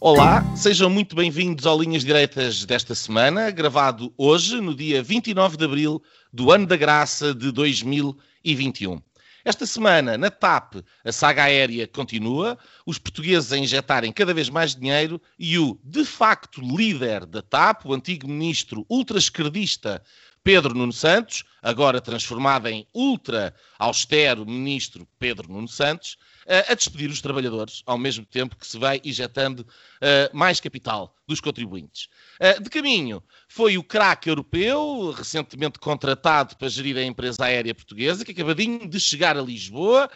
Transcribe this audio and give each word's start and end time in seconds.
Olá, 0.00 0.44
sejam 0.54 0.88
muito 0.88 1.16
bem-vindos 1.16 1.66
ao 1.66 1.82
Linhas 1.82 2.04
Direitas 2.04 2.64
desta 2.64 2.94
semana, 2.94 3.50
gravado 3.50 4.14
hoje, 4.16 4.60
no 4.60 4.72
dia 4.72 5.02
29 5.02 5.56
de 5.56 5.64
abril 5.64 6.00
do 6.32 6.52
ano 6.52 6.68
da 6.68 6.76
graça 6.76 7.34
de 7.34 7.50
2021. 7.50 9.02
Esta 9.44 9.66
semana, 9.66 10.16
na 10.16 10.30
TAP, 10.30 10.84
a 11.04 11.10
saga 11.10 11.42
aérea 11.42 11.84
continua, 11.88 12.56
os 12.86 12.96
portugueses 12.96 13.52
a 13.52 13.58
injetarem 13.58 14.12
cada 14.12 14.32
vez 14.32 14.48
mais 14.48 14.72
dinheiro 14.76 15.20
e 15.36 15.58
o, 15.58 15.76
de 15.82 16.04
facto, 16.04 16.60
líder 16.60 17.26
da 17.26 17.42
TAP, 17.42 17.84
o 17.84 17.92
antigo 17.92 18.28
ministro 18.28 18.86
ultra-esquerdista 18.88 20.00
Pedro 20.44 20.74
Nuno 20.74 20.92
Santos, 20.92 21.44
agora 21.60 22.00
transformado 22.00 22.68
em 22.68 22.86
ultra-austero 22.94 24.46
ministro 24.46 25.08
Pedro 25.18 25.52
Nuno 25.52 25.68
Santos, 25.68 26.16
a 26.48 26.74
despedir 26.74 27.10
os 27.10 27.20
trabalhadores, 27.20 27.82
ao 27.84 27.98
mesmo 27.98 28.24
tempo 28.24 28.56
que 28.56 28.66
se 28.66 28.78
vai 28.78 29.00
injetando 29.04 29.60
uh, 29.60 30.36
mais 30.36 30.60
capital 30.60 31.14
dos 31.26 31.40
contribuintes. 31.40 32.08
Uh, 32.40 32.62
de 32.62 32.70
caminho, 32.70 33.22
foi 33.48 33.76
o 33.76 33.84
craque 33.84 34.30
europeu, 34.30 35.10
recentemente 35.10 35.78
contratado 35.78 36.56
para 36.56 36.68
gerir 36.68 36.96
a 36.96 37.04
empresa 37.04 37.44
aérea 37.44 37.74
portuguesa, 37.74 38.24
que 38.24 38.32
acabadinho 38.32 38.88
de 38.88 38.98
chegar 38.98 39.36
a 39.36 39.42
Lisboa, 39.42 40.10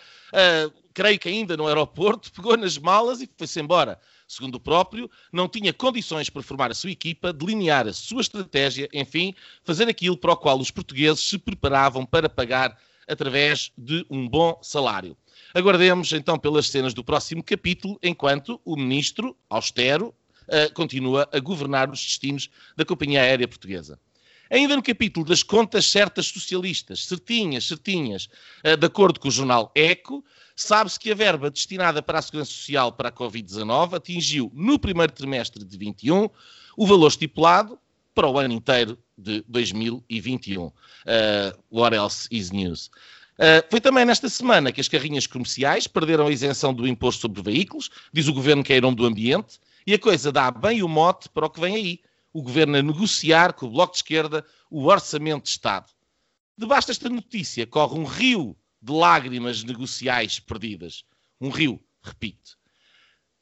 creio 0.94 1.18
que 1.18 1.28
ainda 1.28 1.56
no 1.56 1.66
aeroporto, 1.66 2.32
pegou 2.32 2.56
nas 2.56 2.78
malas 2.78 3.20
e 3.20 3.28
foi-se 3.36 3.60
embora. 3.60 4.00
Segundo 4.26 4.54
o 4.54 4.60
próprio, 4.60 5.10
não 5.30 5.46
tinha 5.46 5.74
condições 5.74 6.30
para 6.30 6.42
formar 6.42 6.70
a 6.70 6.74
sua 6.74 6.90
equipa, 6.90 7.34
delinear 7.34 7.86
a 7.86 7.92
sua 7.92 8.22
estratégia, 8.22 8.88
enfim, 8.90 9.34
fazer 9.62 9.86
aquilo 9.86 10.16
para 10.16 10.32
o 10.32 10.36
qual 10.36 10.58
os 10.58 10.70
portugueses 10.70 11.20
se 11.20 11.36
preparavam 11.36 12.06
para 12.06 12.30
pagar 12.30 12.78
através 13.06 13.70
de 13.76 14.06
um 14.08 14.26
bom 14.26 14.58
salário. 14.62 15.14
Aguardemos 15.54 16.12
então 16.12 16.38
pelas 16.38 16.68
cenas 16.68 16.94
do 16.94 17.04
próximo 17.04 17.42
capítulo, 17.42 17.98
enquanto 18.02 18.60
o 18.64 18.76
ministro, 18.76 19.36
austero, 19.50 20.14
uh, 20.48 20.72
continua 20.74 21.28
a 21.32 21.38
governar 21.38 21.90
os 21.90 22.00
destinos 22.00 22.48
da 22.76 22.84
companhia 22.84 23.20
aérea 23.20 23.46
portuguesa. 23.46 23.98
Ainda 24.50 24.76
no 24.76 24.82
capítulo 24.82 25.24
das 25.24 25.42
contas 25.42 25.86
certas 25.86 26.26
socialistas, 26.26 27.06
certinhas, 27.06 27.66
certinhas, 27.66 28.28
uh, 28.64 28.76
de 28.76 28.86
acordo 28.86 29.20
com 29.20 29.28
o 29.28 29.30
jornal 29.30 29.70
Eco, 29.74 30.24
sabe-se 30.56 30.98
que 30.98 31.10
a 31.10 31.14
verba 31.14 31.50
destinada 31.50 32.02
para 32.02 32.18
a 32.18 32.22
Segurança 32.22 32.50
Social 32.50 32.92
para 32.92 33.10
a 33.10 33.12
Covid-19 33.12 33.94
atingiu, 33.94 34.50
no 34.54 34.78
primeiro 34.78 35.12
trimestre 35.12 35.64
de 35.64 35.76
21, 35.76 36.30
o 36.76 36.86
valor 36.86 37.08
estipulado 37.08 37.78
para 38.14 38.28
o 38.28 38.38
ano 38.38 38.54
inteiro 38.54 38.98
de 39.16 39.44
2021. 39.48 40.66
Uh, 40.66 40.72
what 41.70 41.94
else 41.94 42.28
is 42.30 42.50
news? 42.50 42.90
Uh, 43.38 43.64
foi 43.70 43.80
também 43.80 44.04
nesta 44.04 44.28
semana 44.28 44.70
que 44.70 44.80
as 44.80 44.88
carrinhas 44.88 45.26
comerciais 45.26 45.86
perderam 45.86 46.26
a 46.26 46.30
isenção 46.30 46.72
do 46.72 46.86
imposto 46.86 47.22
sobre 47.22 47.42
veículos, 47.42 47.90
diz 48.12 48.28
o 48.28 48.32
governo 48.32 48.62
que 48.62 48.72
é 48.72 48.78
em 48.78 48.80
nome 48.80 48.96
do 48.96 49.06
ambiente, 49.06 49.58
e 49.86 49.94
a 49.94 49.98
coisa 49.98 50.30
dá 50.30 50.50
bem 50.50 50.82
o 50.82 50.88
mote 50.88 51.28
para 51.28 51.46
o 51.46 51.50
que 51.50 51.60
vem 51.60 51.74
aí. 51.74 52.00
O 52.32 52.42
governo 52.42 52.76
a 52.76 52.82
negociar 52.82 53.52
com 53.52 53.66
o 53.66 53.70
Bloco 53.70 53.92
de 53.92 53.98
Esquerda 53.98 54.46
o 54.70 54.86
orçamento 54.86 55.44
de 55.44 55.50
Estado. 55.50 55.90
Debaixo 56.56 56.88
desta 56.88 57.08
notícia 57.08 57.66
corre 57.66 57.98
um 57.98 58.04
rio 58.04 58.56
de 58.80 58.92
lágrimas 58.92 59.62
negociais 59.62 60.38
perdidas. 60.38 61.04
Um 61.40 61.50
rio, 61.50 61.80
repito. 62.02 62.56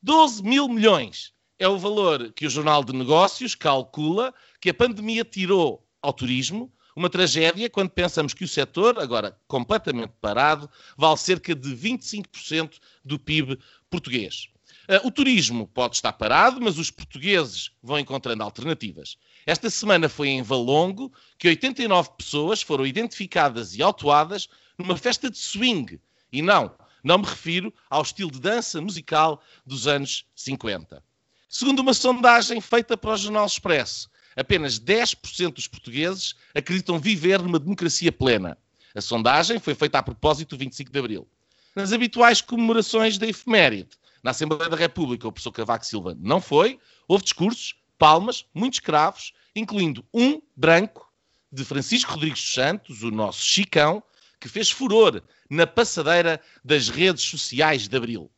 12 0.02 0.42
mil 0.42 0.68
milhões 0.68 1.32
é 1.58 1.68
o 1.68 1.78
valor 1.78 2.32
que 2.32 2.46
o 2.46 2.50
Jornal 2.50 2.82
de 2.82 2.94
Negócios 2.94 3.54
calcula 3.54 4.34
que 4.60 4.70
a 4.70 4.74
pandemia 4.74 5.24
tirou 5.24 5.86
ao 6.00 6.12
turismo, 6.12 6.72
uma 6.94 7.10
tragédia 7.10 7.70
quando 7.70 7.90
pensamos 7.90 8.34
que 8.34 8.44
o 8.44 8.48
setor, 8.48 8.98
agora 8.98 9.38
completamente 9.46 10.12
parado, 10.20 10.68
vale 10.96 11.16
cerca 11.16 11.54
de 11.54 11.70
25% 11.70 12.78
do 13.04 13.18
PIB 13.18 13.58
português. 13.88 14.48
Uh, 14.88 15.06
o 15.06 15.10
turismo 15.10 15.68
pode 15.68 15.96
estar 15.96 16.12
parado, 16.12 16.60
mas 16.60 16.78
os 16.78 16.90
portugueses 16.90 17.70
vão 17.80 17.98
encontrando 17.98 18.42
alternativas. 18.42 19.16
Esta 19.46 19.70
semana 19.70 20.08
foi 20.08 20.28
em 20.28 20.42
Valongo 20.42 21.12
que 21.38 21.48
89 21.48 22.10
pessoas 22.18 22.60
foram 22.60 22.84
identificadas 22.84 23.76
e 23.76 23.82
autuadas 23.82 24.48
numa 24.76 24.96
festa 24.96 25.30
de 25.30 25.38
swing. 25.38 26.00
E 26.32 26.42
não, 26.42 26.74
não 27.04 27.18
me 27.18 27.24
refiro 27.24 27.72
ao 27.88 28.02
estilo 28.02 28.30
de 28.30 28.40
dança 28.40 28.80
musical 28.80 29.40
dos 29.64 29.86
anos 29.86 30.26
50. 30.34 31.02
Segundo 31.48 31.80
uma 31.80 31.94
sondagem 31.94 32.60
feita 32.60 32.96
para 32.96 33.12
o 33.12 33.16
Jornal 33.16 33.46
Expresso, 33.46 34.09
apenas 34.36 34.78
10% 34.78 35.54
dos 35.54 35.66
portugueses 35.66 36.34
acreditam 36.54 36.98
viver 36.98 37.40
numa 37.42 37.58
democracia 37.58 38.12
plena. 38.12 38.56
A 38.94 39.00
sondagem 39.00 39.58
foi 39.58 39.74
feita 39.74 39.98
a 39.98 40.02
propósito 40.02 40.56
do 40.56 40.58
25 40.58 40.90
de 40.90 40.98
Abril. 40.98 41.28
Nas 41.74 41.92
habituais 41.92 42.40
comemorações 42.40 43.18
da 43.18 43.26
efeméride, 43.26 43.90
na 44.22 44.32
Assembleia 44.32 44.68
da 44.68 44.76
República, 44.76 45.28
o 45.28 45.32
professor 45.32 45.52
Cavaco 45.52 45.86
Silva 45.86 46.16
não 46.18 46.40
foi, 46.40 46.78
houve 47.06 47.24
discursos, 47.24 47.76
palmas, 47.96 48.44
muitos 48.52 48.80
cravos, 48.80 49.32
incluindo 49.54 50.04
um 50.12 50.40
branco 50.56 51.10
de 51.52 51.64
Francisco 51.64 52.12
Rodrigues 52.12 52.40
dos 52.40 52.54
Santos, 52.54 53.02
o 53.02 53.10
nosso 53.10 53.40
Chicão, 53.42 54.02
que 54.38 54.48
fez 54.48 54.70
furor 54.70 55.22
na 55.48 55.66
passadeira 55.66 56.40
das 56.64 56.88
redes 56.88 57.24
sociais 57.24 57.88
de 57.88 57.96
Abril. 57.96 58.30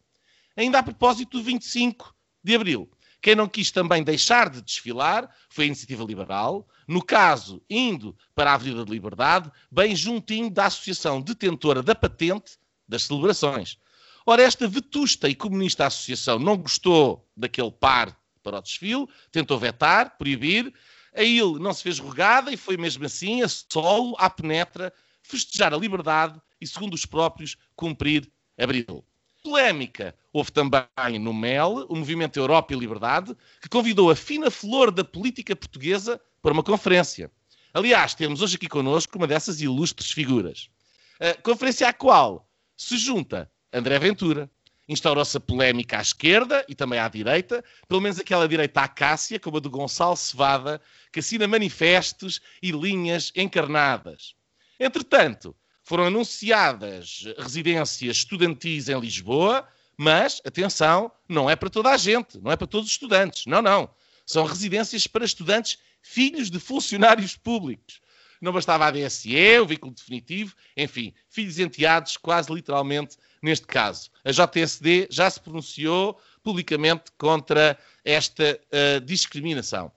Ainda 0.56 0.78
a 0.78 0.82
propósito 0.82 1.38
do 1.38 1.44
25 1.44 2.14
de 2.42 2.54
Abril, 2.54 2.91
quem 3.22 3.37
não 3.37 3.49
quis 3.49 3.71
também 3.71 4.03
deixar 4.03 4.50
de 4.50 4.60
desfilar 4.60 5.31
foi 5.49 5.65
a 5.65 5.66
Iniciativa 5.69 6.03
Liberal, 6.03 6.69
no 6.88 7.00
caso, 7.00 7.62
indo 7.71 8.16
para 8.34 8.50
a 8.50 8.55
Avenida 8.55 8.84
de 8.84 8.91
Liberdade, 8.91 9.50
bem 9.71 9.94
juntinho 9.94 10.50
da 10.50 10.66
associação 10.66 11.22
detentora 11.22 11.84
da 11.84 11.94
patente 11.94 12.59
das 12.87 13.05
celebrações. 13.05 13.78
Ora, 14.27 14.43
esta 14.43 14.66
vetusta 14.66 15.28
e 15.28 15.37
comunista 15.37 15.87
associação 15.87 16.41
não 16.41 16.56
gostou 16.56 17.25
daquele 17.37 17.71
par 17.71 18.16
para 18.43 18.59
o 18.59 18.62
desfile, 18.62 19.06
tentou 19.31 19.56
vetar, 19.56 20.19
proibir, 20.19 20.75
a 21.15 21.22
ele 21.22 21.61
não 21.61 21.72
se 21.72 21.82
fez 21.82 22.00
rogada 22.00 22.53
e 22.53 22.56
foi 22.56 22.77
mesmo 22.77 23.05
assim, 23.05 23.43
a 23.43 23.49
solo, 23.49 24.16
à 24.19 24.28
penetra, 24.28 24.93
festejar 25.22 25.72
a 25.72 25.77
liberdade 25.77 26.41
e, 26.61 26.66
segundo 26.66 26.94
os 26.94 27.06
próprios, 27.06 27.56
cumprir 27.77 28.28
abril. 28.59 29.05
Polémica 29.42 30.14
houve 30.32 30.53
também 30.53 31.19
no 31.20 31.34
MEL, 31.34 31.86
o 31.88 31.97
Movimento 31.97 32.38
Europa 32.38 32.72
e 32.72 32.76
Liberdade, 32.78 33.36
que 33.60 33.69
convidou 33.69 34.10
a 34.10 34.16
fina 34.16 34.50
flor 34.50 34.91
da 34.91 35.04
política 35.04 35.54
portuguesa 35.56 36.20
para 36.41 36.53
uma 36.53 36.62
conferência. 36.62 37.30
Aliás, 37.75 38.14
temos 38.14 38.41
hoje 38.41 38.56
aqui 38.56 38.69
connosco 38.69 39.19
uma 39.19 39.26
dessas 39.26 39.60
ilustres 39.60 40.10
figuras. 40.10 40.70
A 41.19 41.34
conferência 41.42 41.88
à 41.88 41.92
qual 41.92 42.48
se 42.76 42.97
junta 42.97 43.50
André 43.72 43.98
Ventura. 43.98 44.50
Instaurou-se 44.88 45.36
a 45.36 45.41
polémica 45.41 45.98
à 45.98 46.02
esquerda 46.02 46.66
e 46.69 46.75
também 46.75 46.98
à 46.98 47.08
direita, 47.08 47.64
pelo 47.88 48.00
menos 48.00 48.19
aquela 48.19 48.48
direita 48.48 48.82
à 48.82 48.88
Cássia, 48.88 49.38
como 49.38 49.56
a 49.56 49.60
do 49.60 49.70
Gonçalo 49.70 50.16
Cevada, 50.16 50.81
que 51.10 51.20
assina 51.20 51.47
manifestos 51.47 52.41
e 52.60 52.72
linhas 52.72 53.32
encarnadas. 53.34 54.34
Entretanto, 54.78 55.56
foram 55.82 56.04
anunciadas 56.04 57.25
residências 57.38 58.19
estudantis 58.19 58.88
em 58.88 58.98
Lisboa, 58.98 59.66
mas, 59.97 60.41
atenção, 60.44 61.12
não 61.29 61.49
é 61.49 61.56
para 61.56 61.70
toda 61.70 61.90
a 61.90 61.96
gente, 61.96 62.38
não 62.40 62.50
é 62.50 62.56
para 62.56 62.67
todos 62.67 62.87
os 62.87 62.93
estudantes. 62.93 63.46
Não, 63.46 63.61
não. 63.61 63.90
São 64.25 64.44
residências 64.44 65.06
para 65.06 65.25
estudantes 65.25 65.79
filhos 66.00 66.50
de 66.50 66.58
funcionários 66.58 67.37
públicos. 67.37 68.00
Não 68.40 68.52
bastava 68.52 68.87
a 68.87 68.90
DSE, 68.90 69.61
o 69.61 69.67
veículo 69.67 69.94
definitivo, 69.94 70.56
enfim, 70.76 71.14
filhos 71.29 71.61
enteados, 71.61 72.17
quase 72.17 72.52
literalmente, 72.52 73.17
neste 73.40 73.67
caso. 73.67 74.11
A 74.25 74.32
JSD 74.32 75.06
já 75.11 75.31
se 75.31 75.40
pronunciou 75.40 76.20
publicamente 76.43 77.12
contra 77.17 77.79
esta 78.05 78.58
uh, 78.73 79.00
discriminação. 79.00 79.93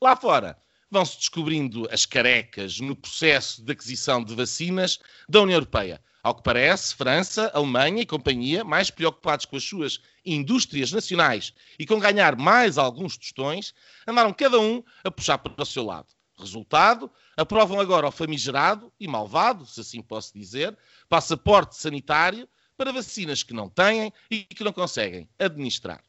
Lá 0.00 0.16
fora, 0.16 0.58
vão-se 0.92 1.16
descobrindo 1.16 1.88
as 1.90 2.04
carecas 2.04 2.78
no 2.78 2.94
processo 2.94 3.64
de 3.64 3.72
aquisição 3.72 4.22
de 4.22 4.34
vacinas 4.34 4.98
da 5.26 5.40
União 5.40 5.56
Europeia. 5.56 5.98
Ao 6.22 6.34
que 6.34 6.42
parece, 6.42 6.94
França, 6.94 7.50
Alemanha 7.54 8.02
e 8.02 8.06
companhia, 8.06 8.62
mais 8.62 8.90
preocupados 8.90 9.46
com 9.46 9.56
as 9.56 9.64
suas 9.64 10.00
indústrias 10.22 10.92
nacionais 10.92 11.54
e 11.78 11.86
com 11.86 11.98
ganhar 11.98 12.36
mais 12.36 12.76
alguns 12.76 13.16
tostões, 13.16 13.72
andaram 14.06 14.34
cada 14.34 14.60
um 14.60 14.84
a 15.02 15.10
puxar 15.10 15.38
para 15.38 15.62
o 15.62 15.66
seu 15.66 15.82
lado. 15.82 16.08
Resultado, 16.38 17.10
aprovam 17.38 17.80
agora 17.80 18.06
o 18.06 18.12
famigerado 18.12 18.92
e 19.00 19.08
malvado, 19.08 19.64
se 19.64 19.80
assim 19.80 20.02
posso 20.02 20.34
dizer, 20.34 20.76
passaporte 21.08 21.74
sanitário 21.74 22.46
para 22.76 22.92
vacinas 22.92 23.42
que 23.42 23.54
não 23.54 23.70
têm 23.70 24.12
e 24.30 24.44
que 24.44 24.62
não 24.62 24.74
conseguem 24.74 25.26
administrar. 25.38 26.02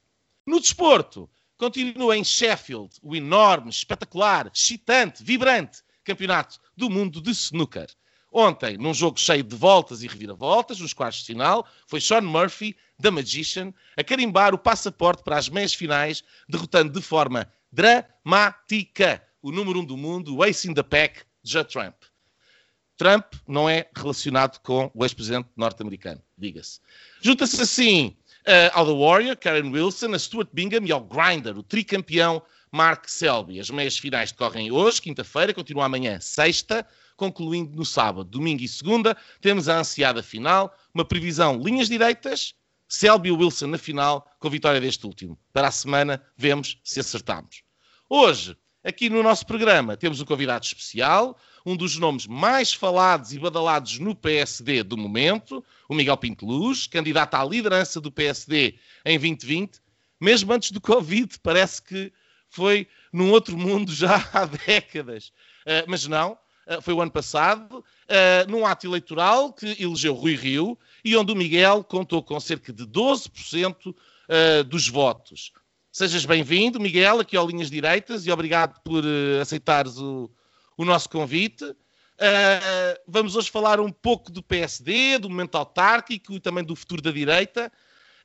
No 0.46 0.60
desporto, 0.60 1.30
continua 1.58 2.18
em 2.18 2.24
Sheffield 2.24 2.96
o 3.02 3.16
enorme, 3.16 3.70
espetacular, 3.70 4.52
excitante, 4.54 5.24
vibrante 5.24 5.82
campeonato 6.04 6.60
do 6.76 6.90
mundo 6.90 7.22
de 7.22 7.32
snooker. 7.32 7.88
Ontem, 8.32 8.78
num 8.78 8.94
jogo 8.94 9.20
cheio 9.20 9.44
de 9.44 9.56
voltas 9.56 10.02
e 10.02 10.08
reviravoltas, 10.08 10.80
nos 10.80 10.92
quartos 10.92 11.22
de 11.22 11.28
final, 11.28 11.68
foi 11.88 12.02
Sean 12.02 12.22
Murphy, 12.22 12.76
da 13.00 13.12
Magician, 13.12 13.74
a 13.96 14.04
carimbar 14.04 14.56
o 14.56 14.58
passaporte 14.58 15.24
para 15.24 15.38
as 15.38 15.50
meias 15.50 15.74
finais, 15.74 16.24
derrotando 16.50 16.92
de 16.92 17.02
forma 17.02 17.48
dramática 17.72 19.22
o 19.42 19.52
número 19.52 19.80
um 19.80 19.86
do 19.86 19.96
mundo, 19.96 20.36
o 20.36 20.44
ace 20.44 20.68
in 20.68 20.74
the 20.74 20.82
pack, 20.82 21.22
Judd 21.44 21.70
Trump. 21.70 21.96
Trump 22.98 23.34
não 23.48 23.70
é 23.70 23.90
relacionado 23.96 24.60
com 24.60 24.90
o 24.94 25.04
ex-presidente 25.04 25.50
norte-americano, 25.56 26.22
diga-se. 26.38 26.80
Junta-se 27.22 27.62
assim 27.62 28.16
ao 28.74 28.86
The 28.86 28.92
Warrior, 28.92 29.38
Karen 29.38 29.72
Wilson, 29.72 30.14
a 30.14 30.20
Stuart 30.20 30.50
Bingham 30.54 30.86
e 30.86 30.92
ao 30.92 31.02
Grinder, 31.02 31.58
o 31.58 31.64
tricampeão 31.64 32.42
Mark 32.72 33.08
Selby. 33.08 33.60
As 33.60 33.70
meias 33.70 33.98
finais 33.98 34.32
decorrem 34.32 34.72
hoje, 34.72 35.02
quinta-feira, 35.02 35.54
continua 35.54 35.86
amanhã, 35.86 36.20
sexta, 36.20 36.86
concluindo 37.16 37.76
no 37.76 37.86
sábado, 37.86 38.30
domingo 38.30 38.64
e 38.64 38.68
segunda. 38.68 39.16
Temos 39.40 39.70
a 39.70 39.78
ansiada 39.78 40.24
final, 40.24 40.76
uma 40.94 41.06
previsão 41.06 41.62
linhas 41.62 41.88
direitas, 41.88 42.56
Selby 42.88 43.30
e 43.30 43.32
Wilson 43.32 43.68
na 43.68 43.78
final, 43.78 44.28
com 44.40 44.50
vitória 44.50 44.82
deste 44.82 45.06
último. 45.06 45.38
Para 45.52 45.68
a 45.68 45.72
semana, 45.72 46.22
vemos 46.36 46.80
se 46.84 47.00
acertamos. 47.00 47.64
Hoje, 48.10 48.58
aqui 48.84 49.10
no 49.10 49.24
nosso 49.24 49.46
programa, 49.46 49.96
temos 49.96 50.20
um 50.20 50.26
convidado 50.26 50.66
especial, 50.66 51.38
um 51.66 51.76
dos 51.76 51.98
nomes 51.98 52.28
mais 52.28 52.74
falados 52.74 53.32
e 53.34 53.40
badalados 53.40 53.98
no 54.00 54.14
PSD 54.14 54.84
do 54.84 54.98
momento, 54.98 55.64
o 55.88 55.96
Miguel 55.96 56.18
Pinto 56.18 56.46
Luz, 56.46 56.88
candidato 56.88 57.36
à 57.36 57.46
liderança 57.46 58.02
do 58.02 58.12
PSD 58.12 58.76
em 59.06 59.18
2020, 59.18 59.80
mesmo 60.20 60.52
antes 60.54 60.72
do 60.72 60.82
Covid, 60.82 61.40
parece 61.40 61.82
que 61.82 62.12
foi 62.50 62.88
num 63.12 63.32
outro 63.32 63.58
mundo 63.58 63.94
já 63.94 64.16
há 64.34 64.46
décadas. 64.46 65.34
Uh, 65.66 65.88
mas 65.88 66.08
não, 66.08 66.34
uh, 66.68 66.82
foi 66.82 66.94
o 66.94 67.02
ano 67.02 67.12
passado, 67.12 67.80
uh, 67.80 68.52
num 68.52 68.66
ato 68.66 68.86
eleitoral 68.86 69.52
que 69.54 69.82
elegeu 69.82 70.14
Rui 70.14 70.36
Rio 70.36 70.78
e 71.04 71.16
onde 71.16 71.32
o 71.32 71.36
Miguel 71.36 71.84
contou 71.84 72.22
com 72.22 72.40
cerca 72.40 72.72
de 72.72 72.86
12% 72.86 73.96
dos 74.68 74.88
votos. 74.88 75.52
Sejas 75.96 76.26
bem-vindo, 76.26 76.80
Miguel, 76.80 77.20
aqui 77.20 77.38
ao 77.38 77.46
Linhas 77.46 77.70
Direitas 77.70 78.26
e 78.26 78.32
obrigado 78.32 78.82
por 78.82 79.04
aceitares 79.40 80.00
o, 80.00 80.28
o 80.76 80.84
nosso 80.84 81.08
convite. 81.08 81.64
Uh, 81.66 83.00
vamos 83.08 83.36
hoje 83.36 83.52
falar 83.52 83.80
um 83.80 83.92
pouco 83.92 84.32
do 84.32 84.42
PSD, 84.42 85.20
do 85.20 85.30
momento 85.30 85.54
autárquico 85.54 86.34
e 86.34 86.40
também 86.40 86.64
do 86.64 86.76
futuro 86.76 87.00
da 87.00 87.12
direita. 87.12 87.72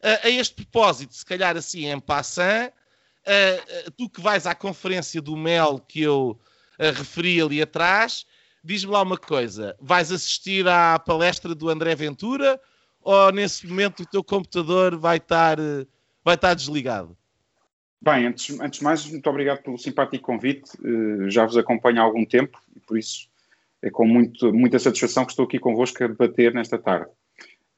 Uh, 0.03 0.27
a 0.27 0.31
este 0.31 0.55
propósito, 0.55 1.15
se 1.15 1.27
calhar 1.27 1.59
assim 1.59 1.85
em 1.85 2.01
passant, 2.01 2.71
uh, 2.71 3.91
tu 3.99 4.09
que 4.09 4.23
vais 4.23 4.47
à 4.47 4.55
conferência 4.55 5.21
do 5.21 5.37
MEL 5.37 5.79
que 5.87 6.01
eu 6.01 6.41
referi 6.79 7.39
ali 7.39 7.61
atrás, 7.61 8.25
diz-me 8.65 8.93
lá 8.93 9.03
uma 9.03 9.19
coisa: 9.19 9.77
vais 9.79 10.11
assistir 10.11 10.67
à 10.67 10.99
palestra 10.99 11.55
do 11.55 11.69
André 11.69 11.95
Ventura 11.95 12.59
ou 13.03 13.31
nesse 13.31 13.67
momento 13.67 14.05
o 14.05 14.07
teu 14.07 14.25
computador 14.25 14.97
vai 14.97 15.19
estar, 15.19 15.59
vai 16.25 16.35
estar 16.35 16.55
desligado? 16.55 17.18
Bem, 18.01 18.27
antes, 18.27 18.59
antes 18.61 18.79
de 18.79 18.85
mais, 18.85 19.07
muito 19.11 19.29
obrigado 19.29 19.63
pelo 19.63 19.77
simpático 19.77 20.25
convite. 20.25 20.71
Uh, 20.81 21.29
já 21.31 21.45
vos 21.45 21.57
acompanho 21.57 22.01
há 22.01 22.05
algum 22.05 22.25
tempo 22.25 22.59
e 22.77 22.81
por 22.81 22.97
isso 22.97 23.29
é 23.83 23.91
com 23.91 24.07
muito, 24.07 24.53
muita 24.53 24.79
satisfação 24.79 25.25
que 25.25 25.33
estou 25.33 25.45
aqui 25.45 25.59
convosco 25.59 26.03
a 26.03 26.07
debater 26.07 26.55
nesta 26.55 26.79
tarde. 26.79 27.11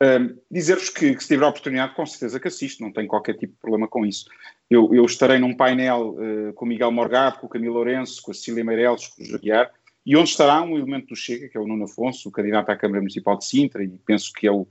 Uh, 0.02 0.38
Dizer-vos 0.50 0.90
que, 0.90 1.14
que, 1.14 1.22
se 1.22 1.28
tiver 1.28 1.44
a 1.44 1.48
oportunidade, 1.48 1.94
com 1.94 2.04
certeza 2.04 2.38
que 2.38 2.48
assisto, 2.48 2.82
não 2.82 2.92
tenho 2.92 3.08
qualquer 3.08 3.34
tipo 3.34 3.54
de 3.54 3.60
problema 3.60 3.88
com 3.88 4.04
isso. 4.04 4.26
Eu, 4.68 4.94
eu 4.94 5.04
estarei 5.04 5.38
num 5.38 5.56
painel 5.56 6.10
uh, 6.10 6.52
com 6.54 6.66
o 6.66 6.68
Miguel 6.68 6.92
Morgado, 6.92 7.38
com 7.38 7.46
o 7.46 7.50
Camilo 7.50 7.74
Lourenço, 7.74 8.22
com 8.22 8.30
a 8.30 8.34
Cecília 8.34 8.64
Meireles, 8.64 9.08
com 9.08 9.22
o 9.22 9.26
Jaguiar, 9.26 9.70
e 10.04 10.16
onde 10.16 10.30
estará 10.30 10.62
um 10.62 10.76
elemento 10.76 11.08
do 11.08 11.16
Chega, 11.16 11.48
que 11.48 11.56
é 11.56 11.60
o 11.60 11.66
Nuno 11.66 11.84
Afonso, 11.84 12.28
o 12.28 12.32
candidato 12.32 12.70
à 12.70 12.76
Câmara 12.76 13.00
Municipal 13.00 13.38
de 13.38 13.46
Sintra, 13.46 13.82
e 13.82 13.88
penso 13.88 14.32
que 14.32 14.46
é 14.46 14.52
o, 14.52 14.66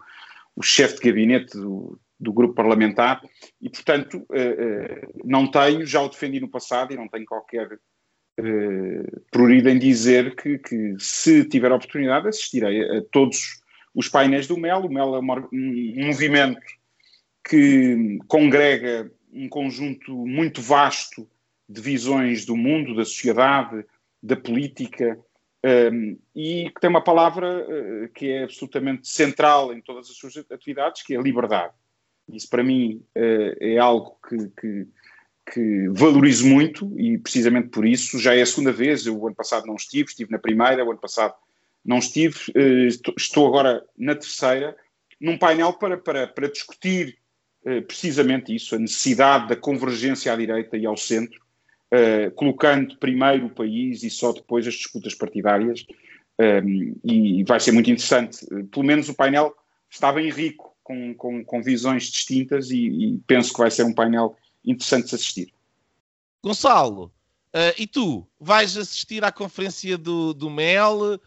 o 0.56 0.62
chefe 0.62 0.96
de 0.96 1.10
gabinete 1.10 1.58
do, 1.58 2.00
do 2.20 2.34
grupo 2.34 2.54
parlamentar 2.54 3.22
e, 3.62 3.70
portanto, 3.70 4.26
eh, 4.34 4.56
eh, 4.60 5.08
não 5.24 5.50
tenho, 5.50 5.86
já 5.86 6.02
o 6.02 6.10
defendi 6.10 6.40
no 6.40 6.50
passado 6.50 6.94
e 6.94 6.98
não 6.98 7.08
tenho 7.08 7.26
qualquer 7.26 7.80
eh, 8.38 9.20
prurido 9.32 9.70
em 9.70 9.80
dizer 9.80 10.36
que, 10.36 10.58
que, 10.58 10.96
se 11.00 11.46
tiver 11.46 11.72
oportunidade, 11.72 12.28
assistirei 12.28 12.84
a, 12.84 13.02
todos 13.12 13.62
os 13.96 14.10
painéis 14.10 14.48
do 14.48 14.58
MEL. 14.58 14.86
O 14.86 14.90
MEL 14.90 15.16
é 15.16 15.20
um 15.20 16.06
movimento 16.06 16.60
que 17.48 18.20
congrega 18.28 19.12
um 19.32 19.48
conjunto 19.48 20.14
muito 20.26 20.62
vasto 20.62 21.28
de 21.68 21.82
visões 21.82 22.46
do 22.46 22.58
mundo, 22.58 22.96
da 22.96 23.06
sociedade, 23.06 23.86
da 24.22 24.36
política, 24.36 25.18
um, 25.64 26.18
e 26.36 26.72
que 26.74 26.80
tem 26.80 26.90
uma 26.90 27.04
palavra 27.04 27.66
uh, 27.66 28.10
que 28.14 28.30
é 28.32 28.44
absolutamente 28.44 29.08
central 29.08 29.74
em 29.74 29.82
todas 29.82 30.10
as 30.10 30.16
suas 30.16 30.38
atividades, 30.38 31.04
que 31.04 31.14
é 31.14 31.18
a 31.18 31.22
liberdade. 31.22 31.74
Isso 32.34 32.50
para 32.50 32.64
mim 32.64 33.02
uh, 33.16 33.56
é 33.60 33.78
algo 33.78 34.18
que, 34.28 34.38
que, 34.60 34.88
que, 35.54 35.90
valorizo 35.90 36.48
muito 36.48 36.92
e 37.00 37.18
precisamente 37.18 37.70
por 37.70 37.86
isso 37.86 38.20
já 38.20 38.36
é 38.36 38.42
a 38.42 38.46
segunda 38.46 38.72
vez. 38.72 39.06
Eu 39.06 39.18
o 39.18 39.28
ano 39.28 39.36
passado 39.36 39.66
não 39.66 39.76
estive, 39.76 40.10
estive 40.10 40.32
na 40.32 40.40
primeira, 40.40 40.86
o 40.86 40.92
ano 40.92 41.00
passado 41.00 41.34
não 41.84 42.00
estive, 42.00 42.38
uh, 42.52 43.14
estou 43.18 43.48
agora 43.48 43.84
na 43.98 44.16
terceira, 44.16 44.76
num 45.20 45.38
painel 45.38 45.74
para, 45.74 45.98
para, 45.98 46.28
para 46.28 46.50
discutir 46.50 47.18
uh, 47.66 47.82
precisamente 47.84 48.54
isso, 48.54 48.76
a 48.76 48.80
necessidade 48.80 49.50
da 49.50 49.56
convergência 49.56 50.32
à 50.32 50.36
direita 50.36 50.78
e 50.78 50.86
ao 50.86 50.98
centro, 50.98 51.40
colocando 52.36 52.96
primeiro 53.00 53.48
o 53.48 53.50
país 53.50 54.04
e 54.04 54.12
só 54.12 54.32
depois 54.32 54.68
as 54.68 54.76
disputas 54.76 55.16
partidárias. 55.16 55.88
Um, 56.40 56.96
e 57.04 57.44
vai 57.44 57.60
ser 57.60 57.72
muito 57.72 57.90
interessante. 57.90 58.46
Pelo 58.72 58.86
menos 58.86 59.10
o 59.10 59.16
painel 59.16 59.54
está 59.90 60.12
bem 60.14 60.30
rico 60.30 60.70
com, 60.90 61.14
com, 61.14 61.46
com 61.46 61.62
visões 61.62 62.06
distintas 62.06 62.72
e, 62.72 62.88
e, 62.88 63.18
penso 63.28 63.54
que 63.54 63.60
vai 63.60 63.70
ser 63.70 63.84
um 63.84 63.94
painel 63.94 64.36
interessante 64.66 65.10
de 65.10 65.16
assistir. 65.16 65.54
Gonçalo, 66.42 67.14
uh, 67.54 67.76
e 67.78 67.86
tu 67.86 68.28
vais 68.40 68.76
assistir 68.76 69.24
à 69.24 69.32
conferência 69.32 70.00
do, 70.00 70.34
do 70.34 70.50
MEL? 70.50 71.14
Uh, 71.14 71.20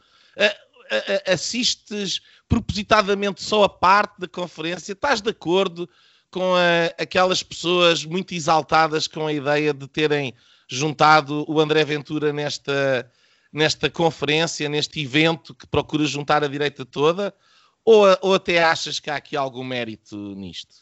assistes 1.27 2.21
propositadamente 2.49 3.41
só 3.41 3.63
a 3.63 3.69
parte 3.69 4.19
da 4.19 4.27
conferência? 4.27 4.95
Estás 4.95 5.21
de 5.21 5.31
acordo 5.31 5.89
com 6.29 6.55
aquelas 6.99 7.43
pessoas 7.43 8.05
muito 8.05 8.35
exaltadas 8.35 9.07
com 9.07 9.27
a 9.27 9.33
ideia 9.33 9.73
de 9.73 9.87
terem 9.87 10.35
juntado 10.69 11.47
o 11.49 11.61
André 11.61 11.85
Ventura 11.85 12.33
nesta, 12.33 13.11
nesta 13.51 13.89
conferência, 13.89 14.69
neste 14.69 15.01
evento 15.01 15.55
que 15.55 15.67
procura 15.67 16.05
juntar 16.05 16.45
a 16.45 16.49
direita 16.49 16.85
toda? 16.85 17.35
Ou, 17.85 18.07
ou 18.23 18.35
até 18.35 18.63
achas 18.63 19.01
que 19.01 19.11
há 19.11 19.17
aqui 19.17 19.37
algum 19.37 19.65
mérito 19.65 20.17
nisto? 20.35 20.75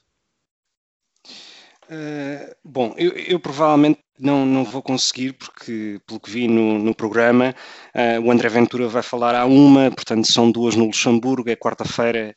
Uh, 1.90 2.54
bom, 2.64 2.94
eu, 2.96 3.10
eu, 3.12 3.40
provavelmente 3.40 4.00
não, 4.16 4.46
não 4.46 4.64
vou 4.64 4.80
conseguir, 4.80 5.32
porque, 5.32 6.00
pelo 6.06 6.20
que 6.20 6.30
vi 6.30 6.46
no, 6.46 6.78
no 6.78 6.94
programa, 6.94 7.54
uh, 7.94 8.20
o 8.24 8.30
André 8.30 8.48
Ventura 8.48 8.86
vai 8.86 9.02
falar 9.02 9.34
à 9.34 9.44
uma, 9.44 9.90
portanto 9.90 10.30
são 10.30 10.52
duas 10.52 10.76
no 10.76 10.84
Luxemburgo, 10.84 11.50
é 11.50 11.56
quarta-feira, 11.56 12.32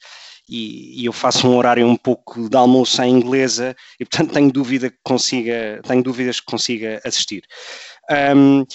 e, 0.49 1.01
e, 1.01 1.05
eu 1.05 1.13
faço 1.13 1.47
um 1.47 1.55
horário 1.55 1.85
um 1.87 1.95
pouco 1.95 2.49
de 2.49 2.57
almoço 2.57 3.01
em 3.03 3.11
inglesa, 3.11 3.75
e 3.99 4.05
portanto 4.05 4.33
tenho, 4.33 4.51
dúvida 4.51 4.89
que 4.89 4.97
consiga, 5.03 5.81
tenho 5.87 6.01
dúvidas 6.01 6.39
que 6.39 6.47
consiga 6.47 6.99
assistir. 7.05 7.43
Um, 8.35 8.65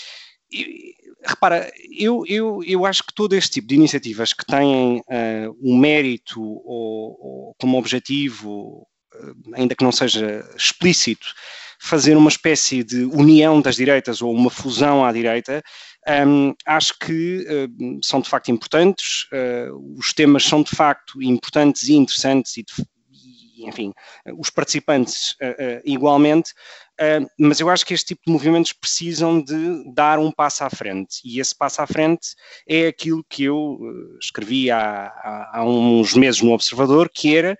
repara, 1.28 1.70
eu, 1.90 2.24
eu, 2.26 2.62
eu 2.64 2.86
acho 2.86 3.04
que 3.04 3.14
todo 3.14 3.34
este 3.34 3.52
tipo 3.52 3.68
de 3.68 3.74
iniciativas 3.74 4.32
que 4.32 4.44
têm 4.44 5.00
uh, 5.00 5.56
um 5.62 5.76
mérito 5.76 6.40
ou, 6.40 7.18
ou 7.20 7.54
como 7.60 7.78
objetivo, 7.78 8.86
uh, 9.14 9.54
ainda 9.54 9.74
que 9.74 9.84
não 9.84 9.92
seja 9.92 10.44
explícito, 10.56 11.26
fazer 11.80 12.16
uma 12.16 12.30
espécie 12.30 12.82
de 12.82 13.04
união 13.04 13.60
das 13.60 13.76
direitas 13.76 14.20
ou 14.20 14.34
uma 14.34 14.50
fusão 14.50 15.04
à 15.04 15.12
direita, 15.12 15.62
um, 16.26 16.54
acho 16.66 16.98
que 16.98 17.46
uh, 17.46 17.98
são 18.02 18.20
de 18.20 18.28
facto 18.28 18.50
importantes, 18.50 19.26
os 19.96 20.12
temas 20.12 20.44
são 20.44 20.62
de 20.62 20.70
facto 20.74 21.22
importantes 21.22 21.88
e 21.88 21.94
interessantes 21.94 22.56
e, 22.56 22.64
de, 22.64 22.72
enfim, 23.66 23.92
os 24.36 24.50
participantes 24.50 25.36
igualmente, 25.84 26.52
Uh, 27.00 27.24
mas 27.38 27.60
eu 27.60 27.70
acho 27.70 27.86
que 27.86 27.94
este 27.94 28.08
tipo 28.08 28.22
de 28.26 28.32
movimentos 28.32 28.72
precisam 28.72 29.40
de 29.40 29.84
dar 29.94 30.18
um 30.18 30.32
passo 30.32 30.64
à 30.64 30.70
frente. 30.70 31.20
E 31.24 31.38
esse 31.38 31.56
passo 31.56 31.80
à 31.80 31.86
frente 31.86 32.34
é 32.68 32.88
aquilo 32.88 33.24
que 33.28 33.44
eu 33.44 33.78
escrevi 34.20 34.68
há, 34.68 35.12
há, 35.52 35.64
uns 35.64 36.14
meses 36.14 36.42
no 36.42 36.50
Observador, 36.50 37.08
que 37.08 37.36
era 37.36 37.56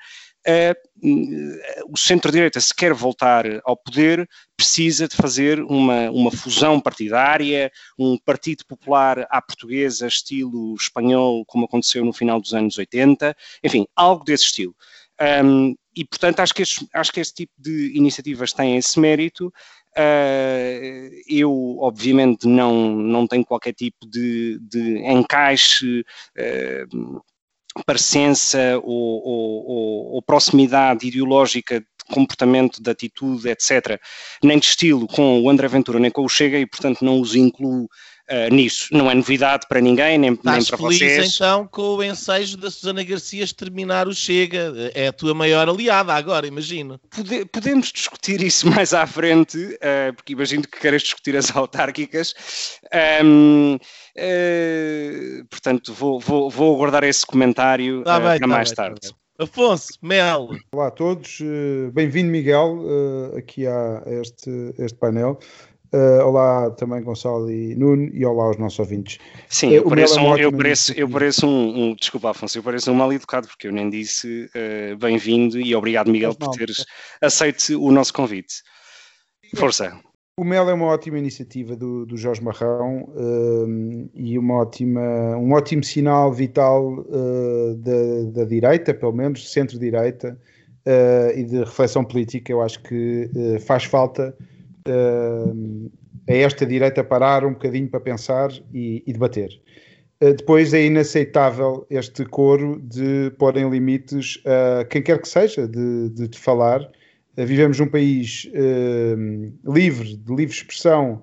o 1.87 1.97
centro-direita, 1.97 2.61
se 2.61 2.75
quer 2.75 2.95
voltar 2.95 3.45
ao 3.65 3.77
poder, 3.77 4.29
precisa 4.57 5.07
de 5.07 5.15
fazer 5.15 5.61
uma, 5.61 6.11
uma 6.11 6.31
fusão 6.31 6.81
partidária, 6.81 7.71
um 7.99 8.17
partido 8.19 8.65
popular 8.67 9.27
à 9.31 9.43
portuguesa, 9.43 10.07
estilo 10.07 10.75
espanhol, 10.75 11.45
como 11.45 11.67
aconteceu 11.67 12.05
no 12.05 12.13
final 12.13 12.41
dos 12.41 12.55
anos 12.55 12.79
80, 12.79 13.37
enfim, 13.63 13.87
algo 13.95 14.25
desse 14.25 14.45
estilo. 14.45 14.75
Um, 15.21 15.75
e, 15.97 16.05
portanto, 16.05 16.41
acho 16.41 16.55
que, 16.55 16.63
este, 16.63 16.87
acho 16.95 17.13
que 17.13 17.21
este 17.21 17.35
tipo 17.35 17.53
de 17.59 17.97
iniciativas 17.97 18.53
têm 18.53 18.77
esse 18.77 19.01
mérito. 19.01 19.53
Uh, 19.97 21.11
eu, 21.29 21.79
obviamente, 21.81 22.47
não, 22.47 22.95
não 22.95 23.27
tenho 23.27 23.45
qualquer 23.45 23.75
tipo 23.75 24.07
de, 24.07 24.59
de 24.61 24.99
encaixe, 24.99 26.05
uh, 26.39 27.23
parecença 27.85 28.79
ou, 28.83 29.23
ou, 29.25 30.15
ou, 30.15 30.23
proximidade 30.23 31.07
ideológica 31.07 31.81
de 31.81 32.15
comportamento, 32.15 32.83
de 32.83 32.91
atitude, 32.91 33.49
etc., 33.49 34.01
nem 34.43 34.59
de 34.59 34.67
estilo 34.67 35.07
com 35.07 35.43
o 35.43 35.51
André 35.51 35.69
Ventura 35.69 35.99
nem 35.99 36.11
com 36.11 36.25
o 36.25 36.29
Chega 36.29 36.59
e, 36.59 36.67
portanto, 36.67 37.05
não 37.05 37.21
os 37.21 37.35
incluo 37.35 37.89
uh, 38.31 38.55
nisso. 38.55 38.89
Não 38.93 39.11
é 39.11 39.15
novidade 39.15 39.67
para 39.69 39.81
ninguém, 39.81 40.19
nem, 40.19 40.31
nem 40.31 40.39
para 40.41 40.79
feliz, 40.79 40.99
vocês. 40.99 41.35
então 41.35 41.67
com 41.67 41.97
o 41.97 42.03
ensejo 42.05 42.57
da 42.57 42.71
Susana 42.71 43.03
Garcia 43.03 43.47
terminar 43.57 44.07
o 44.07 44.15
Chega. 44.15 44.73
É 44.95 45.09
a 45.09 45.13
tua 45.13 45.35
maior 45.35 45.69
aliada 45.69 46.13
agora, 46.13 46.47
imagino. 46.47 47.01
Pode, 47.15 47.45
podemos 47.47 47.93
discutir 47.93 48.41
isso 48.43 48.69
mais 48.71 48.93
à 48.93 49.07
frente, 49.07 49.59
uh, 49.59 50.15
porque 50.15 50.33
imagino 50.33 50.63
que 50.63 50.79
queres 50.79 51.03
discutir 51.03 51.37
as 51.37 51.55
autárquicas. 51.55 52.35
Um, 53.25 53.75
uh, 53.75 53.79
eh, 54.17 55.43
portanto, 55.49 55.93
vou, 55.93 56.19
vou, 56.21 56.51
vou 56.51 56.75
aguardar 56.75 57.05
esse 57.05 57.25
comentário 57.25 58.03
tá 58.03 58.19
bem, 58.19 58.29
para 58.29 58.39
tá 58.41 58.47
mais 58.47 58.69
bem, 58.69 58.77
tá 58.77 58.83
tarde. 58.83 59.09
Tá 59.11 59.45
Afonso, 59.45 59.93
Mel. 60.03 60.49
Olá 60.75 60.89
a 60.89 60.91
todos, 60.91 61.39
bem-vindo 61.93 62.29
Miguel 62.29 62.85
aqui 63.37 63.69
a 63.69 64.03
este, 64.21 64.75
este 64.77 64.99
painel. 64.99 65.39
Uh, 65.91 66.23
olá 66.23 66.71
também 66.73 67.03
Gonçalo 67.03 67.51
e 67.51 67.75
Nuno 67.75 68.11
e 68.13 68.23
olá 68.27 68.45
aos 68.45 68.59
nossos 68.59 68.79
ouvintes. 68.79 69.19
Sim, 69.49 69.71
eu 69.71 69.85
pareço, 69.85 70.21
um, 70.21 70.37
eu 70.37 70.53
pareço, 70.53 70.93
eu 70.93 71.09
pareço 71.09 71.47
um, 71.47 71.83
um, 71.83 71.95
desculpa 71.95 72.31
Afonso, 72.31 72.59
eu 72.59 72.63
pareço 72.63 72.93
um 72.93 72.95
mal 72.95 73.11
educado 73.11 73.49
porque 73.49 73.69
eu 73.69 73.73
nem 73.73 73.89
disse 73.89 74.51
uh, 74.55 74.99
bem-vindo 74.99 75.59
e 75.59 75.75
obrigado 75.75 76.11
Miguel 76.11 76.35
por 76.35 76.51
teres 76.51 76.85
aceito 77.23 77.83
o 77.83 77.91
nosso 77.91 78.13
convite. 78.13 78.57
Força. 79.57 79.99
O 80.39 80.45
Mel 80.45 80.69
é 80.69 80.75
uma 80.75 80.85
ótima 80.85 81.19
iniciativa 81.19 81.75
do, 81.75 82.05
do 82.05 82.19
Jorge 82.19 82.45
Marrão 82.45 83.05
uh, 83.05 84.11
e 84.13 84.39
uma 84.39 84.57
ótima, 84.57 85.01
um 85.39 85.53
ótimo 85.55 85.83
sinal 85.83 86.31
vital 86.31 87.03
da, 87.79 88.43
da, 88.43 88.45
direita, 88.45 88.93
pelo 88.93 89.13
menos 89.13 89.51
centro-direita, 89.51 90.39
e 91.35 91.43
de 91.45 91.59
reflexão 91.61 92.05
política. 92.05 92.53
Eu 92.53 92.63
acho 92.63 92.83
que 92.83 93.31
faz 93.67 93.85
falta 93.85 94.37
uh, 94.39 94.58
a 94.91 96.33
esta 96.33 96.67
direita 96.67 97.03
parar 97.03 97.45
um 97.45 97.53
bocadinho 97.53 97.89
para 97.89 98.01
pensar 98.01 98.51
e, 98.73 99.03
e 99.07 99.13
debater. 99.13 99.51
Uh, 100.21 100.35
depois 100.35 100.75
é 100.75 100.85
inaceitável 100.85 101.87
este 101.89 102.25
coro 102.25 102.81
de 102.83 103.31
porem 103.39 103.71
limites 103.71 104.43
a 104.45 104.85
quem 104.85 105.01
quer 105.01 105.21
que 105.21 105.29
seja 105.29 105.67
de, 105.67 106.11
de, 106.11 106.29
de 106.29 106.39
falar. 106.39 106.83
Uh, 106.83 107.47
vivemos 107.47 107.79
num 107.79 107.89
país 107.89 108.51
livre, 109.65 110.17
de 110.17 110.35
livre 110.35 110.55
expressão, 110.55 111.23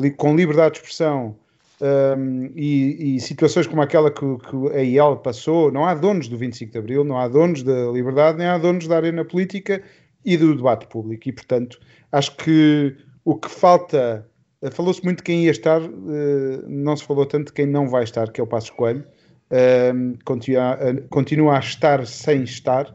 li, 0.00 0.10
com 0.10 0.34
liberdade 0.34 0.74
de 0.74 0.78
expressão, 0.78 1.36
um, 1.80 2.50
e, 2.56 3.16
e, 3.16 3.20
situações 3.20 3.68
como 3.68 3.80
aquela 3.80 4.10
que, 4.10 4.20
que 4.20 4.76
a 4.76 4.82
IEL 4.82 5.18
passou, 5.18 5.70
não 5.70 5.84
há 5.84 5.94
donos 5.94 6.26
do 6.26 6.36
25 6.36 6.72
de 6.72 6.78
Abril, 6.78 7.04
não 7.04 7.16
há 7.16 7.28
donos 7.28 7.62
da 7.62 7.88
liberdade, 7.92 8.36
nem 8.36 8.48
há 8.48 8.58
donos 8.58 8.88
da 8.88 8.96
arena 8.96 9.24
política 9.24 9.80
e 10.24 10.36
do 10.36 10.54
debate 10.56 10.86
público. 10.86 11.28
E, 11.28 11.32
portanto, 11.32 11.78
acho 12.12 12.36
que 12.36 12.96
o 13.24 13.36
que 13.36 13.48
falta. 13.50 14.26
Eh, 14.62 14.70
falou-se 14.70 15.04
muito 15.04 15.18
de 15.18 15.24
quem 15.24 15.44
ia 15.44 15.50
estar, 15.50 15.80
eh, 15.82 16.62
não 16.66 16.96
se 16.96 17.04
falou 17.04 17.26
tanto 17.26 17.48
de 17.48 17.52
quem 17.52 17.66
não 17.66 17.88
vai 17.88 18.04
estar, 18.04 18.30
que 18.32 18.40
é 18.40 18.44
o 18.44 18.46
Passo 18.46 18.72
Coelho. 18.74 19.04
Ehm, 19.50 20.14
continua, 20.24 20.78
continua 21.10 21.56
a 21.56 21.58
estar 21.60 22.06
sem 22.06 22.42
estar. 22.42 22.94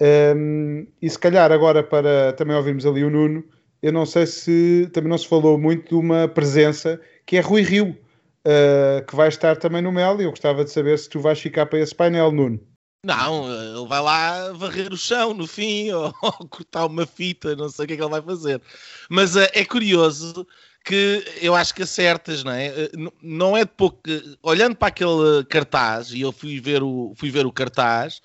Ehm, 0.00 0.86
e 1.00 1.08
se 1.10 1.18
calhar 1.18 1.50
agora 1.52 1.82
para 1.82 2.32
também 2.34 2.56
ouvirmos 2.56 2.86
ali 2.86 3.04
o 3.04 3.10
Nuno, 3.10 3.44
eu 3.82 3.92
não 3.92 4.06
sei 4.06 4.26
se 4.26 4.88
também 4.92 5.10
não 5.10 5.18
se 5.18 5.28
falou 5.28 5.58
muito 5.58 5.88
de 5.90 5.94
uma 5.94 6.28
presença 6.28 7.00
que 7.26 7.36
é 7.36 7.40
Rui 7.40 7.62
Rio, 7.62 7.96
eh, 8.44 9.04
que 9.06 9.14
vai 9.14 9.28
estar 9.28 9.56
também 9.56 9.82
no 9.82 9.92
Mel, 9.92 10.20
e 10.20 10.24
eu 10.24 10.30
gostava 10.30 10.64
de 10.64 10.70
saber 10.70 10.98
se 10.98 11.08
tu 11.08 11.20
vais 11.20 11.38
ficar 11.40 11.66
para 11.66 11.80
esse 11.80 11.94
painel, 11.94 12.32
Nuno. 12.32 12.60
Não, 13.08 13.50
ele 13.50 13.88
vai 13.88 14.02
lá 14.02 14.52
varrer 14.52 14.92
o 14.92 14.96
chão 14.96 15.32
no 15.32 15.46
fim 15.46 15.90
ou, 15.92 16.14
ou, 16.20 16.32
cortar 16.46 16.84
uma 16.84 17.06
fita, 17.06 17.56
não 17.56 17.70
sei 17.70 17.86
o 17.86 17.88
que 17.88 17.94
é 17.94 17.96
que 17.96 18.02
ele 18.02 18.10
vai 18.10 18.20
fazer. 18.20 18.60
Mas 19.08 19.34
uh, 19.34 19.48
é 19.54 19.64
curioso 19.64 20.46
que 20.84 21.24
eu 21.40 21.54
acho 21.54 21.74
que 21.74 21.84
acertas, 21.84 22.44
não 22.44 22.52
é? 22.52 22.68
Uh, 22.68 23.10
não 23.22 23.56
é 23.56 23.64
de 23.64 23.70
pouco. 23.70 24.02
Olhando 24.42 24.76
para 24.76 24.88
aquele 24.88 25.42
cartaz, 25.48 26.12
e 26.12 26.20
eu 26.20 26.30
fui 26.30 26.60
ver 26.60 26.82
o, 26.82 27.14
fui 27.16 27.30
ver 27.30 27.46
o 27.46 27.52
cartaz, 27.52 28.20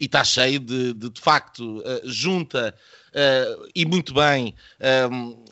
e 0.00 0.04
está 0.04 0.22
cheio 0.22 0.60
de, 0.60 0.94
de, 0.94 1.10
de 1.10 1.20
facto, 1.20 1.80
uh, 1.80 2.00
junta 2.04 2.72
e 3.74 3.84
muito 3.84 4.14
bem 4.14 4.54
um, 5.10 5.44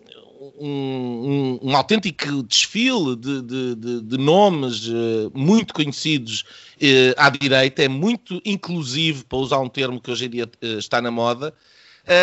um, 0.58 1.58
um, 1.62 1.76
autêntico 1.76 2.42
desfile 2.42 3.16
de, 3.16 3.42
de, 3.42 3.74
de, 3.74 4.00
de 4.02 4.18
nomes 4.18 4.88
uh, 4.88 5.30
muito 5.34 5.72
conhecidos 5.72 6.42
uh, 6.76 7.14
à 7.16 7.30
direita, 7.30 7.82
é 7.82 7.88
muito 7.88 8.40
inclusivo, 8.44 9.24
para 9.26 9.38
usar 9.38 9.58
um 9.58 9.68
termo 9.68 10.00
que 10.00 10.10
hoje 10.10 10.26
em 10.26 10.30
dia 10.30 10.44
uh, 10.44 10.78
está 10.78 11.00
na 11.00 11.10
moda, 11.10 11.54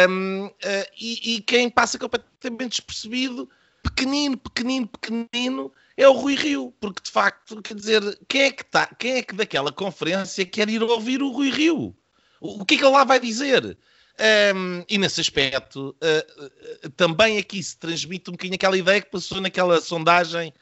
um, 0.10 0.50
e, 0.98 1.36
e, 1.36 1.42
quem 1.42 1.70
passa 1.70 2.00
completamente 2.00 2.72
despercebido, 2.72 3.50
pequenino, 3.82 4.38
pequenino, 4.38 4.88
pequenino, 4.88 5.72
é 5.98 6.08
o 6.08 6.14
Rui 6.14 6.36
Rio, 6.36 6.74
porque 6.80 7.04
de 7.04 7.12
facto, 7.12 7.62
quer 7.62 7.76
dizer, 7.76 8.18
quem 8.28 8.44
é 8.44 8.52
que, 8.52 8.64
tá, 8.64 8.88
quem 8.98 9.16
é 9.16 9.22
que 9.22 9.36
daquela 9.36 9.74
conferência 9.74 10.46
quer 10.46 10.70
ir 10.70 10.82
ouvir 10.82 11.22
o 11.22 11.32
Rui 11.32 11.50
Rio? 11.50 11.94
O, 12.40 12.62
o 12.62 12.66
que 12.66 12.76
é 12.76 12.78
que 12.78 12.84
ele 12.86 12.94
lá 12.94 13.04
vai 13.04 13.20
dizer? 13.20 13.78
Um, 14.20 14.84
e 14.88 14.98
nesse 14.98 15.20
aspecto, 15.20 15.96
uh, 16.00 16.90
também 16.92 17.40
aqui 17.40 17.62
se 17.64 17.78
transmite 17.78 18.30
um 18.30 18.34
bocadinho 18.34 18.56
aquela 18.56 18.78
ideia 18.78 19.02
que 19.02 19.10
passou 19.10 19.42
naquela 19.42 19.82
sondagem 19.82 20.54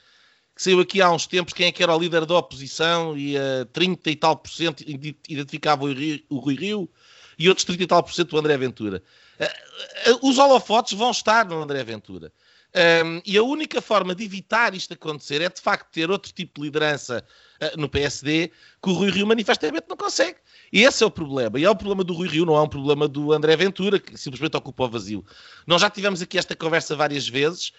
que 0.55 0.61
saiu 0.61 0.79
aqui 0.79 1.01
há 1.01 1.11
uns 1.11 1.27
tempos, 1.27 1.53
quem 1.53 1.67
é 1.67 1.71
que 1.71 1.81
era 1.81 1.95
o 1.95 1.99
líder 1.99 2.25
da 2.25 2.35
oposição, 2.35 3.17
e 3.17 3.35
uh, 3.35 3.65
30 3.73 4.09
e 4.09 4.15
tal 4.15 4.37
por 4.37 4.49
cento 4.49 4.83
identificava 5.27 5.83
o, 5.83 5.93
Rio, 5.93 6.21
o 6.29 6.37
Rui 6.37 6.55
Rio, 6.55 6.89
e 7.37 7.49
outros 7.49 7.65
30 7.65 7.83
e 7.83 7.87
tal 7.87 8.03
por 8.03 8.13
cento 8.13 8.33
o 8.33 8.39
André 8.39 8.57
Ventura. 8.57 9.01
Uh, 9.39 10.27
os 10.27 10.37
holofotes 10.37 10.93
vão 10.93 11.11
estar 11.11 11.45
no 11.45 11.61
André 11.61 11.83
Ventura. 11.83 12.31
Um, 12.73 13.21
e 13.25 13.37
a 13.37 13.43
única 13.43 13.81
forma 13.81 14.15
de 14.15 14.23
evitar 14.23 14.73
isto 14.73 14.93
acontecer 14.93 15.41
é 15.41 15.49
de 15.49 15.59
facto 15.59 15.91
ter 15.91 16.09
outro 16.09 16.31
tipo 16.31 16.61
de 16.61 16.67
liderança 16.67 17.25
uh, 17.61 17.77
no 17.77 17.89
PSD 17.89 18.49
que 18.81 18.89
o 18.89 18.93
Rui 18.93 19.09
Rio 19.09 19.27
manifestamente 19.27 19.87
não 19.89 19.97
consegue. 19.97 20.37
E 20.71 20.83
esse 20.83 21.03
é 21.03 21.05
o 21.05 21.11
problema. 21.11 21.59
E 21.59 21.65
é 21.65 21.69
o 21.69 21.75
problema 21.75 22.03
do 22.03 22.13
Rui 22.13 22.29
Rio, 22.29 22.45
não 22.45 22.55
é 22.55 22.61
um 22.61 22.69
problema 22.69 23.09
do 23.09 23.33
André 23.33 23.57
Ventura, 23.57 23.99
que 23.99 24.17
simplesmente 24.17 24.55
ocupa 24.55 24.85
o 24.85 24.89
vazio. 24.89 25.25
Nós 25.67 25.81
já 25.81 25.89
tivemos 25.89 26.21
aqui 26.21 26.37
esta 26.37 26.55
conversa 26.55 26.95
várias 26.95 27.27
vezes. 27.27 27.73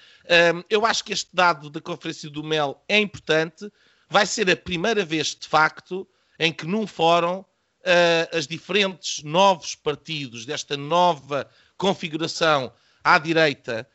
Um, 0.54 0.62
eu 0.68 0.84
acho 0.84 1.02
que 1.02 1.12
este 1.12 1.30
dado 1.32 1.70
da 1.70 1.80
Conferência 1.80 2.28
do 2.28 2.44
Mel 2.44 2.82
é 2.86 2.98
importante. 2.98 3.72
Vai 4.10 4.26
ser 4.26 4.50
a 4.50 4.56
primeira 4.56 5.06
vez, 5.06 5.34
de 5.34 5.48
facto, 5.48 6.06
em 6.38 6.52
que 6.52 6.66
num 6.66 6.86
fórum 6.86 7.38
uh, 7.38 8.36
as 8.36 8.46
diferentes 8.46 9.22
novos 9.22 9.74
partidos 9.74 10.44
desta 10.44 10.76
nova 10.76 11.48
configuração 11.78 12.70
à 13.02 13.18
direita, 13.18 13.88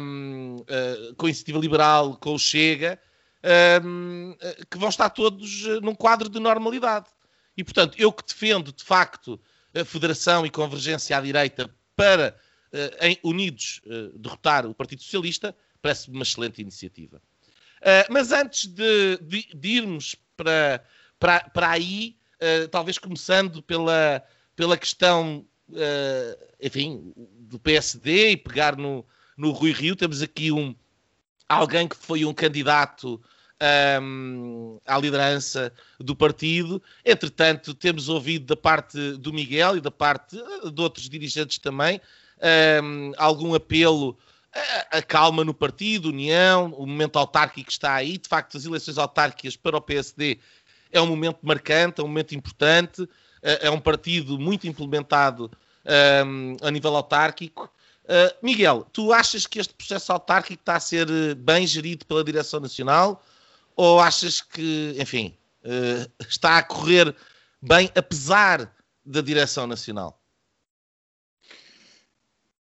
um, 0.00 0.56
uh, 0.56 1.14
com 1.16 1.26
a 1.26 1.28
Iniciativa 1.28 1.58
Liberal, 1.58 2.16
com 2.16 2.34
o 2.34 2.38
Chega, 2.38 2.98
um, 3.84 4.34
que 4.70 4.78
vão 4.78 4.88
estar 4.88 5.10
todos 5.10 5.64
num 5.82 5.94
quadro 5.94 6.28
de 6.28 6.38
normalidade. 6.38 7.06
E, 7.56 7.64
portanto, 7.64 7.96
eu 7.98 8.12
que 8.12 8.24
defendo, 8.24 8.72
de 8.72 8.84
facto, 8.84 9.40
a 9.74 9.84
federação 9.84 10.46
e 10.46 10.50
convergência 10.50 11.16
à 11.16 11.20
direita 11.20 11.70
para, 11.94 12.36
uh, 12.72 13.04
em, 13.04 13.18
unidos, 13.22 13.80
uh, 13.86 14.18
derrotar 14.18 14.66
o 14.66 14.74
Partido 14.74 15.02
Socialista, 15.02 15.56
parece-me 15.82 16.16
uma 16.16 16.22
excelente 16.22 16.60
iniciativa. 16.60 17.20
Mas 18.10 18.32
antes 18.32 18.66
de, 18.66 19.18
de, 19.18 19.46
de, 19.54 19.68
irmos 19.68 20.16
para, 20.36 20.82
para, 21.20 21.40
para 21.50 21.70
aí, 21.70 22.16
talvez 22.72 22.98
começando 22.98 23.62
pela, 23.62 24.24
pela 24.56 24.76
questão, 24.76 25.46
enfim, 26.60 27.12
do 27.14 27.60
PSD 27.60 28.30
e 28.30 28.36
pegar 28.36 28.76
no, 28.76 29.06
no 29.36 29.50
Rui 29.50 29.72
Rio, 29.72 29.96
temos 29.96 30.22
aqui 30.22 30.50
um, 30.50 30.74
alguém 31.48 31.86
que 31.86 31.96
foi 31.96 32.24
um 32.24 32.32
candidato 32.32 33.20
um, 34.02 34.78
à 34.86 34.98
liderança 34.98 35.72
do 35.98 36.14
partido. 36.14 36.82
Entretanto, 37.04 37.74
temos 37.74 38.08
ouvido 38.08 38.46
da 38.46 38.56
parte 38.56 39.12
do 39.12 39.32
Miguel 39.32 39.76
e 39.76 39.80
da 39.80 39.90
parte 39.90 40.38
eh, 40.38 40.70
de 40.70 40.80
outros 40.80 41.08
dirigentes 41.08 41.58
também 41.58 42.00
um, 42.82 43.12
algum 43.16 43.54
apelo 43.54 44.16
a, 44.90 45.02
calma 45.02 45.44
no 45.44 45.52
partido, 45.52 46.08
união, 46.08 46.72
o 46.72 46.86
momento 46.86 47.18
autárquico 47.18 47.70
está 47.70 47.94
aí. 47.94 48.16
De 48.16 48.28
facto, 48.28 48.56
as 48.56 48.64
eleições 48.64 48.96
autárquicas 48.96 49.54
para 49.56 49.76
o 49.76 49.80
PSD 49.80 50.38
é 50.90 51.00
um 51.00 51.06
momento 51.06 51.38
marcante, 51.42 52.00
é 52.00 52.04
um 52.04 52.08
momento 52.08 52.34
importante, 52.34 53.06
é, 53.42 53.66
é 53.66 53.70
um 53.70 53.80
partido 53.80 54.38
muito 54.38 54.66
implementado 54.66 55.50
um, 56.26 56.56
a 56.62 56.70
nível 56.70 56.96
autárquico. 56.96 57.70
Uh, 58.06 58.30
Miguel, 58.40 58.86
tu 58.92 59.12
achas 59.12 59.48
que 59.48 59.58
este 59.58 59.74
processo 59.74 60.12
autárquico 60.12 60.60
está 60.60 60.76
a 60.76 60.80
ser 60.80 61.10
eh, 61.10 61.34
bem 61.34 61.66
gerido 61.66 62.06
pela 62.06 62.22
Direção 62.22 62.60
Nacional? 62.60 63.24
Ou 63.74 63.98
achas 63.98 64.40
que, 64.40 64.94
enfim, 64.96 65.36
uh, 65.64 66.08
está 66.20 66.58
a 66.58 66.62
correr 66.62 67.12
bem, 67.60 67.90
apesar 67.96 68.72
da 69.04 69.20
direção 69.20 69.66
nacional? 69.66 70.22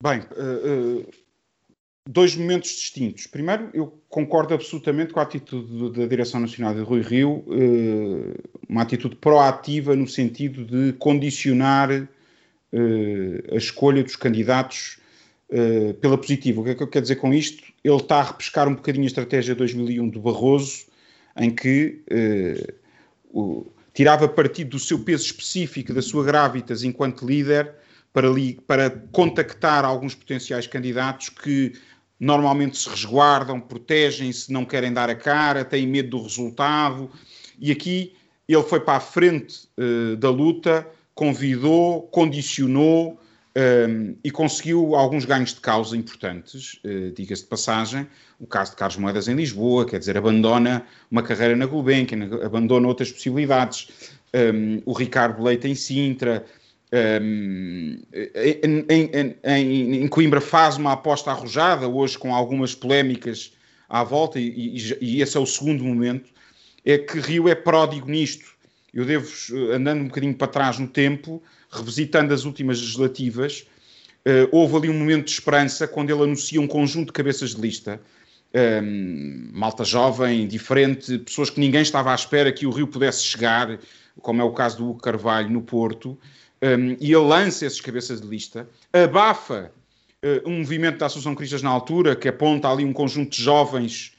Bem, 0.02 0.22
uh, 0.22 1.08
dois 2.10 2.36
momentos 2.36 2.72
distintos. 2.72 3.28
Primeiro, 3.28 3.70
eu 3.72 4.02
concordo 4.10 4.56
absolutamente 4.56 5.14
com 5.14 5.20
a 5.20 5.24
atitude 5.24 5.92
da 5.92 6.08
Direção 6.08 6.40
Nacional 6.40 6.74
de 6.74 6.82
Rui 6.82 7.02
Rio, 7.02 7.46
uma 8.68 8.82
atitude 8.82 9.16
proativa 9.16 9.96
no 9.96 10.08
sentido 10.08 10.66
de 10.66 10.94
condicionar 10.94 11.90
a 11.92 13.56
escolha 13.56 14.04
dos 14.04 14.16
candidatos 14.16 15.00
pela 16.00 16.18
positiva. 16.18 16.62
O 16.62 16.64
que 16.64 16.70
é 16.70 16.76
que 16.76 16.84
eu 16.84 16.88
quero 16.88 17.02
dizer 17.04 17.16
com 17.16 17.34
isto? 17.34 17.64
Ele 17.84 17.96
está 17.96 18.20
a 18.20 18.24
repescar 18.24 18.68
um 18.68 18.76
bocadinho 18.76 19.06
a 19.06 19.08
estratégia 19.08 19.56
2001 19.56 20.10
do 20.10 20.20
Barroso, 20.20 20.86
em 21.36 21.50
que 21.50 22.04
o, 23.32 23.66
tirava 23.94 24.28
partido 24.28 24.72
do 24.72 24.80
seu 24.80 25.00
peso 25.00 25.26
específico, 25.26 25.94
da 25.94 26.02
sua 26.02 26.24
gravitas 26.24 26.84
enquanto 26.84 27.26
líder, 27.26 27.74
para, 28.14 28.30
li, 28.30 28.60
para 28.66 28.90
contactar 29.12 29.86
alguns 29.86 30.16
potenciais 30.16 30.68
candidatos 30.68 31.30
que 31.30 31.74
normalmente 32.20 32.78
se 32.78 32.90
resguardam, 32.90 33.60
protegem-se, 33.60 34.52
não 34.52 34.66
querem 34.66 34.92
dar 34.92 35.10
a 35.10 35.16
cara, 35.16 35.64
têm 35.64 35.88
medo 35.88 36.12
do 36.12 36.24
resultado. 36.24 37.10
E 37.60 37.72
aqui 37.72 38.14
ele 38.48 38.64
foi 38.64 38.80
para 38.80 38.98
a 38.98 39.00
frente 39.00 39.68
uh, 39.78 40.16
da 40.18 40.30
luta, 40.30 40.88
convidou, 41.14 42.04
condicionou 42.04 43.20
um, 43.60 44.12
eh, 44.12 44.16
e 44.24 44.32
conseguiu 44.32 44.96
alguns 44.96 45.26
ganhos 45.26 45.54
de 45.54 45.60
causa 45.60 45.96
importantes, 45.98 46.80
uh, 46.86 47.12
diga-se 47.14 47.44
de 47.44 47.50
passagem. 47.50 48.08
O 48.40 48.48
caso 48.48 48.72
de 48.72 48.78
Carlos 48.78 48.98
Moedas 48.98 49.28
em 49.28 49.36
Lisboa, 49.36 49.86
quer 49.86 50.00
dizer, 50.00 50.18
abandona 50.18 50.86
uma 51.12 51.22
carreira 51.22 51.56
na 51.56 51.66
Gulbenkian, 51.66 52.30
abandona 52.44 52.88
outras 52.88 53.12
possibilidades. 53.12 53.90
Um, 54.34 54.82
o 54.86 54.94
Ricardo 54.94 55.44
Leite 55.44 55.68
em 55.68 55.76
Sintra, 55.76 56.46
um, 57.22 58.02
em, 58.14 58.86
em, 58.90 59.36
em, 59.44 60.04
em, 60.04 60.08
Coimbra 60.08 60.42
faz 60.42 60.78
uma 60.78 60.94
aposta 60.94 61.32
arrojada, 61.32 61.88
hoje 61.88 62.18
com 62.18 62.34
algumas 62.34 62.74
polémicas 62.74 63.54
à 63.88 64.04
volta, 64.04 64.40
e, 64.40 64.78
e, 64.78 64.98
e, 65.02 65.22
esse 65.22 65.36
é 65.36 65.40
o 65.40 65.46
segundo 65.46 65.84
momento, 65.84 66.30
é 66.86 66.98
que 66.98 67.20
Rio 67.20 67.48
é 67.50 67.56
pródigo 67.56 68.10
nisto. 68.10 68.58
Eu 68.94 69.06
devo, 69.06 69.28
andando 69.72 70.02
um 70.02 70.08
bocadinho 70.08 70.34
para 70.34 70.48
trás 70.48 70.80
no 70.80 70.88
tempo, 70.88 71.42
revisitando 71.70 72.34
as 72.34 72.46
últimas 72.46 72.80
legislativas, 72.80 73.66
uh, 74.26 74.50
houve 74.52 74.76
ali 74.78 74.90
um 74.90 74.98
momento 74.98 75.26
de 75.26 75.32
esperança 75.32 75.88
quando 75.88 76.10
ele 76.10 76.24
anuncia 76.24 76.60
um 76.60 76.68
conjunto 76.68 77.08
de 77.08 77.14
cabeças 77.14 77.56
de 77.56 77.62
lista, 77.62 78.02
um, 78.84 79.50
malta 79.54 79.84
jovem, 79.84 80.48
diferente, 80.48 81.20
pessoas 81.20 81.50
que 81.50 81.60
ninguém 81.60 81.82
estava 81.82 82.12
à 82.12 82.16
espera 82.16 82.52
que 82.52 82.66
o 82.66 82.72
Rio 82.72 82.88
pudesse 82.88 83.24
chegar, 83.24 83.80
como 84.22 84.42
é 84.42 84.44
o 84.44 84.52
caso 84.52 84.78
do 84.78 84.94
Carvalho 84.96 85.50
no 85.50 85.62
Porto, 85.62 86.18
um, 86.62 86.98
e 87.00 87.14
ele 87.14 87.16
lança 87.18 87.66
esses 87.66 87.80
cabeças 87.80 88.20
de 88.20 88.28
lista, 88.28 88.68
abafa 88.92 89.72
uh, 90.24 90.50
um 90.50 90.60
movimento 90.60 90.98
da 90.98 91.06
Associação 91.06 91.36
Cristas 91.36 91.62
na 91.62 91.70
altura, 91.70 92.16
que 92.16 92.28
aponta 92.28 92.70
ali 92.70 92.84
um 92.84 92.94
conjunto 92.94 93.32
de 93.32 93.44
jovens 93.44 94.14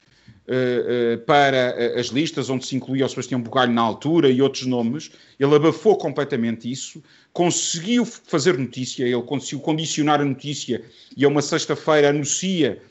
para 1.25 1.99
as 1.99 2.07
listas, 2.07 2.49
onde 2.49 2.65
se 2.65 2.75
incluía 2.75 3.05
o 3.05 3.09
Sebastião 3.09 3.41
Bugalho 3.41 3.71
na 3.71 3.81
altura 3.81 4.29
e 4.29 4.41
outros 4.41 4.65
nomes. 4.65 5.11
Ele 5.39 5.55
abafou 5.55 5.97
completamente 5.97 6.69
isso, 6.69 7.01
conseguiu 7.31 8.05
fazer 8.05 8.57
notícia, 8.57 9.03
ele 9.03 9.21
conseguiu 9.21 9.59
condicionar 9.59 10.19
a 10.19 10.25
notícia 10.25 10.83
e 11.15 11.23
a 11.23 11.27
uma 11.27 11.41
sexta-feira 11.41 12.09
anuncia, 12.09 12.81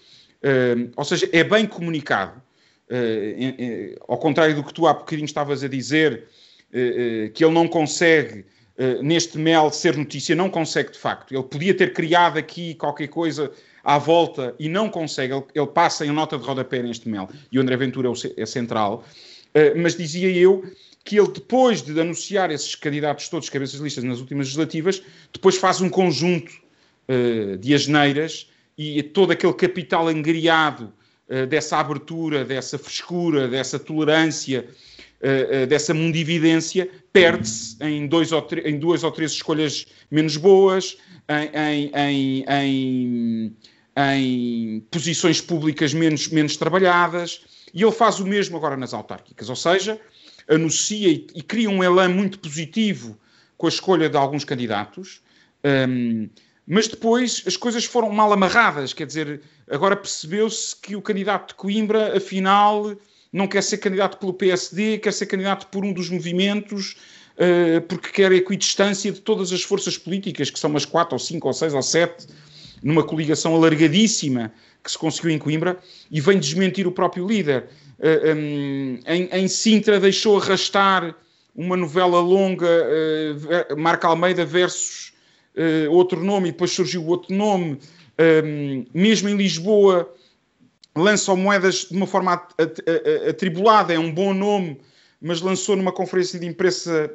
ou 0.97 1.05
seja, 1.05 1.29
é 1.33 1.45
bem 1.45 1.67
comunicado. 1.67 2.41
ao 4.09 4.19
contrário 4.19 4.55
do 4.55 4.65
que 4.65 4.73
tu 4.73 4.87
há 4.87 4.95
bocadinho 4.95 5.27
estavas 5.27 5.63
a 5.63 5.69
dizer, 5.69 6.25
que 7.35 7.45
ele 7.45 7.53
não 7.53 7.69
consegue 7.69 8.45
eh, 8.81 9.03
neste 9.03 9.37
mel 9.37 9.71
ser 9.71 9.95
notícia, 9.95 10.35
não 10.35 10.49
consegue 10.49 10.93
de 10.93 10.99
facto. 10.99 11.35
Ele 11.35 11.43
podia 11.43 11.75
ter 11.75 11.93
criado 11.93 12.39
aqui 12.39 12.75
qualquer 12.77 13.09
coisa 13.09 13.53
à 13.85 13.99
volta 13.99 14.55
e 14.59 14.69
não 14.69 14.89
consegue. 14.89 15.33
Ele, 15.33 15.45
ele 15.55 15.67
passa 15.67 16.05
em 16.07 16.11
nota 16.11 16.39
de 16.39 16.45
rodapé 16.45 16.83
neste 16.83 17.09
mel 17.09 17.29
e 17.51 17.59
o 17.59 17.63
André 17.63 17.77
Ventura 17.77 18.09
é, 18.09 18.11
o, 18.11 18.15
é 18.37 18.47
central. 18.47 19.05
Uh, 19.55 19.81
mas 19.81 19.97
dizia 19.97 20.31
eu 20.31 20.65
que 21.05 21.19
ele, 21.19 21.29
depois 21.33 21.83
de 21.83 21.99
anunciar 21.99 22.51
esses 22.51 22.75
candidatos 22.75 23.29
todos 23.29 23.49
cabeças 23.49 23.81
listas 23.81 24.05
nas 24.05 24.21
últimas 24.21 24.47
legislativas, 24.47 25.03
depois 25.33 25.57
faz 25.57 25.81
um 25.81 25.89
conjunto 25.89 26.53
uh, 27.09 27.57
de 27.59 27.75
asneiras 27.75 28.49
e 28.77 29.03
todo 29.03 29.33
aquele 29.33 29.55
capital 29.55 30.09
angriado 30.09 30.93
uh, 31.29 31.47
dessa 31.47 31.79
abertura, 31.79 32.45
dessa 32.45 32.79
frescura, 32.79 33.49
dessa 33.49 33.79
tolerância 33.79 34.67
uh, 35.21 35.67
dessa 35.67 35.93
mundividência 35.93 36.89
perde-se 37.13 37.77
em, 37.81 38.05
em 38.05 38.79
duas 38.79 39.03
ou 39.03 39.11
três 39.13 39.33
escolhas 39.33 39.87
menos 40.11 40.37
boas, 40.37 40.97
em, 41.29 41.91
em, 41.95 42.45
em 42.49 43.57
posições 44.91 45.41
públicas 45.41 45.93
menos, 45.93 46.29
menos 46.29 46.57
trabalhadas, 46.57 47.43
e 47.73 47.83
ele 47.83 47.93
faz 47.93 48.21
o 48.21 48.27
mesmo 48.27 48.57
agora 48.57 48.77
nas 48.77 48.95
autárquicas, 48.95 49.49
ou 49.49 49.57
seja, 49.57 50.01
anuncia 50.49 51.09
e, 51.09 51.27
e 51.35 51.43
cria 51.43 51.71
um 51.71 51.83
elan 51.83 52.09
muito 52.09 52.39
positivo 52.39 53.19
com 53.57 53.67
a 53.67 53.69
escolha 53.69 54.09
de 54.09 54.17
alguns 54.17 54.45
candidatos, 54.45 55.21
um, 55.89 56.29
mas 56.67 56.89
depois 56.89 57.43
as 57.47 57.57
coisas 57.57 57.85
foram 57.85 58.11
mal 58.11 58.33
amarradas, 58.33 58.93
quer 58.93 59.07
dizer, 59.07 59.43
agora 59.71 59.97
percebeu-se 59.97 60.75
que 60.77 60.97
o 60.97 61.03
candidato 61.03 61.49
de 61.49 61.55
Coimbra, 61.55 62.17
afinal, 62.17 62.97
não 63.33 63.47
quer 63.47 63.63
ser 63.63 63.79
candidato 63.79 64.19
pelo 64.19 64.33
PSD, 64.33 64.99
quer 64.99 65.13
ser 65.13 65.27
candidato 65.27 65.67
por 65.67 65.85
um 65.85 65.93
dos 65.93 66.09
movimentos, 66.09 66.97
uh, 67.37 67.81
porque 67.83 68.11
quer 68.11 68.33
equidistância 68.33 69.13
de 69.13 69.21
todas 69.21 69.53
as 69.53 69.63
forças 69.63 69.99
políticas, 69.99 70.51
que 70.51 70.59
são 70.59 70.71
umas 70.71 70.85
quatro, 70.85 71.15
ou 71.15 71.19
cinco, 71.19 71.49
ou 71.49 71.53
seis, 71.53 71.75
ou 71.75 71.83
sete, 71.83 72.27
numa 72.83 73.03
coligação 73.03 73.55
alargadíssima 73.55 74.53
que 74.83 74.91
se 74.91 74.99
conseguiu 74.99 75.31
em 75.31 75.39
Coimbra, 75.39 75.79
e 76.11 76.21
vem 76.21 76.39
desmentir 76.39 76.87
o 76.87 76.93
próprio 76.93 77.27
líder. 77.27 77.65
Uh, 77.99 78.03
eh, 78.03 78.35
um, 78.35 78.99
em, 79.07 79.29
em, 79.31 79.49
Sintra 79.49 80.01
deixou 80.01 80.39
arrastar 80.39 81.15
uma 81.55 81.77
novela 81.77 82.21
longa, 82.21 82.67
uh, 82.67 83.77
Marca 83.77 84.09
Almeida 84.09 84.45
versus 84.45 85.11
outro 85.91 86.25
nome, 86.25 86.49
e 86.49 86.53
depois 86.53 86.71
surgiu 86.71 87.05
outro 87.07 87.35
nome. 87.35 87.79
Um, 88.19 88.87
mesmo 88.95 89.29
em 89.29 89.37
Lisboa, 89.37 90.11
lançam 90.97 91.37
moedas 91.37 91.87
de 91.91 91.97
uma 91.97 92.07
forma 92.07 92.49
atribulada, 93.29 93.93
é 93.93 93.99
um 93.99 94.11
bom 94.11 94.33
nome, 94.33 94.81
mas 95.21 95.43
lançou 95.43 95.77
numa 95.77 95.93
conferência 95.93 96.39
de 96.39 96.47
imprensa 96.47 97.13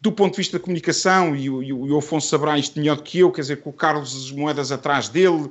do 0.00 0.12
ponto 0.12 0.32
de 0.32 0.38
vista 0.38 0.58
da 0.58 0.62
comunicação, 0.62 1.34
e 1.34 1.48
o, 1.48 1.62
e 1.62 1.72
o 1.72 1.98
Afonso 1.98 2.28
saberá 2.28 2.58
isto 2.58 2.78
melhor 2.78 2.96
do 2.96 3.02
que 3.02 3.18
eu, 3.20 3.32
quer 3.32 3.40
dizer, 3.40 3.60
com 3.60 3.70
o 3.70 3.72
Carlos 3.72 4.30
Moedas 4.32 4.70
atrás 4.70 5.08
dele, 5.08 5.48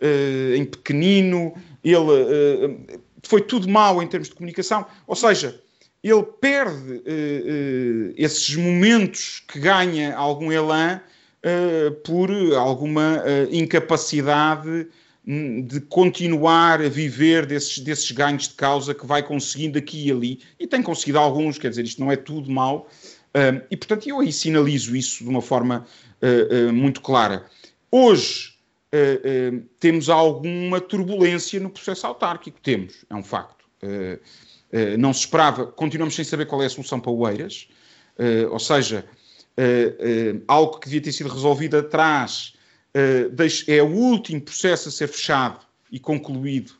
uh, 0.00 0.54
em 0.56 0.64
pequenino, 0.64 1.54
ele 1.82 1.96
uh, 1.96 3.00
foi 3.22 3.40
tudo 3.42 3.68
mau 3.68 4.02
em 4.02 4.06
termos 4.06 4.28
de 4.28 4.34
comunicação, 4.34 4.86
ou 5.06 5.16
seja, 5.16 5.60
ele 6.02 6.22
perde 6.40 6.92
uh, 6.92 8.14
esses 8.16 8.54
momentos 8.54 9.42
que 9.48 9.58
ganha 9.58 10.16
algum 10.16 10.52
elan 10.52 11.00
por 12.04 12.30
alguma 12.56 13.22
incapacidade 13.50 14.88
de 15.64 15.80
continuar 15.82 16.82
a 16.82 16.88
viver 16.88 17.46
desses, 17.46 17.78
desses 17.78 18.10
ganhos 18.10 18.48
de 18.48 18.54
causa 18.54 18.92
que 18.92 19.06
vai 19.06 19.22
conseguindo 19.22 19.78
aqui 19.78 20.08
e 20.08 20.10
ali, 20.10 20.40
e 20.58 20.66
tem 20.66 20.82
conseguido 20.82 21.18
alguns, 21.18 21.56
quer 21.56 21.70
dizer, 21.70 21.84
isto 21.84 22.00
não 22.00 22.10
é 22.10 22.16
tudo 22.16 22.50
mau, 22.50 22.88
uh, 23.34 23.66
e 23.70 23.76
portanto 23.76 24.08
eu 24.08 24.20
aí 24.20 24.32
sinalizo 24.32 24.96
isso 24.96 25.24
de 25.24 25.30
uma 25.30 25.42
forma 25.42 25.86
uh, 26.22 26.68
uh, 26.68 26.72
muito 26.72 27.00
clara. 27.00 27.46
Hoje 27.90 28.56
temos 29.78 30.08
alguma 30.08 30.80
turbulência 30.80 31.60
no 31.60 31.68
processo 31.68 32.06
autárquico, 32.06 32.58
temos, 32.62 33.04
é 33.10 33.14
um 33.14 33.22
facto. 33.22 33.66
não 34.98 35.12
se 35.12 35.20
esperava, 35.20 35.66
continuamos 35.66 36.14
sem 36.14 36.24
saber 36.24 36.46
qual 36.46 36.62
é 36.62 36.66
a 36.66 36.70
solução 36.70 36.98
para 36.98 37.10
o 37.10 37.28
Eiras, 37.28 37.68
ou 38.50 38.58
seja, 38.58 39.04
algo 40.46 40.78
que 40.78 40.86
devia 40.86 41.02
ter 41.02 41.12
sido 41.12 41.28
resolvido 41.28 41.76
atrás 41.76 42.54
uh, 42.94 43.72
é 43.72 43.82
o 43.82 43.86
último 43.86 44.40
processo 44.40 44.88
a 44.88 44.92
ser 44.92 45.08
fechado 45.08 45.60
e 45.90 45.98
concluído 45.98 46.70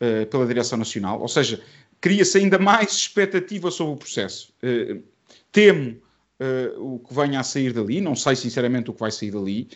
uh, 0.00 0.26
pela 0.26 0.46
Direção 0.46 0.78
Nacional, 0.78 1.20
ou 1.20 1.28
seja, 1.28 1.60
cria-se 2.00 2.38
ainda 2.38 2.58
mais 2.58 2.92
expectativa 2.92 3.70
sobre 3.70 3.94
o 3.94 3.96
processo. 3.96 4.52
Uh, 5.48 5.52
temo 5.52 5.96
o 6.76 7.00
que 7.00 7.12
venha 7.12 7.40
a 7.40 7.42
sair 7.42 7.72
dali, 7.72 8.00
não 8.00 8.14
sei 8.14 8.36
sinceramente 8.36 8.90
o 8.90 8.94
que 8.94 9.00
vai 9.00 9.10
sair 9.10 9.32
dali, 9.32 9.68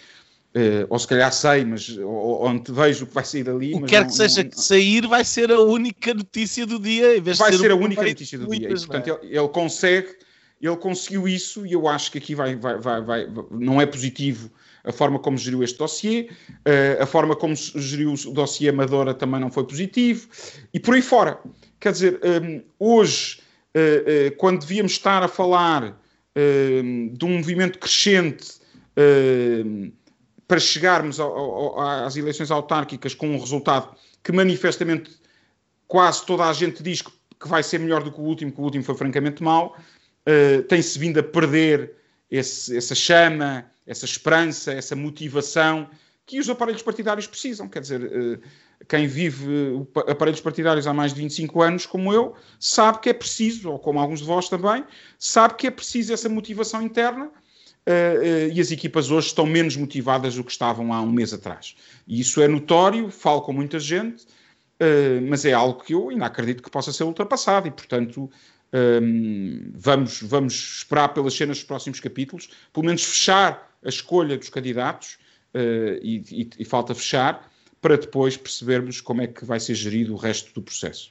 Uh, 0.55 0.85
ou 0.91 0.99
se 0.99 1.09
calhar 1.09 1.33
sei, 1.33 1.65
mas 1.65 1.89
ou, 1.97 2.45
onde 2.45 2.71
vejo 2.71 3.05
o 3.05 3.07
que 3.09 3.15
vai 3.15 3.25
sair 3.25 3.43
dali. 3.43 3.75
O 3.75 3.81
que 3.81 3.87
quer 3.87 4.05
que 4.05 4.13
seja 4.13 4.43
não, 4.43 4.51
que 4.51 4.61
sair, 4.61 5.07
vai 5.07 5.25
ser 5.25 5.51
a 5.51 5.59
única 5.59 6.13
notícia 6.13 6.67
do 6.67 6.79
dia. 6.79 7.17
Em 7.17 7.23
vez 7.23 7.39
vai 7.39 7.51
de 7.51 7.57
ser, 7.57 7.63
ser 7.63 7.71
a 7.71 7.75
única 7.75 8.03
notícia 8.03 8.39
do 8.39 8.47
dia. 8.47 8.69
E, 8.69 8.75
portanto, 8.75 9.09
é? 9.09 9.27
ele, 9.27 9.39
ele, 9.39 9.49
consegue, 9.49 10.09
ele 10.61 10.77
conseguiu 10.77 11.27
isso 11.27 11.65
e 11.65 11.73
eu 11.73 11.89
acho 11.89 12.13
que 12.13 12.19
aqui 12.19 12.35
vai, 12.35 12.55
vai, 12.55 12.77
vai, 12.77 13.01
vai 13.01 13.29
não 13.51 13.81
é 13.81 13.87
positivo 13.87 14.51
a 14.85 14.93
forma 14.93 15.19
como 15.19 15.39
geriu 15.39 15.63
este 15.63 15.79
dossiê, 15.79 16.29
uh, 16.51 17.03
a 17.03 17.07
forma 17.07 17.35
como 17.35 17.55
geriu 17.57 18.13
o 18.13 18.33
dossiê 18.33 18.69
Amadora 18.69 19.15
também 19.15 19.41
não 19.41 19.51
foi 19.51 19.65
positivo, 19.65 20.29
e 20.75 20.79
por 20.79 20.95
aí 20.95 21.03
fora. 21.03 21.39
Quer 21.81 21.93
dizer, 21.93 22.21
um, 22.23 22.63
hoje, 22.79 23.39
uh, 23.39 23.42
uh, 23.42 23.42
quando 24.39 24.61
devíamos 24.61 24.93
estar 24.93 25.23
a 25.23 25.29
falar 25.29 25.99
de 26.35 27.25
um 27.25 27.37
movimento 27.39 27.79
crescente 27.79 28.61
para 30.47 30.59
chegarmos 30.59 31.19
ao, 31.19 31.33
ao, 31.33 31.81
às 31.81 32.17
eleições 32.17 32.51
autárquicas 32.51 33.15
com 33.15 33.29
um 33.29 33.39
resultado 33.39 33.95
que 34.23 34.33
manifestamente 34.33 35.11
quase 35.89 36.25
toda 36.25 36.45
a 36.45 36.53
gente 36.53 36.83
diz 36.83 37.03
que, 37.03 37.13
vai 37.45 37.63
ser 37.63 37.79
melhor 37.81 38.03
do 38.03 38.13
que 38.13 38.21
o 38.21 38.25
último, 38.25 38.53
que 38.53 38.61
o 38.61 38.65
último 38.65 38.85
foi 38.85 38.95
francamente 38.95 39.43
mau. 39.43 39.77
Tem-se 40.69 40.99
vindo 40.99 41.19
a 41.19 41.23
perder 41.23 41.93
esse, 42.31 42.77
essa 42.77 42.95
chama, 42.95 43.67
essa 43.87 44.05
esperança, 44.05 44.73
essa 44.73 44.95
motivação 44.95 45.89
que 46.33 46.41
os 46.41 46.49
aparelhos 46.49 46.81
partidários 46.81 47.27
precisam. 47.27 47.69
Quer 47.69 47.81
dizer, 47.81 48.03
uh, 48.03 48.41
quem 48.89 49.07
vive 49.07 49.87
aparelhos 50.09 50.41
partidários 50.41 50.87
há 50.87 50.95
mais 50.95 51.13
de 51.13 51.21
25 51.21 51.61
anos, 51.61 51.85
como 51.85 52.11
eu, 52.11 52.35
sabe 52.59 53.01
que 53.01 53.11
é 53.11 53.13
preciso, 53.13 53.71
ou 53.71 53.79
como 53.79 54.01
alguns 54.01 54.21
de 54.21 54.25
vós 54.25 54.49
também, 54.49 54.83
sabe 55.19 55.57
que 55.57 55.67
é 55.67 55.71
preciso 55.71 56.11
essa 56.11 56.31
motivação 56.31 56.81
interna. 56.81 57.27
Uh, 57.27 58.49
e 58.51 58.61
as 58.63 58.71
equipas 58.71 59.11
hoje 59.11 59.27
estão 59.27 59.45
menos 59.45 59.77
motivadas 59.77 60.37
do 60.37 60.43
que 60.43 60.53
estavam 60.53 60.91
há 60.91 61.03
um 61.03 61.13
mês 61.13 61.35
atrás. 61.35 61.77
E 62.09 62.19
isso 62.19 62.41
é 62.41 62.49
notório, 62.49 63.11
falo 63.11 63.43
com 63.43 63.53
muita 63.53 63.79
gente, 63.79 64.25
mas 65.29 65.45
é 65.45 65.53
algo 65.53 65.81
que 65.81 65.95
eu 65.95 66.11
ainda 66.11 66.27
acredito 66.27 66.61
que 66.61 66.69
possa 66.69 66.93
ser 66.93 67.05
ultrapassado 67.05 67.69
e, 67.69 67.71
portanto, 67.71 68.29
um, 68.73 69.71
vamos, 69.75 70.21
vamos 70.23 70.55
esperar 70.55 71.11
pelas 71.11 71.35
cenas 71.35 71.59
dos 71.59 71.67
próximos 71.67 72.01
capítulos, 72.01 72.51
pelo 72.73 72.87
menos 72.87 73.05
fechar 73.05 73.71
a 73.85 73.89
escolha 73.89 74.37
dos 74.37 74.49
candidatos, 74.49 75.19
e, 75.55 76.23
e, 76.31 76.51
e 76.59 76.65
falta 76.65 76.95
fechar, 76.95 77.51
para 77.81 77.97
depois 77.97 78.37
percebermos 78.37 79.01
como 79.01 79.23
é 79.23 79.27
que 79.27 79.45
vai 79.45 79.59
ser 79.59 79.75
gerido 79.75 80.15
o 80.15 80.17
resto 80.17 80.53
do 80.55 80.63
processo. 80.63 81.11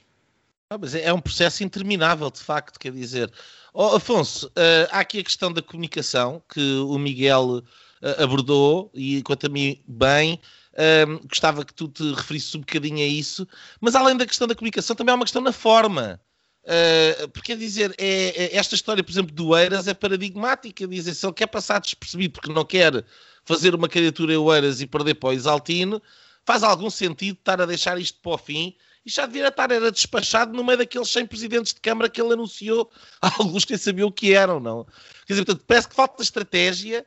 Ah, 0.72 0.78
mas 0.80 0.94
é, 0.94 1.04
é 1.04 1.12
um 1.12 1.20
processo 1.20 1.62
interminável, 1.62 2.30
de 2.30 2.40
facto, 2.40 2.80
quer 2.80 2.92
dizer. 2.92 3.30
Oh, 3.74 3.96
Afonso, 3.96 4.46
uh, 4.48 4.88
há 4.90 5.00
aqui 5.00 5.18
a 5.18 5.22
questão 5.22 5.52
da 5.52 5.60
comunicação 5.60 6.42
que 6.48 6.78
o 6.78 6.98
Miguel 6.98 7.58
uh, 7.58 8.22
abordou 8.22 8.90
e, 8.94 9.22
quanto 9.22 9.46
a 9.46 9.50
mim, 9.50 9.82
bem. 9.86 10.40
Uh, 10.72 11.28
gostava 11.28 11.62
que 11.62 11.74
tu 11.74 11.88
te 11.88 12.14
referisses 12.14 12.54
um 12.54 12.60
bocadinho 12.60 13.04
a 13.04 13.06
isso, 13.06 13.46
mas 13.82 13.94
além 13.94 14.16
da 14.16 14.24
questão 14.24 14.48
da 14.48 14.54
comunicação, 14.54 14.96
também 14.96 15.12
há 15.12 15.16
uma 15.16 15.26
questão 15.26 15.42
na 15.42 15.52
forma. 15.52 16.18
Uh, 16.64 17.28
porque, 17.30 17.52
quer 17.52 17.58
dizer, 17.58 17.94
é, 17.98 18.44
é, 18.44 18.56
esta 18.56 18.74
história, 18.74 19.02
por 19.02 19.10
exemplo, 19.10 19.34
do 19.34 19.56
Eiras 19.56 19.88
é 19.88 19.94
paradigmática. 19.94 20.86
Dizer, 20.86 21.14
se 21.14 21.26
ele 21.26 21.32
quer 21.32 21.48
passar 21.48 21.80
despercebido 21.80 22.34
porque 22.34 22.52
não 22.52 22.64
quer 22.64 23.04
fazer 23.44 23.74
uma 23.74 23.88
candidatura 23.88 24.34
em 24.34 24.50
Eiras 24.50 24.80
e 24.80 24.86
perder 24.86 25.14
para 25.14 25.30
o 25.30 25.32
Exaltino, 25.32 26.00
faz 26.44 26.62
algum 26.62 26.90
sentido 26.90 27.36
estar 27.38 27.60
a 27.60 27.66
deixar 27.66 27.98
isto 27.98 28.20
para 28.20 28.32
o 28.32 28.38
fim 28.38 28.76
e 29.04 29.10
já 29.10 29.26
devia 29.26 29.48
estar 29.48 29.70
era 29.70 29.90
despachado 29.90 30.52
no 30.52 30.62
meio 30.62 30.78
daqueles 30.78 31.10
100 31.10 31.26
presidentes 31.26 31.74
de 31.74 31.80
Câmara 31.80 32.08
que 32.08 32.20
ele 32.20 32.32
anunciou, 32.32 32.90
alguns 33.20 33.64
que 33.64 33.76
sabiam 33.76 34.08
o 34.08 34.12
que 34.12 34.32
eram, 34.32 34.60
não? 34.60 34.84
Quer 35.26 35.34
dizer, 35.34 35.44
portanto, 35.44 35.64
parece 35.66 35.88
que 35.88 35.94
falta 35.94 36.22
estratégia 36.22 37.04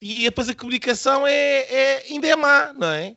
e 0.00 0.22
depois 0.22 0.48
a 0.48 0.54
comunicação 0.54 1.26
é, 1.26 1.32
é, 1.34 2.06
ainda 2.08 2.28
é 2.28 2.36
má, 2.36 2.72
não 2.72 2.88
é? 2.88 3.16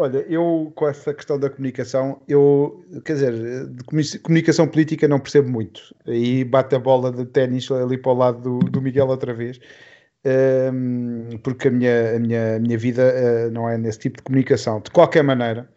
Olha, 0.00 0.24
eu 0.28 0.72
com 0.76 0.88
essa 0.88 1.12
questão 1.12 1.38
da 1.38 1.50
comunicação, 1.50 2.22
eu, 2.28 2.84
quer 3.04 3.14
dizer, 3.14 3.66
de 3.68 4.18
comunicação 4.20 4.68
política 4.68 5.08
não 5.08 5.18
percebo 5.18 5.50
muito. 5.50 5.94
Aí 6.06 6.44
bate 6.44 6.74
a 6.74 6.78
bola 6.78 7.10
de 7.10 7.26
ténis 7.26 7.70
ali 7.70 7.98
para 7.98 8.12
o 8.12 8.14
lado 8.14 8.40
do, 8.40 8.70
do 8.70 8.80
Miguel 8.80 9.08
outra 9.08 9.34
vez 9.34 9.58
um, 10.24 11.38
porque 11.42 11.68
a 11.68 11.70
minha, 11.70 12.16
a 12.16 12.18
minha, 12.18 12.56
a 12.56 12.58
minha 12.58 12.78
vida 12.78 13.14
uh, 13.14 13.50
não 13.50 13.68
é 13.68 13.78
nesse 13.78 14.00
tipo 14.00 14.18
de 14.18 14.22
comunicação. 14.22 14.80
De 14.80 14.90
qualquer 14.90 15.22
maneira, 15.22 15.68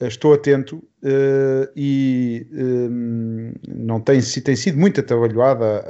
uh, 0.00 0.06
estou 0.06 0.34
atento 0.34 0.76
uh, 1.02 1.70
e 1.76 2.46
um, 2.52 3.52
não 3.68 4.00
tem, 4.00 4.20
tem 4.20 4.56
sido 4.56 4.78
muito 4.78 5.00
atabalhoada 5.00 5.84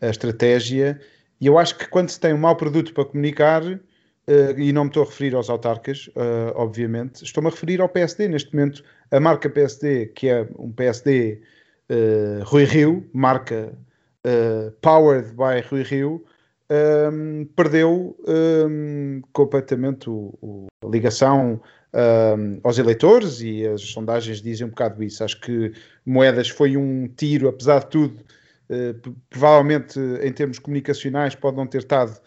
a, 0.00 0.06
a, 0.06 0.10
estratégia. 0.10 1.00
E 1.40 1.46
eu 1.46 1.58
acho 1.58 1.76
que 1.76 1.88
quando 1.88 2.08
se 2.08 2.18
tem 2.18 2.32
um 2.32 2.38
mau 2.38 2.56
produto 2.56 2.92
para 2.94 3.04
comunicar, 3.04 3.62
e 4.56 4.72
não 4.72 4.84
me 4.84 4.90
estou 4.90 5.02
a 5.02 5.06
referir 5.06 5.34
aos 5.34 5.50
autarcas, 5.50 6.08
obviamente, 6.54 7.22
estou-me 7.24 7.48
a 7.48 7.50
referir 7.50 7.80
ao 7.80 7.88
PSD. 7.88 8.28
Neste 8.28 8.54
momento, 8.54 8.82
a 9.10 9.20
marca 9.20 9.50
PSD, 9.50 10.06
que 10.06 10.28
é 10.28 10.48
um 10.58 10.72
PSD 10.72 11.42
Rui 12.44 12.64
Rio, 12.64 13.08
marca 13.12 13.76
Powered 14.80 15.32
by 15.32 15.66
Rui 15.68 15.82
Rio, 15.82 16.24
um, 16.70 17.46
perdeu 17.54 18.16
um, 18.26 19.20
completamente 19.32 20.08
o, 20.08 20.34
o, 20.40 20.66
a 20.82 20.88
ligação 20.88 21.60
um, 21.92 22.60
aos 22.62 22.78
eleitores 22.78 23.40
e 23.40 23.66
as 23.66 23.82
sondagens 23.82 24.40
dizem 24.40 24.66
um 24.66 24.70
bocado 24.70 25.02
isso. 25.02 25.22
Acho 25.22 25.40
que 25.40 25.72
Moedas 26.04 26.48
foi 26.48 26.76
um 26.76 27.08
tiro, 27.08 27.48
apesar 27.48 27.80
de 27.80 27.86
tudo, 27.88 28.18
uh, 28.70 29.14
provavelmente 29.28 29.98
em 30.22 30.32
termos 30.32 30.58
comunicacionais 30.58 31.34
pode 31.34 31.56
não 31.56 31.66
ter 31.66 31.78
estado 31.78 32.18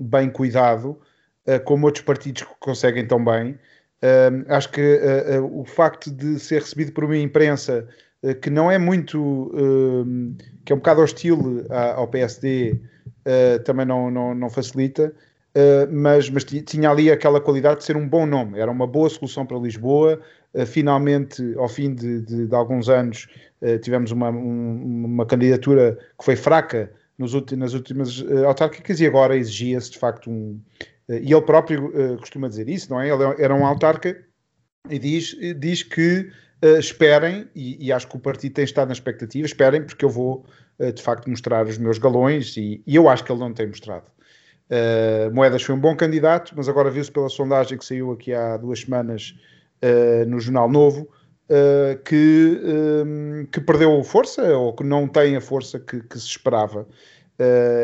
bem 0.00 0.30
cuidado, 0.30 0.98
uh, 1.46 1.60
como 1.64 1.86
outros 1.86 2.04
partidos 2.04 2.42
que 2.42 2.54
conseguem 2.60 3.06
tão 3.06 3.24
bem. 3.24 3.58
acho 4.48 4.70
que 4.70 4.80
uh, 4.80 5.60
o 5.60 5.64
facto 5.64 6.10
de 6.10 6.38
ser 6.38 6.60
recebido 6.60 6.92
por 6.92 7.04
uma 7.04 7.16
imprensa 7.16 7.86
que 8.42 8.50
não 8.50 8.70
é 8.70 8.76
muito, 8.76 9.50
que 10.62 10.74
é 10.74 10.76
um 10.76 10.78
bocado 10.78 11.00
hostil 11.00 11.64
ao 11.70 12.06
PSD, 12.06 12.78
uh, 13.20 13.62
também 13.62 13.86
não, 13.86 14.10
não, 14.10 14.34
não 14.34 14.50
facilita, 14.50 15.12
uh, 15.54 15.92
mas, 15.92 16.28
mas 16.30 16.44
tinha 16.44 16.90
ali 16.90 17.10
aquela 17.10 17.40
qualidade 17.40 17.80
de 17.80 17.84
ser 17.84 17.96
um 17.96 18.08
bom 18.08 18.26
nome, 18.26 18.58
era 18.58 18.70
uma 18.70 18.86
boa 18.86 19.08
solução 19.08 19.44
para 19.46 19.58
Lisboa. 19.58 20.20
Uh, 20.52 20.66
finalmente, 20.66 21.54
ao 21.56 21.68
fim 21.68 21.94
de, 21.94 22.20
de, 22.22 22.46
de 22.46 22.54
alguns 22.54 22.88
anos, 22.88 23.28
tivemos 23.82 24.10
uma, 24.10 24.30
um, 24.30 25.04
uma 25.04 25.26
candidatura 25.26 25.98
que 26.18 26.24
foi 26.24 26.34
fraca 26.34 26.90
nos 27.20 27.34
nas 27.52 27.74
últimas 27.74 28.24
autárquicas 28.46 29.00
e 29.00 29.06
agora 29.06 29.36
exigia-se 29.36 29.92
de 29.92 29.98
facto 29.98 30.30
um. 30.30 30.60
e 31.08 31.32
ele 31.32 31.42
próprio 31.42 31.92
costuma 32.18 32.48
dizer 32.48 32.68
isso, 32.68 32.90
não 32.90 33.00
é? 33.00 33.08
Ele 33.08 33.22
era 33.38 33.54
um 33.54 33.64
autarca 33.64 34.16
e 34.88 34.98
diz, 34.98 35.36
diz 35.58 35.82
que 35.82 36.30
Uh, 36.62 36.78
esperem, 36.78 37.48
e, 37.54 37.86
e, 37.86 37.90
acho 37.90 38.06
que 38.06 38.16
o 38.16 38.20
partido 38.20 38.52
tem 38.52 38.64
estado 38.64 38.88
na 38.88 38.92
expectativa, 38.92 39.46
esperem, 39.46 39.82
porque 39.82 40.04
eu 40.04 40.10
vou 40.10 40.44
uh, 40.78 40.92
de 40.92 41.02
facto 41.02 41.30
mostrar 41.30 41.66
os 41.66 41.78
meus 41.78 41.96
galões, 41.96 42.54
e, 42.54 42.82
e, 42.86 42.96
eu 42.96 43.08
acho 43.08 43.24
que 43.24 43.32
ele 43.32 43.40
não 43.40 43.54
tem 43.54 43.66
mostrado. 43.66 44.10
Uh, 44.68 45.34
Moedas 45.34 45.62
foi 45.62 45.74
um 45.74 45.80
bom 45.80 45.96
candidato, 45.96 46.52
mas 46.54 46.68
agora 46.68 46.90
viu-se 46.90 47.10
pela 47.10 47.30
sondagem 47.30 47.78
que 47.78 47.84
saiu 47.84 48.12
aqui 48.12 48.34
há 48.34 48.58
duas 48.58 48.80
semanas 48.80 49.34
no 50.28 50.38
Jornal 50.38 50.68
Novo 50.68 51.08
que, 52.04 52.60
um, 52.64 53.46
que 53.46 53.60
perdeu 53.60 54.02
força, 54.04 54.42
ou 54.56 54.72
que 54.72 54.84
não 54.84 55.08
tem 55.08 55.36
a 55.36 55.40
força 55.40 55.80
que, 55.80 56.00
que 56.00 56.18
se 56.18 56.26
esperava. 56.26 56.86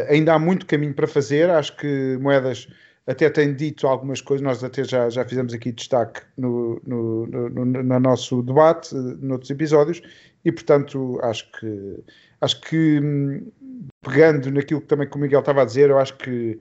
ainda 0.08 0.34
há 0.34 0.38
muito 0.38 0.66
caminho 0.66 0.94
para 0.94 1.06
fazer, 1.06 1.50
acho 1.50 1.76
que 1.76 2.16
Moedas 2.20 2.68
até 3.06 3.30
tem 3.30 3.54
dito 3.54 3.86
algumas 3.86 4.20
coisas, 4.20 4.44
nós 4.44 4.64
até 4.64 4.82
já, 4.82 5.08
já 5.08 5.24
fizemos 5.24 5.54
aqui 5.54 5.70
destaque 5.70 6.22
no, 6.36 6.80
no, 6.84 7.26
no, 7.26 7.64
no 7.64 8.00
nosso 8.00 8.42
debate, 8.42 8.94
noutros 8.94 9.50
episódios, 9.50 10.02
e 10.44 10.50
portanto 10.50 11.18
acho 11.22 11.50
que, 11.52 12.04
acho 12.40 12.60
que 12.62 13.00
hum, 13.00 13.50
pegando 14.02 14.50
naquilo 14.50 14.80
que 14.80 14.88
também 14.88 15.08
que 15.08 15.16
o 15.16 15.20
Miguel 15.20 15.40
estava 15.40 15.62
a 15.62 15.64
dizer, 15.64 15.90
eu 15.90 15.98
acho 15.98 16.16
que 16.16 16.58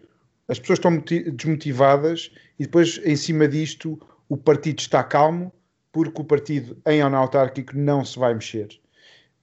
as 0.48 0.60
pessoas 0.60 0.78
estão 0.78 1.04
desmotivadas 1.34 2.32
e 2.60 2.64
depois 2.66 3.02
em 3.04 3.16
cima 3.16 3.48
disto 3.48 4.00
o 4.30 4.38
partido 4.38 4.80
está 4.80 5.04
calmo 5.04 5.52
porque 5.96 6.22
o 6.22 6.26
partido 6.26 6.78
em 6.86 7.00
autárquico 7.00 7.72
não 7.74 8.04
se 8.04 8.20
vai 8.20 8.34
mexer. 8.34 8.68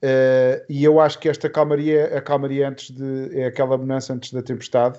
Uh, 0.04 0.60
e 0.68 0.84
eu 0.84 1.00
acho 1.00 1.18
que 1.18 1.26
esta 1.26 1.48
calmaria, 1.48 2.14
a 2.14 2.20
calmaria 2.20 2.68
antes 2.68 2.90
de, 2.90 3.40
é 3.40 3.46
aquela 3.46 3.78
bonança 3.78 4.12
antes 4.12 4.30
da 4.34 4.42
tempestade, 4.42 4.98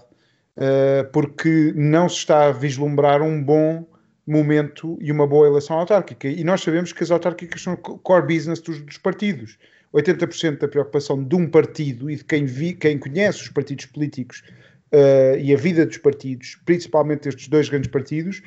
uh, 0.58 1.08
porque 1.12 1.72
não 1.76 2.10
se 2.10 2.16
está 2.16 2.48
a 2.48 2.52
vislumbrar 2.52 3.22
um 3.22 3.44
bom 3.44 3.86
momento 4.26 4.98
e 5.00 5.12
uma 5.12 5.28
boa 5.28 5.46
eleição 5.46 5.78
autárquica. 5.78 6.28
E 6.28 6.44
nós 6.44 6.64
sabemos 6.64 6.92
que 6.92 7.04
as 7.04 7.12
autárquicas 7.12 7.62
são 7.62 7.76
core 7.76 8.26
business 8.26 8.60
dos, 8.60 8.82
dos 8.82 8.98
partidos. 8.98 9.60
80% 9.94 10.58
da 10.58 10.68
preocupação 10.68 11.24
de 11.24 11.36
um 11.36 11.48
partido 11.48 12.10
e 12.10 12.16
de 12.16 12.24
quem, 12.24 12.46
vi, 12.46 12.74
quem 12.74 12.98
conhece 12.98 13.44
os 13.44 13.50
partidos 13.50 13.86
políticos 13.86 14.44
uh, 14.92 15.38
e 15.38 15.54
a 15.54 15.58
vida 15.58 15.86
dos 15.86 16.00
partidos, 16.00 16.58
principalmente 16.66 17.30
estes 17.30 17.48
dois 17.48 17.70
grandes 17.70 17.92
partidos, 17.92 18.42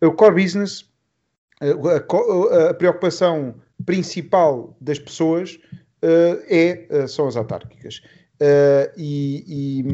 o 0.00 0.12
core 0.12 0.44
business, 0.44 0.91
a, 1.62 2.70
a, 2.70 2.74
preocupação 2.74 3.54
principal 3.84 4.76
das 4.80 4.98
pessoas 4.98 5.58
uh, 6.02 6.42
é, 6.48 7.06
são 7.06 7.28
as 7.28 7.36
autárquicas. 7.36 8.02
Uh, 8.42 8.90
e, 8.96 9.44
e, 9.46 9.84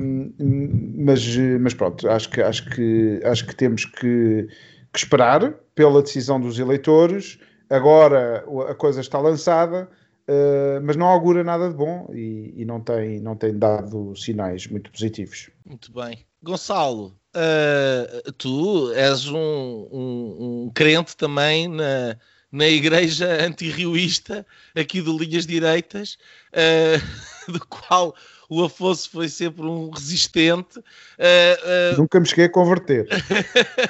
mas, 0.97 1.37
mas 1.61 1.75
pronto, 1.75 2.09
acho 2.09 2.31
que, 2.31 2.41
acho 2.41 2.71
que, 2.71 3.21
acho 3.23 3.47
que 3.47 3.55
temos 3.55 3.85
que, 3.85 4.49
que, 4.91 4.99
esperar 4.99 5.53
pela 5.75 6.03
decisão 6.03 6.41
dos 6.41 6.59
eleitores. 6.59 7.39
Agora 7.69 8.45
a 8.71 8.75
coisa 8.75 9.03
está 9.03 9.19
lançada, 9.19 9.87
uh, 10.27 10.81
mas 10.83 10.97
não 10.97 11.07
augura 11.07 11.45
nada 11.45 11.69
de 11.69 11.75
bom 11.75 12.09
e, 12.15 12.55
e, 12.57 12.65
não, 12.65 12.81
tem, 12.81 13.21
não 13.21 13.37
tem 13.37 13.59
dado 13.59 14.17
sinais 14.17 14.67
muito 14.67 14.91
positivos. 14.91 15.51
Muito 15.67 15.93
bem. 15.93 16.25
Gonçalo, 16.43 17.19
uh, 17.35 18.33
tu 18.33 18.93
és 18.93 19.27
um, 19.27 19.89
um, 19.91 20.37
um 20.67 20.71
crente 20.73 21.17
também 21.17 21.67
na, 21.67 22.17
na 22.51 22.67
igreja 22.67 23.45
antirrioísta 23.45 24.47
aqui 24.75 25.03
de 25.03 25.11
linhas 25.11 25.47
direitas, 25.47 26.17
uh, 26.53 27.51
do 27.53 27.61
qual 27.67 28.15
o 28.49 28.65
Afonso 28.65 29.11
foi 29.11 29.29
sempre 29.29 29.63
um 29.67 29.91
resistente. 29.91 30.79
Uh, 30.79 31.95
uh... 31.95 31.99
Nunca 31.99 32.21
me 32.21 32.27
cheguei 32.27 32.45
a 32.47 32.53
converter. 32.53 33.09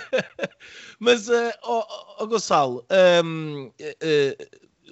Mas, 0.99 1.29
oh, 1.63 1.85
oh, 2.19 2.27
Gonçalo, 2.27 2.85
um, 3.25 3.71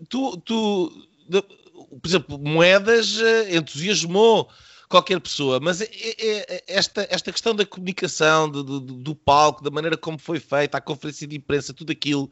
tu, 0.09 0.37
tu, 0.37 1.09
por 1.33 2.07
exemplo, 2.07 2.38
moedas 2.38 3.19
entusiasmou 3.51 4.49
qualquer 4.88 5.20
pessoa, 5.20 5.59
mas 5.61 5.81
é, 5.81 5.88
é, 5.90 6.55
é 6.57 6.64
esta, 6.68 7.07
esta 7.11 7.33
questão 7.33 7.55
da 7.55 7.66
comunicação, 7.66 8.49
do, 8.49 8.62
do, 8.62 8.81
do, 8.81 9.14
palco, 9.14 9.62
da 9.62 9.70
maneira 9.70 9.96
como 9.96 10.18
foi 10.18 10.38
feita, 10.38 10.79
a 10.79 10.81
conferência 10.81 11.27
de 11.27 11.37
imprensa, 11.37 11.75
tudo 11.75 11.90
aquilo, 11.92 12.31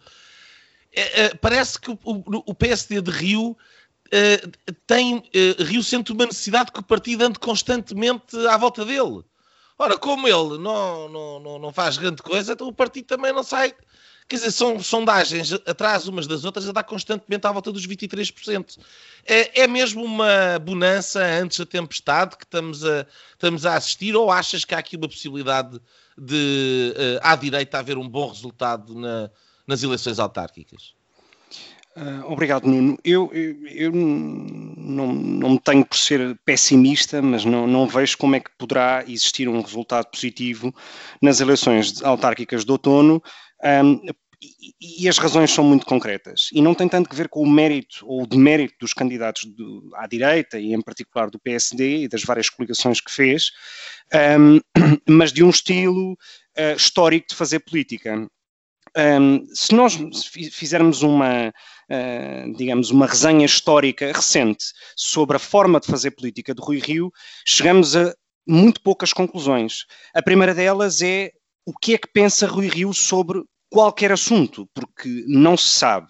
é, 0.92 1.22
é, 1.22 1.34
parece 1.34 1.80
que 1.80 1.90
o, 1.90 1.98
o, 2.04 2.54
PSD 2.54 3.00
de 3.00 3.10
Rio 3.10 3.56
tem, 4.86 5.22
Rio 5.58 5.82
sente 5.82 6.12
uma 6.12 6.26
necessidade 6.26 6.70
que 6.70 6.78
o 6.78 6.84
partido 6.84 7.24
ande 7.24 7.38
constantemente 7.38 8.36
à 8.46 8.56
volta 8.56 8.84
dele. 8.84 9.24
Ora, 9.76 9.98
como 9.98 10.28
ele 10.28 10.56
não, 10.58 11.08
não, 11.08 11.40
não, 11.40 11.58
não 11.58 11.72
faz 11.72 11.98
grande 11.98 12.22
coisa, 12.22 12.52
então 12.52 12.68
o 12.68 12.72
partido 12.72 13.06
também 13.06 13.32
não 13.32 13.42
sai 13.42 13.74
Quer 14.26 14.36
dizer, 14.36 14.52
são 14.52 14.80
sondagens 14.80 15.52
atrás 15.52 16.08
umas 16.08 16.26
das 16.26 16.44
outras 16.44 16.66
a 16.66 16.72
dar 16.72 16.82
constantemente 16.82 17.46
à 17.46 17.52
volta 17.52 17.70
dos 17.70 17.86
23%. 17.86 18.78
É, 19.26 19.62
é 19.62 19.68
mesmo 19.68 20.02
uma 20.02 20.58
bonança 20.58 21.22
antes 21.22 21.58
da 21.58 21.66
tempestade 21.66 22.36
que 22.36 22.44
estamos 22.44 22.84
a, 22.84 23.06
estamos 23.32 23.66
a 23.66 23.74
assistir 23.74 24.16
ou 24.16 24.30
achas 24.30 24.64
que 24.64 24.74
há 24.74 24.78
aqui 24.78 24.96
uma 24.96 25.08
possibilidade 25.08 25.78
de, 26.16 26.94
uh, 26.96 27.20
à 27.22 27.36
direita, 27.36 27.78
haver 27.78 27.98
um 27.98 28.08
bom 28.08 28.28
resultado 28.28 28.94
na, 28.94 29.30
nas 29.66 29.82
eleições 29.82 30.18
autárquicas? 30.18 30.94
Uh, 31.96 32.32
obrigado, 32.32 32.66
Nuno. 32.66 32.98
Eu, 33.04 33.30
eu, 33.32 33.66
eu, 33.68 33.92
não, 33.92 35.12
não 35.12 35.50
me 35.50 35.60
tenho 35.60 35.84
por 35.84 35.96
ser 35.96 36.36
pessimista, 36.44 37.22
mas 37.22 37.44
não, 37.44 37.68
não 37.68 37.86
vejo 37.86 38.18
como 38.18 38.34
é 38.34 38.40
que 38.40 38.50
poderá 38.58 39.04
existir 39.06 39.48
um 39.48 39.60
resultado 39.60 40.06
positivo 40.06 40.74
nas 41.22 41.40
eleições 41.40 42.02
autárquicas 42.02 42.64
de 42.64 42.72
outono, 42.72 43.22
um, 43.64 44.00
e, 44.80 45.08
as 45.08 45.18
razões 45.18 45.50
são 45.50 45.64
muito 45.64 45.86
concretas. 45.86 46.50
E 46.52 46.60
não 46.60 46.74
tem 46.74 46.88
tanto 46.88 47.08
que 47.08 47.16
ver 47.16 47.28
com 47.28 47.40
o 47.40 47.50
mérito 47.50 48.04
ou 48.06 48.22
o 48.22 48.26
demérito 48.26 48.74
dos 48.80 48.92
candidatos 48.92 49.44
do, 49.44 49.90
à 49.94 50.06
direita, 50.06 50.58
e 50.58 50.74
em 50.74 50.82
particular 50.82 51.30
do 51.30 51.38
PSD 51.38 52.04
e 52.04 52.08
das 52.08 52.22
várias 52.22 52.50
coligações 52.50 53.00
que 53.00 53.10
fez, 53.10 53.50
um, 54.38 54.60
mas 55.08 55.32
de 55.32 55.42
um 55.42 55.50
estilo 55.50 56.12
uh, 56.12 56.76
histórico 56.76 57.28
de 57.28 57.34
fazer 57.34 57.60
política. 57.60 58.28
Um, 58.96 59.44
se 59.52 59.74
nós 59.74 59.98
fizermos 60.52 61.02
uma, 61.02 61.48
uh, 61.48 62.56
digamos, 62.56 62.90
uma 62.90 63.06
resenha 63.06 63.44
histórica 63.44 64.12
recente 64.12 64.66
sobre 64.96 65.36
a 65.36 65.40
forma 65.40 65.80
de 65.80 65.86
fazer 65.86 66.12
política 66.12 66.54
de 66.54 66.62
Rui 66.62 66.78
Rio, 66.78 67.10
chegamos 67.46 67.96
a 67.96 68.14
muito 68.46 68.80
poucas 68.82 69.12
conclusões. 69.12 69.84
A 70.14 70.22
primeira 70.22 70.54
delas 70.54 71.02
é 71.02 71.32
o 71.66 71.72
que 71.72 71.94
é 71.94 71.98
que 71.98 72.12
pensa 72.12 72.46
Rui 72.46 72.68
Rio 72.68 72.92
sobre 72.92 73.42
qualquer 73.74 74.12
assunto, 74.12 74.68
porque 74.72 75.24
não 75.26 75.56
se 75.56 75.68
sabe. 75.68 76.06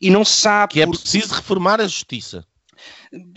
E 0.00 0.10
não 0.10 0.24
se 0.24 0.32
sabe. 0.32 0.72
Que 0.72 0.80
é 0.80 0.86
preciso 0.86 1.34
reformar 1.34 1.78
a 1.78 1.84
justiça. 1.84 2.42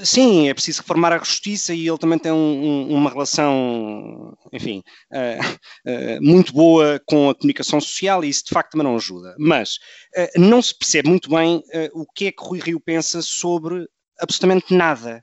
Sim, 0.02 0.48
é 0.48 0.54
preciso 0.54 0.82
reformar 0.82 1.12
a 1.12 1.18
justiça 1.18 1.74
e 1.74 1.86
ele 1.86 1.98
também 1.98 2.18
tem 2.18 2.32
um, 2.32 2.38
um, 2.38 2.96
uma 2.96 3.10
relação, 3.10 4.34
enfim, 4.54 4.82
uh, 5.12 5.92
uh, 5.92 6.22
muito 6.22 6.54
boa 6.54 7.02
com 7.06 7.30
a 7.30 7.36
comunicação 7.36 7.82
social 7.82 8.24
e 8.24 8.30
isso 8.30 8.46
de 8.46 8.54
facto 8.54 8.72
também 8.72 8.88
não 8.88 8.96
ajuda. 8.96 9.36
Mas 9.38 9.76
uh, 10.18 10.40
não 10.40 10.62
se 10.62 10.76
percebe 10.78 11.10
muito 11.10 11.30
bem 11.30 11.62
o 11.94 12.06
que 12.06 12.28
é 12.28 12.32
que 12.32 12.42
Rui 12.42 12.60
Rio 12.62 12.80
pensa 12.80 13.22
sobre 13.22 13.86
absolutamente 14.22 14.74
nada 14.74 15.22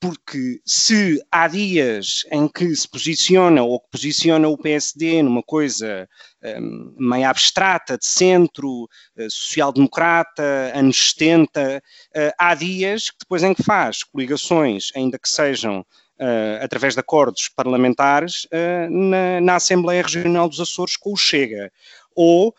porque 0.00 0.60
se 0.64 1.20
há 1.30 1.48
dias 1.48 2.24
em 2.30 2.46
que 2.48 2.74
se 2.74 2.88
posiciona 2.88 3.62
ou 3.62 3.80
que 3.80 3.90
posiciona 3.90 4.48
o 4.48 4.58
PSD 4.58 5.22
numa 5.22 5.42
coisa 5.42 6.08
um, 6.60 6.94
meio 6.98 7.28
abstrata, 7.28 7.96
de 7.96 8.06
centro, 8.06 8.84
uh, 8.84 9.30
social-democrata, 9.30 10.72
anos 10.74 11.10
70, 11.10 11.82
uh, 11.82 12.32
há 12.38 12.54
dias 12.54 13.10
que 13.10 13.18
depois 13.20 13.42
em 13.42 13.54
que 13.54 13.62
faz 13.62 14.02
coligações, 14.02 14.90
ainda 14.94 15.18
que 15.18 15.28
sejam 15.28 15.80
uh, 15.80 16.62
através 16.62 16.94
de 16.94 17.00
acordos 17.00 17.48
parlamentares, 17.48 18.46
na, 18.90 19.40
na 19.40 19.56
Assembleia 19.56 20.02
Regional 20.02 20.48
dos 20.48 20.60
Açores 20.60 20.96
com 20.96 21.12
o 21.12 21.16
Chega 21.16 21.72
ou 22.16 22.54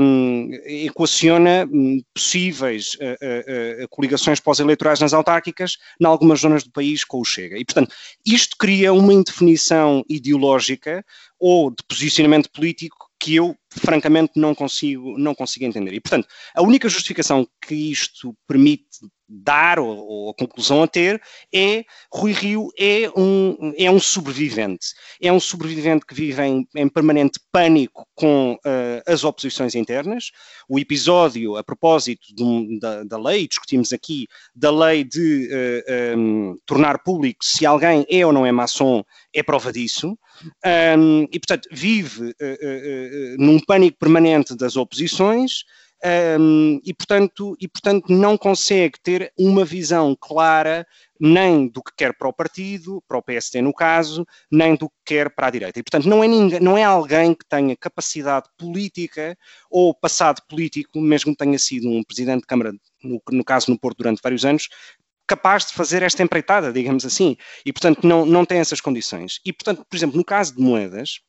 um, 0.00 0.50
equaciona 0.64 1.64
hum, 1.72 2.02
possíveis 2.12 2.96
uh, 2.96 3.84
uh, 3.84 3.88
coligações 3.88 4.40
pós-eleitorais 4.40 4.98
nas 4.98 5.14
autárquicas 5.14 5.76
em 6.00 6.04
algumas 6.04 6.40
zonas 6.40 6.64
do 6.64 6.72
país 6.72 7.04
com 7.04 7.20
o 7.20 7.24
Chega. 7.24 7.56
E, 7.56 7.64
portanto, 7.64 7.94
isto 8.26 8.56
cria 8.58 8.92
uma 8.92 9.12
indefinição 9.14 10.04
ideológica 10.08 11.04
ou 11.38 11.70
de 11.70 11.82
posicionamento 11.88 12.50
político 12.50 13.08
que 13.20 13.36
eu, 13.36 13.56
francamente, 13.70 14.32
não 14.36 14.54
consigo, 14.54 15.16
não 15.16 15.34
consigo 15.34 15.64
entender. 15.64 15.94
E, 15.94 16.00
portanto, 16.00 16.26
a 16.54 16.62
única 16.62 16.88
justificação 16.88 17.46
que 17.64 17.74
isto 17.74 18.34
permite 18.46 18.98
dar, 19.28 19.78
ou, 19.78 19.98
ou, 19.98 20.30
a 20.30 20.34
conclusão 20.34 20.82
a 20.82 20.86
ter, 20.86 21.20
é 21.54 21.84
Rui 22.12 22.32
Rio 22.32 22.68
é 22.78 23.10
um, 23.14 23.74
é 23.76 23.90
um 23.90 24.00
sobrevivente. 24.00 24.86
É 25.20 25.30
um 25.30 25.38
sobrevivente 25.38 26.06
que 26.06 26.14
vive 26.14 26.42
em, 26.42 26.66
em 26.74 26.88
permanente 26.88 27.38
pânico 27.52 28.06
com 28.14 28.54
uh, 28.54 29.02
as 29.06 29.24
oposições 29.24 29.74
internas. 29.74 30.30
O 30.68 30.78
episódio, 30.78 31.56
a 31.56 31.64
propósito 31.64 32.34
de, 32.34 32.78
da, 32.80 33.04
da, 33.04 33.18
lei, 33.18 33.46
discutimos 33.46 33.92
aqui, 33.92 34.26
da 34.54 34.70
lei 34.70 35.04
de 35.04 35.46
uh, 35.46 35.84
eh, 35.86 36.14
um, 36.16 36.56
tornar 36.64 37.02
público 37.02 37.44
se 37.44 37.66
alguém 37.66 38.06
é 38.08 38.24
ou 38.24 38.32
não 38.32 38.46
é 38.46 38.52
maçom, 38.52 39.04
é 39.34 39.42
prova 39.42 39.72
disso. 39.72 40.18
Um, 40.98 41.22
e, 41.32 41.38
portanto, 41.38 41.68
vive 41.70 42.30
uh, 42.30 43.36
num 43.38 43.58
pânico 43.60 43.98
permanente 43.98 44.56
das 44.56 44.76
oposições 44.76 45.64
um, 46.04 46.80
e, 46.84 46.94
portanto, 46.94 47.56
e, 47.60 47.66
portanto, 47.66 48.12
não 48.12 48.38
consegue 48.38 49.00
ter 49.02 49.32
uma 49.36 49.64
visão 49.64 50.16
clara 50.18 50.86
nem 51.20 51.66
do 51.66 51.82
que 51.82 51.90
quer 51.96 52.16
para 52.16 52.28
o 52.28 52.32
partido, 52.32 53.02
para 53.08 53.18
o 53.18 53.22
PSD 53.22 53.60
no 53.60 53.74
caso, 53.74 54.24
nem 54.50 54.76
do 54.76 54.88
que 54.88 54.96
quer 55.04 55.34
para 55.34 55.48
a 55.48 55.50
direita. 55.50 55.80
E, 55.80 55.82
portanto, 55.82 56.08
não 56.08 56.22
é, 56.22 56.28
ninguém, 56.28 56.60
não 56.60 56.78
é 56.78 56.84
alguém 56.84 57.34
que 57.34 57.44
tenha 57.48 57.76
capacidade 57.76 58.48
política 58.56 59.36
ou 59.68 59.92
passado 59.92 60.40
político, 60.48 61.00
mesmo 61.00 61.32
que 61.32 61.38
tenha 61.38 61.58
sido 61.58 61.88
um 61.88 62.04
presidente 62.04 62.42
de 62.42 62.46
Câmara, 62.46 62.72
no, 63.02 63.20
no 63.30 63.44
caso 63.44 63.70
no 63.70 63.78
Porto, 63.78 63.98
durante 63.98 64.20
vários 64.22 64.44
anos, 64.44 64.68
capaz 65.26 65.66
de 65.66 65.74
fazer 65.74 66.02
esta 66.02 66.22
empreitada, 66.22 66.72
digamos 66.72 67.04
assim. 67.04 67.36
E, 67.66 67.72
portanto, 67.72 68.06
não, 68.06 68.24
não 68.24 68.44
tem 68.44 68.60
essas 68.60 68.80
condições. 68.80 69.40
E, 69.44 69.52
portanto, 69.52 69.84
por 69.88 69.96
exemplo, 69.96 70.16
no 70.16 70.24
caso 70.24 70.54
de 70.54 70.62
moedas, 70.62 71.20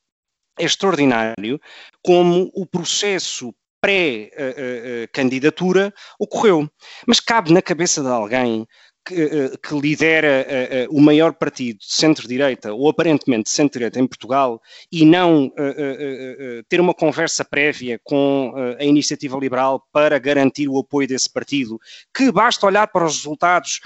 é 0.60 0.66
extraordinário 0.66 1.60
como 2.04 2.52
o 2.54 2.66
processo 2.66 3.54
pré-candidatura 3.82 5.94
ocorreu. 6.20 6.68
Mas 7.08 7.20
cabe 7.20 7.54
na 7.54 7.62
cabeça 7.62 8.02
de 8.02 8.08
alguém 8.08 8.66
que, 9.06 9.22
eh, 9.22 9.58
que, 9.62 9.74
lidera 9.76 10.46
uh, 10.88 10.94
uh, 10.94 10.98
o 10.98 11.02
maior 11.02 11.34
partido 11.34 11.80
de 11.80 11.92
centro-direita, 11.92 12.74
ou 12.74 12.90
aparentemente 12.90 13.50
centro-direita 13.50 14.00
em 14.00 14.08
Portugal, 14.08 14.62
e 14.92 15.06
não 15.06 15.48
uh, 15.48 16.64
ter 16.68 16.80
uma 16.80 16.94
conversa 16.94 17.44
prévia 17.44 18.00
com 18.04 18.54
a 18.80 18.84
iniciativa 18.84 19.38
liberal 19.38 19.84
para 19.92 20.20
garantir 20.20 20.68
o 20.68 20.78
apoio 20.78 21.08
desse 21.08 21.32
partido, 21.32 21.80
que 22.14 22.32
basta 22.32 22.66
olhar 22.66 22.88
para 22.88 23.06
os 23.06 23.18
resultados 23.18 23.80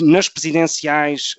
nas 0.00 0.28
presidenciais 0.28 1.34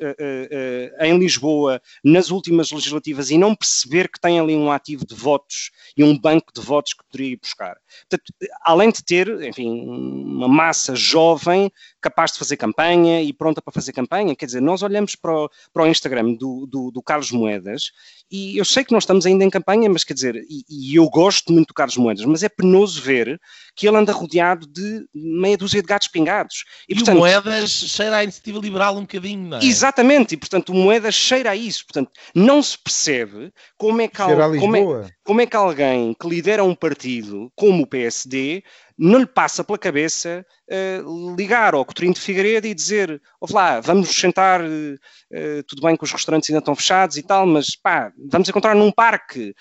em 0.99 1.17
Lisboa, 1.17 1.81
nas 2.03 2.29
últimas 2.29 2.71
legislativas, 2.71 3.31
e 3.31 3.37
não 3.37 3.55
perceber 3.55 4.09
que 4.09 4.19
tem 4.19 4.39
ali 4.39 4.55
um 4.55 4.71
ativo 4.71 5.05
de 5.05 5.15
votos 5.15 5.71
e 5.95 6.03
um 6.03 6.17
banco 6.17 6.51
de 6.53 6.61
votos 6.61 6.93
que 6.93 7.03
poderia 7.05 7.33
ir 7.33 7.39
buscar. 7.41 7.77
Portanto, 8.09 8.33
além 8.61 8.91
de 8.91 9.03
ter, 9.03 9.29
enfim, 9.41 9.81
uma 9.87 10.47
massa 10.47 10.95
jovem 10.95 11.71
capaz 12.01 12.33
de 12.33 12.39
fazer 12.39 12.57
campanha 12.57 13.24
e 13.25 13.33
pronta 13.33 13.61
para 13.61 13.73
fazer 13.73 13.91
campanha, 13.91 14.35
quer 14.35 14.45
dizer, 14.45 14.61
nós 14.61 14.81
olhamos 14.81 15.15
para 15.15 15.33
o, 15.33 15.49
para 15.73 15.83
o 15.83 15.87
Instagram 15.87 16.33
do, 16.33 16.65
do, 16.65 16.91
do, 16.91 17.01
Carlos 17.01 17.31
Moedas 17.31 17.91
e 18.31 18.57
eu 18.57 18.65
sei 18.65 18.83
que 18.83 18.91
nós 18.91 19.03
estamos 19.03 19.25
ainda 19.25 19.43
em 19.43 19.49
campanha, 19.49 19.89
mas 19.89 20.03
quer 20.03 20.13
dizer, 20.13 20.35
e, 20.49 20.63
e, 20.69 20.95
eu 20.95 21.09
gosto 21.09 21.51
muito 21.51 21.69
do 21.69 21.73
Carlos 21.73 21.97
Moedas, 21.97 22.25
mas 22.25 22.43
é 22.43 22.49
penoso 22.49 23.01
ver 23.01 23.39
que 23.75 23.87
ele 23.87 23.97
anda 23.97 24.11
rodeado 24.11 24.65
de 24.67 25.05
meia 25.13 25.57
dúzia 25.57 25.81
de 25.81 25.87
gatos 25.87 26.07
pingados. 26.07 26.63
E, 26.87 26.93
e 26.93 26.95
portanto, 26.95 27.17
o 27.17 27.19
Moedas 27.19 27.69
cheira 27.69 28.17
à 28.17 28.23
iniciativa 28.23 28.59
liberal 28.59 28.97
um 28.97 29.01
bocadinho, 29.01 29.49
não 29.49 29.57
é? 29.57 29.65
Exatamente, 29.65 30.33
e 30.33 30.37
portanto 30.37 30.69
o 30.69 30.75
Moedas 30.75 31.15
cheira 31.15 31.51
a 31.51 31.55
isso, 31.55 31.85
portanto 31.85 32.11
não 32.33 32.61
se 32.61 32.77
percebe 32.77 33.51
como 33.77 34.01
é 34.01 34.07
que... 34.07 34.23
Cheira 34.23 34.45
a 34.45 34.47
Lisboa. 34.47 34.61
Como 34.61 34.75
é, 34.75 35.09
como 35.23 35.41
é 35.41 35.45
que 35.45 35.55
alguém 35.55 36.13
que 36.13 36.27
lidera 36.27 36.63
um 36.63 36.75
partido 36.75 37.51
como 37.55 37.83
o 37.83 37.87
PSD 37.87 38.63
não 38.97 39.19
lhe 39.19 39.25
passa 39.25 39.63
pela 39.63 39.77
cabeça 39.77 40.45
uh, 40.69 41.35
ligar 41.35 41.73
ao 41.73 41.85
Coutinho 41.85 42.13
de 42.13 42.19
Figueiredo 42.19 42.67
e 42.67 42.73
dizer, 42.73 43.21
ouve 43.39 43.53
lá, 43.53 43.79
vamos 43.79 44.09
sentar, 44.09 44.61
uh, 44.61 45.63
tudo 45.67 45.81
bem 45.81 45.95
que 45.95 46.03
os 46.03 46.11
restaurantes 46.11 46.49
ainda 46.49 46.59
estão 46.59 46.75
fechados 46.75 47.17
e 47.17 47.23
tal, 47.23 47.45
mas 47.45 47.75
pá, 47.75 48.11
vamos 48.29 48.49
encontrar 48.49 48.75
num 48.75 48.91
parque, 48.91 49.53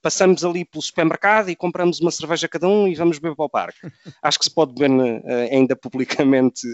passamos 0.00 0.44
ali 0.44 0.64
pelo 0.64 0.82
supermercado 0.82 1.50
e 1.50 1.56
compramos 1.56 2.00
uma 2.00 2.10
cerveja 2.10 2.48
cada 2.48 2.68
um 2.68 2.86
e 2.86 2.94
vamos 2.94 3.18
beber 3.18 3.34
para 3.34 3.44
o 3.44 3.50
parque. 3.50 3.78
Acho 4.22 4.38
que 4.38 4.44
se 4.44 4.54
pode 4.54 4.74
beber 4.74 5.22
ainda 5.50 5.74
publicamente 5.74 6.66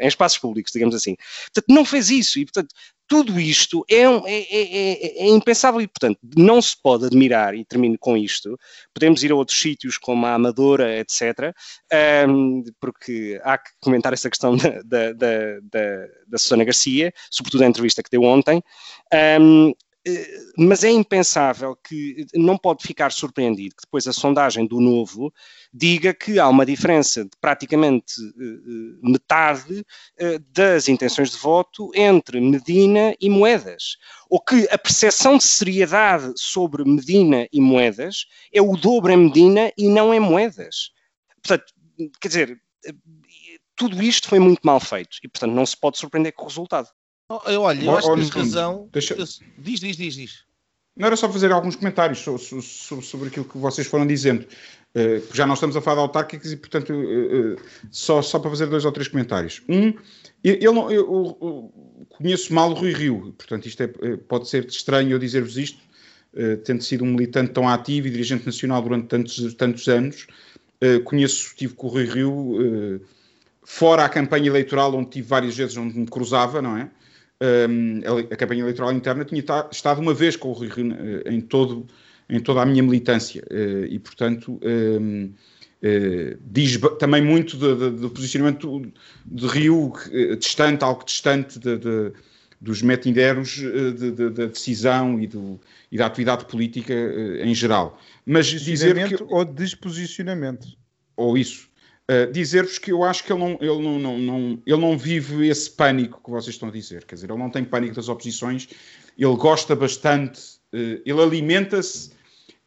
em 0.00 0.06
espaços 0.06 0.38
públicos, 0.38 0.72
digamos 0.72 0.94
assim. 0.94 1.16
Portanto, 1.44 1.66
não 1.68 1.84
fez 1.84 2.10
isso 2.10 2.38
e, 2.38 2.44
portanto, 2.44 2.74
tudo 3.12 3.38
isto 3.38 3.84
é, 3.90 4.04
é, 4.04 4.10
é, 4.26 5.24
é, 5.24 5.28
impensável 5.28 5.82
e, 5.82 5.86
portanto, 5.86 6.18
não 6.34 6.62
se 6.62 6.74
pode 6.82 7.04
admirar, 7.04 7.54
e 7.54 7.62
termino 7.62 7.98
com 7.98 8.16
isto, 8.16 8.58
podemos 8.94 9.22
ir 9.22 9.30
a 9.30 9.34
outros 9.34 9.60
sítios 9.60 9.98
como 9.98 10.24
a 10.24 10.32
Amadora, 10.32 10.98
etc., 10.98 11.54
um, 12.26 12.41
porque 12.80 13.40
há 13.44 13.58
que 13.58 13.70
comentar 13.80 14.12
essa 14.12 14.30
questão 14.30 14.56
da, 14.56 14.82
da, 14.82 15.12
da, 15.12 15.60
da, 15.62 16.06
da 16.28 16.38
Susana 16.38 16.64
Garcia, 16.64 17.12
sobretudo 17.30 17.64
a 17.64 17.66
entrevista 17.66 18.02
que 18.02 18.10
deu 18.10 18.22
ontem, 18.22 18.62
um, 19.40 19.72
eh, 20.04 20.36
mas 20.58 20.82
é 20.82 20.90
impensável 20.90 21.76
que 21.76 22.26
não 22.34 22.58
pode 22.58 22.82
ficar 22.82 23.12
surpreendido 23.12 23.76
que 23.76 23.84
depois 23.84 24.08
a 24.08 24.12
sondagem 24.12 24.66
do 24.66 24.80
Novo 24.80 25.32
diga 25.72 26.12
que 26.12 26.40
há 26.40 26.48
uma 26.48 26.66
diferença 26.66 27.24
de 27.24 27.30
praticamente 27.40 28.14
eh, 28.20 28.44
eh, 28.44 29.10
metade 29.10 29.86
das 30.52 30.88
intenções 30.88 31.30
de 31.30 31.36
voto 31.36 31.90
entre 31.94 32.40
Medina 32.40 33.14
e 33.20 33.30
Moedas. 33.30 33.96
Ou 34.28 34.40
que 34.40 34.66
a 34.70 34.78
percepção 34.78 35.36
de 35.36 35.44
seriedade 35.44 36.32
sobre 36.36 36.84
Medina 36.84 37.46
e 37.52 37.60
Moedas 37.60 38.26
é 38.52 38.60
o 38.60 38.76
dobro 38.76 39.12
em 39.12 39.16
Medina 39.16 39.72
e 39.78 39.88
não 39.88 40.12
em 40.12 40.20
Moedas. 40.20 40.90
Portanto, 41.42 41.72
quer 42.20 42.28
dizer, 42.28 42.60
tudo 43.76 44.02
isto 44.02 44.28
foi 44.28 44.38
muito 44.38 44.60
mal 44.62 44.80
feito 44.80 45.18
e, 45.22 45.28
portanto, 45.28 45.52
não 45.52 45.66
se 45.66 45.76
pode 45.76 45.98
surpreender 45.98 46.32
com 46.32 46.44
o 46.44 46.48
resultado. 46.48 46.88
Oh, 47.28 47.40
olha, 47.46 47.84
eu 47.84 47.96
acho 47.96 48.08
que 48.08 48.16
tens 48.16 48.30
razão. 48.30 48.88
Deixa... 48.92 49.14
Diz, 49.58 49.80
diz, 49.80 49.96
diz, 49.96 50.14
diz. 50.14 50.44
Não 50.94 51.06
era 51.06 51.16
só 51.16 51.30
fazer 51.30 51.50
alguns 51.50 51.74
comentários 51.74 52.18
sobre, 52.18 53.28
aquilo 53.28 53.46
que 53.46 53.56
vocês 53.56 53.86
foram 53.86 54.06
dizendo. 54.06 54.46
Uh, 54.94 55.34
já 55.34 55.46
não 55.46 55.54
estamos 55.54 55.74
a 55.74 55.80
falar 55.80 55.96
de 55.96 56.02
autárquicas 56.02 56.52
e, 56.52 56.56
portanto, 56.56 56.92
uh, 56.92 57.54
uh, 57.54 57.56
só, 57.90 58.20
só 58.20 58.38
para 58.38 58.50
fazer 58.50 58.66
dois 58.66 58.84
ou 58.84 58.92
três 58.92 59.08
comentários. 59.08 59.62
Um, 59.66 59.94
eu, 60.44 60.54
eu, 60.60 60.90
eu, 60.90 61.38
eu 61.40 62.06
conheço 62.10 62.52
mal 62.52 62.70
o 62.70 62.74
Rui 62.74 62.92
Rio, 62.92 63.34
portanto, 63.38 63.66
isto 63.66 63.82
é, 63.82 63.86
pode 64.28 64.50
ser 64.50 64.66
estranho 64.66 65.12
eu 65.12 65.18
dizer-vos 65.18 65.56
isto, 65.56 65.80
tendo 66.64 66.82
sido 66.82 67.04
um 67.04 67.08
militante 67.08 67.52
tão 67.52 67.68
ativo 67.68 68.06
e 68.06 68.10
dirigente 68.10 68.44
nacional 68.44 68.82
durante 68.82 69.06
tantos, 69.06 69.54
tantos 69.54 69.86
anos. 69.88 70.26
Conheço, 71.04 71.48
estive 71.48 71.74
com 71.74 71.86
o 71.86 71.90
Rui 71.90 72.04
Rio, 72.04 73.00
fora 73.62 74.04
a 74.04 74.08
campanha 74.08 74.46
eleitoral, 74.46 74.94
onde 74.94 75.10
tive 75.10 75.28
várias 75.28 75.56
vezes 75.56 75.76
onde 75.76 75.98
me 75.98 76.06
cruzava, 76.06 76.60
não 76.60 76.76
é? 76.76 76.90
a, 77.42 78.34
a, 78.34 78.36
campanha 78.36 78.62
eleitoral 78.62 78.92
interna 78.92 79.24
tinha 79.24 79.42
estado 79.70 80.00
uma 80.00 80.14
vez 80.14 80.36
com 80.36 80.48
o 80.48 80.52
Rui 80.52 80.68
Rio 80.68 80.92
eh, 80.92 81.32
em, 81.32 81.40
todo, 81.40 81.86
em 82.28 82.40
toda 82.40 82.62
a 82.62 82.66
minha 82.66 82.82
militância 82.82 83.42
eh, 83.50 83.86
e, 83.90 83.98
portanto, 83.98 84.60
um, 84.62 85.32
Uh, 85.84 85.84
eh, 85.84 86.36
diz 86.40 86.78
também 87.00 87.20
muito 87.20 87.56
do 87.56 88.08
posicionamento 88.08 88.92
de 89.26 89.46
Rio, 89.48 89.92
distante, 90.38 90.84
algo 90.84 91.04
distante 91.04 91.58
de, 91.58 91.76
de, 91.76 92.12
dos 92.60 92.82
metinderos 92.82 93.60
da 94.32 94.46
decisão 94.46 95.20
e, 95.20 95.26
do, 95.26 95.60
e, 95.92 95.96
da 95.98 96.06
atividade 96.06 96.46
política 96.46 96.92
uh, 96.92 97.44
em 97.44 97.54
geral. 97.54 98.00
Mas 98.24 98.46
dizer 98.46 99.08
que... 99.08 99.22
Ou 99.22 99.44
desposicionamento. 99.44 100.66
Ou 101.16 101.36
isso. 101.36 101.68
Uh, 102.10 102.32
Dizer-vos 102.32 102.78
que 102.78 102.90
eu 102.90 103.04
acho 103.04 103.22
que 103.22 103.32
ele 103.32 103.40
não, 103.40 103.58
ele, 103.60 103.82
não, 103.82 103.98
não, 103.98 104.18
não, 104.18 104.62
ele 104.66 104.80
não 104.80 104.98
vive 104.98 105.46
esse 105.46 105.70
pânico 105.70 106.20
que 106.24 106.30
vocês 106.30 106.54
estão 106.54 106.70
a 106.70 106.72
dizer. 106.72 107.04
Quer 107.04 107.16
dizer, 107.16 107.30
ele 107.30 107.38
não 107.38 107.50
tem 107.50 107.62
pânico 107.62 107.94
das 107.94 108.08
oposições, 108.08 108.68
ele 109.16 109.36
gosta 109.36 109.76
bastante, 109.76 110.40
uh, 110.72 111.02
ele 111.04 111.20
alimenta-se. 111.22 112.10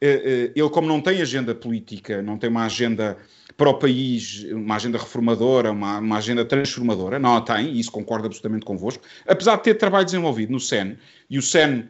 Uh, 0.04 0.52
ele, 0.56 0.70
como 0.70 0.88
não 0.88 1.02
tem 1.02 1.22
agenda 1.22 1.56
política, 1.56 2.22
não 2.22 2.38
tem 2.38 2.50
uma 2.50 2.66
agenda 2.66 3.18
para 3.58 3.70
o 3.70 3.74
país, 3.76 4.46
uma 4.52 4.76
agenda 4.76 4.98
reformadora, 4.98 5.72
uma, 5.72 6.00
uma 6.00 6.18
agenda 6.18 6.44
transformadora, 6.44 7.18
não 7.18 7.38
a 7.38 7.42
tem, 7.42 7.72
e 7.72 7.80
isso 7.80 7.92
concordo 7.92 8.28
absolutamente 8.28 8.66
convosco, 8.66 9.04
apesar 9.26 9.56
de 9.56 9.64
ter 9.64 9.76
trabalho 9.76 10.06
desenvolvido 10.06 10.52
no 10.52 10.60
SEN, 10.60 10.98
e 11.30 11.38
o 11.38 11.42
SEN 11.42 11.88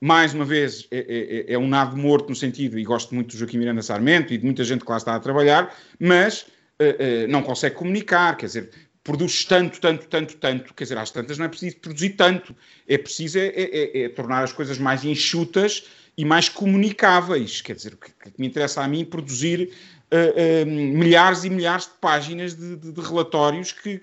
mais 0.00 0.32
uma 0.32 0.44
vez, 0.44 0.86
é, 0.90 1.44
é, 1.48 1.54
é, 1.54 1.58
um 1.58 1.66
nado 1.66 1.96
morto 1.96 2.28
no 2.28 2.36
sentido, 2.36 2.78
e 2.78 2.84
gosto 2.84 3.14
muito 3.14 3.32
do 3.32 3.36
Joaquim 3.36 3.58
Miranda 3.58 3.82
Sarmento 3.82 4.32
e 4.32 4.38
de 4.38 4.44
muita 4.44 4.62
gente 4.62 4.84
que 4.84 4.90
lá 4.90 4.96
está 4.96 5.14
a 5.14 5.20
trabalhar, 5.20 5.76
mas 5.98 6.42
uh, 6.42 7.24
uh, 7.24 7.28
não 7.28 7.42
consegue 7.42 7.74
comunicar, 7.74 8.36
quer 8.36 8.46
dizer, 8.46 8.70
produz 9.02 9.44
tanto, 9.44 9.80
tanto, 9.80 10.06
tanto, 10.06 10.36
tanto, 10.36 10.74
quer 10.74 10.84
dizer, 10.84 10.98
às 10.98 11.10
tantas 11.10 11.38
não 11.38 11.46
é 11.46 11.48
preciso 11.48 11.76
produzir 11.78 12.10
tanto, 12.10 12.54
é 12.86 12.96
preciso 12.96 13.38
é, 13.38 13.46
é, 13.46 13.62
é, 13.62 14.02
é 14.02 14.08
tornar 14.08 14.44
as 14.44 14.52
coisas 14.52 14.78
mais 14.78 15.04
enxutas 15.04 15.84
e 16.16 16.24
mais 16.24 16.48
comunicáveis, 16.48 17.60
quer 17.60 17.74
dizer, 17.74 17.94
o 17.94 17.96
que, 17.96 18.10
que, 18.12 18.40
me 18.40 18.46
interessa 18.46 18.82
a 18.82 18.88
mim 18.88 19.04
produzir 19.04 19.72
uh, 20.12 20.66
milhares 20.66 21.42
e 21.42 21.50
milhares 21.50 21.86
de 21.86 21.92
páginas 22.00 22.54
de, 22.54 22.76
de, 22.76 22.92
de 22.92 23.00
relatórios 23.00 23.72
que, 23.72 23.98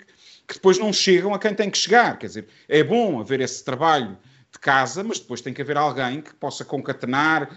que 0.46 0.54
depois 0.54 0.78
não 0.78 0.92
chegam 0.92 1.32
a 1.32 1.38
quem 1.38 1.54
tem 1.54 1.70
que 1.70 1.78
chegar, 1.78 2.18
quer 2.18 2.26
dizer, 2.26 2.48
é 2.68 2.84
bom 2.84 3.18
haver 3.18 3.40
esse 3.40 3.64
trabalho 3.64 4.18
de 4.56 4.60
casa, 4.60 5.04
mas 5.04 5.18
depois 5.18 5.40
tem 5.40 5.52
que 5.52 5.62
haver 5.62 5.76
alguém 5.76 6.20
que 6.20 6.34
possa 6.34 6.64
concatenar, 6.64 7.48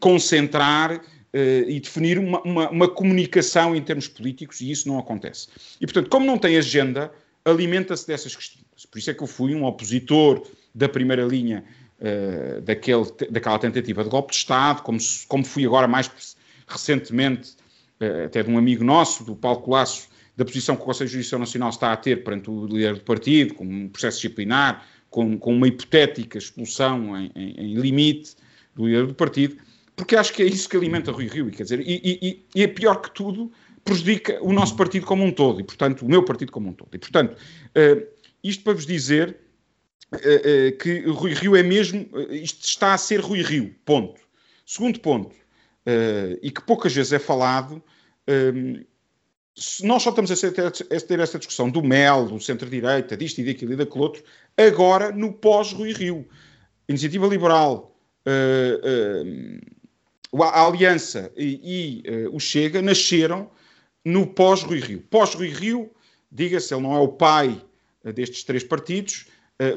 concentrar 0.00 1.00
uh, 1.34 1.70
e 1.70 1.80
definir 1.80 2.18
uma, 2.18 2.40
uma, 2.42 2.70
uma, 2.70 2.88
comunicação 2.88 3.74
em 3.74 3.82
termos 3.82 4.08
políticos, 4.08 4.60
e 4.60 4.70
isso 4.70 4.88
não 4.88 4.98
acontece. 4.98 5.48
E, 5.80 5.86
portanto, 5.86 6.08
como 6.08 6.26
não 6.26 6.38
tem 6.38 6.56
agenda, 6.56 7.12
alimenta-se 7.44 8.06
dessas 8.06 8.34
questões. 8.34 8.64
Por 8.90 8.98
isso 8.98 9.10
é 9.10 9.14
que 9.14 9.22
eu 9.22 9.26
fui 9.26 9.54
um 9.54 9.64
opositor 9.64 10.46
da 10.74 10.88
primeira 10.88 11.24
linha 11.24 11.64
uh, 12.00 12.60
daquele, 12.62 13.04
daquela 13.30 13.58
tentativa 13.58 14.04
de 14.04 14.10
golpe 14.10 14.32
de 14.32 14.38
Estado, 14.38 14.82
como, 14.82 14.98
como 15.26 15.44
fui 15.44 15.64
agora 15.64 15.88
mais 15.88 16.36
recentemente, 16.66 17.52
uh, 18.00 18.26
até 18.26 18.42
de 18.42 18.50
um 18.50 18.58
amigo 18.58 18.84
nosso, 18.84 19.24
do 19.24 19.34
Paulo 19.34 19.60
Colasso, 19.60 20.08
da 20.36 20.44
posição 20.44 20.76
que 20.76 20.82
o 20.82 20.84
Conselho 20.84 21.10
de 21.10 21.16
Justiça 21.16 21.36
Nacional 21.36 21.70
está 21.70 21.92
a 21.92 21.96
ter 21.96 22.22
perante 22.22 22.48
o 22.48 22.66
líder 22.66 22.94
do 22.94 23.00
partido, 23.00 23.54
com 23.54 23.64
um 23.64 23.88
processo 23.88 24.18
disciplinar, 24.18 24.86
com, 25.18 25.36
com 25.36 25.52
uma 25.52 25.66
hipotética 25.66 26.38
expulsão 26.38 27.16
em, 27.16 27.32
em, 27.34 27.50
em 27.58 27.74
limite 27.74 28.36
do 28.72 28.86
líder 28.86 29.08
do 29.08 29.14
partido, 29.14 29.56
porque 29.96 30.14
acho 30.14 30.32
que 30.32 30.44
é 30.44 30.46
isso 30.46 30.68
que 30.68 30.76
alimenta 30.76 31.10
Rui 31.10 31.26
Rio, 31.26 31.50
quer 31.50 31.64
dizer, 31.64 31.80
e, 31.80 32.00
e, 32.04 32.46
e, 32.54 32.62
é 32.62 32.68
pior 32.68 33.02
que 33.02 33.10
tudo, 33.10 33.50
prejudica 33.84 34.38
o 34.40 34.52
nosso 34.52 34.76
partido 34.76 35.04
como 35.04 35.24
um 35.24 35.32
todo, 35.32 35.60
e 35.60 35.64
portanto, 35.64 36.02
o 36.06 36.08
meu 36.08 36.24
partido 36.24 36.52
como 36.52 36.68
um 36.68 36.72
todo. 36.72 36.90
E 36.92 36.98
portanto, 36.98 37.32
uh, 37.32 38.06
isto 38.44 38.62
para 38.62 38.74
vos 38.74 38.86
dizer 38.86 39.36
uh, 40.12 40.16
uh, 40.16 40.78
que 40.78 41.00
Rui 41.08 41.34
Rio 41.34 41.56
é 41.56 41.64
mesmo, 41.64 42.08
isto 42.30 42.64
está 42.64 42.94
a 42.94 42.98
ser 42.98 43.18
Rui 43.18 43.42
Rio, 43.42 43.74
ponto. 43.84 44.20
Segundo 44.64 45.00
ponto, 45.00 45.34
e 46.42 46.50
que 46.50 46.60
poucas 46.60 46.94
vezes 46.94 47.14
é 47.14 47.18
falado, 47.18 47.82
nós 49.82 50.02
só 50.02 50.10
estamos 50.10 50.30
a 50.30 50.36
ter, 50.50 51.20
esta 51.20 51.38
discussão 51.38 51.68
do 51.68 51.82
MEL, 51.82 52.26
do 52.26 52.40
centro-direita, 52.40 53.16
disto 53.16 53.40
e 53.40 53.44
daquilo 53.44 53.72
e 53.72 53.76
daquele 53.76 54.00
outro, 54.00 54.22
agora 54.56 55.10
no 55.10 55.32
pós-Rui 55.32 55.92
Rio. 55.92 56.26
Iniciativa 56.88 57.26
Liberal, 57.26 57.94
uh, 58.26 59.58
uh, 60.38 60.42
a 60.44 60.66
Aliança 60.66 61.32
e, 61.36 62.02
e 62.04 62.26
uh, 62.26 62.36
o 62.36 62.40
Chega 62.40 62.80
nasceram 62.80 63.50
no 64.04 64.26
pós-Rui 64.26 64.80
Rio. 64.80 65.02
Pós-Rui 65.10 65.48
Rio, 65.48 65.90
diga-se, 66.30 66.72
ele 66.72 66.82
não 66.82 66.94
é 66.94 67.00
o 67.00 67.08
pai 67.08 67.60
destes 68.14 68.44
três 68.44 68.64
partidos, 68.64 69.26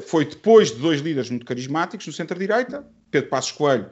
foi 0.06 0.24
depois 0.24 0.70
de 0.70 0.76
dois 0.76 1.00
líderes 1.00 1.28
muito 1.28 1.44
carismáticos 1.44 2.06
no 2.06 2.12
centro-direita, 2.12 2.86
Pedro 3.10 3.28
Passos 3.28 3.52
Coelho 3.52 3.90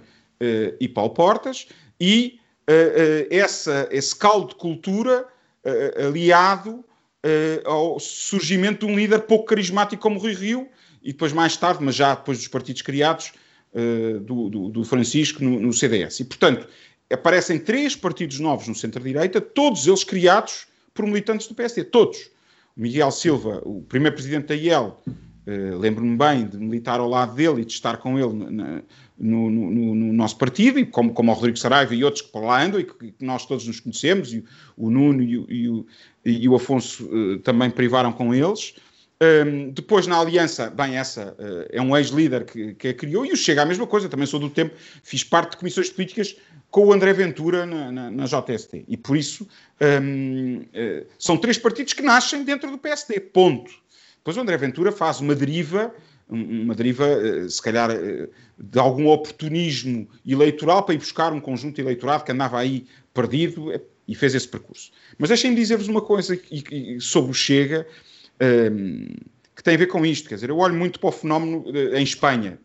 e 0.78 0.88
Paulo 0.88 1.10
Portas, 1.10 1.66
e 2.00 2.38
essa, 3.28 3.88
esse 3.90 4.16
caldo 4.16 4.50
de 4.50 4.54
cultura 4.54 5.26
aliado 6.06 6.84
ao 7.64 8.00
surgimento 8.00 8.86
de 8.86 8.92
um 8.92 8.96
líder 8.96 9.20
pouco 9.20 9.46
carismático 9.46 10.02
como 10.02 10.18
Rui 10.18 10.32
Rio, 10.32 10.68
e 11.02 11.12
depois 11.12 11.32
mais 11.32 11.56
tarde, 11.56 11.82
mas 11.82 11.94
já 11.94 12.14
depois 12.14 12.38
dos 12.38 12.48
partidos 12.48 12.82
criados, 12.82 13.32
uh, 13.72 14.20
do, 14.20 14.48
do, 14.48 14.68
do, 14.68 14.84
Francisco 14.84 15.42
no, 15.42 15.58
no, 15.58 15.72
CDS. 15.72 16.20
E, 16.20 16.24
portanto, 16.24 16.66
aparecem 17.10 17.58
três 17.58 17.96
partidos 17.96 18.38
novos 18.38 18.68
no 18.68 18.74
centro-direita, 18.74 19.40
todos 19.40 19.86
eles 19.86 20.04
criados 20.04 20.66
por 20.92 21.06
militantes 21.06 21.46
do 21.46 21.54
PSD, 21.54 21.84
todos. 21.84 22.30
O 22.76 22.80
Miguel 22.80 23.10
Silva, 23.10 23.62
o 23.64 23.82
primeiro 23.82 24.14
presidente 24.14 24.46
da 24.46 24.54
IEL, 24.54 25.02
lembro-me 25.78 26.16
bem 26.16 26.46
de 26.46 26.56
militar 26.56 27.00
ao 27.00 27.08
lado 27.08 27.34
dele 27.34 27.62
e 27.62 27.64
de 27.64 27.72
estar 27.72 27.96
com 27.96 28.18
ele 28.18 28.50
na, 28.50 28.82
no, 29.20 29.50
no, 29.50 29.94
no, 29.94 30.12
nosso 30.12 30.38
partido, 30.38 30.78
e 30.78 30.86
como, 30.86 31.12
como 31.12 31.30
o 31.30 31.34
Rodrigo 31.34 31.58
Saraiva 31.58 31.94
e 31.94 32.02
outros 32.02 32.22
que 32.22 32.32
por 32.32 32.42
lá 32.42 32.62
andam 32.62 32.80
e 32.80 32.84
que, 32.84 33.12
que 33.12 33.24
nós 33.24 33.44
todos 33.44 33.66
nos 33.66 33.78
conhecemos, 33.78 34.32
e 34.32 34.42
o, 34.76 34.90
Nuno 34.90 35.22
e 35.22 35.38
o, 35.38 35.46
e 35.50 35.68
o, 35.68 35.86
e 36.24 36.48
o 36.48 36.54
Afonso 36.54 37.04
uh, 37.04 37.38
também 37.40 37.70
privaram 37.70 38.12
com 38.12 38.34
eles. 38.34 38.74
Um, 39.22 39.70
depois, 39.70 40.06
na 40.06 40.18
Aliança, 40.18 40.70
bem, 40.70 40.96
essa 40.96 41.36
uh, 41.38 41.68
é 41.70 41.82
um 41.82 41.94
ex-líder 41.94 42.46
que, 42.46 42.74
que 42.74 42.88
a 42.88 42.94
criou, 42.94 43.26
e 43.26 43.32
o 43.32 43.36
Chega 43.36 43.62
a 43.62 43.66
mesma 43.66 43.86
coisa, 43.86 44.08
também 44.08 44.26
sou 44.26 44.40
do 44.40 44.48
tempo, 44.48 44.74
fiz 45.02 45.22
parte 45.22 45.50
de 45.50 45.56
comissões 45.58 45.90
políticas 45.90 46.34
com 46.70 46.86
o 46.86 46.92
André 46.92 47.12
Ventura 47.12 47.66
na, 47.66 47.92
na, 47.92 48.10
na 48.10 48.24
JST. 48.24 48.84
E 48.88 48.96
por 48.96 49.16
isso 49.16 49.46
um, 50.02 50.60
uh, 50.60 51.06
são 51.18 51.36
três 51.36 51.58
partidos 51.58 51.92
que 51.92 52.02
nascem 52.02 52.44
dentro 52.44 52.70
do 52.70 52.78
PSD. 52.78 53.20
Ponto. 53.20 53.70
Depois 54.16 54.36
o 54.36 54.40
André 54.40 54.56
Ventura 54.56 54.92
faz 54.92 55.20
uma 55.20 55.34
deriva, 55.34 55.94
uma 56.30 56.74
deriva, 56.74 57.06
uh, 57.06 57.48
se 57.48 57.60
calhar, 57.60 57.90
de 58.58 58.78
algum 58.78 59.08
oportunismo 59.08 60.08
eleitoral 60.26 60.82
para 60.82 60.94
ir 60.94 60.98
buscar 60.98 61.32
um 61.32 61.40
conjunto 61.40 61.80
eleitorado 61.80 62.24
que 62.24 62.32
andava 62.32 62.58
aí 62.58 62.86
perdido 63.12 63.72
e 64.06 64.14
fez 64.14 64.34
esse 64.34 64.48
percurso. 64.48 64.90
Mas 65.18 65.28
deixem-me 65.28 65.56
dizer-vos 65.56 65.88
uma 65.88 66.00
coisa 66.00 66.38
sobre 67.00 67.30
o 67.30 67.34
Chega 67.34 67.86
que 69.60 69.64
tem 69.64 69.74
a 69.74 69.78
ver 69.78 69.88
com 69.88 70.06
isto. 70.06 70.26
Quer 70.26 70.36
dizer, 70.36 70.48
eu 70.48 70.56
olho 70.56 70.74
muito 70.74 70.98
para 70.98 71.10
o 71.10 71.12
fenómeno 71.12 71.64
em 71.94 72.02
Espanha. 72.02 72.58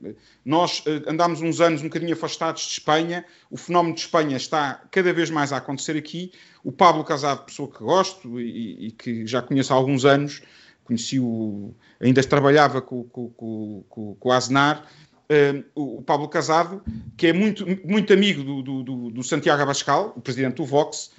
Nós 0.45 0.81
andámos 1.05 1.41
uns 1.41 1.59
anos 1.59 1.81
um 1.81 1.85
bocadinho 1.85 2.13
afastados 2.13 2.63
de 2.63 2.71
Espanha, 2.71 3.25
o 3.51 3.57
fenómeno 3.57 3.93
de 3.93 4.01
Espanha 4.01 4.37
está 4.37 4.81
cada 4.89 5.11
vez 5.11 5.29
mais 5.29 5.51
a 5.51 5.57
acontecer 5.57 5.97
aqui. 5.97 6.31
O 6.63 6.71
Pablo 6.71 7.03
Casado, 7.03 7.45
pessoa 7.45 7.69
que 7.69 7.79
gosto 7.79 8.39
e 8.39 8.91
que 8.97 9.27
já 9.27 9.41
conheço 9.41 9.73
há 9.73 9.75
alguns 9.75 10.05
anos, 10.05 10.41
conheci-o, 10.85 11.73
ainda 11.99 12.23
trabalhava 12.23 12.81
com, 12.81 13.03
com, 13.03 13.29
com, 13.29 14.15
com 14.19 14.29
o 14.29 14.31
Aznar, 14.31 14.85
uh, 15.29 15.63
o, 15.75 15.97
o, 15.97 16.01
Pablo 16.01 16.29
Casado, 16.29 16.81
que 17.17 17.27
é 17.27 17.33
muito, 17.33 17.65
muito 17.83 18.13
amigo 18.13 18.43
do, 18.43 18.83
do, 18.83 19.09
do 19.11 19.23
Santiago 19.23 19.61
Abascal, 19.61 20.13
o 20.15 20.21
presidente 20.21 20.55
do 20.55 20.65
Vox, 20.65 21.11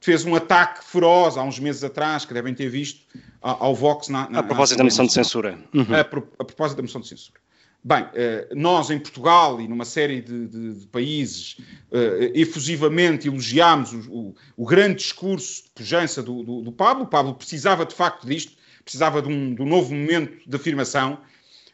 fez 0.00 0.24
um 0.24 0.34
ataque 0.34 0.84
feroz 0.84 1.36
há 1.36 1.42
uns 1.42 1.60
meses 1.60 1.84
atrás, 1.84 2.24
que 2.24 2.32
devem 2.32 2.54
ter 2.54 2.68
visto, 2.68 3.06
ao 3.40 3.74
Vox. 3.74 4.08
Na, 4.08 4.28
na, 4.28 4.40
a 4.40 4.42
propósito 4.42 4.78
na, 4.78 4.78
da 4.78 4.84
moção 4.84 5.06
de 5.06 5.12
censura. 5.12 5.58
Uhum. 5.74 5.94
A, 5.94 6.00
a, 6.00 6.04
propósito 6.04 6.76
da 6.76 6.82
moção 6.82 7.00
de 7.00 7.08
censura. 7.08 7.38
Bem, 7.82 8.06
eh, 8.12 8.46
nós 8.54 8.90
em 8.90 8.98
Portugal 8.98 9.58
e 9.58 9.66
numa 9.66 9.86
série 9.86 10.20
de, 10.20 10.46
de, 10.48 10.74
de 10.80 10.86
países 10.88 11.56
uh, 11.90 12.30
efusivamente 12.34 13.26
elogiámos 13.26 13.94
o, 13.94 14.10
o, 14.10 14.34
o, 14.54 14.66
grande 14.66 14.96
discurso 14.96 15.64
de 15.64 15.70
pujança 15.70 16.22
do, 16.22 16.42
do, 16.42 16.60
do, 16.60 16.72
Pablo. 16.72 17.04
O 17.04 17.06
Pablo 17.06 17.34
precisava 17.34 17.86
de 17.86 17.94
facto 17.94 18.26
disto, 18.26 18.52
precisava 18.84 19.22
de 19.22 19.28
um, 19.28 19.54
de 19.54 19.62
um 19.62 19.66
novo 19.66 19.94
momento 19.94 20.48
de 20.48 20.56
afirmação. 20.56 21.18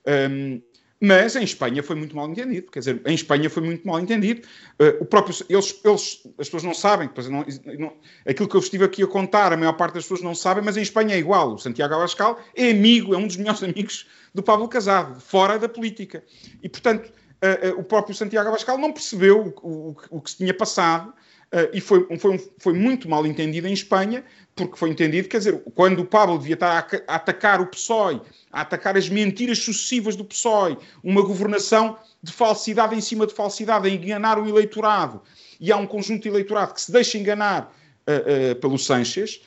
Um, 0.06 0.60
mas 0.98 1.36
em 1.36 1.44
Espanha 1.44 1.82
foi 1.82 1.94
muito 1.94 2.16
mal 2.16 2.28
entendido. 2.28 2.70
Quer 2.70 2.78
dizer, 2.78 3.02
em 3.04 3.14
Espanha 3.14 3.50
foi 3.50 3.62
muito 3.62 3.86
mal 3.86 4.00
entendido. 4.00 4.46
Uh, 4.80 5.02
o 5.02 5.04
próprio, 5.04 5.36
eles, 5.48 5.78
eles, 5.84 6.22
as 6.38 6.46
pessoas 6.46 6.62
não 6.62 6.72
sabem, 6.72 7.10
não, 7.30 7.44
não, 7.78 7.92
aquilo 8.26 8.48
que 8.48 8.56
eu 8.56 8.60
estive 8.60 8.84
aqui 8.84 9.02
a 9.02 9.06
contar, 9.06 9.52
a 9.52 9.56
maior 9.56 9.74
parte 9.74 9.94
das 9.94 10.04
pessoas 10.04 10.22
não 10.22 10.34
sabem, 10.34 10.64
mas 10.64 10.76
em 10.76 10.82
Espanha 10.82 11.14
é 11.14 11.18
igual. 11.18 11.54
O 11.54 11.58
Santiago 11.58 11.94
Abascal 11.94 12.40
é 12.54 12.70
amigo, 12.70 13.14
é 13.14 13.18
um 13.18 13.26
dos 13.26 13.36
melhores 13.36 13.62
amigos 13.64 14.06
do 14.34 14.42
Pablo 14.42 14.68
Casado, 14.68 15.20
fora 15.20 15.58
da 15.58 15.68
política. 15.68 16.24
E, 16.62 16.68
portanto, 16.68 17.12
uh, 17.42 17.76
uh, 17.76 17.80
o 17.80 17.84
próprio 17.84 18.14
Santiago 18.14 18.48
Abascal 18.48 18.78
não 18.78 18.92
percebeu 18.92 19.54
o, 19.62 19.90
o, 19.90 19.96
o 20.10 20.20
que 20.20 20.30
se 20.30 20.38
tinha 20.38 20.54
passado 20.54 21.12
Uh, 21.52 21.70
e 21.72 21.80
foi, 21.80 22.04
foi, 22.18 22.50
foi, 22.58 22.72
muito 22.72 23.08
mal 23.08 23.24
entendido 23.24 23.68
em 23.68 23.72
Espanha, 23.72 24.24
porque 24.56 24.76
foi 24.76 24.90
entendido, 24.90 25.28
quer 25.28 25.38
dizer, 25.38 25.62
quando 25.76 26.00
o 26.00 26.04
Pablo 26.04 26.36
devia 26.38 26.54
estar 26.54 26.66
a, 27.06 27.12
a, 27.12 27.14
atacar 27.14 27.60
o 27.60 27.66
PSOE, 27.68 28.20
a 28.50 28.62
atacar 28.62 28.96
as 28.96 29.08
mentiras 29.08 29.60
sucessivas 29.60 30.16
do 30.16 30.24
PSOE, 30.24 30.76
uma 31.04 31.22
governação 31.22 31.96
de 32.20 32.32
falsidade 32.32 32.96
em 32.96 33.00
cima 33.00 33.28
de 33.28 33.32
falsidade, 33.32 33.86
a 33.86 33.90
enganar 33.90 34.40
o 34.40 34.48
eleitorado, 34.48 35.22
e 35.60 35.70
há 35.70 35.76
um 35.76 35.86
conjunto 35.86 36.24
de 36.24 36.28
eleitorado 36.28 36.74
que 36.74 36.80
se 36.80 36.90
deixa 36.90 37.16
enganar 37.16 37.72
uh, 38.08 38.52
uh, 38.52 38.56
pelo 38.56 38.76
Sanches, 38.76 39.40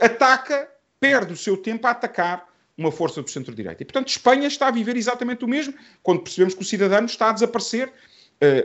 ataca, 0.00 0.68
perde 0.98 1.34
o 1.34 1.36
seu 1.36 1.56
tempo 1.56 1.86
a 1.86 1.90
atacar 1.90 2.48
uma 2.76 2.90
força 2.90 3.22
do 3.22 3.30
centro-direita. 3.30 3.82
E, 3.82 3.84
portanto, 3.84 4.08
Espanha 4.08 4.48
está 4.48 4.68
a 4.68 4.70
viver 4.70 4.96
exatamente 4.96 5.44
o 5.44 5.48
mesmo, 5.48 5.74
quando 6.02 6.22
percebemos 6.22 6.54
que 6.54 6.62
o 6.62 6.64
cidadão 6.64 7.04
está 7.04 7.28
a 7.28 7.32
desaparecer, 7.32 7.92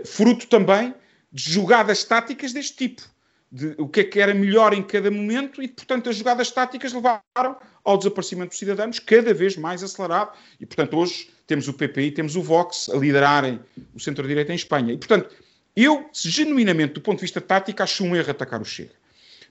fruto 0.05 0.47
também 0.47 0.95
de 1.33 1.51
jogadas 1.51 2.03
táticas 2.03 2.53
deste 2.53 2.75
tipo. 2.75 3.01
De 3.51 3.75
o 3.77 3.87
que 3.87 4.01
é 4.01 4.03
que 4.03 4.19
era 4.19 4.33
melhor 4.33 4.73
em 4.73 4.83
cada 4.83 5.09
momento 5.11 5.61
e, 5.61 5.67
portanto, 5.67 6.09
as 6.09 6.15
jogadas 6.15 6.51
táticas 6.51 6.93
levaram 6.93 7.57
ao 7.83 7.97
desaparecimento 7.97 8.49
dos 8.49 8.59
cidadãos 8.59 8.99
cada 8.99 9.33
vez 9.33 9.57
mais 9.57 9.83
acelerado. 9.83 10.31
E, 10.59 10.65
portanto, 10.65 10.97
hoje 10.97 11.29
temos 11.45 11.67
o 11.67 11.73
PP 11.73 12.01
e 12.01 12.11
temos 12.11 12.35
o 12.35 12.41
Vox 12.41 12.89
a 12.89 12.97
liderarem 12.97 13.59
o 13.93 13.99
centro-direita 13.99 14.51
em 14.51 14.55
Espanha. 14.55 14.93
E, 14.93 14.97
portanto, 14.97 15.29
eu, 15.75 16.09
genuinamente, 16.13 16.93
do 16.93 17.01
ponto 17.01 17.17
de 17.17 17.23
vista 17.23 17.41
tático, 17.41 17.81
acho 17.81 18.03
um 18.03 18.15
erro 18.15 18.31
atacar 18.31 18.61
o 18.61 18.65
Chega. 18.65 18.93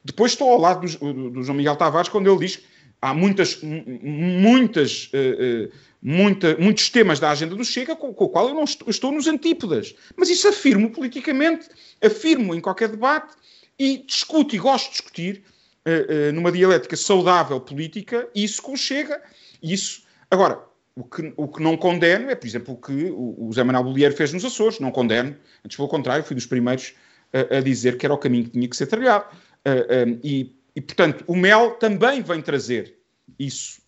Depois 0.04 0.32
estou 0.32 0.50
ao 0.50 0.58
lado 0.58 0.86
do, 0.86 1.30
do 1.30 1.42
João 1.42 1.56
Miguel 1.56 1.76
Tavares 1.76 2.08
quando 2.08 2.28
ele 2.28 2.46
diz 2.46 2.62
há 3.02 3.12
muitas, 3.12 3.60
muitas 3.60 5.10
uh, 5.12 5.66
uh, 5.66 5.72
muita, 6.00 6.56
muitos 6.56 6.88
temas 6.88 7.18
da 7.18 7.30
agenda 7.30 7.56
do 7.56 7.64
Chega 7.64 7.96
com, 7.96 8.14
com 8.14 8.24
o 8.24 8.28
qual 8.28 8.48
eu 8.48 8.54
não 8.54 8.64
estou, 8.64 8.88
estou 8.88 9.10
nos 9.10 9.26
antípodas. 9.26 9.94
Mas 10.16 10.30
isso 10.30 10.46
afirmo 10.48 10.90
politicamente, 10.90 11.68
afirmo 12.00 12.54
em 12.54 12.60
qualquer 12.60 12.88
debate 12.88 13.34
e 13.78 13.98
discuto 13.98 14.54
e 14.54 14.58
gosto 14.58 14.86
de 14.86 14.92
discutir 14.92 15.42
uh, 15.84 16.32
numa 16.32 16.52
dialética 16.52 16.96
saudável 16.96 17.60
política 17.60 18.28
isso 18.34 18.62
com 18.62 18.72
o 18.72 18.76
Chega. 18.76 19.20
Isso, 19.60 20.04
agora, 20.30 20.60
o 20.94 21.02
que, 21.02 21.32
o 21.36 21.48
que 21.48 21.62
não 21.62 21.76
condeno 21.76 22.30
é, 22.30 22.34
por 22.36 22.46
exemplo, 22.46 22.74
o 22.74 22.76
que 22.76 23.10
o, 23.10 23.48
o 23.48 23.52
Zé 23.52 23.64
Manuel 23.64 23.84
Bolieiro 23.84 24.14
fez 24.14 24.32
nos 24.32 24.44
Açores. 24.44 24.78
Não 24.78 24.92
condeno, 24.92 25.36
antes 25.64 25.76
pelo 25.76 25.88
contrário, 25.88 26.24
fui 26.24 26.36
dos 26.36 26.46
primeiros 26.46 26.94
a, 27.32 27.58
a 27.58 27.60
dizer 27.60 27.98
que 27.98 28.06
era 28.06 28.14
o 28.14 28.18
caminho 28.18 28.44
que 28.44 28.50
tinha 28.50 28.68
que 28.68 28.76
ser 28.76 28.86
trilhado. 28.86 29.24
Uh, 29.66 30.08
um, 30.08 30.20
e, 30.22 30.61
e, 30.74 30.80
portanto, 30.80 31.24
o 31.26 31.36
MEL 31.36 31.72
também 31.72 32.22
vem 32.22 32.40
trazer 32.40 32.98
isso 33.38 33.80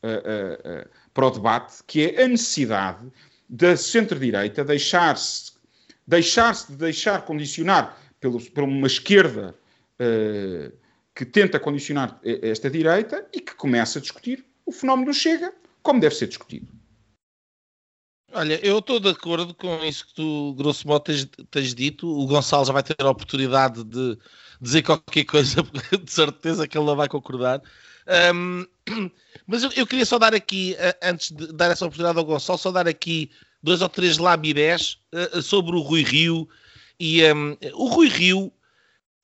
para 1.12 1.26
o 1.26 1.30
debate, 1.30 1.82
que 1.86 2.10
é 2.10 2.24
a 2.24 2.28
necessidade 2.28 3.10
da 3.48 3.76
centro-direita 3.76 4.64
deixar-se 4.64 5.52
deixar-se 6.06 6.72
de 6.72 6.78
deixar 6.78 7.24
condicionar 7.24 7.98
pelo, 8.20 8.40
por 8.50 8.64
uma 8.64 8.86
esquerda 8.86 9.54
uh, 10.00 10.72
que 11.14 11.24
tenta 11.24 11.60
condicionar 11.60 12.20
esta 12.24 12.70
direita 12.70 13.26
e 13.32 13.40
que 13.40 13.54
começa 13.54 13.98
a 13.98 14.02
discutir 14.02 14.44
o 14.66 14.72
fenómeno 14.72 15.10
do 15.10 15.14
Chega 15.14 15.54
como 15.82 16.00
deve 16.00 16.14
ser 16.14 16.26
discutido. 16.26 16.66
Olha, 18.32 18.58
eu 18.66 18.78
estou 18.78 18.98
de 18.98 19.10
acordo 19.10 19.54
com 19.54 19.84
isso 19.84 20.08
que 20.08 20.14
tu, 20.14 20.54
grosso 20.54 20.88
modo, 20.88 21.04
tens, 21.04 21.28
tens, 21.50 21.72
dito. 21.72 22.08
O 22.08 22.26
Gonçalo 22.26 22.64
já 22.64 22.72
vai 22.72 22.82
ter 22.82 22.96
a 22.98 23.10
oportunidade 23.10 23.84
de 23.84 24.18
dizer 24.60 24.82
qualquer 24.82 25.24
coisa, 25.24 25.62
de 26.02 26.10
certeza 26.10 26.66
que 26.66 26.76
ele 26.76 26.86
não 26.86 26.96
vai 26.96 27.08
concordar. 27.08 27.62
Um, 28.34 28.66
mas 29.46 29.62
eu, 29.62 29.70
eu, 29.76 29.86
queria 29.86 30.04
só 30.04 30.18
dar 30.18 30.34
aqui, 30.34 30.76
uh, 30.78 30.98
antes 31.02 31.30
de 31.30 31.52
dar 31.52 31.70
essa 31.70 31.84
oportunidade 31.84 32.18
ao 32.18 32.24
Gonçalo, 32.24 32.58
só 32.58 32.70
dar 32.70 32.86
aqui 32.86 33.30
dois 33.62 33.80
ou 33.80 33.88
três 33.88 34.18
labirés 34.18 34.98
uh, 35.12 35.40
sobre 35.40 35.76
o 35.76 35.80
Rui 35.80 36.02
Rio. 36.02 36.48
E 36.98 37.24
um, 37.32 37.56
o 37.74 37.88
Rui 37.88 38.08
Rio 38.08 38.52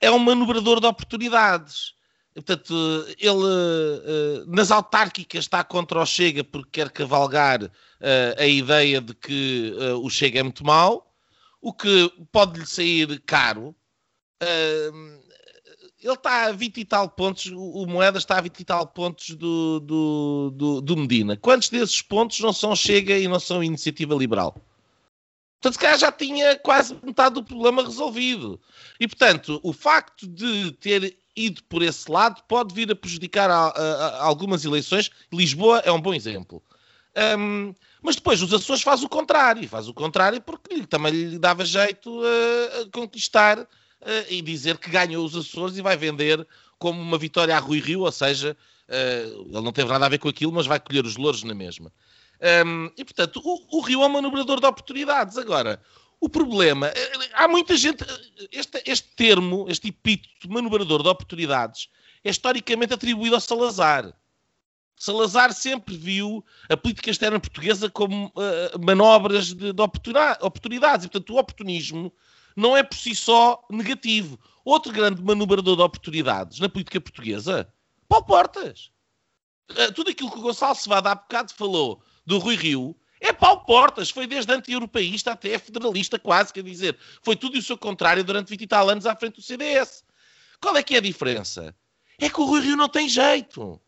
é 0.00 0.10
um 0.10 0.18
manobrador 0.18 0.80
de 0.80 0.86
oportunidades. 0.86 1.94
Portanto, 2.34 2.74
ele 3.18 3.30
uh, 3.30 4.46
nas 4.46 4.70
autárquicas 4.70 5.44
está 5.44 5.62
contra 5.62 6.00
o 6.00 6.06
Chega 6.06 6.42
porque 6.42 6.80
quer 6.80 6.90
cavalgar 6.90 7.70
a 8.38 8.46
ideia 8.46 8.98
de 8.98 9.12
que 9.12 9.74
o 10.02 10.08
Chega 10.08 10.40
é 10.40 10.42
muito 10.42 10.64
mau, 10.64 11.12
o 11.60 11.70
que 11.70 12.10
pode 12.32 12.58
lhe 12.58 12.64
sair 12.64 13.20
caro. 13.26 13.76
Uh, 14.43 15.20
ele 16.03 16.14
está 16.14 16.47
a 16.47 16.53
20 16.53 16.78
e 16.78 16.84
tal 16.84 17.09
pontos, 17.11 17.47
o, 17.55 17.86
Moeda 17.86 18.18
está 18.18 18.38
a 18.38 18.41
20 18.41 18.61
e 18.61 18.64
tal 18.64 18.86
pontos 18.86 19.30
do, 19.30 19.80
do, 19.80 20.51
do, 20.55 20.80
do, 20.80 20.97
Medina. 20.97 21.36
Quantos 21.36 21.68
desses 21.68 22.01
pontos 22.01 22.41
não 22.41 22.53
são 22.53 22.74
Chega 22.74 23.18
e 23.18 23.28
não 23.28 23.38
são 23.38 23.62
Iniciativa 23.62 24.14
Liberal? 24.14 24.55
Portanto, 25.61 25.74
se 25.74 25.78
calhar 25.78 25.99
já 25.99 26.11
tinha 26.11 26.57
quase 26.57 26.97
metade 27.03 27.34
do 27.34 27.45
problema 27.45 27.82
resolvido. 27.82 28.59
E, 28.99 29.07
portanto, 29.07 29.61
o 29.62 29.74
facto 29.74 30.26
de 30.26 30.72
ter 30.72 31.18
ido 31.36 31.62
por 31.64 31.82
esse 31.82 32.11
lado 32.11 32.43
pode 32.49 32.74
vir 32.74 32.91
a 32.91 32.97
prejudicar 32.97 33.51
a, 33.51 33.68
a, 33.68 34.07
a 34.07 34.24
algumas 34.24 34.64
eleições. 34.64 35.11
Lisboa 35.30 35.80
é 35.84 35.93
um 35.93 36.01
bom 36.01 36.14
exemplo. 36.14 36.62
Um, 37.38 37.74
mas 38.03 38.16
depois 38.16 38.41
os 38.41 38.55
Açores 38.55 38.82
faz 38.82 39.03
o 39.03 39.09
contrário. 39.09 39.68
Faz 39.68 39.86
o 39.86 39.93
contrário 39.93 40.41
porque 40.41 40.86
também 40.86 41.12
lhe 41.12 41.38
dava 41.38 41.62
jeito 41.62 42.22
a, 42.24 42.80
a 42.80 42.91
conquistar 42.91 43.68
e 44.28 44.40
dizer 44.40 44.78
que 44.78 44.90
ganhou 44.90 45.24
os 45.24 45.36
Açores 45.36 45.76
e 45.76 45.82
vai 45.82 45.96
vender 45.96 46.46
como 46.80 47.01
uma 47.01 47.18
vitória 47.18 47.55
a 47.55 47.59
Rui 47.59 47.78
Rio, 47.78 48.01
ou 48.01 48.11
seja, 48.11 48.57
uh, 48.88 49.42
ele 49.42 49.61
não 49.61 49.70
teve 49.70 49.90
nada 49.90 50.07
a 50.07 50.09
ver 50.09 50.18
com 50.18 50.28
aquilo, 50.28 50.51
mas 50.51 50.66
vai 50.66 50.80
colher 50.80 51.05
os 51.05 51.16
louros 51.16 51.42
na 51.44 51.55
mesma. 51.55 51.92
Um, 52.66 52.90
e 52.96 53.05
portanto, 53.05 53.40
o, 53.44 53.78
o, 53.78 53.80
Rio 53.82 54.03
é 54.03 54.07
um 54.07 54.09
manobrador 54.09 54.61
de 54.61 54.66
oportunidades. 54.66 55.36
Agora, 55.36 55.80
o 56.18 56.26
problema, 56.26 56.86
eh, 56.88 57.12
há 57.34 57.46
muita 57.46 57.76
gente, 57.76 58.03
este, 58.51 58.82
este 58.86 59.09
termo, 59.14 59.66
este 59.68 59.88
epíteto 59.88 60.51
manobrador 60.51 61.03
de 61.03 61.09
oportunidades, 61.11 61.88
é 62.24 62.30
historicamente 62.30 62.94
atribuído 62.94 63.36
a 63.36 63.40
Salazar. 63.40 64.14
Salazar 64.96 65.53
sempre 65.53 65.94
viu 65.94 66.42
a 66.68 66.76
política 66.78 67.11
externa 67.11 67.40
portuguesa 67.40 67.90
como 67.90 68.26
uh, 68.28 68.84
manobras 68.84 69.53
de, 69.53 69.72
de 69.72 69.82
oportunidades. 69.82 71.05
E, 71.05 71.09
portanto, 71.09 71.34
o 71.34 71.38
oportunismo 71.38 72.12
não 72.57 72.76
é 72.76 72.82
por 72.82 72.96
si 72.96 73.14
só 73.14 73.64
negativo. 73.70 74.38
Outro 74.64 74.92
grande 74.92 75.22
manobrador 75.22 75.76
de 75.76 75.82
oportunidades 75.82 76.61
na 76.61 76.68
política 76.68 77.01
portuguesa, 77.01 77.72
Paulo 78.09 78.26
Portas. 78.26 78.90
eh, 79.76 79.90
tudo 79.92 80.11
aquilo 80.11 80.30
que 80.30 80.38
o 80.38 80.42
Gonçalo 80.42 80.74
Cevada 80.74 81.11
há 81.11 81.14
bocado 81.14 81.55
falou 81.55 82.03
do 82.26 82.38
Rui 82.38 82.57
Rio 82.57 82.96
é 83.20 83.32
Paulo 83.32 83.61
Portas, 83.64 84.11
foi 84.11 84.26
desde 84.26 84.53
anti-europeísta 84.53 85.32
até 85.32 85.59
federalista 85.59 86.18
quase, 86.18 86.53
quer 86.53 86.62
dizer, 86.62 86.96
foi 87.22 87.36
tudo 87.36 87.59
o 87.59 87.62
seu 87.62 87.76
contrário 87.76 88.24
durante 88.24 88.48
20 88.48 88.62
e 88.62 88.66
tal 88.66 88.88
anos 88.88 89.07
à 89.07 89.14
frente 89.14 89.36
do 89.36 89.42
CDS. 89.42 90.03
Qual 90.61 90.74
é 90.76 90.82
que 90.82 90.94
é 90.94 90.98
a 90.98 91.03
diferença? 91.03 91.74
É 92.18 92.30
que 92.30 92.40
o 92.40 92.44
Rui 92.44 92.61
Rio 92.61 92.76
não 92.76 92.88
tem 92.88 93.09
jeito. 93.09 93.80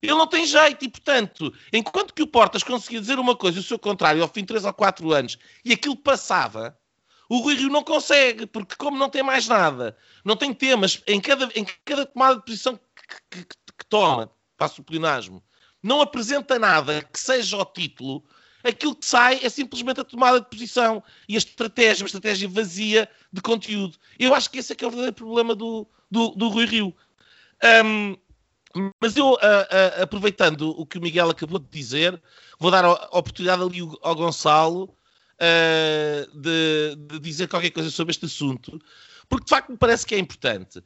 Ele 0.00 0.14
não 0.14 0.28
tem 0.28 0.46
jeito 0.46 0.84
e, 0.84 0.88
portanto, 0.88 1.52
enquanto 1.72 2.14
que 2.14 2.22
o 2.22 2.26
Portas 2.26 2.62
conseguia 2.62 3.00
dizer 3.00 3.18
uma 3.18 3.34
coisa 3.34 3.58
e 3.58 3.60
o 3.60 3.64
seu 3.64 3.78
contrário 3.78 4.22
ao 4.22 4.28
fim 4.28 4.42
de 4.42 4.46
3 4.46 4.64
ou 4.64 4.72
4 4.72 5.12
anos 5.12 5.38
e 5.64 5.72
aquilo 5.72 5.96
passava, 5.96 6.77
o 7.28 7.38
Rui 7.38 7.54
Rio 7.54 7.68
não 7.68 7.84
consegue, 7.84 8.46
porque 8.46 8.74
como 8.76 8.96
não 8.96 9.10
tem 9.10 9.22
mais 9.22 9.46
nada, 9.46 9.96
não 10.24 10.36
tem 10.36 10.54
temas, 10.54 11.02
em 11.06 11.20
cada, 11.20 11.48
em 11.54 11.66
cada 11.84 12.06
tomada 12.06 12.36
de 12.36 12.44
posição 12.44 12.76
que, 13.30 13.44
que, 13.44 13.44
que 13.44 13.86
toma, 13.88 14.30
passo 14.56 14.80
o 14.80 14.84
plenasmo, 14.84 15.42
não 15.82 16.00
apresenta 16.00 16.58
nada 16.58 17.02
que 17.02 17.20
seja 17.20 17.56
o 17.56 17.64
título, 17.64 18.24
aquilo 18.64 18.94
que 18.94 19.06
sai 19.06 19.40
é 19.42 19.48
simplesmente 19.48 20.00
a 20.00 20.04
tomada 20.04 20.40
de 20.40 20.46
posição 20.46 21.02
e 21.28 21.34
a 21.34 21.38
estratégia, 21.38 22.02
uma 22.02 22.08
estratégia 22.08 22.48
vazia 22.48 23.08
de 23.32 23.40
conteúdo. 23.40 23.98
Eu 24.18 24.34
acho 24.34 24.50
que 24.50 24.58
esse 24.58 24.72
é 24.72 24.76
que 24.76 24.84
é 24.84 24.88
o 24.88 24.90
verdadeiro 24.90 25.16
problema 25.16 25.54
do, 25.54 25.86
do, 26.10 26.30
do 26.30 26.48
Rui 26.48 26.64
Rio. 26.64 26.96
Um, 27.84 28.16
mas 29.00 29.16
eu, 29.16 29.36
aproveitando 30.00 30.70
o 30.78 30.86
que 30.86 30.98
o 30.98 31.00
Miguel 31.00 31.30
acabou 31.30 31.58
de 31.58 31.68
dizer, 31.68 32.20
vou 32.58 32.70
dar 32.70 32.84
a 32.84 32.92
oportunidade 33.18 33.62
ali 33.62 33.80
ao 34.02 34.14
Gonçalo 34.14 34.94
uh, 35.40 36.40
de, 36.40 36.96
de, 36.96 37.18
dizer 37.20 37.48
qualquer 37.48 37.70
coisa 37.70 37.90
sobre 37.90 38.12
este 38.12 38.26
assunto, 38.26 38.80
porque 39.28 39.44
de 39.44 39.50
facto 39.50 39.70
me 39.70 39.78
parece 39.78 40.06
que 40.06 40.14
é 40.14 40.18
importante. 40.18 40.82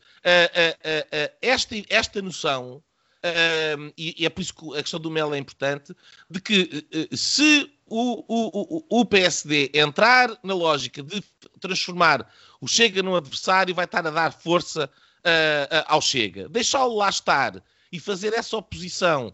esta, 1.41 1.75
esta 1.89 2.23
noção 2.23 2.83
Uh, 3.25 3.93
e, 3.97 4.17
e, 4.19 4.27
é 4.27 4.29
por 4.29 4.41
isso 4.41 4.53
que 4.53 4.77
a 4.77 4.83
questão 4.83 4.99
do 4.99 5.09
Mel 5.09 5.33
é 5.33 5.39
importante, 5.39 5.95
de 6.29 6.41
que 6.41 6.85
uh, 6.93 7.17
se 7.17 7.73
o, 7.87 8.25
o, 8.27 8.85
o, 9.01 9.05
PSD 9.05 9.71
entrar 9.75 10.37
na 10.43 10.55
lógica 10.55 11.05
de 11.05 11.23
transformar 11.61 12.29
o 12.61 12.67
Chega 12.67 13.01
num 13.01 13.15
adversário, 13.15 13.77
vai 13.77 13.85
estar 13.85 14.05
a 14.05 14.11
dar 14.11 14.33
força 14.33 14.87
uh, 14.87 15.85
ao 15.87 16.03
Chega. 16.03 16.49
Deixá-lo 16.49 16.97
lá 16.97 17.09
estar 17.09 17.63
e 17.93 18.01
fazer 18.01 18.33
essa 18.35 18.57
oposição 18.57 19.33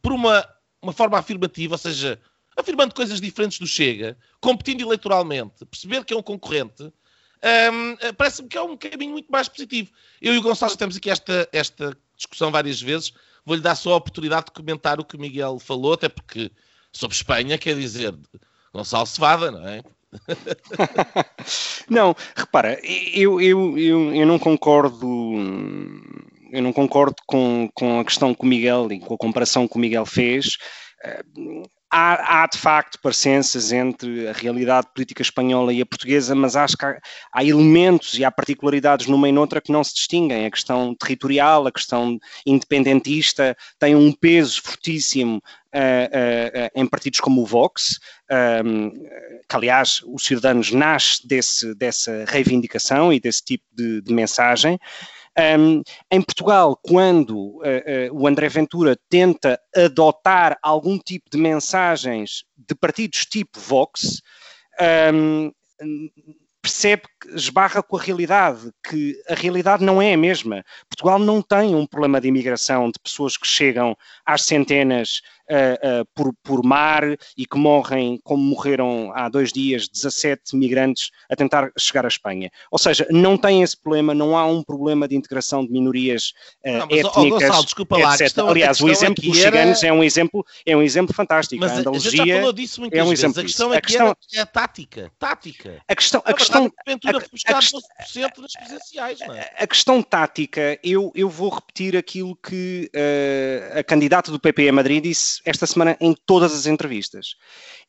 por 0.00 0.12
uma, 0.12 0.46
uma 0.80 0.92
forma 0.92 1.18
afirmativa, 1.18 1.74
ou 1.74 1.78
seja, 1.78 2.18
afirmando 2.56 2.94
coisas 2.94 3.20
diferentes 3.20 3.58
do 3.58 3.66
Chega, 3.66 4.16
competindo 4.40 4.82
eleitoralmente, 4.82 5.64
perceber 5.66 6.04
que 6.04 6.14
é 6.14 6.16
um 6.16 6.22
concorrente, 6.22 6.84
um, 7.44 8.14
parece-me 8.16 8.48
que 8.48 8.56
é 8.56 8.62
um 8.62 8.76
caminho 8.76 9.12
muito 9.12 9.30
mais 9.30 9.48
positivo. 9.48 9.90
Eu 10.20 10.34
e 10.34 10.38
o 10.38 10.42
Gonçalo 10.42 10.76
temos 10.76 10.96
aqui 10.96 11.10
esta, 11.10 11.48
esta 11.52 11.96
discussão 12.16 12.50
várias 12.50 12.80
vezes. 12.80 13.12
Vou-lhe 13.44 13.60
dar 13.60 13.74
só 13.74 13.92
a 13.92 13.96
oportunidade 13.96 14.46
de 14.46 14.52
comentar 14.52 14.98
o 14.98 15.04
que 15.04 15.16
o 15.16 15.20
Miguel 15.20 15.58
falou, 15.58 15.92
até 15.92 16.08
porque 16.08 16.50
sobre 16.90 17.14
Espanha, 17.14 17.58
quer 17.58 17.76
dizer, 17.76 18.14
Gonçalo 18.72 19.06
Cevada, 19.06 19.50
não 19.50 19.68
é? 19.68 19.82
não, 21.90 22.16
repara, 22.34 22.80
eu, 22.84 23.40
eu, 23.40 23.76
eu, 23.76 24.14
eu 24.14 24.26
não 24.26 24.38
concordo 24.38 25.04
eu 26.52 26.62
não 26.62 26.72
concordo 26.72 27.16
com, 27.26 27.68
com 27.74 27.98
a 27.98 28.04
questão 28.04 28.32
que 28.32 28.42
o 28.42 28.46
Miguel 28.46 28.92
e 28.92 29.00
com 29.00 29.14
a 29.14 29.18
comparação 29.18 29.66
que 29.66 29.74
o 29.74 29.80
Miguel 29.80 30.06
fez 30.06 30.56
há, 31.94 32.42
há, 32.42 32.46
de 32.48 32.58
facto 32.58 32.98
parecenças 33.00 33.70
entre 33.70 34.26
a 34.26 34.32
realidade 34.32 34.88
política 34.92 35.22
espanhola 35.22 35.72
e 35.72 35.80
a 35.80 35.86
portuguesa, 35.86 36.34
mas 36.34 36.56
acho 36.56 36.76
que 36.76 36.84
há, 36.84 36.98
há, 37.32 37.44
elementos 37.44 38.18
e 38.18 38.24
há 38.24 38.32
particularidades 38.32 39.06
numa 39.06 39.28
e 39.28 39.32
noutra 39.32 39.60
que 39.60 39.70
não 39.70 39.84
se 39.84 39.94
distinguem. 39.94 40.44
A 40.44 40.50
questão 40.50 40.92
territorial, 40.96 41.68
a 41.68 41.72
questão 41.72 42.18
independentista 42.44 43.56
tem 43.78 43.94
um 43.94 44.10
peso 44.10 44.60
fortíssimo 44.60 45.36
uh, 45.36 45.38
uh, 45.38 46.66
uh, 46.66 46.70
em 46.74 46.84
partidos 46.84 47.20
como 47.20 47.42
o 47.42 47.46
Vox, 47.46 48.00
um, 48.64 48.90
que 49.48 49.56
aliás 49.56 50.02
o 50.04 50.18
Ciudadanos 50.18 50.72
nasce 50.72 51.24
desse, 51.24 51.74
dessa 51.76 52.24
reivindicação 52.26 53.12
e 53.12 53.20
desse 53.20 53.44
tipo 53.44 53.64
de, 53.72 54.00
de 54.00 54.12
mensagem. 54.12 54.80
Um, 55.36 55.82
em 56.10 56.22
Portugal, 56.22 56.78
quando 56.80 57.36
uh, 57.36 57.58
uh, 57.58 58.20
o 58.22 58.26
André 58.26 58.48
Ventura 58.48 58.96
tenta 59.08 59.60
adotar 59.74 60.56
algum 60.62 60.96
tipo 60.96 61.28
de 61.28 61.36
mensagens 61.36 62.44
de 62.56 62.74
partidos 62.74 63.26
tipo 63.26 63.58
Vox, 63.58 64.22
um, 65.10 65.50
percebe 66.62 67.02
esbarra 67.34 67.82
com 67.82 67.96
a 67.96 68.00
realidade, 68.00 68.70
que 68.88 69.16
a 69.28 69.34
realidade 69.34 69.84
não 69.84 70.00
é 70.00 70.14
a 70.14 70.16
mesma. 70.16 70.64
Portugal 70.88 71.18
não 71.18 71.40
tem 71.40 71.74
um 71.74 71.86
problema 71.86 72.20
de 72.20 72.28
imigração 72.28 72.90
de 72.90 72.98
pessoas 73.02 73.36
que 73.36 73.46
chegam 73.46 73.96
às 74.24 74.42
centenas 74.42 75.20
uh, 75.50 76.02
uh, 76.02 76.06
por, 76.14 76.34
por, 76.42 76.64
mar 76.64 77.02
e 77.36 77.46
que 77.46 77.56
morrem, 77.56 78.20
como 78.22 78.42
morreram 78.42 79.12
há 79.14 79.28
dois 79.28 79.52
dias, 79.52 79.88
17 79.88 80.56
migrantes 80.56 81.10
a 81.30 81.36
tentar 81.36 81.70
chegar 81.78 82.04
à 82.04 82.08
Espanha. 82.08 82.50
Ou 82.70 82.78
seja, 82.78 83.06
não 83.10 83.36
tem 83.36 83.62
esse 83.62 83.76
problema, 83.76 84.14
não 84.14 84.36
há 84.36 84.46
um 84.46 84.62
problema 84.62 85.06
de 85.08 85.16
integração 85.16 85.64
de 85.64 85.72
minorias 85.72 86.32
uh, 86.64 86.78
não, 86.78 86.86
mas, 86.90 86.98
étnicas, 86.98 87.16
oh, 87.16 87.28
Gonçalo, 87.28 87.64
desculpa 87.64 87.98
lá, 87.98 88.14
etc. 88.14 88.38
Aliás, 88.38 88.80
o 88.80 88.88
exemplo 88.88 89.22
dos 89.22 89.38
era... 89.38 89.50
ciganos 89.50 89.82
é 89.82 89.92
um 89.92 90.04
exemplo, 90.04 90.44
é 90.66 90.76
um 90.76 90.82
exemplo 90.82 91.14
fantástico. 91.14 91.60
Mas 91.60 91.72
a 91.72 91.76
Andaluzia 91.76 92.22
a 92.22 92.26
já 92.26 92.36
falou 92.36 92.52
disso 92.52 92.80
muitas 92.80 92.98
é 92.98 93.02
um 93.02 93.08
vezes. 93.08 93.24
Exemplo 93.24 93.40
a 93.40 93.44
questão 93.44 93.72
aqui 93.72 93.78
a 93.78 93.80
questão... 93.80 94.16
é 94.34 94.40
a 94.40 94.46
tática. 94.46 95.12
tática. 95.18 95.82
A 95.88 95.94
questão, 95.94 96.22
a 96.24 96.32
questão, 96.32 96.72
a, 96.86 97.13
a, 97.18 97.52
a, 97.52 98.40
nas 98.40 98.52
presenciais, 98.52 99.20
não 99.20 99.34
é? 99.34 99.50
A 99.56 99.66
questão 99.66 100.02
tática, 100.02 100.78
eu, 100.82 101.12
eu 101.14 101.28
vou 101.28 101.50
repetir 101.50 101.96
aquilo 101.96 102.36
que 102.36 102.90
uh, 102.94 103.78
a 103.78 103.84
candidata 103.84 104.30
do 104.30 104.40
PP 104.40 104.68
a 104.68 104.72
Madrid 104.72 105.02
disse 105.02 105.40
esta 105.44 105.66
semana 105.66 105.96
em 106.00 106.14
todas 106.26 106.54
as 106.54 106.66
entrevistas. 106.66 107.36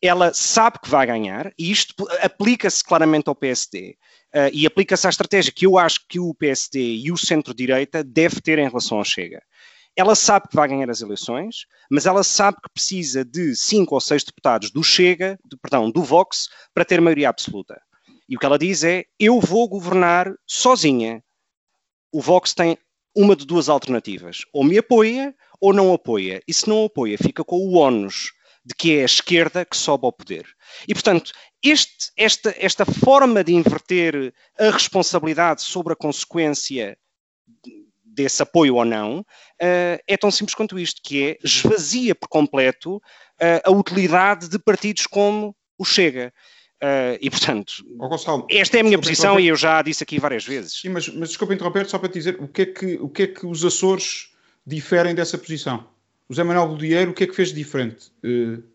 Ela 0.02 0.34
sabe 0.34 0.80
que 0.80 0.90
vai 0.90 1.06
ganhar 1.06 1.52
e 1.58 1.72
isto 1.72 1.94
aplica-se 2.22 2.84
claramente 2.84 3.28
ao 3.28 3.36
PSD. 3.36 3.98
Uh, 4.34 4.38
eh, 4.38 4.52
e 4.54 4.68
aplica-se 4.68 5.08
à 5.08 5.10
estratégia 5.10 5.54
que 5.54 5.66
eu 5.66 5.78
acho 5.78 6.02
que 6.10 6.20
o 6.20 6.34
PSD 6.34 6.80
e 6.80 7.12
o 7.12 7.18
centro-direita 7.18 8.04
deve 8.04 8.42
ter 8.42 8.60
em 8.60 8.68
relação 8.68 8.98
ao 8.98 9.06
Chega. 9.06 9.42
Ela 9.96 10.14
sabe 10.14 10.50
que 10.50 10.56
vai 10.56 10.68
ganhar 10.68 10.90
as 10.90 11.02
eleições, 11.02 11.66
mas 11.90 12.06
ela 12.06 12.22
sabe 12.22 12.58
que 12.62 12.70
precisa 12.70 13.24
de 13.24 13.56
cinco 13.56 13.96
ou 13.96 14.02
seis 14.02 14.26
deputados 14.26 14.70
do 14.70 14.84
Chega, 14.84 15.40
de, 15.46 15.56
perdão, 15.56 15.90
do 15.90 16.04
Vox, 16.04 16.50
para 16.74 16.84
ter 16.84 17.00
maioria 17.00 17.30
absoluta. 17.30 17.82
E 18.28 18.36
o 18.36 18.40
que 18.40 18.46
ela 18.46 18.58
diz 18.58 18.84
é: 18.84 19.06
eu 19.20 19.40
vou 19.40 19.68
governar 19.68 20.34
sozinha. 20.46 21.24
O 22.12 22.22
Vox 22.22 22.54
tem 22.54 22.78
uma 23.16 23.36
de 23.36 23.46
duas 23.46 23.70
alternativas: 23.70 24.44
ou 24.54 24.64
me 24.64 24.78
apoia 24.78 25.36
ou 25.60 25.74
não 25.74 25.94
apoia. 25.94 26.42
E 26.48 26.54
se 26.54 26.68
não 26.68 26.86
apoia, 26.86 27.18
fica 27.18 27.44
com 27.44 27.58
o 27.58 27.76
ónus 27.76 28.34
de 28.66 28.74
que 28.74 28.98
é 28.98 29.04
a 29.04 29.06
esquerda 29.06 29.64
que 29.64 29.78
sobe 29.78 30.06
ao 30.06 30.12
poder. 30.12 30.46
E, 30.88 30.94
portanto, 30.94 31.32
este, 31.64 32.12
esta, 32.18 32.54
esta 32.58 32.84
forma 32.84 33.44
de 33.44 33.54
inverter 33.54 34.34
a 34.58 34.72
responsabilidade 34.72 35.62
sobre 35.62 35.94
a 35.94 35.96
consequência 35.96 36.98
desse 38.04 38.42
apoio 38.42 38.76
ou 38.76 38.86
não, 38.86 39.20
uh, 39.20 40.00
é 40.08 40.18
tão 40.18 40.32
simples 40.32 40.56
quanto 40.56 40.80
isto, 40.80 41.02
que 41.04 41.24
é 41.24 41.38
esvazia 41.44 42.16
por 42.16 42.28
completo 42.28 42.96
uh, 42.96 43.02
a 43.64 43.72
utilidade 43.72 44.48
de 44.48 44.58
partidos 44.58 45.06
como 45.06 45.56
o 45.78 45.86
Chega. 45.86 46.34
Uh, 46.84 47.18
e, 47.22 47.30
portanto, 47.30 47.86
oh, 47.98 48.10
Gonçalo, 48.10 48.46
esta 48.50 48.78
é 48.78 48.82
a 48.82 48.84
minha 48.84 49.00
posição 49.00 49.40
e 49.40 49.48
eu 49.48 49.56
já 49.56 49.80
a 49.80 49.82
disse 49.82 50.04
aqui 50.04 50.20
várias 50.20 50.46
vezes. 50.46 50.74
Sim, 50.74 50.90
mas, 50.90 51.08
mas 51.08 51.30
desculpa 51.30 51.54
interromper, 51.54 51.86
só 51.86 51.98
para 51.98 52.10
te 52.10 52.16
dizer 52.16 52.38
o 52.40 52.48
que, 52.48 52.62
é 52.64 52.66
que, 52.66 52.96
o 52.96 53.10
que 53.10 53.24
é 53.24 53.28
que 53.28 53.46
os 53.46 53.64
Açores 53.64 54.34
diferem 54.66 55.16
dessa 55.16 55.38
posição? 55.38 55.88
O 56.28 56.34
Zé 56.34 56.44
Manuel 56.44 56.68
Bolieiro, 56.68 57.12
o 57.12 57.14
que 57.14 57.24
é 57.24 57.28
que 57.28 57.36
fez 57.36 57.50
de 57.50 57.56
diferente? 57.56 58.12
Uh 58.24 58.75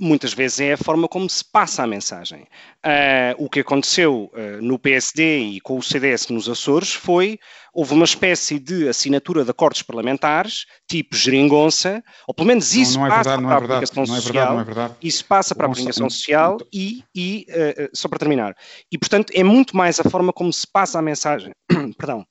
muitas 0.00 0.32
vezes 0.32 0.60
é 0.60 0.72
a 0.72 0.78
forma 0.78 1.06
como 1.06 1.28
se 1.28 1.44
passa 1.44 1.82
a 1.82 1.86
mensagem. 1.86 2.42
Uh, 2.84 3.36
o 3.36 3.50
que 3.50 3.60
aconteceu 3.60 4.32
uh, 4.32 4.62
no 4.62 4.78
PSD 4.78 5.38
e 5.38 5.60
com 5.60 5.76
o 5.76 5.82
CDS 5.82 6.28
nos 6.28 6.48
Açores 6.48 6.94
foi, 6.94 7.38
houve 7.72 7.92
uma 7.92 8.06
espécie 8.06 8.58
de 8.58 8.88
assinatura 8.88 9.44
de 9.44 9.50
acordos 9.50 9.82
parlamentares, 9.82 10.64
tipo 10.88 11.14
geringonça, 11.14 12.02
ou 12.26 12.34
pelo 12.34 12.48
menos 12.48 12.74
isso 12.74 12.94
não, 12.94 13.00
não 13.00 13.06
é 13.06 13.10
passa 13.10 13.36
verdade, 13.36 13.46
para 13.46 13.50
a 13.50 13.54
é 13.54 13.64
aplicação 13.64 14.04
não 14.06 14.16
é 14.16 14.20
social, 14.20 14.54
não 14.54 14.60
é 14.60 14.64
verdade. 14.64 14.94
isso 15.02 15.24
passa 15.26 15.54
para 15.54 15.66
a 15.66 15.70
aplicação 15.70 16.08
social 16.08 16.56
e, 16.72 17.04
e 17.14 17.46
uh, 17.50 17.90
só 17.92 18.08
para 18.08 18.18
terminar, 18.18 18.56
e 18.90 18.96
portanto 18.96 19.30
é 19.34 19.44
muito 19.44 19.76
mais 19.76 20.00
a 20.00 20.04
forma 20.04 20.32
como 20.32 20.52
se 20.52 20.66
passa 20.66 20.98
a 20.98 21.02
mensagem, 21.02 21.52
perdão, 21.98 22.26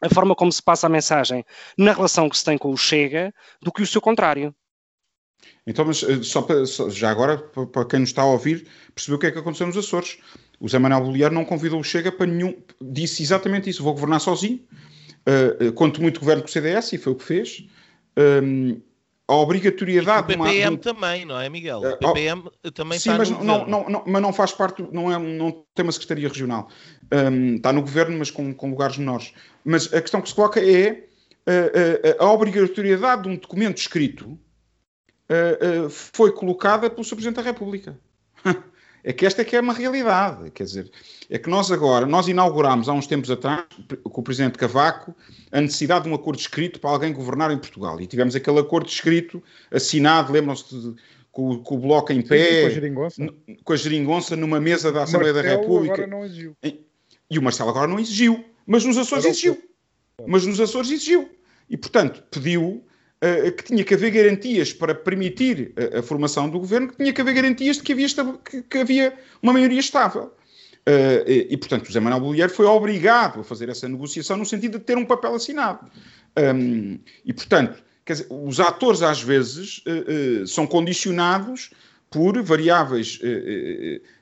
a 0.00 0.08
forma 0.08 0.34
como 0.34 0.52
se 0.52 0.62
passa 0.62 0.86
a 0.86 0.90
mensagem 0.90 1.44
na 1.76 1.92
relação 1.92 2.28
que 2.28 2.36
se 2.36 2.44
tem 2.44 2.58
com 2.58 2.70
o 2.70 2.76
Chega 2.76 3.32
do 3.60 3.72
que 3.72 3.82
o 3.82 3.86
seu 3.86 4.00
contrário. 4.00 4.54
Então, 5.66 5.84
mas 5.84 6.02
eh, 6.02 6.22
só 6.22 6.40
para, 6.40 6.64
já 6.64 7.10
agora, 7.10 7.36
para 7.36 7.84
quem 7.84 8.00
nos 8.00 8.08
está 8.08 8.22
a 8.22 8.26
ouvir, 8.26 8.66
percebeu 8.94 9.16
o 9.16 9.20
que 9.20 9.26
é 9.26 9.30
que 9.30 9.38
aconteceu 9.38 9.66
nos 9.66 9.76
Açores. 9.76 10.18
O 10.58 10.68
Zé 10.68 10.78
Manuel 10.78 11.04
Bolívar 11.04 11.30
não 11.30 11.44
convidou 11.44 11.78
o 11.78 11.84
Chega 11.84 12.10
para 12.10 12.26
nenhum. 12.26 12.56
Disse 12.80 13.22
exatamente 13.22 13.68
isso: 13.68 13.82
vou 13.82 13.92
governar 13.92 14.20
sozinho. 14.20 14.60
Uh, 15.28 15.72
quanto 15.74 16.00
muito 16.00 16.20
governo 16.20 16.42
com 16.42 16.48
o 16.48 16.50
CDS, 16.50 16.94
e 16.94 16.98
foi 16.98 17.12
o 17.12 17.16
que 17.16 17.24
fez. 17.24 17.66
Um, 18.16 18.80
a 19.28 19.34
obrigatoriedade. 19.34 20.32
E 20.32 20.36
o 20.36 20.38
PPM 20.38 20.68
uma, 20.70 20.78
também, 20.78 21.24
não 21.26 21.38
é, 21.38 21.50
Miguel? 21.50 21.80
O 21.80 21.96
PPM 21.98 22.48
uh, 22.64 22.70
também 22.72 22.98
sim, 22.98 23.10
está 23.10 23.18
mas 23.18 23.28
no 23.28 23.44
não, 23.44 23.66
não, 23.66 23.88
não, 23.90 24.04
mas 24.06 24.22
não 24.22 24.32
faz 24.32 24.52
parte, 24.52 24.82
não, 24.90 25.12
é, 25.12 25.18
não 25.18 25.64
tem 25.74 25.84
uma 25.84 25.92
secretaria 25.92 26.28
regional. 26.28 26.70
Um, 27.12 27.56
está 27.56 27.74
no 27.74 27.82
governo, 27.82 28.18
mas 28.18 28.30
com, 28.30 28.54
com 28.54 28.70
lugares 28.70 28.96
menores. 28.96 29.34
Mas 29.62 29.92
a 29.92 30.00
questão 30.00 30.22
que 30.22 30.30
se 30.30 30.34
coloca 30.34 30.60
é 30.60 31.04
a, 31.46 32.24
a 32.24 32.32
obrigatoriedade 32.32 33.24
de 33.24 33.28
um 33.28 33.36
documento 33.36 33.76
escrito 33.76 34.38
foi 35.90 36.32
colocada 36.32 36.88
pelo 36.88 37.04
Sr. 37.04 37.14
Presidente 37.14 37.36
da 37.36 37.42
República. 37.42 37.98
É 39.04 39.12
que 39.12 39.24
esta 39.24 39.42
é 39.42 39.44
que 39.44 39.56
é 39.56 39.60
uma 39.60 39.72
realidade, 39.72 40.50
quer 40.50 40.64
dizer, 40.64 40.90
é 41.30 41.38
que 41.38 41.48
nós 41.48 41.70
agora, 41.70 42.04
nós 42.04 42.26
inauguramos 42.28 42.88
há 42.88 42.92
uns 42.92 43.06
tempos 43.06 43.30
atrás, 43.30 43.64
com 44.02 44.20
o 44.20 44.24
Presidente 44.24 44.58
Cavaco, 44.58 45.14
a 45.52 45.60
necessidade 45.60 46.04
de 46.04 46.10
um 46.10 46.14
acordo 46.14 46.38
escrito 46.38 46.80
para 46.80 46.90
alguém 46.90 47.12
governar 47.12 47.50
em 47.50 47.58
Portugal. 47.58 48.00
E 48.00 48.06
tivemos 48.06 48.34
aquele 48.34 48.58
acordo 48.58 48.88
escrito, 48.88 49.42
assinado, 49.70 50.32
lembram-se 50.32 50.94
com, 51.30 51.62
com, 51.62 51.76
o 51.76 51.78
Bloco 51.78 52.12
em 52.12 52.20
pé, 52.20 52.44
Sim, 52.44 52.60
com, 52.60 52.66
a 52.66 52.70
geringonça. 52.70 53.34
com 53.64 53.72
a 53.72 53.76
geringonça 53.76 54.36
numa 54.36 54.60
mesa 54.60 54.90
da 54.90 55.04
Assembleia 55.04 55.32
da 55.32 55.42
República. 55.42 55.94
Agora 55.94 56.06
não 56.08 56.24
exigiu. 56.24 56.56
E 57.30 57.38
o 57.38 57.42
Marcelo 57.42 57.70
agora 57.70 57.86
não 57.86 57.98
exigiu, 57.98 58.44
mas 58.66 58.84
nos 58.84 58.98
Açores 58.98 59.24
exigiu. 59.24 59.62
Mas 60.26 60.44
nos 60.44 60.60
Açores 60.60 60.90
exigiu. 60.90 61.30
E, 61.70 61.76
portanto, 61.76 62.24
pediu 62.30 62.84
que 63.56 63.64
tinha 63.64 63.82
que 63.82 63.94
haver 63.94 64.10
garantias 64.12 64.72
para 64.72 64.94
permitir 64.94 65.72
a, 65.76 65.98
a, 65.98 66.02
formação 66.02 66.48
do 66.48 66.60
governo, 66.60 66.88
que 66.88 66.96
tinha 66.96 67.12
que 67.12 67.20
haver 67.20 67.34
garantias 67.34 67.76
de 67.76 67.82
que 67.82 67.92
havia, 67.92 68.06
que, 68.44 68.62
que 68.62 68.78
havia 68.78 69.12
uma 69.42 69.52
maioria 69.52 69.80
estável. 69.80 70.32
Uh, 70.88 71.20
e, 71.26 71.48
e, 71.50 71.56
portanto, 71.58 71.84
José 71.84 72.00
Manuel 72.00 72.22
Bolieiro 72.22 72.50
foi 72.50 72.64
obrigado 72.64 73.40
a 73.40 73.44
fazer 73.44 73.68
essa 73.68 73.86
negociação 73.86 74.38
no 74.38 74.46
sentido 74.46 74.78
de 74.78 74.84
ter 74.84 74.96
um 74.96 75.04
papel 75.04 75.34
assinado. 75.34 75.86
Um, 76.34 76.98
e, 77.26 77.32
portanto, 77.34 77.82
dizer, 78.06 78.26
os 78.30 78.58
atores 78.58 79.02
às 79.02 79.20
vezes 79.20 79.82
uh, 79.84 80.42
uh, 80.42 80.46
são 80.46 80.66
condicionados 80.66 81.70
por 82.10 82.42
variáveis 82.42 83.20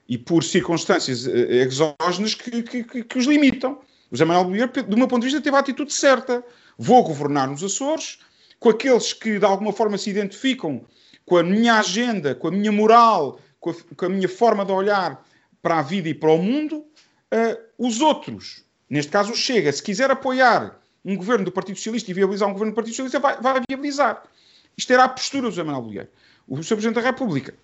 e 0.09 0.19
por 0.19 0.43
circunstâncias 0.43 1.25
exógenas 1.25 2.35
que, 2.35 2.61
que, 2.65 2.83
que, 2.83 3.05
que, 3.05 3.19
os 3.19 3.27
limitam. 3.27 3.79
José 4.11 4.25
Manuel 4.25 4.47
Bolieiro, 4.47 4.73
do 4.89 4.97
meu 4.97 5.07
ponto 5.07 5.21
de 5.21 5.29
vista, 5.29 5.41
teve 5.41 5.55
a 5.55 5.61
atitude 5.61 5.93
certa. 5.93 6.43
Vou 6.77 7.05
governar 7.05 7.49
nos 7.49 7.63
Açores, 7.63 8.19
com 8.59 8.71
aqueles 8.71 9.13
que 9.13 9.39
de 9.39 9.45
alguma 9.45 9.73
forma 9.73 9.99
se 9.99 10.11
identificam 10.11 10.85
com 11.25 11.37
a 11.37 11.43
minha 11.43 11.79
agenda, 11.79 12.35
com 12.35 12.49
a 12.49 12.51
minha 12.51 12.73
moral, 12.73 13.41
com 13.59 13.71
a, 13.71 13.75
com 13.97 14.07
a 14.07 14.09
minha 14.09 14.29
forma 14.29 14.65
de 14.65 14.73
olhar 14.73 15.25
para 15.61 15.79
a 15.79 15.83
vida 15.83 16.09
e 16.09 16.15
para 16.15 16.31
o 16.31 16.39
mundo, 16.39 16.77
uh, 16.77 17.59
os 17.77 18.01
outros, 18.01 18.65
neste 18.89 19.11
caso 19.11 19.33
o 19.33 19.37
Chega, 19.37 19.73
se 19.73 19.83
quiser 19.83 20.11
apoiar 20.11 20.81
um 21.05 21.17
governo 21.17 21.45
do 21.45 21.53
Partido 21.53 21.77
Socialista 21.77 22.11
e 22.11 22.15
viabilizar 22.15 22.49
um 22.49 22.53
governo 22.53 22.73
do 22.73 22.75
Partido 22.77 22.93
Socialista, 22.93 23.19
vai, 23.19 23.41
vai 23.41 23.61
viabilizar. 23.69 24.23
Isto 24.77 24.93
era 24.93 25.05
a 25.05 25.09
postura 25.09 25.45
do 25.45 25.51
José 25.51 25.63
Manuel 25.63 25.83
Bolheiro. 25.83 26.09
O 26.47 26.57
Sr. 26.63 26.75
Presidente 26.75 26.95
da 26.95 27.01
República, 27.01 27.55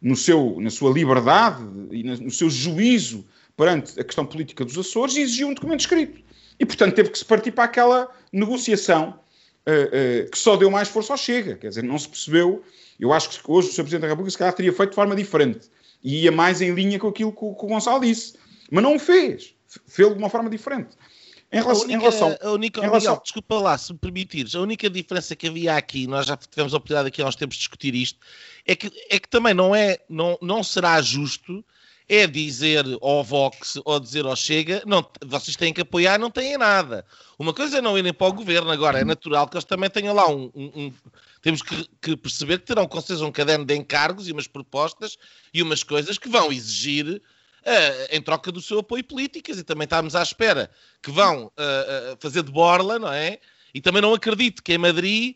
no 0.00 0.16
seu, 0.16 0.56
na 0.60 0.70
sua 0.70 0.92
liberdade 0.92 1.62
e 1.90 2.02
no 2.02 2.30
seu 2.30 2.50
juízo 2.50 3.24
perante 3.56 4.00
a 4.00 4.04
questão 4.04 4.24
política 4.26 4.64
dos 4.64 4.76
Açores, 4.78 5.16
exigiu 5.16 5.48
um 5.48 5.54
documento 5.54 5.80
escrito. 5.80 6.20
E, 6.58 6.64
portanto, 6.64 6.94
teve 6.94 7.10
que 7.10 7.18
se 7.18 7.24
partir 7.24 7.52
para 7.52 7.64
aquela 7.64 8.08
negociação 8.32 9.18
uh, 9.66 10.26
uh, 10.26 10.30
que 10.30 10.38
só 10.38 10.56
deu 10.56 10.70
mais 10.70 10.88
força 10.88 11.12
ao 11.12 11.16
Chega. 11.16 11.56
Quer 11.56 11.68
dizer, 11.68 11.82
não 11.82 11.98
se 11.98 12.08
percebeu. 12.08 12.62
Eu 12.98 13.12
acho 13.12 13.30
que 13.30 13.38
hoje 13.50 13.68
o 13.68 13.72
Sr. 13.72 13.82
Presidente 13.82 14.02
da 14.02 14.08
República 14.08 14.30
se 14.30 14.38
calhar 14.38 14.54
teria 14.54 14.72
feito 14.72 14.90
de 14.90 14.94
forma 14.94 15.16
diferente 15.16 15.68
e 16.02 16.22
ia 16.24 16.32
mais 16.32 16.60
em 16.60 16.72
linha 16.72 16.98
com 16.98 17.08
aquilo 17.08 17.32
que, 17.32 17.38
que 17.38 17.44
o 17.64 17.68
Gonçalo 17.68 18.00
disse. 18.00 18.34
Mas 18.70 18.82
não 18.82 18.96
o 18.96 18.98
fez. 18.98 19.54
Fez 19.86 20.08
de 20.08 20.18
uma 20.18 20.28
forma 20.28 20.50
diferente. 20.50 20.96
Em 21.50 21.60
relação, 21.60 21.82
a 21.82 21.84
única, 21.84 21.94
em 21.94 22.00
relação, 22.00 22.38
a 22.40 22.50
única 22.52 22.80
em 22.80 22.84
relação... 22.84 23.12
Miguel, 23.12 23.22
desculpa 23.22 23.54
lá, 23.56 23.76
se 23.76 23.92
me 23.92 23.98
permitires, 23.98 24.54
a 24.54 24.60
única 24.60 24.88
diferença 24.88 25.36
que 25.36 25.48
havia 25.48 25.76
aqui, 25.76 26.06
nós 26.06 26.24
já 26.24 26.34
tivemos 26.34 26.72
a 26.72 26.78
oportunidade 26.78 27.08
aqui 27.08 27.20
há 27.20 27.26
uns 27.26 27.36
tempos 27.36 27.56
de 27.56 27.60
discutir 27.60 27.94
isto, 27.94 28.18
é 28.66 28.74
que, 28.74 28.90
é 29.10 29.18
que 29.18 29.28
também 29.28 29.52
não, 29.52 29.74
é, 29.74 29.98
não, 30.08 30.38
não 30.40 30.64
será 30.64 31.02
justo 31.02 31.62
é 32.08 32.26
dizer 32.26 32.84
ao 33.00 33.22
Vox 33.22 33.78
ou 33.84 34.00
dizer 34.00 34.24
ao 34.24 34.36
Chega, 34.36 34.82
não, 34.86 35.04
vocês 35.24 35.56
têm 35.56 35.72
que 35.72 35.80
apoiar, 35.80 36.18
não 36.18 36.30
têm 36.30 36.58
nada. 36.58 37.04
Uma 37.38 37.52
coisa 37.52 37.78
é 37.78 37.80
não 37.80 37.98
irem 37.98 38.12
para 38.12 38.26
o 38.26 38.32
governo, 38.32 38.70
agora 38.70 39.00
é 39.00 39.04
natural 39.04 39.48
que 39.48 39.56
eles 39.56 39.64
também 39.64 39.90
tenham 39.90 40.14
lá 40.14 40.28
um. 40.28 40.50
um, 40.54 40.72
um 40.74 40.92
temos 41.40 41.60
que, 41.60 41.88
que, 42.00 42.16
perceber 42.16 42.58
que 42.58 42.66
terão 42.66 42.86
com 42.86 43.00
certeza 43.00 43.26
um 43.26 43.32
caderno 43.32 43.64
de 43.64 43.74
encargos 43.74 44.28
e 44.28 44.32
umas 44.32 44.46
propostas 44.46 45.18
e 45.52 45.60
umas 45.60 45.82
coisas 45.82 46.16
que 46.16 46.28
vão 46.28 46.52
exigir 46.52 47.06
uh, 47.62 48.06
em 48.10 48.22
troca 48.22 48.52
do 48.52 48.60
seu 48.60 48.78
apoio 48.78 49.02
políticas 49.02 49.58
e 49.58 49.64
também 49.64 49.84
estamos 49.84 50.14
à 50.14 50.22
espera 50.22 50.70
que 51.02 51.10
vão 51.10 51.46
uh, 51.46 51.48
uh, 51.48 52.16
fazer 52.20 52.42
de 52.42 52.52
borla, 52.52 52.98
não 52.98 53.12
é? 53.12 53.38
E 53.74 53.80
também 53.80 54.02
não 54.02 54.14
acredito 54.14 54.62
que 54.62 54.74
em 54.74 54.78
Madrid 54.78 55.34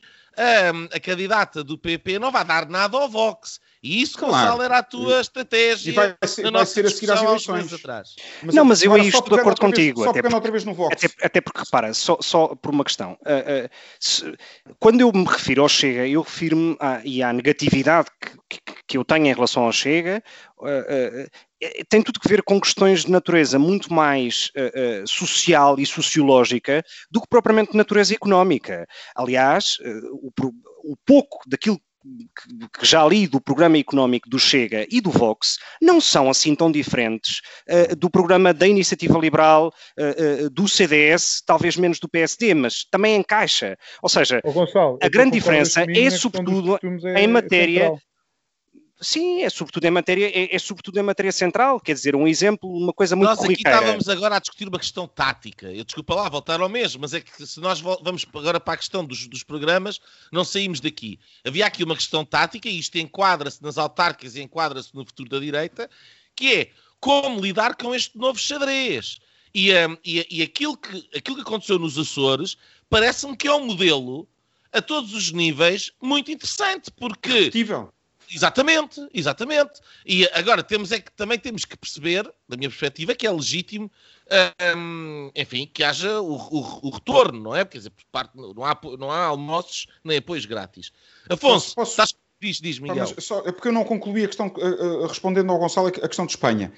a 0.92 1.00
candidata 1.00 1.64
do 1.64 1.78
PP 1.78 2.18
não 2.18 2.30
vai 2.30 2.44
dar 2.44 2.68
nada 2.68 2.96
ao 2.96 3.08
Vox. 3.08 3.58
E 3.82 4.02
isso, 4.02 4.18
claro. 4.18 4.34
Gonçalo, 4.34 4.62
era 4.62 4.78
a 4.78 4.82
tua 4.82 5.20
estratégia. 5.20 5.90
E 5.90 5.94
vai 5.94 6.16
ser, 6.26 6.50
vai 6.50 6.66
ser 6.66 6.86
a 6.86 6.90
seguir 6.90 7.12
às 7.12 7.22
eleições. 7.22 7.72
Atrás. 7.72 8.16
Mas 8.42 8.54
não, 8.54 8.64
mas 8.64 8.82
eu 8.82 8.92
aí 8.92 9.06
estou 9.06 9.22
de 9.22 9.40
acordo 9.40 9.60
contigo. 9.60 10.00
Vez, 10.00 10.10
até, 10.10 10.22
porque, 10.22 10.34
outra 10.34 10.50
vez 10.50 10.64
no 10.64 10.74
Vox. 10.74 10.96
Até, 10.96 11.26
até 11.26 11.40
porque, 11.40 11.60
repara, 11.60 11.94
só, 11.94 12.18
só 12.20 12.48
por 12.56 12.72
uma 12.72 12.84
questão. 12.84 13.12
Uh, 13.22 13.66
uh, 13.66 13.70
se, 14.00 14.34
quando 14.80 15.00
eu 15.00 15.12
me 15.12 15.24
refiro 15.24 15.62
ao 15.62 15.68
Chega, 15.68 16.06
eu 16.06 16.22
refiro-me 16.22 16.76
e 17.04 17.22
à 17.22 17.32
negatividade 17.32 18.08
que, 18.20 18.58
que, 18.60 18.74
que, 18.88 18.98
eu 18.98 19.04
tenho 19.04 19.26
em 19.26 19.32
relação 19.32 19.64
ao 19.64 19.72
Chega, 19.72 20.22
uh, 20.58 21.30
tem 21.88 22.02
tudo 22.02 22.20
que 22.20 22.28
ver 22.28 22.42
com 22.42 22.60
questões 22.60 23.04
de 23.04 23.10
natureza 23.10 23.58
muito 23.58 23.92
mais 23.92 24.50
uh, 24.56 25.02
uh, 25.02 25.08
social 25.08 25.78
e 25.78 25.86
sociológica 25.86 26.84
do 27.10 27.20
que 27.20 27.28
propriamente 27.28 27.72
de 27.72 27.78
natureza 27.78 28.14
económica. 28.14 28.86
Aliás, 29.14 29.78
uh, 29.80 30.14
o, 30.14 30.32
o, 30.92 30.96
pouco 31.06 31.38
daquilo 31.46 31.80
que 32.78 32.86
já 32.86 33.04
li 33.04 33.26
do 33.26 33.40
programa 33.40 33.78
económico 33.78 34.28
do 34.28 34.38
Chega 34.38 34.86
e 34.88 35.00
do 35.00 35.10
Vox 35.10 35.56
não 35.82 36.00
são 36.00 36.30
assim 36.30 36.54
tão 36.54 36.70
diferentes 36.70 37.40
do 37.98 38.08
programa 38.08 38.54
da 38.54 38.68
Iniciativa 38.68 39.18
Liberal, 39.18 39.72
do 40.52 40.68
CDS, 40.68 41.42
talvez 41.44 41.76
menos 41.76 41.98
do 41.98 42.08
PSD, 42.08 42.54
mas 42.54 42.84
também 42.92 43.16
encaixa. 43.16 43.76
Ou 44.00 44.08
seja, 44.08 44.40
Gonçalo, 44.44 45.00
a 45.02 45.08
grande 45.08 45.32
diferença 45.32 45.82
é, 45.82 46.10
sobretudo, 46.10 46.78
é, 47.08 47.24
em 47.24 47.26
matéria. 47.26 47.86
É 47.86 48.15
Sim, 48.98 49.42
é 49.42 49.50
sobretudo 49.50 49.84
em 49.84 49.90
matéria, 49.90 50.26
é, 50.26 50.54
é, 50.54 50.58
sobretudo 50.58 50.98
em 50.98 51.02
matéria 51.02 51.30
central, 51.30 51.78
quer 51.78 51.92
dizer, 51.92 52.16
um 52.16 52.26
exemplo, 52.26 52.70
uma 52.70 52.94
coisa 52.94 53.14
muito 53.14 53.28
Nós 53.28 53.44
aqui 53.44 53.52
estávamos 53.52 54.08
agora 54.08 54.36
a 54.36 54.38
discutir 54.38 54.66
uma 54.66 54.78
questão 54.78 55.06
tática. 55.06 55.70
Eu 55.70 55.84
desculpa 55.84 56.14
lá 56.14 56.28
voltar 56.30 56.60
ao 56.60 56.68
mesmo, 56.68 57.02
mas 57.02 57.12
é 57.12 57.20
que 57.20 57.46
se 57.46 57.60
nós 57.60 57.78
vamos 57.78 58.26
agora 58.34 58.58
para 58.58 58.72
a 58.72 58.76
questão 58.76 59.04
dos, 59.04 59.26
dos 59.26 59.42
programas, 59.42 60.00
não 60.32 60.44
saímos 60.44 60.80
daqui. 60.80 61.20
Havia 61.44 61.66
aqui 61.66 61.84
uma 61.84 61.94
questão 61.94 62.24
tática, 62.24 62.70
e 62.70 62.78
isto 62.78 62.96
enquadra-se 62.96 63.62
nas 63.62 63.76
autárquicas 63.76 64.34
e 64.34 64.40
enquadra-se 64.40 64.94
no 64.94 65.04
futuro 65.04 65.28
da 65.28 65.40
direita, 65.40 65.90
que 66.34 66.54
é 66.54 66.70
como 66.98 67.38
lidar 67.38 67.76
com 67.76 67.94
este 67.94 68.16
novo 68.16 68.38
xadrez. 68.38 69.18
E, 69.54 69.74
um, 69.74 69.96
e, 70.02 70.26
e 70.30 70.42
aquilo, 70.42 70.76
que, 70.76 71.08
aquilo 71.14 71.36
que 71.36 71.42
aconteceu 71.42 71.78
nos 71.78 71.98
Açores 71.98 72.56
parece-me 72.88 73.36
que 73.36 73.46
é 73.46 73.54
um 73.54 73.66
modelo 73.66 74.26
a 74.72 74.80
todos 74.80 75.12
os 75.12 75.32
níveis 75.32 75.92
muito 76.00 76.30
interessante, 76.30 76.90
porque. 76.90 77.28
Repetível 77.28 77.92
Exatamente, 78.30 79.06
exatamente. 79.12 79.80
E 80.04 80.28
agora 80.32 80.62
temos 80.62 80.92
é 80.92 81.00
que 81.00 81.12
também 81.12 81.38
temos 81.38 81.64
que 81.64 81.76
perceber, 81.76 82.24
da 82.48 82.56
minha 82.56 82.68
perspectiva, 82.68 83.14
que 83.14 83.26
é 83.26 83.30
legítimo, 83.30 83.90
um, 84.76 85.30
enfim, 85.34 85.70
que 85.72 85.84
haja 85.84 86.20
o, 86.20 86.34
o, 86.34 86.88
o, 86.88 86.90
retorno, 86.90 87.40
não 87.40 87.54
é? 87.54 87.64
Quer 87.64 87.78
dizer, 87.78 87.92
parte, 88.10 88.32
não, 88.36 88.64
há, 88.64 88.78
não 88.98 89.10
há 89.10 89.24
almoços 89.26 89.86
nem 90.02 90.18
apoios 90.18 90.44
grátis. 90.44 90.92
Afonso, 91.28 91.74
posso, 91.74 91.92
estás, 91.92 92.14
diz, 92.40 92.60
diz, 92.60 92.78
Miguel. 92.78 93.06
Só, 93.18 93.40
é 93.46 93.52
porque 93.52 93.68
eu 93.68 93.72
não 93.72 93.84
concluí 93.84 94.24
a 94.24 94.26
questão, 94.26 94.48
uh, 94.48 95.04
uh, 95.04 95.06
respondendo 95.06 95.50
ao 95.52 95.58
Gonçalo, 95.58 95.88
a 95.88 95.92
questão 95.92 96.26
de 96.26 96.32
Espanha. 96.32 96.72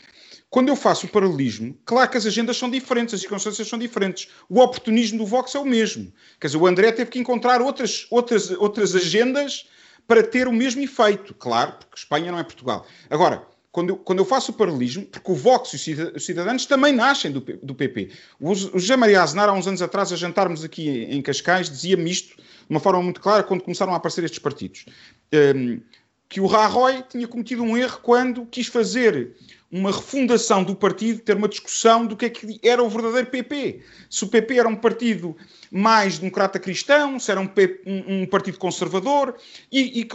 Quando 0.50 0.68
eu 0.68 0.76
faço 0.76 1.06
o 1.06 1.08
paralelismo, 1.10 1.78
claro 1.84 2.10
que 2.10 2.16
as 2.16 2.24
agendas 2.24 2.56
são 2.56 2.70
diferentes, 2.70 3.14
as 3.14 3.20
circunstâncias 3.20 3.68
são 3.68 3.78
diferentes. 3.78 4.28
O 4.48 4.60
oportunismo 4.60 5.18
do 5.18 5.26
Vox 5.26 5.54
é 5.54 5.58
o 5.58 5.64
mesmo. 5.64 6.10
Quer 6.40 6.46
dizer, 6.46 6.58
o 6.58 6.66
André 6.66 6.90
teve 6.92 7.10
que 7.10 7.18
encontrar 7.18 7.60
outras, 7.60 8.06
outras, 8.10 8.50
outras 8.52 8.94
agendas 8.94 9.66
para 10.08 10.22
ter 10.22 10.48
o 10.48 10.52
mesmo 10.52 10.80
efeito, 10.80 11.34
claro, 11.34 11.74
porque 11.74 11.98
Espanha 11.98 12.32
não 12.32 12.38
é 12.38 12.42
Portugal. 12.42 12.86
Agora, 13.10 13.46
quando 13.70 13.90
eu, 13.90 13.96
quando 13.98 14.18
eu 14.20 14.24
faço 14.24 14.50
o 14.50 14.54
paralelismo, 14.54 15.04
porque 15.04 15.30
o 15.30 15.34
Vox 15.34 15.74
e 15.74 15.92
os 16.16 16.24
cidadãos 16.24 16.64
também 16.64 16.94
nascem 16.94 17.30
do, 17.30 17.40
do 17.40 17.74
PP. 17.74 18.10
O, 18.40 18.50
o 18.50 18.54
José 18.54 18.96
Maria 18.96 19.22
Aznar, 19.22 19.50
há 19.50 19.52
uns 19.52 19.68
anos 19.68 19.82
atrás, 19.82 20.10
a 20.10 20.16
jantarmos 20.16 20.64
aqui 20.64 20.88
em 20.88 21.20
Cascais, 21.20 21.68
dizia-me 21.68 22.10
isto 22.10 22.36
de 22.36 22.42
uma 22.70 22.80
forma 22.80 23.02
muito 23.02 23.20
clara 23.20 23.42
quando 23.42 23.62
começaram 23.62 23.92
a 23.92 23.96
aparecer 23.96 24.24
estes 24.24 24.40
partidos. 24.40 24.86
Um, 25.54 25.80
que 26.28 26.40
o 26.40 26.46
Rajoy 26.46 27.02
tinha 27.08 27.26
cometido 27.26 27.62
um 27.62 27.76
erro 27.76 28.00
quando 28.02 28.44
quis 28.46 28.66
fazer 28.66 29.34
uma 29.70 29.90
refundação 29.90 30.62
do 30.62 30.74
partido, 30.74 31.20
ter 31.20 31.36
uma 31.36 31.48
discussão 31.48 32.06
do 32.06 32.16
que 32.16 32.26
é 32.26 32.30
que 32.30 32.60
era 32.62 32.82
o 32.82 32.88
verdadeiro 32.88 33.30
PP. 33.30 33.82
Se 34.08 34.24
o 34.24 34.28
PP 34.28 34.58
era 34.58 34.68
um 34.68 34.76
partido 34.76 35.36
mais 35.70 36.18
democrata 36.18 36.58
cristão, 36.58 37.18
se 37.18 37.30
era 37.30 37.40
um, 37.40 37.48
um, 37.86 38.22
um 38.22 38.26
partido 38.26 38.58
conservador, 38.58 39.36
e, 39.70 40.00
e 40.00 40.08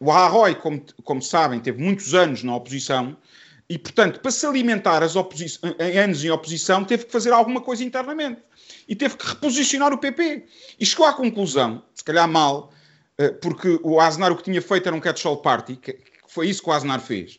o 0.00 0.10
Rajoy, 0.10 0.54
como, 0.56 0.82
como, 1.02 1.22
sabem, 1.22 1.60
teve 1.60 1.82
muitos 1.82 2.14
anos 2.14 2.42
na 2.42 2.54
oposição, 2.54 3.16
e, 3.68 3.78
portanto, 3.78 4.20
para 4.20 4.30
se 4.30 4.46
alimentar 4.46 5.02
as 5.02 5.14
anos 5.14 6.24
em 6.24 6.30
oposição, 6.30 6.84
teve 6.84 7.04
que 7.04 7.12
fazer 7.12 7.32
alguma 7.32 7.60
coisa 7.60 7.84
internamente. 7.84 8.40
E 8.88 8.96
teve 8.96 9.16
que 9.16 9.26
reposicionar 9.26 9.92
o 9.92 9.98
PP. 9.98 10.46
E 10.80 10.86
chegou 10.86 11.04
à 11.04 11.12
conclusão, 11.12 11.82
se 11.94 12.02
calhar 12.02 12.26
mal, 12.26 12.72
porque 13.40 13.80
o 13.82 14.00
Aznar 14.00 14.30
o 14.30 14.36
que 14.36 14.44
tinha 14.44 14.62
feito 14.62 14.86
era 14.86 14.94
um 14.94 15.00
catch-all 15.00 15.38
party, 15.38 15.76
que 15.76 15.98
foi 16.28 16.48
isso 16.48 16.62
que 16.62 16.70
o 16.70 16.72
Aznar 16.72 17.00
fez 17.00 17.38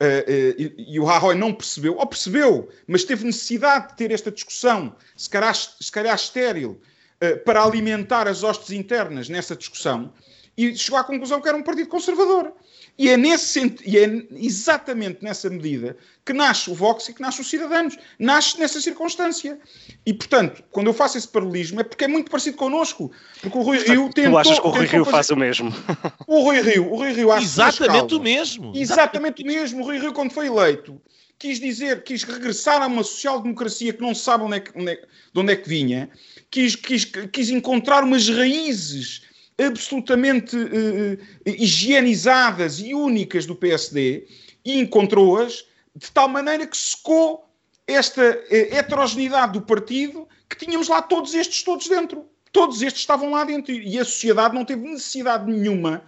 Uh, 0.00 0.30
uh, 0.30 0.54
e, 0.56 0.94
e, 0.94 1.00
o 1.00 1.04
Rajoy 1.04 1.34
não 1.34 1.52
percebeu, 1.52 1.96
ou 1.96 2.06
percebeu, 2.06 2.68
mas 2.86 3.02
teve 3.02 3.24
necessidade 3.24 3.88
de 3.88 3.96
ter 3.96 4.12
esta 4.12 4.30
discussão, 4.30 4.94
se 5.16 5.28
calhar, 5.28 5.52
se 5.52 5.90
calhar 5.90 6.14
estéril, 6.14 6.80
uh, 7.20 7.44
para 7.44 7.64
alimentar 7.64 8.28
as 8.28 8.44
hostes 8.44 8.70
internas 8.70 9.28
nessa 9.28 9.56
discussão 9.56 10.12
e 10.56 10.74
chegou 10.76 11.00
à 11.00 11.04
conclusão 11.04 11.40
que 11.40 11.48
era 11.48 11.56
um 11.56 11.64
partido 11.64 11.88
conservador. 11.88 12.52
E 12.98 13.08
é, 13.08 13.16
nesse, 13.16 13.76
e 13.86 13.96
é 13.96 14.26
exatamente 14.32 15.22
nessa 15.22 15.48
medida 15.48 15.96
que 16.26 16.32
nasce 16.32 16.68
o 16.68 16.74
Vox 16.74 17.08
e 17.08 17.14
que 17.14 17.22
nasce 17.22 17.40
os 17.40 17.48
Cidadanos. 17.48 17.96
Nasce 18.18 18.58
nessa 18.58 18.80
circunstância. 18.80 19.56
E, 20.04 20.12
portanto, 20.12 20.64
quando 20.72 20.88
eu 20.88 20.92
faço 20.92 21.16
esse 21.16 21.28
paralelismo 21.28 21.80
é 21.80 21.84
porque 21.84 22.04
é 22.04 22.08
muito 22.08 22.28
parecido 22.28 22.56
connosco. 22.56 23.12
Porque 23.40 23.56
o 23.56 23.62
Rui 23.62 23.78
Rio 23.78 24.10
tentou... 24.12 24.32
Tu 24.32 24.38
achas 24.38 24.58
que 24.58 24.66
o 24.66 24.70
Rui 24.70 24.86
Rio 24.86 25.04
fazer... 25.04 25.16
faz 25.16 25.30
o 25.30 25.36
mesmo? 25.36 25.72
O 26.26 26.42
Rui 26.42 26.60
Rio, 26.60 26.92
o 26.92 26.96
Rui 26.96 27.12
Rio 27.12 27.30
acha 27.30 27.44
Exatamente 27.44 28.14
o 28.14 28.20
mesmo. 28.20 28.72
Exatamente 28.74 29.42
o 29.42 29.46
mesmo. 29.46 29.80
O 29.80 29.84
Rui 29.84 29.98
Rio, 29.98 30.12
quando 30.12 30.32
foi 30.32 30.48
eleito, 30.48 31.00
quis 31.38 31.60
dizer, 31.60 32.02
quis 32.02 32.24
regressar 32.24 32.82
a 32.82 32.86
uma 32.86 33.04
social-democracia 33.04 33.92
que 33.92 34.02
não 34.02 34.14
sabe 34.14 34.42
onde 34.42 34.56
é 34.56 34.60
que, 34.60 34.76
onde 34.76 34.90
é, 34.90 34.96
de 34.96 35.40
onde 35.40 35.52
é 35.52 35.56
que 35.56 35.68
vinha, 35.68 36.10
quis, 36.50 36.74
quis, 36.74 37.04
quis 37.04 37.48
encontrar 37.48 38.02
umas 38.02 38.28
raízes 38.28 39.22
absolutamente 39.58 40.56
uh, 40.56 41.18
higienizadas 41.44 42.78
e 42.78 42.94
únicas 42.94 43.44
do 43.44 43.56
PSD 43.56 44.26
e 44.64 44.78
encontrou-as 44.78 45.66
de 45.94 46.10
tal 46.12 46.28
maneira 46.28 46.66
que 46.66 46.76
secou 46.76 47.44
esta 47.86 48.22
uh, 48.22 48.74
heterogeneidade 48.74 49.54
do 49.54 49.62
partido 49.62 50.28
que 50.48 50.56
tínhamos 50.56 50.88
lá 50.88 51.02
todos 51.02 51.34
estes 51.34 51.62
todos 51.62 51.88
dentro. 51.88 52.24
Todos 52.52 52.80
estes 52.80 53.02
estavam 53.02 53.32
lá 53.32 53.44
dentro 53.44 53.72
e 53.72 53.98
a 53.98 54.04
sociedade 54.04 54.54
não 54.54 54.64
teve 54.64 54.88
necessidade 54.88 55.50
nenhuma 55.50 56.04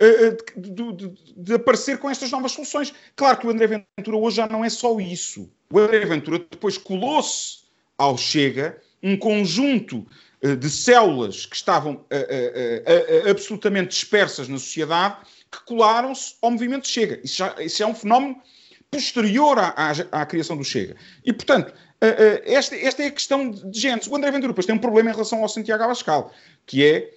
uh, 0.00 0.60
de, 0.60 0.92
de, 0.92 1.12
de, 1.36 1.54
aparecer 1.54 1.98
com 1.98 2.08
estas 2.08 2.30
novas 2.30 2.52
soluções. 2.52 2.94
Claro 3.14 3.38
que 3.38 3.46
o 3.46 3.50
André 3.50 3.84
Ventura 3.96 4.16
hoje 4.16 4.36
já 4.36 4.46
não 4.46 4.64
é 4.64 4.70
só 4.70 4.98
isso. 4.98 5.50
O 5.70 5.78
André 5.78 6.04
Ventura 6.06 6.38
depois 6.38 6.78
colou-se 6.78 7.66
ao 7.98 8.16
Chega 8.16 8.80
um 9.02 9.16
conjunto 9.16 10.06
eh, 10.06 10.10
de 10.42 10.70
células 10.70 11.46
que 11.46 11.56
estavam 11.56 12.04
eh, 12.10 12.82
eh, 12.86 13.30
absolutamente 13.30 13.88
dispersas 13.88 14.48
na 14.48 14.58
sociedade 14.58 15.16
que 15.50 15.64
colaram-se 15.64 16.34
ao 16.42 16.50
movimento 16.50 16.86
Chega. 16.86 17.20
Isso, 17.24 17.36
já, 17.36 17.54
isso 17.58 17.82
é 17.82 17.86
um 17.86 17.94
fenómeno 17.94 18.36
posterior 18.90 19.58
à, 19.58 19.92
à, 20.12 20.26
criação 20.26 20.56
do 20.56 20.64
Chega. 20.64 20.96
E, 21.24 21.32
portanto, 21.32 21.72
esta, 22.44 22.76
esta 22.76 23.02
é 23.02 23.06
a 23.06 23.10
questão 23.10 23.50
de 23.50 23.78
gente. 23.78 24.08
O 24.08 24.16
André 24.16 24.30
Ventura 24.30 24.52
depois 24.52 24.66
tem 24.66 24.74
um 24.74 24.78
problema 24.78 25.10
em 25.10 25.12
relação 25.12 25.42
ao 25.42 25.48
Santiago 25.48 25.84
Abascal, 25.84 26.32
que 26.66 26.84
é 26.84 27.10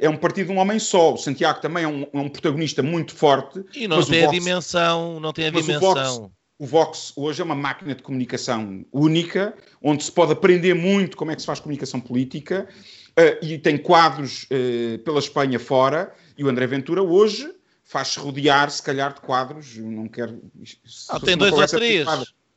é 0.00 0.08
um 0.08 0.16
partido 0.16 0.48
de 0.48 0.52
um 0.52 0.58
homem 0.58 0.80
só. 0.80 1.14
O 1.14 1.16
Santiago 1.16 1.60
também 1.60 1.84
é 1.84 1.88
um, 1.88 2.02
é 2.12 2.18
um 2.18 2.28
protagonista 2.28 2.82
muito 2.82 3.14
forte. 3.14 3.64
E 3.72 3.86
não 3.86 4.04
tem 4.04 4.26
a 4.26 4.30
dimensão, 4.30 5.20
não 5.20 5.32
tem 5.32 5.46
a 5.46 5.50
dimensão 5.50 6.32
o 6.58 6.66
Vox 6.66 7.12
hoje 7.16 7.40
é 7.40 7.44
uma 7.44 7.54
máquina 7.54 7.94
de 7.94 8.02
comunicação 8.02 8.84
única, 8.92 9.54
onde 9.82 10.04
se 10.04 10.12
pode 10.12 10.32
aprender 10.32 10.74
muito 10.74 11.16
como 11.16 11.30
é 11.30 11.34
que 11.34 11.40
se 11.40 11.46
faz 11.46 11.60
comunicação 11.60 12.00
política, 12.00 12.68
uh, 13.18 13.44
e 13.44 13.58
tem 13.58 13.76
quadros 13.76 14.44
uh, 14.44 14.98
pela 15.00 15.18
Espanha 15.18 15.58
fora, 15.58 16.14
e 16.38 16.44
o 16.44 16.48
André 16.48 16.66
Ventura 16.66 17.02
hoje 17.02 17.52
faz-se 17.82 18.18
rodear, 18.18 18.70
se 18.70 18.82
calhar, 18.82 19.12
de 19.12 19.20
quadros, 19.20 19.76
não 19.76 20.08
quero... 20.08 20.42
Ah, 21.10 21.20
tem 21.20 21.36
dois 21.36 21.52
ou 21.52 21.66
três. 21.66 22.08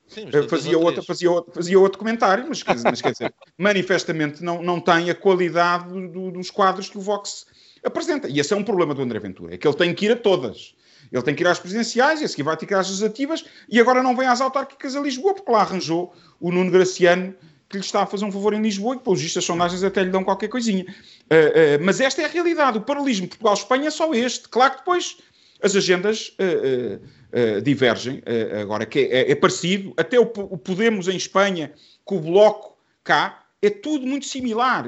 Sim, 0.08 0.32
fazia, 0.48 0.80
outra, 0.80 1.04
fazia, 1.04 1.30
outro, 1.30 1.54
fazia 1.54 1.78
outro 1.78 2.00
comentário, 2.00 2.46
mas, 2.48 2.64
mas 2.82 3.02
quer 3.02 3.12
dizer, 3.12 3.34
manifestamente 3.58 4.42
não, 4.42 4.64
não 4.64 4.80
tem 4.80 5.10
a 5.10 5.16
qualidade 5.16 5.90
do, 5.90 6.08
do, 6.08 6.32
dos 6.32 6.50
quadros 6.50 6.90
que 6.90 6.98
o 6.98 7.02
Vox 7.02 7.46
apresenta. 7.84 8.30
E 8.30 8.40
esse 8.40 8.54
é 8.54 8.56
um 8.56 8.64
problema 8.64 8.96
do 8.96 9.02
André 9.02 9.20
Ventura, 9.20 9.56
é 9.56 9.58
que 9.58 9.68
ele 9.68 9.76
tem 9.76 9.94
que 9.94 10.06
ir 10.06 10.14
a 10.14 10.16
todas. 10.16 10.76
Ele 11.12 11.22
tem 11.24 11.36
que 11.36 11.44
ir 11.44 11.48
às 11.48 11.60
presidenciais, 11.60 12.22
e 12.22 12.26
a 12.26 12.28
seguir 12.28 12.44
vai 12.44 12.58
ter 12.58 12.66
que 12.66 12.74
ir 12.74 12.78
às 12.78 12.88
legislativas, 12.88 13.46
e 13.70 13.80
agora 13.80 14.04
não 14.04 14.16
vem 14.16 14.28
às 14.28 14.42
autárquicas 14.42 14.96
a 14.96 15.00
Lisboa, 15.00 15.34
porque 15.34 15.52
lá 15.52 15.62
arranjou 15.62 16.14
o 16.40 16.52
Nuno 16.52 16.72
Graciano, 16.72 17.34
que 17.70 17.78
lhe 17.78 17.84
está 17.84 18.04
a 18.04 18.06
fazer 18.06 18.26
um 18.26 18.32
favor 18.32 18.54
em 18.54 18.62
Lisboa, 18.62 18.96
e 18.96 19.00
pelos 19.00 19.22
vistos 19.22 19.44
as 19.44 19.46
sondagens 19.46 19.84
até 19.84 20.04
lhe 20.04 20.10
dão 20.10 20.24
qualquer 20.24 20.48
coisinha. 20.48 20.84
Uh, 20.84 21.82
uh, 21.82 21.84
mas 21.84 22.00
esta 22.00 22.22
é 22.22 22.26
a 22.26 22.30
realidade. 22.30 22.78
O 22.78 22.82
paralelismo 22.82 23.28
Portugal-Espanha 23.28 23.88
é 23.88 23.92
só 23.92 24.14
este. 24.14 24.48
Claro 24.48 24.74
que 24.74 24.78
depois 24.80 25.18
as 25.62 25.76
agendas 25.76 26.36
uh, 26.40 27.62
divergem. 27.62 28.22
agora, 28.62 28.86
que 28.86 29.00
é, 29.00 29.32
é, 29.32 29.36
parecido. 29.36 29.94
Até 29.98 30.20
o, 30.20 30.24
o, 30.24 30.58
Podemos 30.58 31.08
em 31.08 31.18
Espanha, 31.18 31.74
com 32.06 32.18
o 32.18 32.22
Bloco 32.22 32.78
cá, 33.04 33.44
é 33.62 33.70
tudo 33.70 34.06
muito 34.06 34.26
similar. 34.26 34.86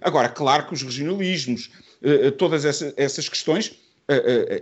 agora, 0.00 0.28
claro 0.28 0.66
que 0.66 0.74
os 0.74 0.82
regionalismos, 0.82 1.70
todas 2.38 2.64
essa, 2.64 2.92
essas 2.96 3.28
questões 3.28 3.81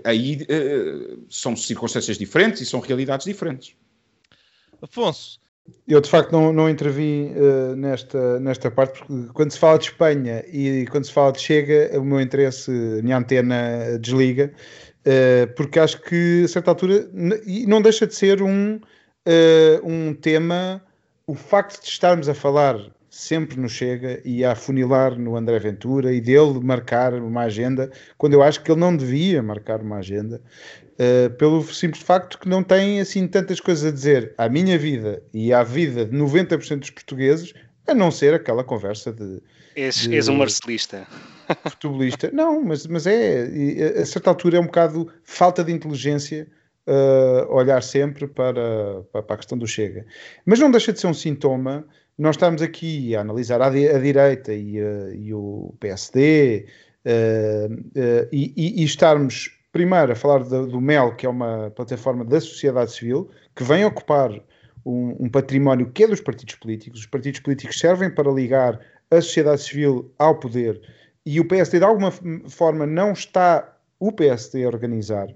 aí 0.05 0.47
eh, 0.49 1.17
são 1.29 1.57
circunstâncias 1.57 2.17
diferentes 2.19 2.61
e 2.61 2.67
são 2.67 2.81
realidades 2.81 3.27
diferentes. 3.27 3.75
Afonso. 4.83 5.41
Eu 5.87 6.01
de 6.01 6.09
facto 6.09 6.33
não, 6.33 6.53
não 6.53 6.69
intervim 6.69 7.33
uh, 7.33 7.77
nesta, 7.77 8.41
nesta 8.41 8.71
parte, 8.71 9.05
porque 9.05 9.33
quando 9.33 9.51
se 9.51 9.59
fala 9.59 9.79
de 9.79 9.85
Espanha 9.85 10.45
e 10.53 10.87
quando 10.91 11.05
se 11.05 11.13
fala 11.13 11.33
de 11.33 11.41
Chega, 11.41 11.99
o 11.99 12.05
meu 12.05 12.21
interesse, 12.21 12.71
a 12.71 13.03
minha 13.03 13.19
antena 13.19 13.99
desliga, 14.01 14.53
uh, 15.07 15.55
porque 15.55 15.79
acho 15.79 16.01
que 16.03 16.43
a 16.45 16.49
certa 16.49 16.71
altura, 16.71 17.09
e 17.47 17.67
não 17.67 17.81
deixa 17.83 18.07
de 18.07 18.15
ser 18.15 18.43
um, 18.43 18.77
uh, 18.77 18.81
um 19.85 20.15
tema, 20.15 20.83
o 21.27 21.35
facto 21.35 21.81
de 21.83 21.89
estarmos 21.89 22.29
a 22.29 22.35
falar 22.35 22.77
sempre 23.11 23.59
nos 23.59 23.73
chega 23.73 24.21
e 24.25 24.45
a 24.45 24.53
afunilar 24.53 25.19
no 25.19 25.37
André 25.37 25.59
Ventura 25.59 26.13
e 26.15 26.21
dele 26.21 26.61
marcar 26.63 27.13
uma 27.15 27.43
agenda, 27.43 27.91
quando 28.17 28.35
eu 28.35 28.43
acho 28.43 28.63
que 28.63 28.71
ele 28.71 28.79
não 28.79 28.97
devia 28.97 29.43
marcar 29.43 29.83
uma 29.83 29.97
agenda, 29.97 30.41
uh, 30.95 31.29
pelo 31.31 31.63
simples 31.65 32.03
facto 32.05 32.39
que 32.39 32.49
não 32.49 32.63
tem 32.63 33.01
assim 33.01 33.27
tantas 33.27 33.59
coisas 33.59 33.85
a 33.85 33.91
dizer 33.91 34.33
à 34.39 34.49
minha 34.49 34.79
vida 34.79 35.21
e 35.35 35.53
à 35.53 35.65
vida 35.65 36.07
de 36.07 36.17
90% 36.17 36.79
dos 36.79 36.91
portugueses, 36.91 37.53
a 37.85 37.95
não 37.95 38.13
ser 38.13 38.33
aquela 38.33 38.63
conversa 38.63 39.13
de. 39.13 39.43
És, 39.75 39.97
de, 39.97 40.15
és 40.15 40.29
um 40.29 40.37
marcelista. 40.37 41.05
Futebolista. 41.69 42.31
Não, 42.33 42.63
mas, 42.63 42.87
mas 42.87 43.09
é, 43.09 43.99
a 44.01 44.07
certa 44.07 44.31
altura 44.31 44.59
é 44.59 44.61
um 44.61 44.67
bocado 44.67 45.13
falta 45.25 45.65
de 45.65 45.73
inteligência. 45.73 46.47
Uh, 46.87 47.47
olhar 47.55 47.83
sempre 47.83 48.27
para, 48.27 49.03
para, 49.13 49.23
para 49.23 49.35
a 49.35 49.37
questão 49.37 49.57
do 49.57 49.67
Chega. 49.67 50.05
Mas 50.45 50.59
não 50.59 50.71
deixa 50.71 50.93
de 50.93 50.99
ser 50.99 51.07
um 51.07 51.15
sintoma 51.15 51.87
nós 52.21 52.37
estamos 52.37 52.61
aqui 52.61 53.17
a 53.17 53.23
analisar 53.23 53.63
a, 53.63 53.69
a 53.69 53.71
direita 53.71 54.53
e, 54.53 54.79
uh, 54.79 55.15
e, 55.15 55.33
o 55.33 55.75
PSD 55.81 56.67
uh, 57.07 57.73
uh, 57.73 58.29
e, 58.31 58.83
e, 58.83 58.85
estarmos 58.85 59.59
primeiro 59.73 60.13
a 60.13 60.15
falar 60.15 60.45
do, 60.45 60.67
do, 60.67 60.81
MEL, 60.83 61.17
que 61.17 61.25
é 61.25 61.29
uma 61.31 61.73
plataforma 61.75 62.23
da 62.23 62.39
sociedade 62.39 62.93
civil, 62.93 63.31
que 63.57 63.65
vem 63.65 63.87
ocupar 63.87 64.31
um, 64.85 65.17
um, 65.19 65.29
património 65.31 65.91
que 65.93 66.05
é 66.05 66.09
dos 66.09 66.21
partidos 66.21 66.57
políticos. 66.57 67.01
Os 67.01 67.07
partidos 67.07 67.41
políticos 67.41 67.79
servem 67.79 68.11
para 68.11 68.31
ligar 68.31 68.79
a 69.11 69.21
sociedade 69.23 69.63
civil 69.63 70.13
ao 70.19 70.39
poder 70.39 70.79
e 71.25 71.41
o 71.41 71.49
PSD 71.49 71.79
de 71.79 71.85
alguma 71.87 72.13
forma 72.49 72.87
não 72.87 73.13
está 73.13 73.79
o 73.99 74.13
PSD 74.13 74.65
a 74.65 74.69
organizar 74.69 75.29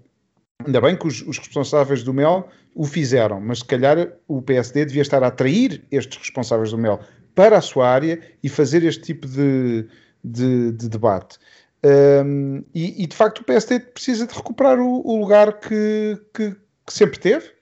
Ainda 0.63 0.81
bem 0.81 0.97
que 0.97 1.07
os, 1.07 1.23
os, 1.23 1.39
responsáveis 1.39 2.03
do 2.03 2.15
MEL 2.15 2.49
o 2.75 2.85
fizeram, 2.85 3.41
mas 3.41 3.59
se 3.59 3.65
calhar 3.65 4.13
o 4.29 4.41
PSD 4.41 4.85
devia 4.85 5.03
estar 5.03 5.23
a 5.23 5.27
atrair 5.27 5.85
estes 5.91 6.17
responsáveis 6.17 6.71
do 6.71 6.79
MEL 6.79 7.01
para 7.35 7.59
a 7.59 7.61
sua 7.61 7.89
área 7.89 8.21
e 8.43 8.49
fazer 8.49 8.85
este 8.85 9.03
tipo 9.03 9.27
de, 9.27 9.87
de, 10.23 10.73
de 10.73 10.89
debate. 10.89 11.39
Um, 11.85 12.65
e, 12.75 13.03
e, 13.03 13.07
de 13.07 13.15
facto 13.15 13.41
o 13.41 13.45
PSD 13.45 13.81
precisa 13.81 14.27
de 14.27 14.35
recuperar 14.35 14.79
o, 14.79 15.07
o 15.07 15.21
lugar 15.21 15.61
que, 15.61 16.19
que, 16.33 16.57
que, 16.87 16.93
sempre 16.93 17.19
teve. 17.19 17.53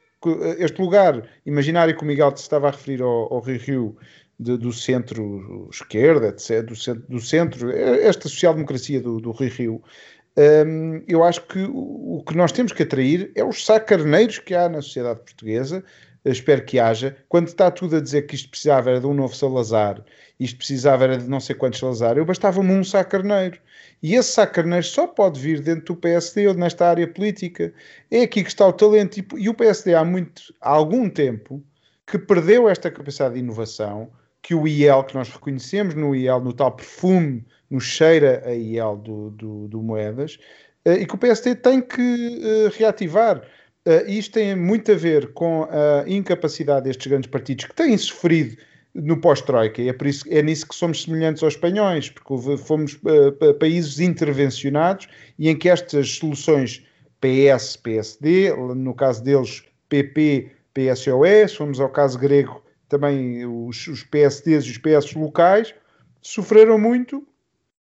Este 0.59 0.81
lugar 0.81 1.29
imaginário 1.45 1.97
que 1.97 2.05
o 2.05 2.07
Miguel 2.07 2.33
estava 2.37 2.69
a 2.69 2.71
referir 2.71 3.03
ao, 3.03 3.35
ao 3.35 3.41
Rio 3.41 3.59
Rio 3.59 3.97
de, 4.39 4.57
do 4.57 4.73
centro-esquerda, 4.73 6.31
do 6.31 6.77
centro, 6.77 7.05
do 7.09 7.21
centro, 7.21 7.71
esta 7.71 8.29
social-democracia 8.29 9.01
do, 9.01 9.21
do 9.21 9.33
Rio 9.33 9.51
Rio, 9.51 9.83
um, 10.37 11.03
eu 11.07 11.23
acho 11.23 11.43
que 11.47 11.63
o, 11.63 12.23
que 12.27 12.37
nós 12.37 12.53
temos 12.53 12.73
que 12.73 12.83
atrair 12.83 13.31
é 13.35 13.45
os 13.45 13.65
sacarneiros 13.65 14.39
que 14.39 14.55
há 14.55 14.69
na 14.69 14.81
sociedade 14.81 15.21
portuguesa. 15.21 15.85
Eu 16.25 16.33
espero 16.33 16.65
que 16.65 16.79
haja. 16.79 17.17
Quando 17.29 17.49
está 17.49 17.71
tudo 17.71 17.97
a 17.97 18.01
dizer 18.01 18.23
que 18.23 18.35
isto 18.35 18.49
precisava 18.49 18.91
era 18.91 19.01
de 19.01 19.07
um 19.07 19.15
novo 19.15 19.35
Salazar, 19.35 20.03
isto 20.39 20.57
precisava 20.57 21.05
era 21.05 21.19
de 21.19 21.29
não 21.29 21.41
sei 21.41 21.55
quantos 21.55 21.81
Salazar, 21.81 22.17
eu 22.17 22.25
bastava-me 22.25 22.73
um 22.73 22.85
sacarneiro. 22.85 23.59
E 24.03 24.15
esse 24.15 24.33
sacarneiro 24.33 24.85
só 24.85 25.07
pode 25.07 25.41
vir 25.41 25.61
dentro 25.61 25.95
do 25.95 25.97
PSD 25.97 26.49
ou 26.49 26.55
nesta 26.55 26.87
área 26.87 27.07
política. 27.07 27.73
É 28.11 28.23
aqui 28.23 28.43
que 28.43 28.49
está 28.49 28.67
o 28.67 28.73
talento. 28.73 29.19
E, 29.19 29.27
e 29.37 29.49
o 29.49 29.55
PSD 29.55 29.95
há, 29.95 30.05
muito, 30.05 30.55
há 30.61 30.71
algum 30.71 31.11
tempo 31.11 31.63
que 32.07 32.19
perdeu 32.19 32.69
esta 32.69 32.91
capacidade 32.91 33.35
de 33.35 33.41
inovação, 33.41 34.11
que 34.43 34.55
o 34.55 34.67
IEL, 34.67 35.05
que 35.05 35.15
nós 35.15 35.29
reconhecemos 35.29 35.95
no 35.95 36.15
IEL, 36.15 36.41
no 36.41 36.53
tal 36.53 36.73
perfume 36.73 37.45
no 37.73 37.81
cheira 37.81 38.43
a 38.45 38.53
IEL 38.53 38.97
do, 38.99 39.31
do, 39.31 39.69
do 39.69 39.83
Moedas, 39.83 40.39
uh, 40.87 40.93
e 40.93 41.07
que 41.07 41.15
o 41.15 41.19
PSD 41.19 41.55
tem 41.55 41.81
que 41.81 42.01
uh, 42.03 42.71
reativar. 42.77 43.39
Uh, 43.87 44.09
isto 44.09 44.35
tem 44.35 44.55
muito 44.55 44.93
a 44.93 44.95
ver 44.95 45.33
com 45.33 45.65
a 45.65 46.05
incapacidade 46.07 46.85
destes 46.85 47.07
grandes 47.07 47.31
partidos 47.31 47.65
que 47.65 47.75
têm 47.75 47.97
sofrido 47.97 48.57
no 48.95 49.19
pós-Troika, 49.19 49.81
e 49.81 49.89
é, 49.89 49.93
por 49.93 50.07
isso, 50.07 50.25
é 50.29 50.43
nisso 50.43 50.69
que 50.69 50.75
somos 50.75 51.03
semelhantes 51.03 51.43
aos 51.43 51.55
espanhóis, 51.55 52.11
porque 52.11 52.59
fomos 52.59 53.01
países 53.59 53.99
intervencionados 53.99 55.09
e 55.39 55.49
em 55.49 55.57
que 55.57 55.71
estas 55.71 56.11
soluções 56.11 56.85
PS, 57.19 57.79
PSD, 57.79 58.55
no 58.55 58.93
caso 58.93 59.25
deles 59.25 59.65
PP, 59.89 60.51
PSOE, 60.75 61.49
se 61.49 61.57
formos 61.57 61.81
ao 61.81 61.89
caso 61.89 62.19
grego, 62.19 62.62
também 62.93 63.47
os, 63.47 63.87
os 63.87 64.05
PSDs 64.05 64.67
e 64.67 64.71
os 64.73 64.77
PS 64.77 65.15
locais, 65.15 65.75
sofreram 66.21 66.79
muito 66.79 67.27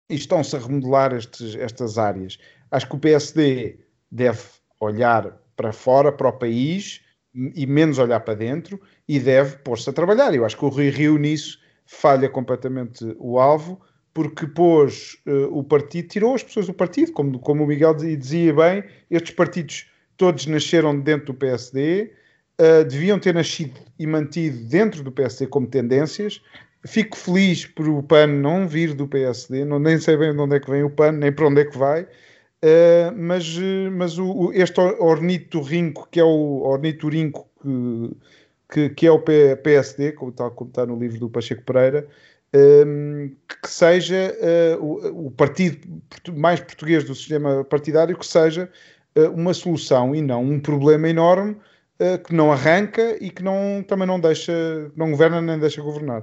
e 0.08 0.14
estão-se 0.14 0.54
a 0.54 0.60
remodelar 0.60 1.12
estes, 1.12 1.56
estas 1.56 1.98
áreas. 1.98 2.38
Acho 2.70 2.88
que 2.88 2.94
o 2.94 3.00
PSD 3.00 3.80
deve 4.08 4.40
olhar 4.78 5.36
para 5.56 5.72
fora, 5.72 6.12
para 6.12 6.28
o 6.28 6.32
país, 6.32 7.00
e 7.34 7.66
menos 7.66 7.98
olhar 7.98 8.20
para 8.20 8.34
dentro, 8.34 8.80
e 9.08 9.18
deve 9.18 9.56
pôr-se 9.58 9.90
a 9.90 9.92
trabalhar. 9.92 10.32
Eu 10.32 10.44
acho 10.44 10.56
que 10.56 10.64
o 10.64 10.68
Rui 10.68 10.90
Rio 10.90 11.18
nisso 11.18 11.58
falha 11.84 12.28
completamente 12.28 13.04
o 13.18 13.40
alvo, 13.40 13.80
porque 14.14 14.46
pôs 14.46 15.16
uh, 15.26 15.58
o 15.58 15.64
partido, 15.64 16.06
tirou 16.06 16.36
as 16.36 16.44
pessoas 16.44 16.68
do 16.68 16.74
partido, 16.74 17.10
como, 17.12 17.36
como 17.40 17.64
o 17.64 17.66
Miguel 17.66 17.94
dizia 17.94 18.54
bem, 18.54 18.84
estes 19.10 19.34
partidos 19.34 19.90
todos 20.16 20.46
nasceram 20.46 21.00
dentro 21.00 21.26
do 21.26 21.34
PSD, 21.34 22.12
uh, 22.60 22.62
eh, 22.62 22.84
deviam 22.84 23.18
ter 23.18 23.34
nascido 23.34 23.80
e 23.98 24.06
mantido 24.06 24.58
dentro 24.68 25.02
do 25.02 25.10
PSD 25.10 25.46
como 25.46 25.66
tendências, 25.66 26.40
Fico 26.86 27.14
feliz 27.14 27.66
por 27.66 27.86
o 27.88 28.02
PAN 28.02 28.26
não 28.26 28.66
vir 28.66 28.94
do 28.94 29.06
PSD, 29.06 29.66
não, 29.66 29.78
nem 29.78 29.98
sei 29.98 30.16
bem 30.16 30.32
de 30.32 30.40
onde 30.40 30.56
é 30.56 30.60
que 30.60 30.70
vem 30.70 30.82
o 30.82 30.88
PAN, 30.88 31.12
nem 31.12 31.30
para 31.30 31.46
onde 31.46 31.60
é 31.60 31.64
que 31.66 31.76
vai, 31.76 32.04
uh, 32.04 33.12
mas, 33.14 33.54
mas 33.92 34.18
o, 34.18 34.50
este 34.54 34.80
ornitorrinco, 34.80 36.08
que 36.10 36.18
é 36.18 36.24
o 36.24 36.62
ornitorinco 36.62 37.46
que, 37.62 38.88
que, 38.88 38.90
que, 38.94 39.06
é 39.06 39.10
o 39.10 39.20
PSD, 39.20 40.12
como 40.12 40.30
está, 40.30 40.48
como 40.48 40.70
está 40.70 40.86
no 40.86 40.98
livro 40.98 41.20
do 41.20 41.28
Pacheco 41.28 41.62
Pereira, 41.64 42.08
um, 42.54 43.30
que 43.62 43.68
seja 43.68 44.34
uh, 44.78 44.82
o, 44.82 45.26
o, 45.26 45.30
partido 45.30 45.86
mais 46.32 46.60
português 46.60 47.04
do 47.04 47.14
sistema 47.14 47.62
partidário, 47.62 48.16
que 48.16 48.26
seja 48.26 48.70
uh, 49.18 49.30
uma 49.32 49.52
solução 49.52 50.14
e 50.14 50.22
não 50.22 50.42
um 50.42 50.58
problema 50.58 51.10
enorme 51.10 51.56
que 52.24 52.32
não 52.32 52.50
arranca 52.50 53.22
e 53.22 53.30
que 53.30 53.42
não, 53.42 53.84
também 53.86 54.06
não 54.06 54.18
deixa, 54.18 54.52
não 54.96 55.10
governa 55.10 55.40
nem 55.40 55.58
deixa 55.58 55.82
governar. 55.82 56.22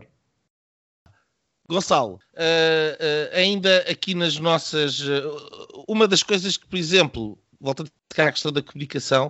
Gonçalo, 1.70 2.14
uh, 2.14 2.18
uh, 2.18 3.36
ainda 3.36 3.80
aqui 3.90 4.16
nas 4.16 4.40
nossas. 4.40 5.02
Uh, 5.02 5.84
uma 5.86 6.08
das 6.08 6.24
coisas 6.24 6.56
que, 6.56 6.66
por 6.66 6.78
exemplo, 6.78 7.38
volta 7.60 7.84
a 7.84 7.88
tocar 8.08 8.30
a 8.30 8.32
questão 8.32 8.54
da 8.54 8.62
comunicação, 8.62 9.30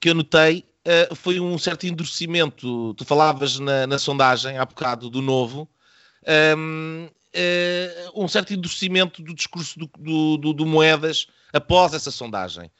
que 0.00 0.08
eu 0.08 0.14
notei 0.14 0.64
foi 1.16 1.40
um 1.40 1.58
certo 1.58 1.84
endurecimento. 1.84 2.94
Tu 2.94 3.04
falavas 3.04 3.58
na, 3.58 3.88
na 3.88 3.98
sondagem 3.98 4.56
há 4.56 4.64
bocado 4.64 5.10
do 5.10 5.20
novo. 5.20 5.68
Um, 6.56 7.08
ehm, 7.32 8.12
um 8.14 8.28
certo 8.28 8.54
endurecimento 8.54 9.20
do 9.20 9.34
discurso 9.34 9.76
do, 9.80 9.90
do, 9.98 10.36
do, 10.36 10.52
do 10.52 10.66
Moedas 10.66 11.26
após 11.52 11.92
essa 11.92 12.12
sondagem. 12.12 12.70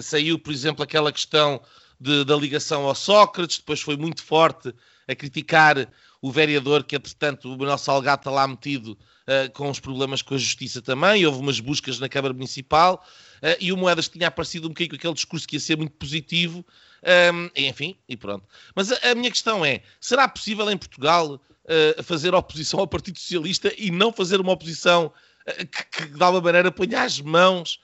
saiu, 0.00 0.38
por 0.38 0.52
exemplo, 0.52 0.84
aquela 0.84 1.10
questão 1.10 1.62
de, 2.00 2.24
da 2.24 2.34
ligação 2.34 2.86
ao 2.86 2.94
Sócrates, 2.94 3.58
depois 3.58 3.80
foi 3.80 3.96
muito 3.96 4.22
forte 4.22 4.74
a 5.06 5.14
criticar 5.14 5.88
o 6.22 6.30
vereador 6.30 6.84
que, 6.84 6.96
entretanto, 6.96 7.52
o 7.52 7.58
Manuel 7.58 7.78
Salgado 7.78 8.20
está 8.20 8.30
lá 8.30 8.46
metido 8.46 8.92
uh, 8.92 9.50
com 9.52 9.68
os 9.70 9.80
problemas 9.80 10.22
com 10.22 10.34
a 10.34 10.38
justiça 10.38 10.80
também, 10.80 11.24
houve 11.26 11.38
umas 11.38 11.60
buscas 11.60 11.98
na 11.98 12.08
Câmara 12.08 12.32
Municipal, 12.32 13.04
uh, 13.42 13.56
e 13.58 13.72
o 13.72 13.76
Moedas 13.76 14.08
tinha 14.08 14.28
aparecido 14.28 14.66
um 14.66 14.70
bocadinho 14.70 14.90
com 14.90 14.96
aquele 14.96 15.14
discurso 15.14 15.46
que 15.46 15.56
ia 15.56 15.60
ser 15.60 15.76
muito 15.76 15.92
positivo, 15.92 16.58
um, 17.02 17.44
ehm, 17.46 17.50
enfim, 17.56 17.96
e 18.08 18.16
pronto. 18.16 18.46
Mas 18.74 18.92
a, 18.92 19.10
a, 19.10 19.14
minha 19.14 19.30
questão 19.30 19.64
é, 19.64 19.82
será 19.98 20.28
possível 20.28 20.70
em 20.70 20.76
Portugal 20.76 21.34
uh, 21.34 22.02
fazer 22.02 22.34
oposição 22.34 22.80
ao 22.80 22.86
Partido 22.86 23.18
Socialista 23.18 23.72
e 23.76 23.90
não 23.90 24.12
fazer 24.12 24.40
uma 24.40 24.52
oposição 24.52 25.12
que, 25.46 26.06
que, 26.06 26.06
de 26.12 26.22
alguma 26.22 26.42
maneira 26.42 26.70
ponha 26.70 27.02
as 27.02 27.18
mãos 27.18 27.80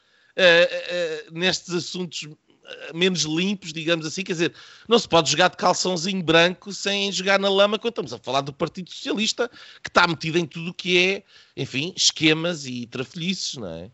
nestes 1.33 1.73
assuntos 1.73 2.29
menos 2.95 3.23
limpos, 3.23 3.73
digamos 3.73 4.07
assim. 4.07 4.23
Quer 4.23 4.33
dizer, 4.33 4.55
não 4.89 4.99
se 4.99 5.09
pode 5.09 5.31
jogar 5.31 5.49
de 5.49 5.57
calçãozinho 5.57 6.23
branco 6.23 6.73
sem 6.73 7.11
jogar 7.13 7.39
na 7.39 7.49
lama 7.49 7.79
quando 7.79 7.93
estamos 7.93 8.13
a 8.13 8.19
falar 8.19 8.41
do 8.41 8.53
Partido 8.53 8.91
Socialista, 8.91 9.51
que 9.83 9.89
está 9.89 10.07
metido 10.07 10.39
em 10.39 10.47
tudo 10.47 10.71
o 10.71 10.75
que 10.75 10.99
é, 10.99 11.23
enfim, 11.57 11.93
esquemas 11.97 12.67
e 12.67 12.87
trafolhices, 12.87 13.57
não 13.57 13.69
é? 13.69 13.91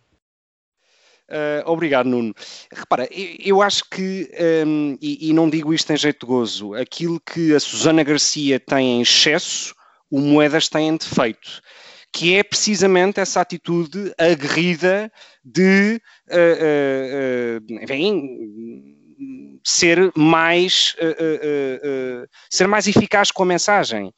Uh, 1.29 1.65
obrigado, 1.65 2.07
Nuno. 2.07 2.35
Repara, 2.71 3.09
eu, 3.11 3.37
eu 3.39 3.63
acho 3.63 3.85
que, 3.89 4.31
um, 4.67 4.99
e, 5.01 5.31
e, 5.31 5.33
não 5.33 5.49
digo 5.49 5.73
isto 5.73 5.91
em 5.91 5.97
jeito 5.97 6.27
de 6.27 6.31
gozo, 6.31 6.75
aquilo 6.75 7.19
que 7.21 7.55
a 7.55 7.61
Susana 7.61 8.03
Garcia 8.03 8.61
tem 8.61 8.99
em 8.99 9.03
excesso, 9.03 9.75
o 10.11 10.21
Moedas 10.21 10.69
tem 10.69 10.89
em 10.89 10.97
defeito 10.97 11.63
que 12.13 12.37
é 12.37 12.43
precisamente 12.43 13.19
essa 13.19 13.41
atitude 13.41 14.13
aguerrida 14.19 15.11
de 15.43 16.01
uh, 16.29 17.59
uh, 17.59 17.83
enfim, 17.83 19.59
ser 19.65 20.13
mais 20.15 20.95
uh, 21.01 22.29
ser 22.51 22.69
mais 22.69 22.87
eficaz 22.87 23.31
com 23.31 23.43
a 23.45 23.47
mensagem. 23.47 24.13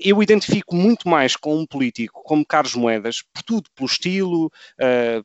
eu 0.00 0.22
identifico 0.22 0.74
muito 0.74 1.08
mais 1.08 1.36
com 1.36 1.56
um 1.56 1.66
político 1.66 2.22
como 2.24 2.44
Carlos 2.44 2.74
Moedas, 2.74 3.22
por 3.32 3.42
tudo, 3.42 3.70
pelo 3.74 3.88
estilo, 3.88 4.50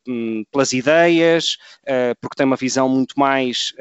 hum, 0.07 0.45
pelas 0.49 0.71
ideias, 0.71 1.57
porque 2.21 2.37
tem 2.37 2.45
uma 2.45 2.55
visão 2.55 2.87
muito 2.87 3.19
mais 3.19 3.73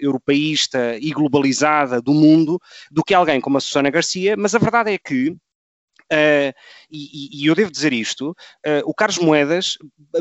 europeísta 0.00 0.96
e 0.98 1.10
globalizada 1.10 2.00
do 2.00 2.14
mundo, 2.14 2.58
do 2.90 3.04
que 3.04 3.12
alguém 3.12 3.42
como 3.42 3.58
a 3.58 3.60
Susana 3.60 3.90
Garcia, 3.90 4.36
mas 4.38 4.54
a 4.54 4.58
verdade 4.58 4.90
é 4.92 4.98
que 4.98 5.36
Uh, 6.12 6.52
e, 6.90 7.44
e, 7.44 7.46
eu 7.46 7.54
devo 7.54 7.70
dizer 7.70 7.92
isto: 7.92 8.30
uh, 8.30 8.82
o 8.84 8.92
Carlos 8.92 9.18
Moedas 9.18 9.78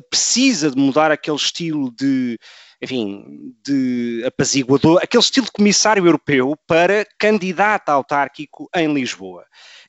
precisa 0.09 0.69
de 0.69 0.77
mudar 0.77 1.11
aquele 1.11 1.37
estilo 1.37 1.91
de, 1.91 2.37
enfim, 2.79 3.55
de 3.65 4.23
apaziguador, 4.23 4.99
aquele 5.01 5.23
estilo 5.23 5.47
de 5.47 5.51
comissário 5.51 6.05
europeu 6.05 6.55
para 6.67 7.07
candidato 7.17 7.89
autárquico 7.89 8.69
em 8.75 8.93
Lisboa. 8.93 9.45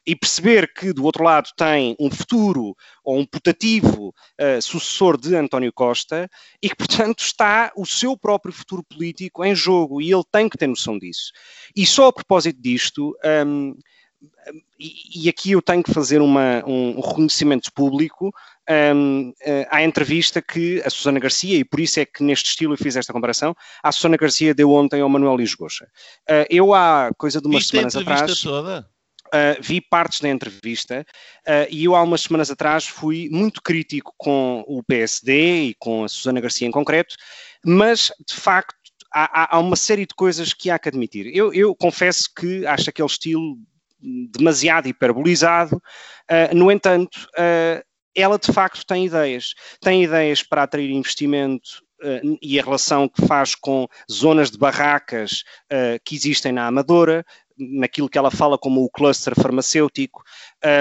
E 0.06 0.16
perceber 0.16 0.72
que 0.72 0.94
do 0.94 1.04
outro 1.04 1.22
lado 1.22 1.50
tem 1.54 1.94
um 2.00 2.10
futuro 2.10 2.74
ou 3.04 3.18
um 3.18 3.26
putativo 3.26 4.08
uh, 4.08 4.62
sucessor 4.62 5.20
de 5.20 5.36
António 5.36 5.70
Costa 5.70 6.26
e 6.62 6.70
que, 6.70 6.76
portanto, 6.76 7.20
está 7.20 7.70
o 7.76 7.84
seu 7.84 8.16
próprio 8.16 8.54
futuro 8.54 8.82
político 8.82 9.44
em 9.44 9.54
jogo 9.54 10.00
e 10.00 10.10
ele 10.10 10.24
tem 10.32 10.48
que 10.48 10.56
ter 10.56 10.66
noção 10.66 10.98
disso. 10.98 11.30
E 11.76 11.84
só 11.84 12.06
a 12.06 12.12
propósito 12.12 12.58
disto. 12.62 13.14
Um, 13.46 13.74
e, 14.78 15.28
aqui 15.28 15.52
eu 15.52 15.62
tenho 15.62 15.82
que 15.82 15.92
fazer 15.92 16.20
uma, 16.20 16.62
um 16.66 17.00
reconhecimento 17.00 17.72
público 17.72 18.32
um, 18.94 19.30
uh, 19.30 19.66
à 19.70 19.82
entrevista 19.82 20.40
que 20.40 20.82
a 20.84 20.90
Susana 20.90 21.18
Garcia, 21.18 21.56
e 21.56 21.64
por 21.64 21.80
isso 21.80 22.00
é 22.00 22.04
que 22.04 22.22
neste 22.22 22.50
estilo 22.50 22.74
eu 22.74 22.78
fiz 22.78 22.96
esta 22.96 23.12
comparação, 23.12 23.54
a 23.82 23.92
Susana 23.92 24.16
Garcia 24.16 24.54
deu 24.54 24.70
ontem 24.72 25.00
ao 25.00 25.08
Manuel 25.08 25.36
Lisgocha. 25.36 25.86
Uh, 26.28 26.46
eu 26.48 26.74
há 26.74 27.10
coisa 27.16 27.40
de 27.40 27.46
umas 27.46 27.62
Viste 27.62 27.70
semanas 27.70 27.96
atrás... 27.96 28.40
Toda? 28.40 28.88
Uh, 29.32 29.62
vi 29.62 29.80
partes 29.80 30.18
da 30.18 30.28
entrevista 30.28 31.06
uh, 31.46 31.66
e 31.70 31.84
eu 31.84 31.94
há 31.94 32.02
umas 32.02 32.22
semanas 32.22 32.50
atrás 32.50 32.84
fui 32.84 33.28
muito 33.30 33.62
crítico 33.62 34.12
com 34.18 34.64
o 34.66 34.82
PSD 34.82 35.66
e 35.66 35.74
com 35.78 36.02
a 36.02 36.08
Susana 36.08 36.40
Garcia 36.40 36.66
em 36.66 36.70
concreto, 36.72 37.14
mas 37.64 38.10
de 38.26 38.34
facto 38.34 38.74
há, 39.12 39.56
há 39.56 39.58
uma 39.60 39.76
série 39.76 40.06
de 40.06 40.14
coisas 40.14 40.52
que 40.52 40.68
há 40.68 40.78
que 40.78 40.88
admitir. 40.88 41.30
Eu, 41.32 41.52
eu 41.52 41.74
confesso 41.74 42.28
que 42.34 42.66
acho 42.66 42.90
aquele 42.90 43.06
estilo 43.06 43.56
demasiado 44.02 44.88
hiperbolizado. 44.88 45.76
Uh, 46.30 46.54
no 46.54 46.70
entanto, 46.70 47.28
uh, 47.38 47.82
ela 48.14 48.38
de 48.38 48.52
facto 48.52 48.84
tem 48.86 49.06
ideias. 49.06 49.54
Tem 49.80 50.04
ideias 50.04 50.42
para 50.42 50.62
atrair 50.62 50.90
investimento 50.90 51.82
uh, 52.02 52.38
e 52.42 52.58
a 52.58 52.62
relação 52.62 53.08
que 53.08 53.26
faz 53.26 53.54
com 53.54 53.86
zonas 54.10 54.50
de 54.50 54.58
barracas 54.58 55.44
que 56.04 56.14
existem 56.16 56.52
na 56.52 56.66
Amadora, 56.66 57.24
naquilo 57.60 58.08
que 58.08 58.18
ela 58.18 58.30
fala 58.30 58.58
como 58.58 58.82
o 58.82 58.90
cluster 58.90 59.34
farmacêutico, 59.34 60.22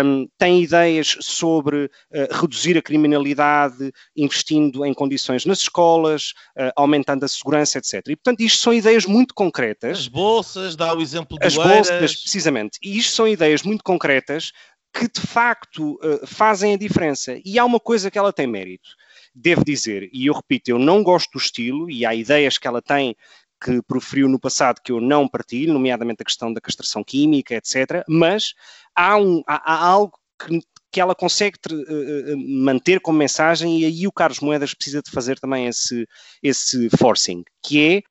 um, 0.03 0.27
tem 0.37 0.61
ideias 0.63 1.17
sobre 1.19 1.85
uh, 1.85 2.41
reduzir 2.41 2.77
a 2.77 2.81
criminalidade, 2.81 3.91
investindo 4.15 4.85
em 4.85 4.93
condições 4.93 5.45
nas 5.45 5.59
escolas, 5.59 6.33
uh, 6.57 6.71
aumentando 6.75 7.25
a 7.25 7.27
segurança, 7.27 7.77
etc. 7.77 7.95
E, 8.07 8.15
portanto, 8.15 8.41
isto 8.41 8.61
são 8.61 8.73
ideias 8.73 9.05
muito 9.05 9.33
concretas. 9.33 9.99
As 9.99 10.07
bolsas, 10.07 10.75
dá 10.75 10.95
o 10.95 11.01
exemplo 11.01 11.37
do 11.37 11.45
As 11.45 11.55
bolsas, 11.55 12.15
precisamente. 12.15 12.79
E 12.81 12.97
isto 12.97 13.13
são 13.13 13.27
ideias 13.27 13.63
muito 13.63 13.83
concretas 13.83 14.51
que, 14.93 15.07
de 15.07 15.21
facto, 15.21 15.99
uh, 16.03 16.25
fazem 16.25 16.73
a 16.73 16.77
diferença. 16.77 17.39
E 17.45 17.59
há 17.59 17.65
uma 17.65 17.79
coisa 17.79 18.09
que 18.09 18.17
ela 18.17 18.33
tem 18.33 18.47
mérito 18.47 18.89
devo 19.33 19.63
dizer, 19.63 20.09
e 20.11 20.27
eu 20.27 20.33
repito, 20.33 20.69
eu 20.69 20.79
não 20.79 21.03
gosto 21.03 21.31
do 21.31 21.37
estilo 21.37 21.89
e 21.89 22.05
há 22.05 22.13
ideias 22.13 22.57
que 22.57 22.67
ela 22.67 22.81
tem 22.81 23.15
que 23.61 23.81
proferiu 23.83 24.27
no 24.27 24.39
passado 24.39 24.81
que 24.83 24.91
eu 24.91 25.01
não 25.01 25.27
partilho, 25.27 25.73
nomeadamente 25.73 26.21
a 26.21 26.25
questão 26.25 26.53
da 26.53 26.61
castração 26.61 27.03
química, 27.03 27.55
etc. 27.55 28.03
Mas 28.07 28.53
há, 28.95 29.17
um, 29.17 29.41
há, 29.45 29.73
há 29.73 29.85
algo 29.85 30.17
que, 30.39 30.61
que 30.91 31.01
ela 31.01 31.13
consegue 31.13 31.57
uh, 31.71 32.37
manter 32.37 32.99
como 32.99 33.17
mensagem 33.17 33.79
e 33.79 33.85
aí 33.85 34.07
o 34.07 34.11
Carlos 34.11 34.39
Moedas 34.39 34.73
precisa 34.73 35.01
de 35.01 35.11
fazer 35.11 35.39
também 35.39 35.67
esse, 35.67 36.07
esse 36.41 36.89
forcing, 36.97 37.43
que 37.61 37.97
é 37.97 38.01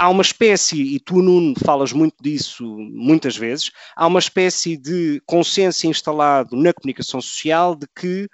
há 0.00 0.08
uma 0.08 0.22
espécie, 0.22 0.80
e 0.94 0.98
tu, 0.98 1.20
Nuno, 1.20 1.54
falas 1.62 1.92
muito 1.92 2.14
disso 2.22 2.64
muitas 2.64 3.36
vezes, 3.36 3.70
há 3.94 4.06
uma 4.06 4.18
espécie 4.18 4.74
de 4.74 5.20
consciência 5.26 5.86
instalado 5.86 6.56
na 6.56 6.72
comunicação 6.72 7.20
social 7.20 7.76
de 7.76 7.86
que 7.94 8.26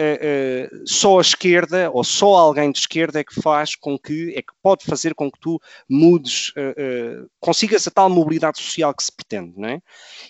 uh, 0.00 0.74
uh, 0.74 0.82
só 0.86 1.18
a 1.18 1.20
esquerda 1.20 1.90
ou 1.92 2.04
só 2.04 2.34
alguém 2.34 2.70
de 2.70 2.78
esquerda 2.78 3.20
é 3.20 3.24
que 3.24 3.40
faz 3.40 3.74
com 3.74 3.98
que, 3.98 4.32
é 4.36 4.42
que 4.42 4.52
pode 4.62 4.84
fazer 4.84 5.14
com 5.14 5.30
que 5.30 5.38
tu 5.40 5.60
mudes, 5.88 6.50
uh, 6.50 7.28
consigas 7.40 7.86
a 7.86 7.90
tal 7.90 8.10
mobilidade 8.10 8.60
social 8.60 8.94
que 8.94 9.04
se 9.04 9.12
pretende, 9.12 9.54
não 9.56 9.68
é? 9.68 9.80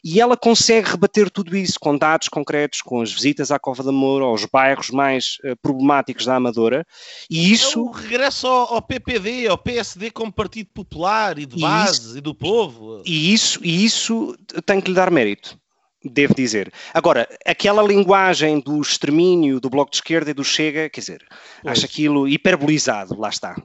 E 0.03 0.21
ela 0.21 0.37
consegue 0.37 0.91
rebater 0.91 1.31
tudo 1.31 1.57
isso 1.57 1.79
com 1.81 1.97
dados 1.97 2.29
concretos, 2.29 2.83
com 2.83 3.01
as 3.01 3.13
visitas 3.13 3.51
à 3.51 3.59
Cova 3.59 3.83
da 3.83 3.93
Moura, 3.93 4.25
aos 4.25 4.45
bairros 4.45 4.91
mais 4.91 5.39
problemáticos 5.63 6.27
da 6.27 6.37
Amadora, 6.37 6.87
e 7.31 7.53
isso... 7.53 7.79
É 7.79 7.83
o 7.83 7.91
regresso 7.91 8.47
ao, 8.47 8.75
ao, 8.75 8.83
PPD, 8.83 9.49
ao 9.49 9.59
PSD 9.59 10.11
como 10.11 10.33
Partido 10.33 10.71
Popular 10.73 11.39
e 11.39 11.47
de 11.47 11.61
base 11.61 12.01
e, 12.01 12.05
isso, 12.05 12.19
e 12.19 12.21
do 12.21 12.35
povo. 12.35 13.03
E 13.05 13.33
isso, 13.33 13.61
e 13.63 13.85
isso 13.85 14.37
tem 14.67 14.81
que 14.81 14.91
lhe 14.91 14.97
dar 14.97 15.11
mérito 15.11 15.59
devo 16.05 16.35
dizer. 16.35 16.73
Agora, 16.93 17.29
aquela 17.45 17.83
linguagem 17.83 18.61
do 18.61 18.81
extermínio 18.81 19.61
do 19.61 19.71
Bloco 19.71 19.91
de 19.91 19.97
Esquerda 19.97 20.31
e 20.31 20.35
do 20.35 20.45
Chega, 20.45 20.89
quer 20.89 21.01
dizer, 21.01 21.25
pois. 21.63 21.79
acho 21.79 21.87
aquilo 21.87 22.29
hiperbolizado, 22.29 23.19
lá 23.19 23.29
está. 23.29 23.57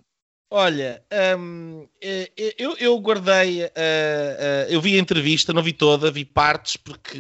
Olha, 0.51 1.03
hum, 1.37 1.87
eh, 2.01 2.31
eu, 2.57 2.75
eu, 2.79 2.99
guardei, 2.99 3.65
uh, 3.65 3.67
uh, 3.67 4.67
eu 4.67 4.81
vi 4.81 4.95
a 4.95 4.99
entrevista, 4.99 5.53
não 5.53 5.61
vi 5.61 5.73
toda, 5.73 6.09
vi 6.09 6.25
partes, 6.25 6.75
porque 6.75 7.19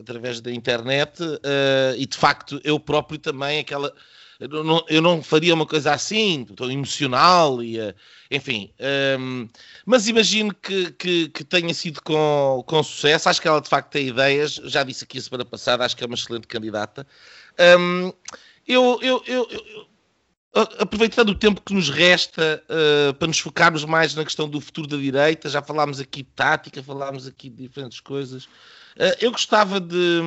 através 0.00 0.40
da 0.40 0.50
internet, 0.50 1.22
uh, 1.22 1.94
e 1.96 2.04
de 2.04 2.16
facto 2.16 2.60
eu 2.64 2.80
próprio 2.80 3.20
também, 3.20 3.60
aquela 3.60 3.94
eu 4.38 4.64
não, 4.64 4.84
eu 4.88 5.02
não 5.02 5.22
faria 5.22 5.54
uma 5.54 5.66
coisa 5.66 5.92
assim, 5.92 6.44
tão 6.56 6.70
emocional, 6.70 7.62
e, 7.62 7.80
uh, 7.80 7.94
enfim. 8.30 8.70
Um, 8.78 9.42
ehm, 9.42 9.48
mas 9.84 10.08
imagino 10.08 10.54
que, 10.54 10.90
que, 10.92 11.28
que, 11.28 11.44
tenha 11.44 11.72
sido 11.72 12.02
com, 12.02 12.62
com 12.66 12.82
sucesso. 12.82 13.28
Acho 13.28 13.40
que 13.40 13.48
ela 13.48 13.60
de 13.60 13.68
facto 13.68 13.90
tem 13.90 14.08
ideias. 14.08 14.54
Já 14.64 14.82
disse 14.82 15.04
aqui 15.04 15.18
a 15.18 15.22
semana 15.22 15.44
passada, 15.44 15.84
acho 15.84 15.96
que 15.96 16.04
é 16.04 16.06
uma 16.06 16.14
excelente 16.14 16.46
candidata. 16.46 17.06
Um, 17.58 18.06
ehm, 18.08 18.12
eu, 18.66 18.98
eu, 19.00 19.22
eu, 19.26 19.48
eu 19.50 19.86
aproveitando 20.78 21.30
o 21.30 21.34
tempo 21.34 21.60
que 21.60 21.74
nos 21.74 21.90
resta 21.90 22.62
uh, 22.64 23.14
para 23.14 23.28
nos 23.28 23.38
focarmos 23.38 23.84
mais 23.84 24.14
na 24.14 24.24
questão 24.24 24.48
do 24.48 24.60
futuro 24.60 24.86
da 24.86 24.96
direita, 24.96 25.48
já 25.48 25.60
falámos 25.60 26.00
aqui 26.00 26.22
de 26.22 26.30
tática, 26.30 26.82
falámos 26.82 27.26
aqui 27.26 27.50
de 27.50 27.62
diferentes 27.62 28.00
coisas. 28.00 28.44
Uh, 28.44 29.12
eu 29.20 29.30
gostava 29.30 29.78
de, 29.78 30.22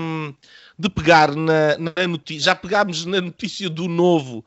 de 0.77 0.89
pegar 0.89 1.35
na, 1.35 1.77
na 1.77 2.07
notícia, 2.07 2.45
já 2.45 2.55
pegámos 2.55 3.05
na 3.05 3.19
notícia 3.19 3.67
do 3.69 3.87
novo 3.87 4.45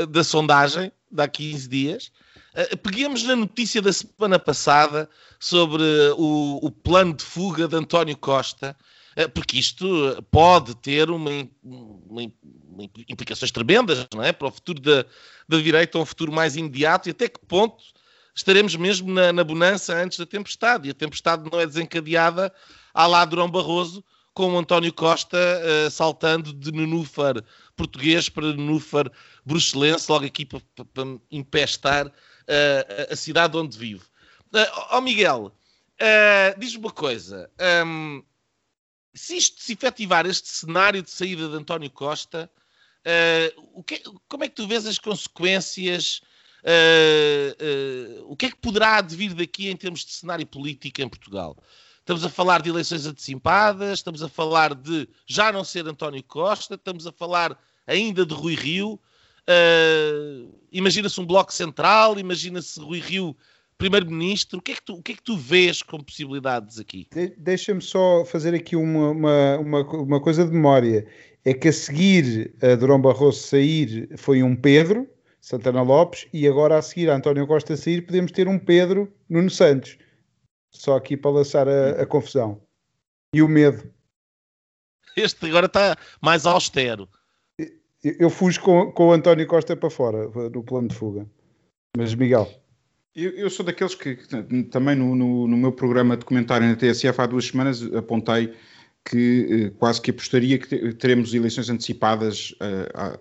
uh, 0.00 0.06
da 0.06 0.24
sondagem, 0.24 0.90
de 1.10 1.22
há 1.22 1.28
15 1.28 1.68
dias, 1.68 2.10
uh, 2.54 2.76
peguemos 2.78 3.22
na 3.22 3.36
notícia 3.36 3.80
da 3.80 3.92
semana 3.92 4.40
passada 4.40 5.08
sobre 5.38 5.84
o, 6.16 6.58
o 6.66 6.70
plano 6.70 7.14
de 7.14 7.24
fuga 7.24 7.68
de 7.68 7.76
António 7.76 8.16
Costa, 8.16 8.76
porque 9.34 9.58
isto 9.58 9.86
pode 10.30 10.74
ter 10.76 11.10
uma, 11.10 11.30
uma, 11.62 12.32
uma, 12.70 12.90
implicações 13.08 13.50
tremendas 13.50 14.06
não 14.14 14.22
é? 14.22 14.32
para 14.32 14.48
o 14.48 14.50
futuro 14.52 14.80
da, 14.80 15.04
da 15.48 15.58
direita, 15.58 15.98
um 15.98 16.04
futuro 16.04 16.32
mais 16.32 16.56
imediato, 16.56 17.08
e 17.08 17.10
até 17.10 17.28
que 17.28 17.40
ponto 17.46 17.82
estaremos 18.34 18.76
mesmo 18.76 19.12
na, 19.12 19.32
na 19.32 19.44
bonança 19.44 19.94
antes 19.94 20.18
da 20.18 20.26
tempestade, 20.26 20.88
e 20.88 20.90
a 20.90 20.94
tempestade 20.94 21.48
não 21.50 21.60
é 21.60 21.66
desencadeada 21.66 22.52
à 22.94 23.06
lá 23.06 23.24
Durão 23.24 23.50
Barroso, 23.50 24.04
com 24.32 24.54
o 24.54 24.58
António 24.58 24.92
Costa 24.92 25.36
uh, 25.36 25.90
saltando 25.90 26.52
de 26.52 26.72
nenúfar 26.72 27.42
português 27.76 28.28
para 28.28 28.54
nenúfar 28.54 29.10
bruxelense, 29.44 30.10
logo 30.10 30.24
aqui 30.24 30.46
para, 30.46 30.60
para, 30.94 31.18
empestar 31.30 32.06
uh, 32.06 33.12
a 33.12 33.16
cidade 33.16 33.56
onde 33.56 33.76
vive. 33.76 34.02
Uh, 34.52 34.86
oh 34.92 35.00
Miguel, 35.00 35.52
uh, 36.00 36.58
diz-me 36.58 36.84
uma 36.84 36.92
coisa. 36.92 37.50
Um, 37.84 38.22
se 39.14 39.36
isto 39.36 39.60
se 39.60 39.72
efetivar 39.72 40.26
este 40.26 40.48
cenário 40.48 41.02
de 41.02 41.10
saída 41.10 41.48
de 41.48 41.56
António 41.56 41.90
Costa, 41.90 42.50
uh, 43.00 43.82
que, 43.82 44.02
como 44.28 44.44
é 44.44 44.48
que 44.48 44.54
tu 44.54 44.66
vês 44.66 44.86
as 44.86 44.98
consequências? 44.98 46.20
Uh, 46.62 48.22
uh, 48.22 48.32
o 48.32 48.36
que 48.36 48.46
é 48.46 48.50
que 48.50 48.56
poderá 48.56 48.96
advir 48.96 49.34
daqui 49.34 49.68
em 49.68 49.76
termos 49.76 50.04
de 50.04 50.12
cenário 50.12 50.46
político 50.46 51.00
em 51.00 51.08
Portugal? 51.08 51.56
Estamos 51.98 52.24
a 52.24 52.28
falar 52.28 52.62
de 52.62 52.70
eleições 52.70 53.06
antecipadas, 53.06 53.98
estamos 53.98 54.22
a 54.22 54.28
falar 54.28 54.74
de 54.74 55.08
já 55.26 55.52
não 55.52 55.64
ser 55.64 55.86
António 55.86 56.22
Costa, 56.24 56.74
estamos 56.74 57.06
a 57.06 57.12
falar 57.12 57.58
ainda 57.86 58.26
de 58.26 58.34
Rui 58.34 58.54
Rio. 58.54 59.00
Imagina-se 60.72 61.20
um 61.20 61.26
bloco 61.26 61.52
central, 61.52 62.18
imagina-se 62.18 62.80
Rui 62.80 62.98
Rio 63.00 63.36
primeiro-ministro. 63.80 64.58
O, 64.58 64.62
que 64.62 64.72
é 64.72 64.74
que 64.74 64.82
tu, 64.82 64.94
o 64.94 65.02
que 65.02 65.12
é 65.12 65.14
que 65.16 65.22
tu 65.22 65.36
vês 65.36 65.82
como 65.82 66.04
possibilidades 66.04 66.78
aqui? 66.78 67.08
De 67.10 67.30
Deixa-me 67.30 67.80
só 67.80 68.24
fazer 68.24 68.54
aqui 68.54 68.76
uma, 68.76 69.10
uma, 69.10 69.58
uma, 69.58 69.80
uma, 69.80 70.20
coisa 70.20 70.44
de 70.44 70.52
memória. 70.52 71.06
É 71.44 71.54
que 71.54 71.68
a 71.68 71.72
seguir 71.72 72.54
a 72.62 72.74
Durão 72.74 73.00
Barroso 73.00 73.40
sair 73.40 74.10
foi 74.18 74.42
um 74.42 74.54
Pedro, 74.54 75.08
Santana 75.40 75.80
Lopes, 75.80 76.28
e 76.32 76.46
agora 76.46 76.76
a 76.76 76.82
seguir 76.82 77.08
a 77.08 77.16
António 77.16 77.46
Costa 77.46 77.76
sair 77.76 78.02
podemos 78.02 78.30
ter 78.30 78.46
um 78.46 78.58
Pedro 78.58 79.10
Nuno 79.28 79.48
Santos. 79.48 79.96
Só 80.70 80.96
aqui 80.96 81.16
para 81.16 81.30
lançar 81.30 81.66
a, 81.66 82.02
a 82.02 82.06
confusão. 82.06 82.60
E 83.34 83.40
o 83.40 83.48
medo. 83.48 83.90
Este 85.16 85.46
agora 85.46 85.66
está 85.66 85.96
mais 86.20 86.44
austero. 86.46 87.08
Eu, 88.02 88.30
fujo 88.30 88.60
com, 88.62 88.92
com 88.92 89.08
o 89.08 89.12
António 89.12 89.46
Costa 89.46 89.76
para 89.76 89.90
fora, 89.90 90.28
no 90.50 90.62
plano 90.62 90.88
de 90.88 90.94
fuga. 90.94 91.26
Mas, 91.96 92.14
Miguel. 92.14 92.59
Eu, 93.14 93.30
eu 93.32 93.50
sou 93.50 93.64
daqueles 93.64 93.94
que, 93.94 94.16
que 94.16 94.62
também 94.64 94.94
no, 94.94 95.16
no, 95.16 95.48
no, 95.48 95.56
meu 95.56 95.72
programa 95.72 96.16
de 96.16 96.24
comentário 96.24 96.66
na 96.66 96.76
TSF 96.76 97.20
há 97.20 97.26
duas 97.26 97.46
semanas 97.46 97.82
apontei 97.94 98.54
que 99.04 99.46
eh, 99.50 99.70
quase 99.78 100.00
que 100.00 100.10
apostaria 100.10 100.58
que 100.58 100.94
teremos 100.94 101.34
eleições 101.34 101.68
antecipadas 101.68 102.54
a, 102.94 103.14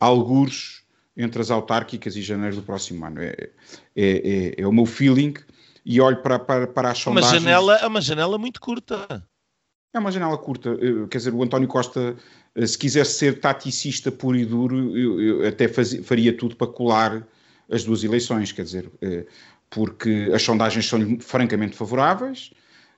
a 0.00 0.06
algures 0.06 0.82
entre 1.16 1.40
as 1.40 1.50
autárquicas 1.50 2.16
e 2.16 2.22
janeiro 2.22 2.56
do 2.56 2.62
próximo 2.62 3.04
ano. 3.04 3.20
É, 3.20 3.50
é, 3.94 4.54
é, 4.56 4.62
é 4.62 4.66
o 4.66 4.72
meu 4.72 4.86
feeling 4.86 5.34
e 5.84 6.00
olho 6.00 6.22
para, 6.22 6.38
para, 6.38 6.66
para 6.66 6.90
as 6.90 6.98
sondagens... 6.98 7.32
Uma 7.32 7.40
janela, 7.40 7.76
é 7.76 7.86
uma 7.86 8.00
janela 8.00 8.38
muito 8.38 8.60
curta. 8.60 9.22
É 9.92 9.98
uma 9.98 10.10
janela 10.10 10.36
curta. 10.38 10.76
Quer 11.10 11.18
dizer, 11.18 11.34
o 11.34 11.42
António 11.42 11.68
Costa, 11.68 12.16
eh, 12.54 12.66
se 12.66 12.76
quisesse 12.78 13.18
ser 13.18 13.40
taticista 13.40 14.10
puro 14.10 14.36
e 14.36 14.44
duro, 14.44 14.96
eu, 14.96 15.20
eu 15.20 15.48
até 15.48 15.68
fazia, 15.68 16.02
faria 16.02 16.36
tudo 16.36 16.56
para 16.56 16.66
colar 16.66 17.26
as 17.70 17.84
duas 17.84 18.04
eleições, 18.04 18.52
quer 18.52 18.62
dizer, 18.62 18.90
eh, 19.00 19.24
porque 19.70 20.30
as 20.34 20.42
sondagens 20.42 20.86
são-lhe 20.86 21.18
francamente 21.20 21.76
favoráveis. 21.76 22.52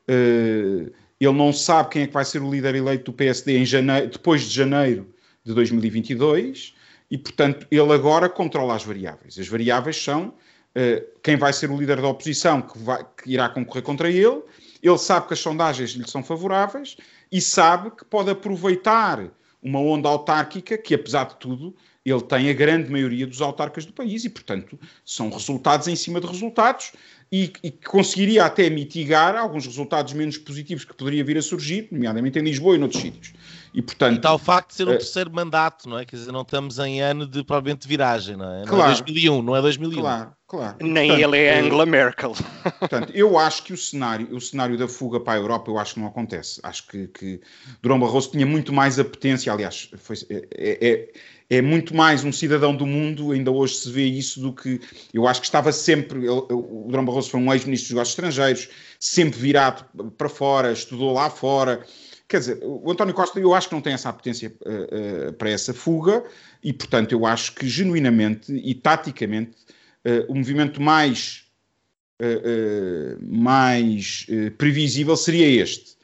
Eh, 0.08 0.90
ele 1.20 1.32
não 1.32 1.52
sabe 1.52 1.90
quem 1.90 2.02
é 2.02 2.06
que 2.06 2.12
vai 2.12 2.24
ser 2.24 2.42
o 2.42 2.50
líder 2.50 2.74
eleito 2.74 3.10
do 3.10 3.12
PSD 3.12 3.64
janeiro, 3.64 4.08
depois 4.08 4.42
de 4.42 4.54
janeiro 4.54 5.08
de 5.44 5.54
2022 5.54 6.74
e, 7.10 7.16
portanto, 7.16 7.66
ele 7.70 7.92
agora 7.92 8.28
controla 8.28 8.74
as 8.74 8.84
variáveis. 8.84 9.38
As 9.38 9.48
variáveis 9.48 9.96
são 10.02 10.28
uh, 10.28 11.06
quem 11.22 11.36
vai 11.36 11.52
ser 11.52 11.70
o 11.70 11.76
líder 11.78 12.00
da 12.00 12.08
oposição 12.08 12.60
que, 12.60 12.78
vai, 12.78 13.04
que 13.16 13.32
irá 13.32 13.48
concorrer 13.48 13.82
contra 13.82 14.10
ele. 14.10 14.42
Ele 14.82 14.98
sabe 14.98 15.28
que 15.28 15.32
as 15.32 15.40
sondagens 15.40 15.90
lhe 15.90 16.08
são 16.08 16.22
favoráveis 16.22 16.96
e 17.30 17.40
sabe 17.40 17.90
que 17.90 18.04
pode 18.04 18.30
aproveitar 18.30 19.30
uma 19.62 19.80
onda 19.80 20.08
autárquica 20.08 20.76
que, 20.76 20.94
apesar 20.94 21.24
de 21.24 21.36
tudo, 21.36 21.74
ele 22.10 22.22
tem 22.22 22.48
a 22.48 22.52
grande 22.52 22.90
maioria 22.90 23.26
dos 23.26 23.40
autarcas 23.40 23.84
do 23.84 23.92
país 23.92 24.24
e, 24.24 24.30
portanto, 24.30 24.78
são 25.04 25.28
resultados 25.28 25.88
em 25.88 25.96
cima 25.96 26.20
de 26.20 26.26
resultados 26.26 26.92
e, 27.32 27.52
e 27.62 27.70
conseguiria 27.70 28.44
até 28.44 28.70
mitigar 28.70 29.34
alguns 29.34 29.66
resultados 29.66 30.12
menos 30.12 30.38
positivos 30.38 30.84
que 30.84 30.94
poderia 30.94 31.24
vir 31.24 31.36
a 31.36 31.42
surgir, 31.42 31.88
nomeadamente 31.90 32.38
em 32.38 32.42
Lisboa 32.42 32.76
e 32.76 32.78
noutros 32.78 33.02
sítios. 33.02 33.32
E, 33.76 33.82
portanto, 33.82 34.14
e 34.14 34.16
está 34.16 34.32
o 34.32 34.38
facto 34.38 34.70
de 34.70 34.76
ser 34.76 34.88
um 34.88 34.92
uh, 34.92 34.96
terceiro 34.96 35.30
mandato, 35.30 35.86
não 35.86 35.98
é? 35.98 36.06
Quer 36.06 36.16
dizer, 36.16 36.32
não 36.32 36.40
estamos 36.40 36.78
em 36.78 37.02
ano 37.02 37.26
de 37.26 37.44
provavelmente 37.44 37.86
viragem, 37.86 38.34
não 38.34 38.46
é? 38.46 38.56
Não 38.56 38.62
é 38.62 38.66
claro, 38.66 38.84
é 38.84 38.94
2001, 38.94 39.42
não 39.42 39.54
é 39.54 39.60
2001. 39.60 40.00
Claro, 40.00 40.32
claro. 40.48 40.76
Nem 40.80 41.08
portanto, 41.08 41.34
ele 41.34 41.44
é 41.44 41.58
Angela 41.60 41.84
Merkel. 41.84 42.32
Portanto, 42.80 43.12
eu 43.14 43.38
acho 43.38 43.62
que 43.64 43.74
o 43.74 43.76
cenário, 43.76 44.34
o 44.34 44.40
cenário 44.40 44.78
da 44.78 44.88
fuga 44.88 45.20
para 45.20 45.34
a 45.34 45.36
Europa, 45.36 45.70
eu 45.70 45.78
acho 45.78 45.92
que 45.92 46.00
não 46.00 46.06
acontece. 46.06 46.58
Acho 46.62 46.86
que, 46.86 47.06
que 47.08 47.40
Durão 47.82 48.00
Barroso 48.00 48.30
tinha 48.30 48.46
muito 48.46 48.72
mais 48.72 48.98
apetência, 48.98 49.52
aliás, 49.52 49.90
foi, 49.98 50.16
é, 50.30 50.88
é, 50.88 51.58
é, 51.58 51.60
muito 51.60 51.94
mais 51.94 52.24
um 52.24 52.32
cidadão 52.32 52.74
do 52.74 52.86
mundo, 52.86 53.32
ainda 53.32 53.50
hoje 53.50 53.74
se 53.74 53.90
vê 53.90 54.06
isso, 54.06 54.40
do 54.40 54.54
que 54.54 54.80
eu 55.12 55.28
acho 55.28 55.42
que 55.42 55.46
estava 55.48 55.70
sempre. 55.70 56.20
Ele, 56.20 56.30
o 56.30 56.86
Durão 56.88 57.04
Barroso 57.04 57.28
foi 57.28 57.40
um 57.40 57.52
ex-ministro 57.52 57.88
dos 57.88 57.94
negócios 57.94 58.12
estrangeiros, 58.14 58.68
sempre 58.98 59.38
virado 59.38 59.84
para 60.16 60.30
fora, 60.30 60.72
estudou 60.72 61.12
lá 61.12 61.28
fora 61.28 61.84
Quer 62.28 62.40
dizer, 62.40 62.58
o 62.62 62.90
António 62.90 63.14
Costa, 63.14 63.38
eu 63.38 63.54
acho 63.54 63.68
que 63.68 63.74
não 63.74 63.80
tem 63.80 63.92
essa 63.92 64.08
apetência 64.08 64.52
uh, 64.66 65.28
uh, 65.28 65.32
para 65.34 65.48
essa 65.48 65.72
fuga 65.72 66.24
e, 66.62 66.72
portanto, 66.72 67.12
eu 67.12 67.24
acho 67.24 67.54
que 67.54 67.68
genuinamente 67.68 68.52
e 68.52 68.74
taticamente 68.74 69.52
uh, 70.04 70.32
o 70.32 70.34
movimento 70.34 70.82
mais, 70.82 71.44
mais 73.20 74.26
previsível 74.56 75.16
seria 75.16 75.46
este. 75.62 75.96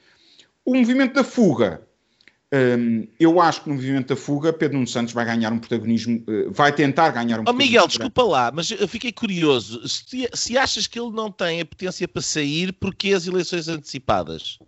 O 0.65 0.75
movimento 0.75 1.15
da 1.15 1.25
fuga. 1.25 1.83
Um, 2.53 2.57
ehm, 2.57 3.09
eu 3.19 3.41
acho 3.41 3.63
que 3.63 3.71
no 3.71 3.77
movimento 3.77 4.09
da 4.09 4.17
fuga, 4.17 4.53
Pedro 4.53 4.77
Nuno 4.77 4.87
Santos 4.87 5.15
vai 5.15 5.25
ganhar 5.25 5.51
um 5.51 5.59
protagonismo, 5.59 6.23
vai 6.51 6.71
tentar 6.71 7.09
ganhar 7.11 7.41
um 7.41 7.45
oh, 7.49 7.53
Miguel, 7.55 7.87
desculpa 7.89 8.23
lá, 8.23 8.53
mas 8.53 8.71
eu 8.71 8.87
fiquei 8.87 9.11
curioso. 9.11 9.89
Se, 9.89 10.29
se 10.35 10.59
achas 10.59 10.87
que 10.87 11.01
ele 11.01 11.13
não 11.13 11.33
tem 11.33 11.63
a 11.63 11.65
potência 11.65 12.07
para 12.07 12.21
sair, 12.21 12.75
porque 12.75 13.15
as 13.15 13.27
eleições 13.27 13.69
antecipadas? 13.69 14.59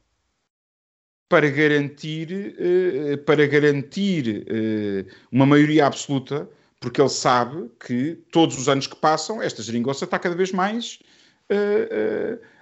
Para 1.29 1.49
garantir, 1.51 2.57
uh, 2.59 3.19
para 3.19 3.47
garantir 3.47 4.47
uh, 4.47 5.13
uma 5.31 5.47
maioria 5.47 5.87
absoluta, 5.87 6.49
porque 6.81 7.01
ele 7.01 7.09
sabe 7.09 7.71
que 7.85 8.19
todos 8.31 8.59
os 8.59 8.69
anos 8.69 8.87
que 8.87 8.97
passam, 8.97 9.41
esta 9.43 9.63
geringonça 9.63 10.05
está 10.05 10.19
cada 10.19 10.35
vez 10.35 10.53
mais 10.53 10.99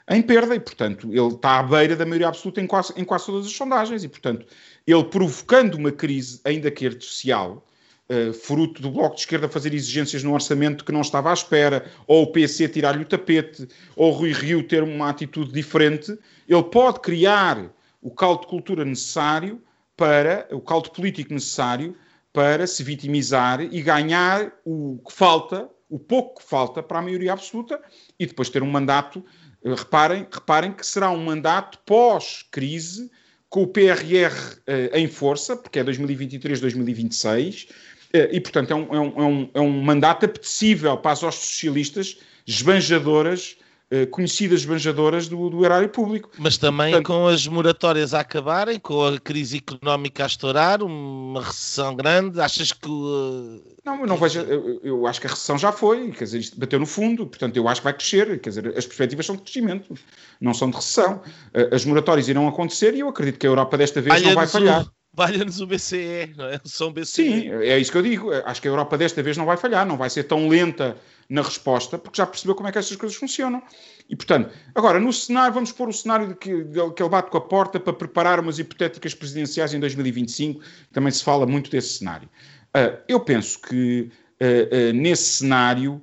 em 0.08 0.22
perda. 0.22 0.54
E, 0.54 0.60
portanto, 0.60 1.08
ele 1.12 1.34
está 1.34 1.58
à 1.58 1.62
beira 1.62 1.96
da 1.96 2.04
maioria 2.04 2.28
absoluta 2.28 2.60
em 2.60 2.66
quase, 2.66 2.92
em 2.96 3.04
quase 3.04 3.26
todas 3.26 3.46
as 3.46 3.52
sondagens. 3.52 4.04
E, 4.04 4.08
portanto, 4.08 4.46
ele 4.86 5.04
provocando 5.04 5.74
uma 5.74 5.90
crise, 5.90 6.40
ainda 6.44 6.70
que 6.70 6.86
artificial, 6.86 7.66
uh, 8.08 8.32
fruto 8.32 8.82
do 8.82 8.90
Bloco 8.90 9.14
de 9.14 9.22
Esquerda 9.22 9.48
fazer 9.48 9.74
exigências 9.74 10.22
no 10.22 10.32
orçamento 10.32 10.84
que 10.84 10.92
não 10.92 11.00
estava 11.00 11.30
à 11.30 11.34
espera, 11.34 11.84
ou 12.06 12.24
o 12.24 12.26
PC 12.32 12.68
tirar-lhe 12.68 13.02
o 13.02 13.06
tapete, 13.06 13.68
ou 13.96 14.12
o 14.12 14.14
Rui 14.14 14.32
Rio 14.32 14.62
ter 14.62 14.82
uma 14.82 15.08
atitude 15.08 15.52
diferente, 15.52 16.16
ele 16.48 16.62
pode 16.64 17.00
criar 17.00 17.72
o 18.02 18.10
caldo 18.10 18.42
de 18.42 18.48
cultura 18.48 18.84
necessário 18.84 19.62
para, 19.96 20.48
o 20.50 20.60
caldo 20.60 20.90
político 20.90 21.32
necessário 21.32 21.96
para 22.32 22.66
se 22.66 22.82
vitimizar 22.82 23.60
e 23.60 23.80
ganhar 23.80 24.52
o 24.64 25.00
que 25.06 25.12
falta, 25.12 25.68
o 25.88 25.98
pouco 25.98 26.40
que 26.40 26.48
falta 26.48 26.82
para 26.82 26.98
a 26.98 27.02
maioria 27.02 27.32
absoluta 27.32 27.80
e 28.18 28.26
depois 28.26 28.50
ter 28.50 28.62
um 28.62 28.70
mandato 28.70 29.24
eh, 29.64 29.74
reparem, 29.74 30.26
reparem 30.30 30.72
que 30.72 30.84
será 30.84 31.10
um 31.10 31.22
mandato 31.22 31.78
pós-crise, 31.86 33.10
com 33.52 33.64
o 33.64 33.66
PRR 33.66 34.32
uh, 34.32 34.96
em 34.96 35.06
força, 35.06 35.54
porque 35.54 35.78
é 35.78 35.84
2023-2026, 35.84 37.68
uh, 37.68 37.72
eh, 38.14 38.30
e 38.32 38.40
portanto 38.40 38.70
é 38.70 38.74
um, 38.74 38.94
é, 38.94 38.98
um, 38.98 39.50
é 39.52 39.60
um, 39.60 39.82
mandato 39.82 40.24
apetecível 40.24 40.96
para 40.96 41.12
as 41.12 41.22
hostes 41.22 41.50
socialistas 41.50 42.18
esbanjadoras 42.46 43.58
eh, 43.60 43.61
conhecidas 44.10 44.64
banjadoras 44.64 45.28
do, 45.28 45.50
do, 45.50 45.64
erário 45.64 45.88
público. 45.88 46.30
Mas 46.38 46.56
também 46.56 46.92
Portanto, 46.92 47.06
com 47.06 47.26
as 47.26 47.46
moratórias 47.46 48.14
a 48.14 48.20
acabarem, 48.20 48.78
com 48.78 49.06
a 49.06 49.20
crise 49.20 49.58
económica 49.58 50.24
a 50.24 50.26
estourar, 50.26 50.82
uma 50.82 51.42
recessão 51.42 51.94
grande, 51.94 52.40
achas 52.40 52.72
que... 52.72 52.88
Uh... 52.88 53.62
Não, 53.84 54.06
não 54.06 54.16
vejo, 54.16 54.40
eu, 54.40 54.80
eu, 54.82 55.06
acho 55.06 55.20
que 55.20 55.26
a 55.26 55.30
recessão 55.30 55.58
já 55.58 55.72
foi, 55.72 56.10
quer 56.12 56.24
dizer, 56.24 56.38
isto 56.38 56.58
bateu 56.58 56.78
no 56.78 56.86
fundo, 56.86 57.26
portanto 57.26 57.56
eu 57.56 57.68
acho 57.68 57.80
que 57.80 57.84
vai 57.84 57.94
crescer, 57.94 58.40
quer 58.40 58.50
dizer, 58.50 58.68
as 58.68 58.86
perspectivas 58.86 59.26
são 59.26 59.36
de 59.36 59.42
crescimento, 59.42 59.94
não 60.40 60.54
são 60.54 60.70
de 60.70 60.76
recessão. 60.76 61.20
Eh, 61.52 61.70
as 61.72 61.84
moratórias 61.84 62.28
irão 62.28 62.48
acontecer 62.48 62.94
e 62.94 63.00
eu 63.00 63.08
acredito 63.08 63.38
que 63.38 63.46
a 63.46 63.50
Europa 63.50 63.76
desta 63.76 64.00
vez 64.00 64.22
não 64.22 64.34
vai 64.34 64.46
falhar. 64.46 64.86
Valha-nos 65.14 65.60
o 65.60 65.66
BCE, 65.66 66.34
não 66.36 66.46
é? 66.46 66.60
São 66.64 66.90
BCE. 66.90 67.06
Sim, 67.06 67.50
é 67.50 67.78
isso 67.78 67.92
que 67.92 67.98
eu 67.98 68.02
digo. 68.02 68.30
Acho 68.46 68.62
que 68.62 68.68
a 68.68 68.70
Europa 68.70 68.96
desta 68.96 69.22
vez 69.22 69.36
não 69.36 69.44
vai 69.44 69.58
falhar, 69.58 69.86
não 69.86 69.98
vai 69.98 70.08
ser 70.08 70.24
tão 70.24 70.48
lenta 70.48 70.96
na 71.28 71.42
resposta, 71.42 71.98
porque 71.98 72.16
já 72.16 72.26
percebeu 72.26 72.54
como 72.54 72.68
é 72.68 72.72
que 72.72 72.78
estas 72.78 72.96
coisas 72.96 73.16
funcionam. 73.16 73.62
E, 74.08 74.16
portanto, 74.16 74.50
agora, 74.74 74.98
no 74.98 75.12
cenário, 75.12 75.52
vamos 75.52 75.70
pôr 75.70 75.88
o 75.88 75.92
cenário 75.92 76.28
de 76.28 76.34
que, 76.34 76.64
de, 76.64 76.92
que 76.92 77.02
ele 77.02 77.10
bate 77.10 77.30
com 77.30 77.38
a 77.38 77.40
porta 77.40 77.78
para 77.78 77.92
preparar 77.92 78.40
umas 78.40 78.58
hipotéticas 78.58 79.14
presidenciais 79.14 79.74
em 79.74 79.80
2025, 79.80 80.62
também 80.92 81.12
se 81.12 81.22
fala 81.22 81.46
muito 81.46 81.70
desse 81.70 81.98
cenário. 81.98 82.28
Uh, 82.74 82.98
eu 83.06 83.20
penso 83.20 83.60
que 83.60 84.10
uh, 84.40 84.90
uh, 84.90 84.92
nesse 84.94 85.24
cenário, 85.24 86.02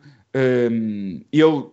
ele, 1.32 1.66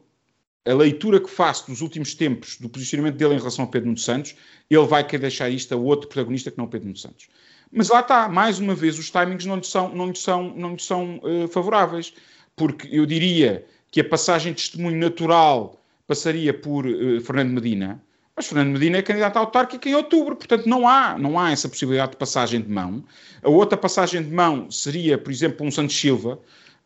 a 0.67 0.75
leitura 0.75 1.21
que 1.21 1.31
faço 1.31 1.67
dos 1.71 1.81
últimos 1.81 2.15
tempos 2.15 2.57
do 2.59 2.69
posicionamento 2.69 3.17
dele 3.17 3.35
em 3.35 3.39
relação 3.39 3.65
ao 3.65 3.71
Pedro 3.71 3.87
Nuno 3.87 3.99
Santos, 3.99 4.35
ele 4.69 4.87
vai 4.87 5.05
querer 5.05 5.23
deixar 5.23 5.49
isto 5.49 5.73
a 5.73 5.77
outro 5.77 6.09
protagonista 6.09 6.51
que 6.51 6.59
não 6.59 6.67
Pedro 6.67 6.87
Nuno 6.87 6.99
Santos. 6.99 7.29
Mas 7.73 7.89
lá 7.89 8.01
está, 8.01 8.29
mais 8.29 8.59
uma 8.59 8.75
vez, 8.75 8.99
os 8.99 9.11
timings 9.11 9.45
não 9.45 9.57
lhe 9.57 9.67
são, 9.67 9.95
não 9.95 10.09
lhe 10.09 10.17
são, 10.17 10.55
não 10.57 10.75
lhe 10.75 10.83
são 10.83 11.21
favoráveis 11.51 12.13
porque 12.57 12.89
eu 12.91 13.05
diria 13.05 13.65
que 13.91 14.01
a 14.01 14.05
passagem 14.05 14.53
de 14.53 14.63
testemunho 14.63 14.99
natural 14.99 15.79
passaria 16.07 16.55
por 16.55 16.87
uh, 16.87 17.21
Fernando 17.21 17.53
Medina, 17.53 18.01
mas 18.35 18.47
Fernando 18.47 18.73
Medina 18.73 18.99
é 18.99 19.03
candidato 19.03 19.37
a 19.37 19.41
autárquico 19.41 19.89
em 19.89 19.95
outubro, 19.95 20.37
portanto 20.37 20.67
não 20.67 20.89
há, 20.89 21.17
não 21.19 21.39
há 21.39 21.51
essa 21.51 21.69
possibilidade 21.69 22.13
de 22.13 22.17
passagem 22.17 22.61
de 22.61 22.69
mão. 22.69 23.05
A 23.43 23.49
outra 23.49 23.77
passagem 23.79 24.23
de 24.23 24.31
mão 24.31 24.71
seria, 24.71 25.17
por 25.17 25.31
exemplo, 25.31 25.67
um 25.67 25.71
Santos 25.71 25.99
Silva, 25.99 26.39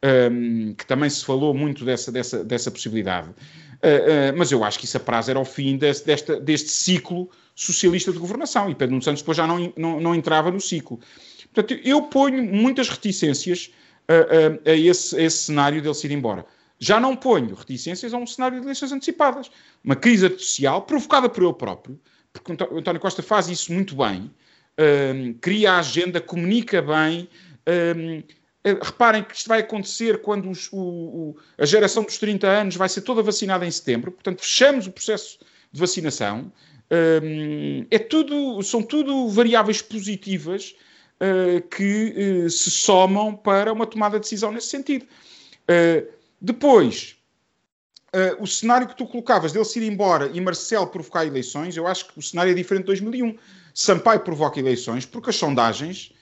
um, 0.02 0.74
que 0.74 0.86
também 0.86 1.10
se 1.10 1.24
falou 1.24 1.52
muito 1.54 1.84
dessa, 1.84 2.10
dessa, 2.10 2.44
dessa 2.44 2.70
possibilidade. 2.70 3.28
Uh, 3.28 4.32
uh, 4.32 4.36
mas 4.36 4.52
eu 4.52 4.62
acho 4.62 4.78
que 4.78 4.84
isso 4.84 4.96
a 4.96 5.00
prazo 5.00 5.30
era 5.30 5.40
o 5.40 5.44
fim 5.44 5.76
deste, 5.76 6.06
desta, 6.06 6.40
deste 6.40 6.70
ciclo 6.70 7.30
socialista 7.54 8.12
de 8.12 8.18
governação, 8.18 8.70
e 8.70 8.74
Pedro 8.74 8.92
Nuno 8.92 9.02
Santos 9.02 9.22
depois 9.22 9.36
já 9.36 9.46
não, 9.46 9.72
não, 9.76 10.00
não 10.00 10.14
entrava 10.14 10.50
no 10.50 10.60
ciclo. 10.60 10.98
Portanto, 11.52 11.80
eu 11.84 12.02
ponho 12.02 12.42
muitas 12.42 12.88
reticências 12.88 13.70
a, 14.08 14.70
a, 14.70 14.74
esse, 14.74 15.16
a 15.16 15.22
esse 15.22 15.38
cenário 15.38 15.82
dele 15.82 15.94
se 15.94 16.06
ir 16.06 16.12
embora. 16.12 16.46
Já 16.78 16.98
não 16.98 17.14
ponho 17.14 17.54
reticências 17.54 18.14
a 18.14 18.16
um 18.16 18.26
cenário 18.26 18.58
de 18.58 18.64
eleições 18.64 18.92
antecipadas. 18.92 19.50
Uma 19.84 19.94
crise 19.94 20.24
artificial 20.24 20.82
provocada 20.82 21.28
por 21.28 21.44
ele 21.44 21.52
próprio, 21.52 22.00
porque 22.32 22.52
o 22.52 22.78
António 22.78 23.00
Costa 23.00 23.22
faz 23.22 23.48
isso 23.48 23.72
muito 23.72 23.94
bem, 23.96 24.30
cria 25.40 25.72
a 25.72 25.78
agenda, 25.80 26.20
comunica 26.20 26.80
bem. 26.80 27.28
Eh, 28.62 28.76
reparem 28.82 29.24
que 29.24 29.34
isto 29.34 29.48
vai 29.48 29.60
acontecer 29.60 30.20
quando 30.20 30.50
os, 30.50 30.68
o, 30.70 30.78
o, 30.78 31.36
a 31.56 31.64
geração 31.64 32.02
dos 32.02 32.18
30 32.18 32.46
anos 32.46 32.76
vai 32.76 32.88
ser 32.88 33.00
toda 33.00 33.22
vacinada 33.22 33.66
em 33.66 33.70
setembro, 33.70 34.12
portanto, 34.12 34.42
fechamos 34.42 34.86
o 34.86 34.92
processo 34.92 35.38
de 35.72 35.80
vacinação. 35.80 36.52
Um, 37.22 37.86
é 37.90 37.98
tudo, 37.98 38.60
são 38.62 38.82
tudo 38.82 39.28
variáveis 39.28 39.80
positivas 39.80 40.74
uh, 41.20 41.66
que 41.68 42.44
uh, 42.44 42.50
se 42.50 42.70
somam 42.70 43.34
para 43.34 43.72
uma 43.72 43.86
tomada 43.86 44.16
de 44.18 44.22
decisão 44.22 44.52
nesse 44.52 44.68
sentido. 44.68 45.06
Depois, 46.40 47.16
o 48.40 48.46
cenário 48.46 48.88
que 48.88 48.96
tu 48.96 49.06
colocavas 49.06 49.52
dele 49.52 49.64
se 49.64 49.78
ir 49.78 49.86
embora 49.86 50.28
e 50.34 50.40
Marcelo 50.40 50.88
provocar 50.88 51.24
eleições, 51.24 51.76
eu 51.76 51.86
acho 51.86 52.08
que 52.08 52.18
o 52.18 52.22
cenário 52.22 52.50
é 52.50 52.54
diferente 52.54 52.82
de 52.82 52.86
2001. 52.86 53.38
Sampaio 53.72 54.18
provoca 54.18 54.58
eleições 54.58 55.06
porque 55.06 55.30
as 55.30 55.36
sondagens 55.36 56.12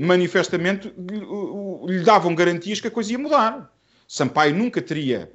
manifestamente 0.00 0.92
lhe, 1.86 2.00
davam 2.00 2.34
garantias 2.34 2.80
que 2.80 2.88
a 2.88 2.90
coisa 2.90 3.12
ia 3.12 3.18
mudar. 3.18 3.72
Sampaio 4.06 4.54
nunca 4.54 4.82
teria 4.82 5.30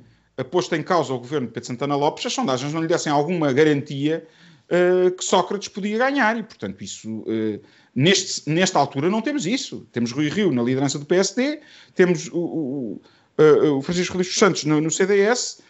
posto 0.52 0.76
em 0.76 0.84
causa 0.84 1.14
o 1.14 1.20
governo 1.20 1.48
de 1.48 1.54
Pedro 1.54 1.68
Santana 1.68 1.96
Lopes 1.96 2.22
se 2.22 2.28
as 2.28 2.34
sondagens 2.34 2.74
não 2.74 2.82
lhe 2.82 2.88
dessem 2.88 3.12
alguma 3.12 3.54
garantia 3.54 4.28
uh, 4.70 5.12
que 5.12 5.24
Sócrates 5.24 5.70
podia 5.70 5.98
ganhar. 5.98 6.38
E, 6.38 6.44
portanto, 6.44 6.84
isso 6.84 7.20
uh, 7.22 7.62
Neste, 7.96 8.50
nesta 8.50 8.78
altura 8.78 9.10
não 9.10 9.22
temos 9.22 9.46
isso. 9.46 9.88
Temos 9.94 10.12
Rui 10.12 10.28
Rio 10.28 10.52
na 10.52 10.62
liderança 10.62 11.00
do 11.00 11.06
PSD, 11.06 11.62
temos 11.96 12.28
o, 12.28 13.00
o, 13.38 13.78
o 13.78 13.82
Francisco 13.82 14.18
Luís 14.18 14.36
Santos 14.36 14.66
no, 14.66 14.82
no 14.82 14.92
CDS 14.92 15.62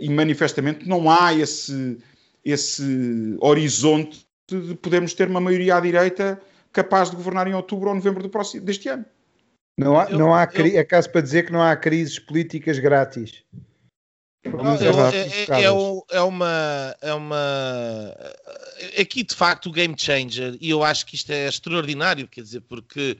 e 0.00 0.08
manifestamente 0.08 0.88
não 0.88 1.10
há 1.10 1.34
esse, 1.34 1.98
esse 2.42 3.36
horizonte 3.38 4.26
de 4.50 4.74
podermos 4.76 5.12
ter 5.12 5.28
uma 5.28 5.42
maioria 5.42 5.76
à 5.76 5.80
direita 5.80 6.40
capaz 6.72 7.10
de 7.10 7.16
governar 7.16 7.46
em 7.46 7.54
outubro 7.54 7.88
ou 7.88 7.94
novembro 7.94 8.22
do 8.22 8.28
próximo, 8.28 8.64
deste 8.64 8.88
ano. 8.88 9.04
Não 9.78 9.98
há, 9.98 10.08
não 10.10 10.34
há 10.34 10.48
eu, 10.52 10.78
é 10.78 10.84
caso 10.84 11.10
para 11.10 11.20
dizer 11.20 11.46
que 11.46 11.52
não 11.52 11.62
há 11.62 11.74
crises 11.76 12.18
políticas 12.18 12.78
grátis. 12.78 13.42
É, 14.44 14.48
é, 14.48 15.60
é, 15.60 15.64
é, 15.64 16.20
uma, 16.20 16.96
é 17.00 17.14
uma. 17.14 18.16
Aqui 19.00 19.22
de 19.22 19.34
facto 19.34 19.66
o 19.66 19.72
game 19.72 19.94
changer, 19.96 20.56
e 20.60 20.68
eu 20.70 20.82
acho 20.82 21.06
que 21.06 21.14
isto 21.14 21.30
é 21.30 21.46
extraordinário, 21.46 22.26
quer 22.26 22.42
dizer, 22.42 22.60
porque 22.62 23.16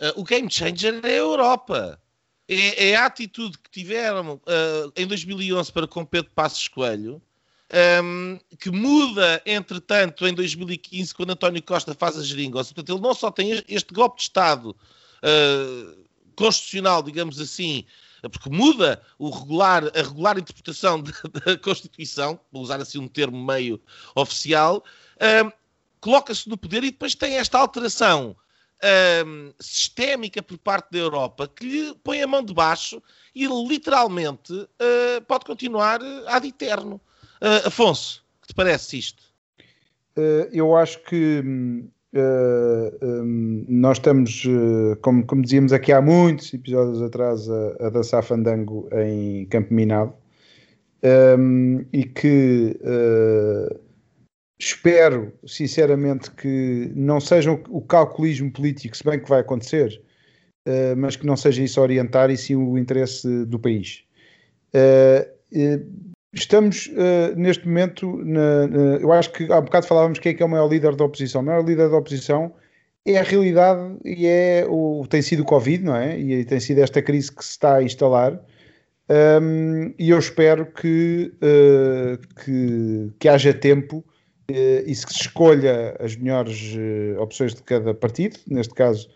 uh, 0.00 0.20
o 0.20 0.24
game 0.24 0.50
changer 0.50 1.00
é 1.04 1.10
a 1.10 1.16
Europa. 1.16 2.00
É, 2.46 2.90
é 2.90 2.96
a 2.96 3.06
atitude 3.06 3.56
que 3.56 3.70
tiveram 3.70 4.34
uh, 4.34 4.92
em 4.94 5.06
2011 5.06 5.72
para 5.72 5.86
com 5.86 6.04
Pedro 6.04 6.30
Passos 6.34 6.68
Coelho, 6.68 7.22
um, 8.02 8.38
que 8.58 8.70
muda, 8.70 9.42
entretanto, 9.44 10.26
em 10.26 10.32
2015, 10.32 11.14
quando 11.14 11.30
António 11.30 11.62
Costa 11.62 11.94
faz 11.94 12.16
a 12.16 12.22
geringonça. 12.22 12.72
Portanto, 12.72 12.96
ele 12.96 13.02
não 13.02 13.14
só 13.14 13.30
tem 13.30 13.62
este 13.68 13.92
golpe 13.92 14.16
de 14.16 14.22
Estado 14.22 14.70
uh, 14.70 16.04
constitucional, 16.36 17.02
digamos 17.02 17.40
assim, 17.40 17.84
porque 18.30 18.48
muda 18.48 19.02
regular, 19.20 19.84
a 19.86 20.02
regular 20.02 20.38
interpretação 20.38 21.02
da 21.02 21.58
Constituição, 21.58 22.38
vou 22.52 22.62
usar 22.62 22.80
assim 22.80 22.98
um 22.98 23.08
termo 23.08 23.44
meio 23.44 23.80
oficial, 24.14 24.84
um, 25.44 25.50
coloca-se 26.00 26.48
no 26.48 26.56
poder 26.56 26.84
e 26.84 26.90
depois 26.90 27.14
tem 27.14 27.36
esta 27.36 27.58
alteração 27.58 28.36
um, 29.26 29.52
sistémica 29.58 30.42
por 30.42 30.58
parte 30.58 30.90
da 30.92 30.98
Europa 30.98 31.48
que 31.48 31.64
lhe 31.64 31.94
põe 32.04 32.22
a 32.22 32.26
mão 32.26 32.44
de 32.44 32.52
baixo 32.52 33.02
e 33.34 33.46
literalmente 33.46 34.52
uh, 34.52 35.20
pode 35.26 35.44
continuar 35.44 36.00
ad 36.26 36.46
eterno. 36.46 37.00
Uh, 37.44 37.66
Afonso, 37.66 38.24
que 38.40 38.48
te 38.48 38.54
parece 38.54 38.98
isto? 38.98 39.22
Uh, 40.16 40.48
eu 40.50 40.74
acho 40.74 40.98
que 41.04 41.42
hum, 41.44 41.90
Uh, 42.16 43.04
um, 43.04 43.64
nós 43.68 43.98
estamos, 43.98 44.44
uh, 44.44 44.96
como, 45.02 45.26
como, 45.26 45.42
dizíamos 45.42 45.72
aqui 45.72 45.90
há 45.90 46.00
muitos 46.00 46.54
episódios 46.54 47.02
atrás, 47.02 47.50
a, 47.50 47.86
a 47.86 47.90
dançar 47.90 48.22
fandango 48.22 48.88
em 48.92 49.46
Campo 49.46 49.74
Minado 49.74 50.14
um, 51.36 51.84
e 51.92 52.04
que 52.04 52.78
uh, 52.82 53.80
espero 54.60 55.32
sinceramente 55.44 56.30
que 56.30 56.92
não 56.94 57.18
seja 57.18 57.50
o, 57.50 57.82
calculismo 57.82 58.48
político, 58.52 58.96
se 58.96 59.02
bem 59.02 59.18
que 59.18 59.28
vai 59.28 59.40
acontecer, 59.40 60.00
mas 60.96 61.16
que 61.16 61.26
não 61.26 61.36
seja 61.36 61.62
isso 61.62 61.80
orientar 61.80 62.30
e 62.30 62.36
sim 62.38 62.54
o 62.54 62.78
interesse 62.78 63.44
do 63.44 63.58
país. 63.58 64.04
Estamos 66.34 66.86
uh, 66.88 67.36
neste 67.36 67.66
momento, 67.66 68.16
na, 68.24 68.66
na, 68.66 68.96
eu 68.96 69.12
acho 69.12 69.32
que 69.32 69.50
há 69.52 69.58
um 69.58 69.64
bocado 69.64 69.86
falávamos 69.86 70.18
quem 70.18 70.32
é 70.32 70.34
que 70.34 70.42
é 70.42 70.46
o 70.46 70.48
maior 70.48 70.68
líder 70.68 70.96
da 70.96 71.04
oposição. 71.04 71.40
O 71.40 71.44
maior 71.44 71.64
líder 71.64 71.88
da 71.88 71.96
oposição 71.96 72.52
é 73.06 73.18
a 73.18 73.22
realidade 73.22 73.96
e 74.04 74.26
é 74.26 74.66
o, 74.68 75.06
tem 75.08 75.22
sido 75.22 75.40
o 75.40 75.44
Covid, 75.44 75.84
não 75.84 75.96
é? 75.96 76.18
E 76.18 76.44
tem 76.44 76.58
sido 76.58 76.78
esta 76.78 77.02
crise 77.02 77.30
que 77.30 77.44
se 77.44 77.50
está 77.52 77.76
a 77.76 77.82
instalar. 77.82 78.40
Um, 79.08 79.94
e 79.98 80.10
eu 80.10 80.18
espero 80.18 80.64
que, 80.66 81.32
uh, 81.36 82.18
que, 82.42 83.12
que, 83.18 83.28
haja 83.28 83.52
tempo 83.52 83.98
uh, 83.98 84.82
e 84.86 84.94
se 84.94 85.06
escolha 85.10 85.94
as 86.00 86.16
melhores 86.16 86.74
uh, 86.74 87.20
opções 87.20 87.54
de 87.54 87.62
cada 87.62 87.92
partido. 87.92 88.38
Neste 88.46 88.72
caso, 88.72 89.10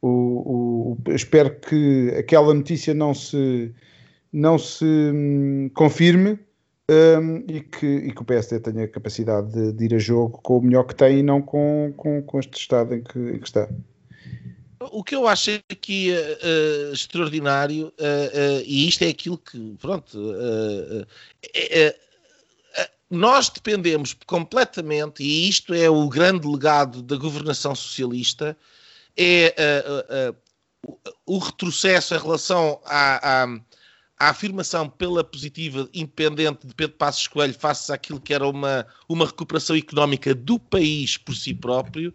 o, 0.00 0.96
o, 1.08 1.12
espero 1.12 1.58
que 1.58 2.14
aquela 2.16 2.54
notícia 2.54 2.94
não 2.94 3.12
se, 3.12 3.74
não 4.32 4.56
se 4.58 4.84
um, 4.84 5.68
confirme 5.74 6.38
um, 6.92 7.44
e, 7.48 7.60
que, 7.60 7.86
e, 7.86 8.12
que, 8.12 8.22
o 8.22 8.24
PSD 8.24 8.60
tenha 8.60 8.86
capacidade 8.88 9.52
de, 9.52 9.72
de, 9.72 9.84
ir 9.84 9.94
a 9.94 9.98
jogo 9.98 10.38
com 10.42 10.58
o 10.58 10.62
melhor 10.62 10.84
que 10.84 10.94
tem 10.94 11.18
e 11.18 11.22
não 11.22 11.40
com, 11.40 11.92
com, 11.96 12.22
com 12.22 12.38
este 12.38 12.58
estado 12.58 12.94
em 12.94 13.02
que, 13.02 13.18
em 13.18 13.38
que 13.38 13.46
está. 13.46 13.68
O 14.90 15.04
que 15.04 15.14
eu 15.14 15.28
acho 15.28 15.50
aqui 15.70 16.10
uh, 16.12 16.92
extraordinário, 16.92 17.86
uh, 17.86 17.88
uh, 17.88 18.62
e 18.66 18.88
isto 18.88 19.02
é 19.02 19.08
aquilo 19.08 19.38
que, 19.38 19.76
pronto, 19.80 20.18
é, 21.54 21.96
nós 23.08 23.48
dependemos 23.48 24.16
completamente, 24.26 25.22
e 25.22 25.48
isto 25.48 25.72
é 25.72 25.88
o 25.88 26.08
grande 26.08 26.48
legado 26.48 27.00
da 27.00 27.16
governação 27.16 27.74
socialista, 27.74 28.56
é 29.16 29.54
o 31.26 31.38
retrocesso 31.38 32.14
em 32.14 32.18
relação 32.18 32.80
à, 32.84 33.44
à, 33.44 33.46
à, 34.22 34.30
afirmação 34.30 34.88
pela 34.88 35.24
positiva 35.24 35.88
independente 35.92 36.66
de 36.66 36.74
Pedro 36.74 36.96
Passos 36.96 37.26
Coelho 37.26 37.54
face 37.54 37.92
àquilo 37.92 38.20
que 38.20 38.32
era 38.32 38.46
uma, 38.46 38.86
uma 39.08 39.26
recuperação 39.26 39.74
económica 39.76 40.34
do 40.34 40.58
país 40.58 41.16
por 41.16 41.34
si 41.34 41.52
próprio, 41.52 42.14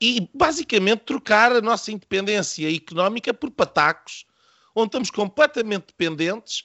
e 0.00 0.28
basicamente 0.34 1.00
trocar 1.00 1.52
a 1.52 1.60
nossa 1.60 1.92
independência 1.92 2.74
económica 2.74 3.32
por 3.32 3.50
patacos, 3.50 4.24
onde 4.74 4.88
estamos 4.88 5.10
completamente 5.10 5.86
dependentes, 5.88 6.64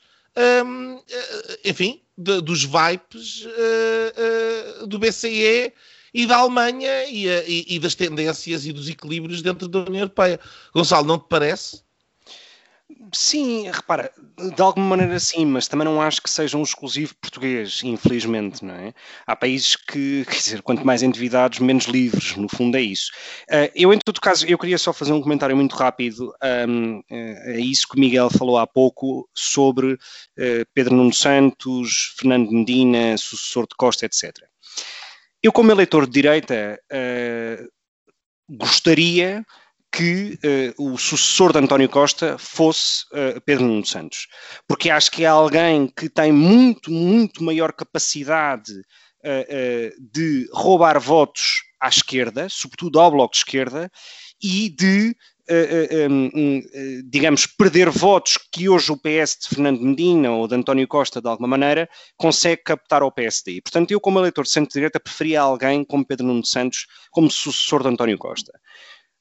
hum, 0.65 1.01
eh, 1.09 1.59
enfim, 1.65 2.01
de, 2.17 2.41
dos 2.41 2.63
vipes 2.63 3.45
uh, 3.45 4.83
uh, 4.83 4.87
do 4.87 4.97
BCE 4.97 5.71
e 6.13 6.25
da 6.25 6.37
Alemanha 6.37 7.05
e, 7.05 7.27
e, 7.27 7.75
e, 7.75 7.79
das 7.79 7.93
tendências 7.93 8.65
e 8.65 8.73
dos 8.73 8.89
equilíbrios 8.89 9.41
dentro 9.43 9.67
da 9.67 9.79
União 9.81 10.01
Europeia. 10.01 10.39
Gonçalo, 10.73 11.05
não 11.05 11.19
te 11.19 11.27
parece? 11.29 11.83
Sim, 13.13 13.69
repara, 13.69 14.11
de 14.55 14.61
alguma 14.61 14.85
maneira 14.87 15.19
sim, 15.19 15.45
mas 15.45 15.67
também 15.67 15.85
não 15.85 16.01
acho 16.01 16.21
que 16.21 16.29
seja 16.29 16.57
um 16.57 16.63
exclusivo 16.63 17.15
português, 17.15 17.81
infelizmente, 17.83 18.63
não 18.65 18.73
é? 18.73 18.93
Há 19.25 19.35
países 19.35 19.75
que, 19.75 20.25
quer 20.25 20.35
dizer, 20.35 20.61
quanto 20.61 20.85
mais 20.85 21.03
endividados, 21.03 21.59
menos 21.59 21.85
livres, 21.85 22.35
no 22.35 22.49
fundo 22.49 22.75
é 22.75 22.81
isso. 22.81 23.11
Uh, 23.49 23.71
eu, 23.75 23.93
em 23.93 23.99
todo 23.99 24.19
caso, 24.19 24.45
eu 24.45 24.57
queria 24.57 24.77
só 24.77 24.91
fazer 24.91 25.13
um 25.13 25.21
comentário 25.21 25.55
muito 25.55 25.75
rápido 25.75 26.29
uh, 26.29 27.03
a 27.47 27.59
isso 27.59 27.87
que 27.87 27.97
o 27.97 27.99
Miguel 27.99 28.29
falou 28.29 28.57
há 28.57 28.65
pouco 28.65 29.29
sobre 29.33 29.93
uh, 29.93 29.99
Pedro 30.73 30.95
Nuno 30.95 31.13
Santos, 31.13 32.13
Fernando 32.17 32.51
Medina, 32.51 33.17
sucessor 33.17 33.67
de 33.67 33.75
Costa, 33.77 34.05
etc. 34.05 34.33
Eu, 35.41 35.51
como 35.51 35.71
eleitor 35.71 36.05
de 36.05 36.13
direita, 36.13 36.79
gostaria 38.49 39.45
que 39.97 40.37
uh, 40.77 40.93
o 40.93 40.95
sucessor 40.95 41.51
de 41.51 41.57
António 41.57 41.89
Costa 41.89 42.37
fosse 42.37 43.03
uh, 43.05 43.41
Pedro 43.41 43.65
Nuno 43.65 43.83
Santos. 43.83 44.27
Porque 44.67 44.91
acho 44.91 45.09
que 45.09 45.23
é 45.23 45.27
alguém 45.27 45.87
que 45.87 46.07
tem 46.07 46.31
muito, 46.31 46.91
muito 46.91 47.43
maior 47.43 47.73
capacidade 47.73 48.73
uh, 48.73 50.11
de 50.13 50.47
roubar 50.53 50.99
votos 50.99 51.63
à 51.81 51.87
esquerda, 51.89 52.47
sobretudo 52.47 52.99
ao 52.99 53.09
bloco 53.09 53.33
de 53.33 53.39
esquerda, 53.39 53.91
e 54.39 54.69
de, 54.69 55.15
digamos, 57.05 57.47
perder 57.47 57.89
votos 57.89 58.37
que 58.51 58.69
hoje 58.69 58.91
o 58.91 58.97
PS 58.97 59.37
de 59.41 59.47
Fernando 59.49 59.81
Medina 59.81 60.31
ou 60.31 60.47
de 60.47 60.53
António 60.53 60.87
Costa, 60.87 61.19
de 61.19 61.27
alguma 61.27 61.47
maneira, 61.47 61.89
consegue 62.15 62.61
captar 62.63 63.01
ao 63.01 63.11
PSD. 63.11 63.61
Portanto, 63.61 63.91
eu, 63.91 63.99
como 63.99 64.19
eleitor 64.19 64.43
de 64.43 64.51
centro-direita, 64.51 64.99
preferia 64.99 65.41
alguém 65.41 65.83
como 65.83 66.05
Pedro 66.05 66.27
Nuno 66.27 66.45
Santos 66.45 66.85
como 67.09 67.31
sucessor 67.31 67.81
de 67.81 67.89
António 67.89 68.17
Costa. 68.17 68.51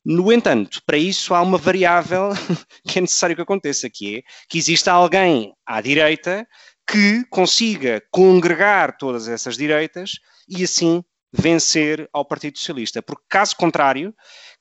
No 0.09 0.33
entanto, 0.33 0.81
para 0.87 0.97
isso 0.97 1.35
há 1.35 1.43
uma 1.43 1.59
variável 1.59 2.31
que 2.87 2.97
é 2.97 3.01
necessário 3.01 3.35
que 3.35 3.43
aconteça, 3.43 3.91
que 3.91 4.19
é 4.19 4.23
que 4.49 4.57
exista 4.57 4.93
alguém 4.93 5.53
à 5.66 5.81
direita 5.81 6.47
que 6.89 7.24
consiga 7.28 8.01
congregar 8.12 8.97
todas 8.97 9.27
essas 9.27 9.57
direitas 9.57 10.12
e 10.49 10.62
assim 10.62 11.03
vencer 11.33 12.09
ao 12.12 12.24
Partido 12.24 12.57
Socialista. 12.57 13.03
Porque 13.03 13.24
caso 13.28 13.57
contrário, 13.57 14.15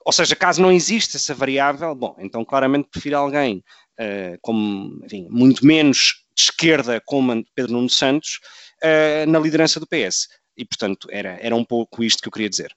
ou 0.04 0.12
seja, 0.12 0.36
caso 0.36 0.64
não 0.64 0.72
exista 0.72 1.18
essa 1.18 1.36
variável, 1.36 1.94
bom, 1.94 2.16
então 2.18 2.44
claramente 2.44 2.90
prefiro 2.90 3.16
alguém 3.16 3.64
uh, 4.00 4.40
como, 4.42 5.00
enfim, 5.06 5.28
muito 5.30 5.64
menos 5.64 6.26
de 6.36 6.42
esquerda 6.42 7.00
como 7.06 7.46
Pedro 7.54 7.74
Nuno 7.74 7.90
Santos 7.90 8.40
uh, 8.84 9.30
na 9.30 9.38
liderança 9.38 9.80
do 9.80 9.86
PS. 9.86 10.28
E, 10.58 10.66
portanto, 10.66 11.08
era, 11.12 11.38
era 11.40 11.56
um 11.56 11.64
pouco 11.64 12.04
isto 12.04 12.24
que 12.24 12.30
eu 12.30 12.32
queria 12.32 12.50
dizer. 12.50 12.74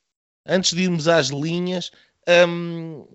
Antes 0.47 0.73
de 0.73 0.83
irmos 0.83 1.09
às 1.09 1.29
linhas, 1.29 1.91
um, 2.29 3.07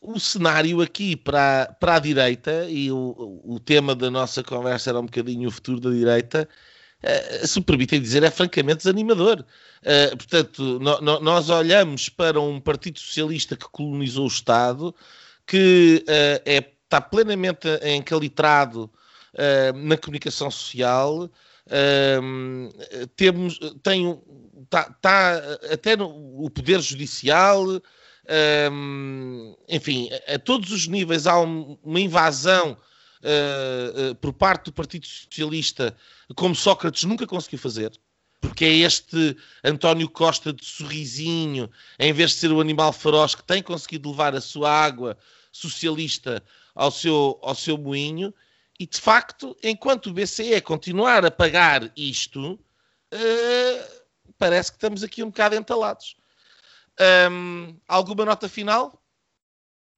o 0.00 0.20
cenário 0.20 0.80
aqui 0.82 1.16
para, 1.16 1.74
para 1.80 1.96
a 1.96 1.98
direita, 1.98 2.66
e 2.68 2.92
o, 2.92 3.40
o 3.44 3.58
tema 3.58 3.94
da 3.94 4.10
nossa 4.10 4.44
conversa 4.44 4.90
era 4.90 5.00
um 5.00 5.06
bocadinho 5.06 5.48
o 5.48 5.52
futuro 5.52 5.80
da 5.80 5.90
direita, 5.90 6.48
uh, 7.02 7.46
se 7.46 7.58
me 7.58 7.64
permitem 7.64 8.00
dizer, 8.00 8.22
é 8.22 8.30
francamente 8.30 8.78
desanimador. 8.78 9.44
Uh, 9.80 10.16
portanto, 10.16 10.78
no, 10.78 11.00
no, 11.00 11.20
nós 11.20 11.48
olhamos 11.48 12.08
para 12.08 12.40
um 12.40 12.60
Partido 12.60 12.98
Socialista 12.98 13.56
que 13.56 13.68
colonizou 13.70 14.24
o 14.24 14.28
Estado, 14.28 14.94
que 15.46 16.04
uh, 16.06 16.42
é, 16.44 16.64
está 16.84 17.00
plenamente 17.00 17.68
encalitrado 17.82 18.90
na 19.74 19.96
comunicação 19.96 20.48
social, 20.48 21.28
temos, 23.16 23.58
tem, 23.82 24.16
está, 24.62 24.94
está 24.96 25.38
até 25.72 25.96
no, 25.96 26.06
o 26.44 26.48
Poder 26.48 26.80
Judicial 26.80 27.82
enfim, 29.68 30.08
a, 30.26 30.38
todos 30.38 30.70
os 30.70 30.86
níveis 30.86 31.26
há 31.26 31.40
um, 31.40 31.78
uma 31.82 32.00
invasão 32.00 32.76
uh, 33.24 34.10
uh, 34.10 34.14
por 34.16 34.32
parte 34.32 34.66
do 34.66 34.72
Partido 34.72 35.06
Socialista, 35.06 35.96
como 36.34 36.54
Sócrates 36.54 37.04
nunca 37.04 37.26
conseguiu 37.26 37.58
fazer. 37.58 37.92
Porque 38.40 38.64
é 38.64 38.72
este 38.74 39.36
António 39.62 40.08
Costa 40.08 40.52
de 40.52 40.64
sorrisinho, 40.64 41.70
em 41.98 42.12
vez 42.12 42.32
de 42.32 42.36
ser 42.36 42.52
o 42.52 42.60
animal 42.60 42.92
feroz 42.92 43.34
que 43.34 43.42
tem 43.42 43.62
conseguido 43.62 44.10
levar 44.10 44.34
a 44.34 44.40
sua 44.40 44.70
água 44.70 45.16
socialista 45.50 46.42
ao 46.74 46.90
seu, 46.90 47.38
ao 47.42 47.54
seu 47.54 47.78
moinho, 47.78 48.34
e 48.78 48.86
de 48.86 49.00
facto, 49.00 49.56
enquanto 49.62 50.08
o 50.08 50.12
BCE 50.12 50.60
continuar 50.60 51.24
a 51.24 51.30
pagar 51.30 51.90
isto, 51.96 52.54
uh, 52.54 54.04
parece 54.36 54.72
que 54.72 54.76
estamos 54.76 55.02
aqui 55.02 55.22
um 55.22 55.28
bocado 55.28 55.54
entalados. 55.54 56.16
Um, 57.00 57.76
alguma 57.88 58.24
nota 58.24 58.48
final? 58.48 59.00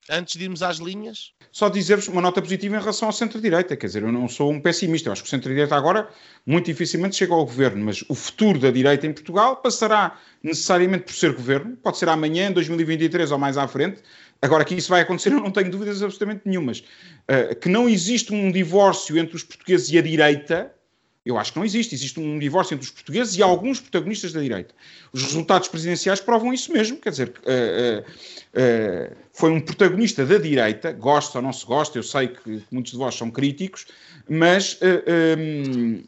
Antes 0.09 0.37
de 0.37 0.45
irmos 0.45 0.63
às 0.63 0.77
linhas? 0.77 1.33
Só 1.51 1.69
dizer-vos 1.69 2.07
uma 2.07 2.21
nota 2.21 2.41
positiva 2.41 2.77
em 2.77 2.79
relação 2.79 3.09
ao 3.09 3.13
centro-direita. 3.13 3.77
Quer 3.77 3.87
dizer, 3.87 4.03
eu 4.05 4.13
não 4.13 4.29
sou 4.29 4.53
um 4.53 4.61
pessimista. 4.61 5.09
Eu 5.09 5.13
acho 5.13 5.23
que 5.23 5.27
o 5.27 5.31
centro-direita 5.31 5.75
agora 5.75 6.09
muito 6.47 6.67
dificilmente 6.67 7.17
chega 7.17 7.35
ao 7.35 7.45
governo, 7.45 7.85
mas 7.85 8.05
o 8.09 8.15
futuro 8.15 8.61
da 8.61 8.71
direita 8.71 9.05
em 9.05 9.13
Portugal 9.13 9.57
passará 9.57 10.17
necessariamente 10.43 11.05
por 11.05 11.15
ser 11.15 11.33
governo. 11.33 11.77
Pode 11.79 11.99
ser 11.99 12.09
amanhã, 12.09 12.53
2023 12.53 13.33
ou 13.33 13.39
mais 13.39 13.59
à 13.59 13.67
frente. 13.67 14.01
Agora, 14.41 14.65
que 14.65 14.77
isso 14.77 14.91
vai 14.91 15.01
acontecer, 15.01 15.33
eu 15.33 15.41
não 15.41 15.51
tenho 15.51 15.71
dúvidas 15.71 16.01
absolutamente 16.03 16.43
nenhumas. 16.45 16.81
Uh, 17.29 17.57
que 17.57 17.69
não 17.69 17.89
existe 17.89 18.33
um 18.33 18.53
divórcio 18.53 19.19
entre 19.19 19.35
os 19.35 19.43
portugueses 19.43 19.91
e 19.91 19.99
a 19.99 20.03
direita, 20.03 20.73
eu 21.27 21.37
acho 21.37 21.53
que 21.53 21.59
não 21.59 21.67
existe. 21.67 21.93
Existe 21.95 22.21
um 22.21 22.39
divórcio 22.39 22.75
entre 22.75 22.85
os 22.85 22.91
portugueses 22.91 23.37
e 23.37 23.43
alguns 23.43 23.81
protagonistas 23.81 24.33
da 24.33 24.41
direita. 24.41 24.73
Os 25.13 25.23
resultados 25.25 25.67
presidenciais 25.67 26.21
provam 26.21 26.55
isso 26.55 26.73
mesmo. 26.73 26.99
Quer 26.99 27.11
dizer, 27.11 27.35
uh, 27.41 28.01
uh, 28.01 29.17
foi 29.33 29.51
um 29.51 29.61
protagonista 29.61 30.25
da 30.25 30.39
direita, 30.39 30.93
gosta 30.93 31.39
ou 31.39 31.43
não 31.43 31.53
se 31.53 31.67
gosta, 31.67 31.99
eu 31.99 32.05
sei 32.05 32.29
que 32.29 32.63
muitos 32.71 32.93
de 32.93 32.99
vós 32.99 33.17
são 33.17 33.29
críticos, 33.31 33.87
mas 34.29 34.79
um, 35.37 36.03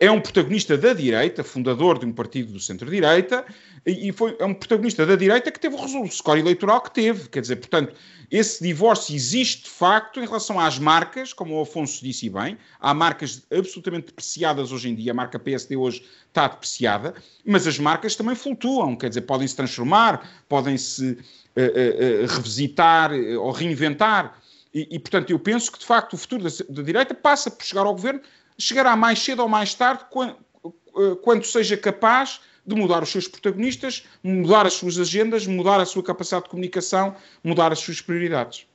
é 0.00 0.10
um 0.10 0.20
protagonista 0.20 0.76
da 0.78 0.92
direita, 0.92 1.42
fundador 1.42 1.98
de 1.98 2.06
um 2.06 2.12
partido 2.12 2.52
do 2.52 2.60
centro-direita, 2.60 3.44
e 3.86 4.12
foi, 4.12 4.36
é 4.38 4.44
um 4.44 4.54
protagonista 4.54 5.04
da 5.04 5.16
direita 5.16 5.50
que 5.50 5.60
teve 5.60 5.76
o 5.76 6.06
score 6.08 6.40
eleitoral 6.40 6.80
que 6.80 6.90
teve. 6.92 7.28
Quer 7.28 7.40
dizer, 7.40 7.56
portanto, 7.56 7.94
esse 8.30 8.62
divórcio 8.62 9.14
existe 9.14 9.64
de 9.64 9.70
facto 9.70 10.20
em 10.20 10.26
relação 10.26 10.58
às 10.58 10.78
marcas, 10.78 11.32
como 11.32 11.58
o 11.58 11.62
Afonso 11.62 12.02
disse 12.02 12.30
bem. 12.30 12.56
Há 12.80 12.94
marcas 12.94 13.42
absolutamente 13.50 14.06
depreciadas 14.06 14.72
hoje 14.72 14.88
em 14.88 14.94
dia, 14.94 15.12
a 15.12 15.14
marca 15.14 15.38
PSD 15.38 15.76
hoje 15.76 16.04
está 16.28 16.48
depreciada, 16.48 17.14
mas 17.44 17.66
as 17.66 17.78
marcas 17.78 18.16
também 18.16 18.34
flutuam, 18.34 18.96
quer 18.96 19.08
dizer, 19.08 19.20
podem 19.22 19.46
se 19.46 19.54
transformar, 19.54 20.44
podem 20.48 20.76
se 20.78 21.12
uh, 21.12 21.14
uh, 21.14 22.26
revisitar 22.26 23.12
ou 23.12 23.50
reinventar. 23.52 24.40
E, 24.74 24.88
e, 24.90 24.98
portanto, 24.98 25.30
eu 25.30 25.38
penso 25.38 25.70
que 25.70 25.78
de 25.78 25.86
facto 25.86 26.14
o 26.14 26.16
futuro 26.16 26.42
da, 26.42 26.50
da 26.68 26.82
direita 26.82 27.14
passa 27.14 27.50
por 27.50 27.64
chegar 27.64 27.86
ao 27.86 27.94
governo 27.94 28.20
chegará 28.58 28.96
mais 28.96 29.18
cedo 29.18 29.42
ou 29.42 29.48
mais 29.48 29.74
tarde, 29.74 30.04
quando, 30.10 30.36
quando 31.22 31.44
seja 31.44 31.76
capaz 31.76 32.40
de 32.66 32.74
mudar 32.74 33.02
os 33.02 33.10
seus 33.10 33.28
protagonistas, 33.28 34.06
mudar 34.22 34.66
as 34.66 34.74
suas 34.74 34.98
agendas, 34.98 35.46
mudar 35.46 35.80
a 35.80 35.84
sua 35.84 36.02
capacidade 36.02 36.44
de 36.44 36.50
comunicação, 36.50 37.14
mudar 37.42 37.72
as 37.72 37.78
suas 37.78 38.00
prioridades. 38.00 38.66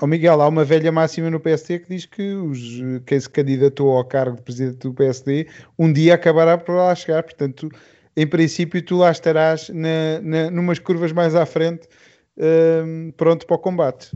Oh 0.00 0.06
Miguel, 0.06 0.42
há 0.42 0.48
uma 0.48 0.64
velha 0.64 0.92
máxima 0.92 1.30
no 1.30 1.40
PSD 1.40 1.78
que 1.78 1.88
diz 1.88 2.04
que 2.04 2.34
os, 2.34 2.58
quem 3.06 3.18
se 3.18 3.30
candidatou 3.30 3.96
ao 3.96 4.04
cargo 4.04 4.36
de 4.36 4.42
presidente 4.42 4.78
do 4.78 4.92
PSD 4.92 5.48
um 5.78 5.90
dia 5.90 6.14
acabará 6.14 6.58
por 6.58 6.74
lá 6.74 6.94
chegar. 6.94 7.22
Portanto, 7.22 7.70
em 8.14 8.26
princípio, 8.26 8.82
tu 8.82 8.98
lá 8.98 9.10
estarás 9.10 9.70
na, 9.70 10.20
na, 10.22 10.50
numas 10.50 10.78
curvas 10.78 11.12
mais 11.12 11.34
à 11.34 11.46
frente, 11.46 11.88
um, 12.36 13.10
pronto 13.16 13.46
para 13.46 13.56
o 13.56 13.58
combate. 13.58 14.10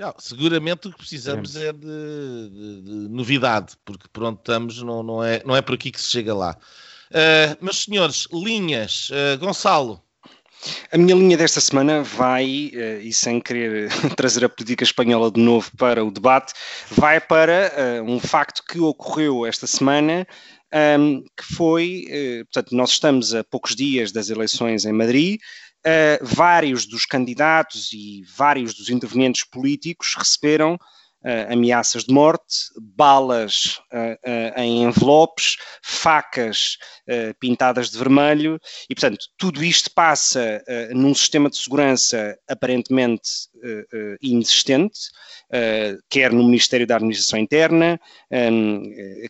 Não, 0.00 0.14
seguramente 0.16 0.88
o 0.88 0.92
que 0.92 0.96
precisamos 0.96 1.54
é, 1.56 1.66
é 1.66 1.72
de, 1.74 1.80
de, 1.80 2.82
de, 2.82 3.08
novidade, 3.10 3.74
porque 3.84 4.08
pronto, 4.10 4.38
estamos, 4.38 4.82
não, 4.82 5.02
não, 5.02 5.22
é, 5.22 5.42
não 5.44 5.54
é 5.54 5.60
por 5.60 5.74
aqui 5.74 5.90
que 5.90 6.00
se 6.00 6.10
chega 6.10 6.34
lá. 6.34 6.56
Uh, 7.10 7.62
meus 7.62 7.84
senhores, 7.84 8.26
linhas, 8.32 9.10
uh, 9.10 9.38
Gonçalo. 9.38 10.02
A 10.90 10.96
minha 10.96 11.14
linha 11.14 11.36
desta 11.36 11.60
semana 11.60 12.02
vai, 12.02 12.72
uh, 12.74 13.02
e 13.02 13.12
sem 13.12 13.42
querer 13.42 13.90
trazer 14.16 14.42
a 14.42 14.48
política 14.48 14.84
espanhola 14.84 15.30
de 15.30 15.38
novo 15.38 15.70
para 15.76 16.02
o 16.02 16.10
debate, 16.10 16.54
vai 16.92 17.20
para 17.20 18.02
um 18.02 18.18
facto 18.18 18.62
que 18.66 18.80
ocorreu 18.80 19.44
esta 19.44 19.66
semana, 19.66 20.26
um, 20.98 21.22
que 21.36 21.54
foi, 21.56 22.06
portanto, 22.44 22.74
nós 22.74 22.90
estamos 22.90 23.34
a 23.34 23.44
poucos 23.44 23.76
dias 23.76 24.12
das 24.12 24.30
eleições 24.30 24.86
em 24.86 24.92
Madrid, 24.92 25.40
uh, 25.86 26.24
vários 26.24 26.86
dos 26.86 27.04
candidatos 27.04 27.92
e 27.92 28.22
vários 28.36 28.74
dos 28.74 28.88
intervenientes 28.90 29.44
políticos 29.44 30.14
receberam 30.16 30.74
uh, 30.74 31.52
ameaças 31.52 32.04
de 32.04 32.12
morte, 32.12 32.56
balas 32.80 33.80
uh, 33.92 34.60
em 34.60 34.84
envelopes, 34.84 35.56
facas 35.82 36.76
pintadas 37.40 37.90
de 37.90 37.98
vermelho, 37.98 38.60
e 38.88 38.94
portanto 38.94 39.26
tudo 39.36 39.64
isto 39.64 39.90
passa 39.92 40.62
num 40.92 41.12
sistema 41.12 41.50
de 41.50 41.56
segurança 41.56 42.38
aparentemente 42.48 43.28
inexistente, 44.22 45.10
quer 46.08 46.32
no 46.32 46.44
Ministério 46.44 46.86
da 46.86 46.94
Administração 46.94 47.36
Interna, 47.36 48.00
um, 48.30 48.82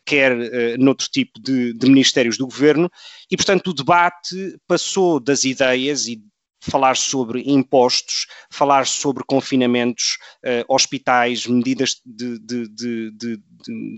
quer 0.04 0.76
noutro 0.78 1.08
tipo 1.10 1.40
de, 1.40 1.72
de 1.72 1.88
ministérios 1.88 2.36
do 2.36 2.46
governo, 2.46 2.90
e 3.30 3.36
portanto 3.36 3.68
o 3.68 3.74
debate 3.74 4.58
passou 4.68 5.18
das 5.18 5.44
ideias 5.44 6.06
e 6.06 6.20
falar 6.60 6.96
sobre 6.96 7.42
impostos, 7.46 8.26
falar 8.50 8.86
sobre 8.86 9.24
confinamentos, 9.24 10.18
uh, 10.44 10.64
hospitais, 10.72 11.46
medidas 11.46 12.00
de, 12.04 12.38
de, 12.38 12.68
de, 12.68 13.10
de, 13.12 13.40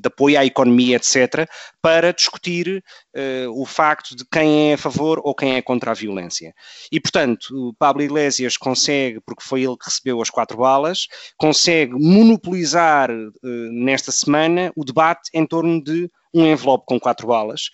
apoio 0.04 0.38
à 0.38 0.44
economia, 0.44 0.96
etc., 0.96 1.48
para 1.80 2.12
discutir 2.12 2.82
uh, 3.16 3.60
o 3.60 3.66
facto 3.66 4.14
de 4.14 4.24
quem 4.24 4.70
é 4.70 4.74
a 4.74 4.78
favor 4.78 5.20
ou 5.24 5.34
quem 5.34 5.56
é 5.56 5.62
contra 5.62 5.90
a 5.90 5.94
violência. 5.94 6.54
E, 6.90 7.00
portanto, 7.00 7.74
Pablo 7.78 8.02
Iglesias 8.02 8.56
consegue, 8.56 9.20
porque 9.20 9.42
foi 9.42 9.62
ele 9.62 9.76
que 9.76 9.86
recebeu 9.86 10.20
as 10.22 10.30
quatro 10.30 10.58
balas, 10.58 11.08
consegue 11.36 11.92
monopolizar 11.94 13.10
uh, 13.10 13.72
nesta 13.72 14.12
semana 14.12 14.72
o 14.76 14.84
debate 14.84 15.30
em 15.34 15.44
torno 15.44 15.82
de 15.82 16.08
um 16.32 16.46
envelope 16.46 16.86
com 16.86 16.98
quatro 16.98 17.26
balas. 17.26 17.68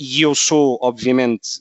e 0.00 0.22
eu 0.22 0.34
sou, 0.34 0.78
obviamente, 0.80 1.60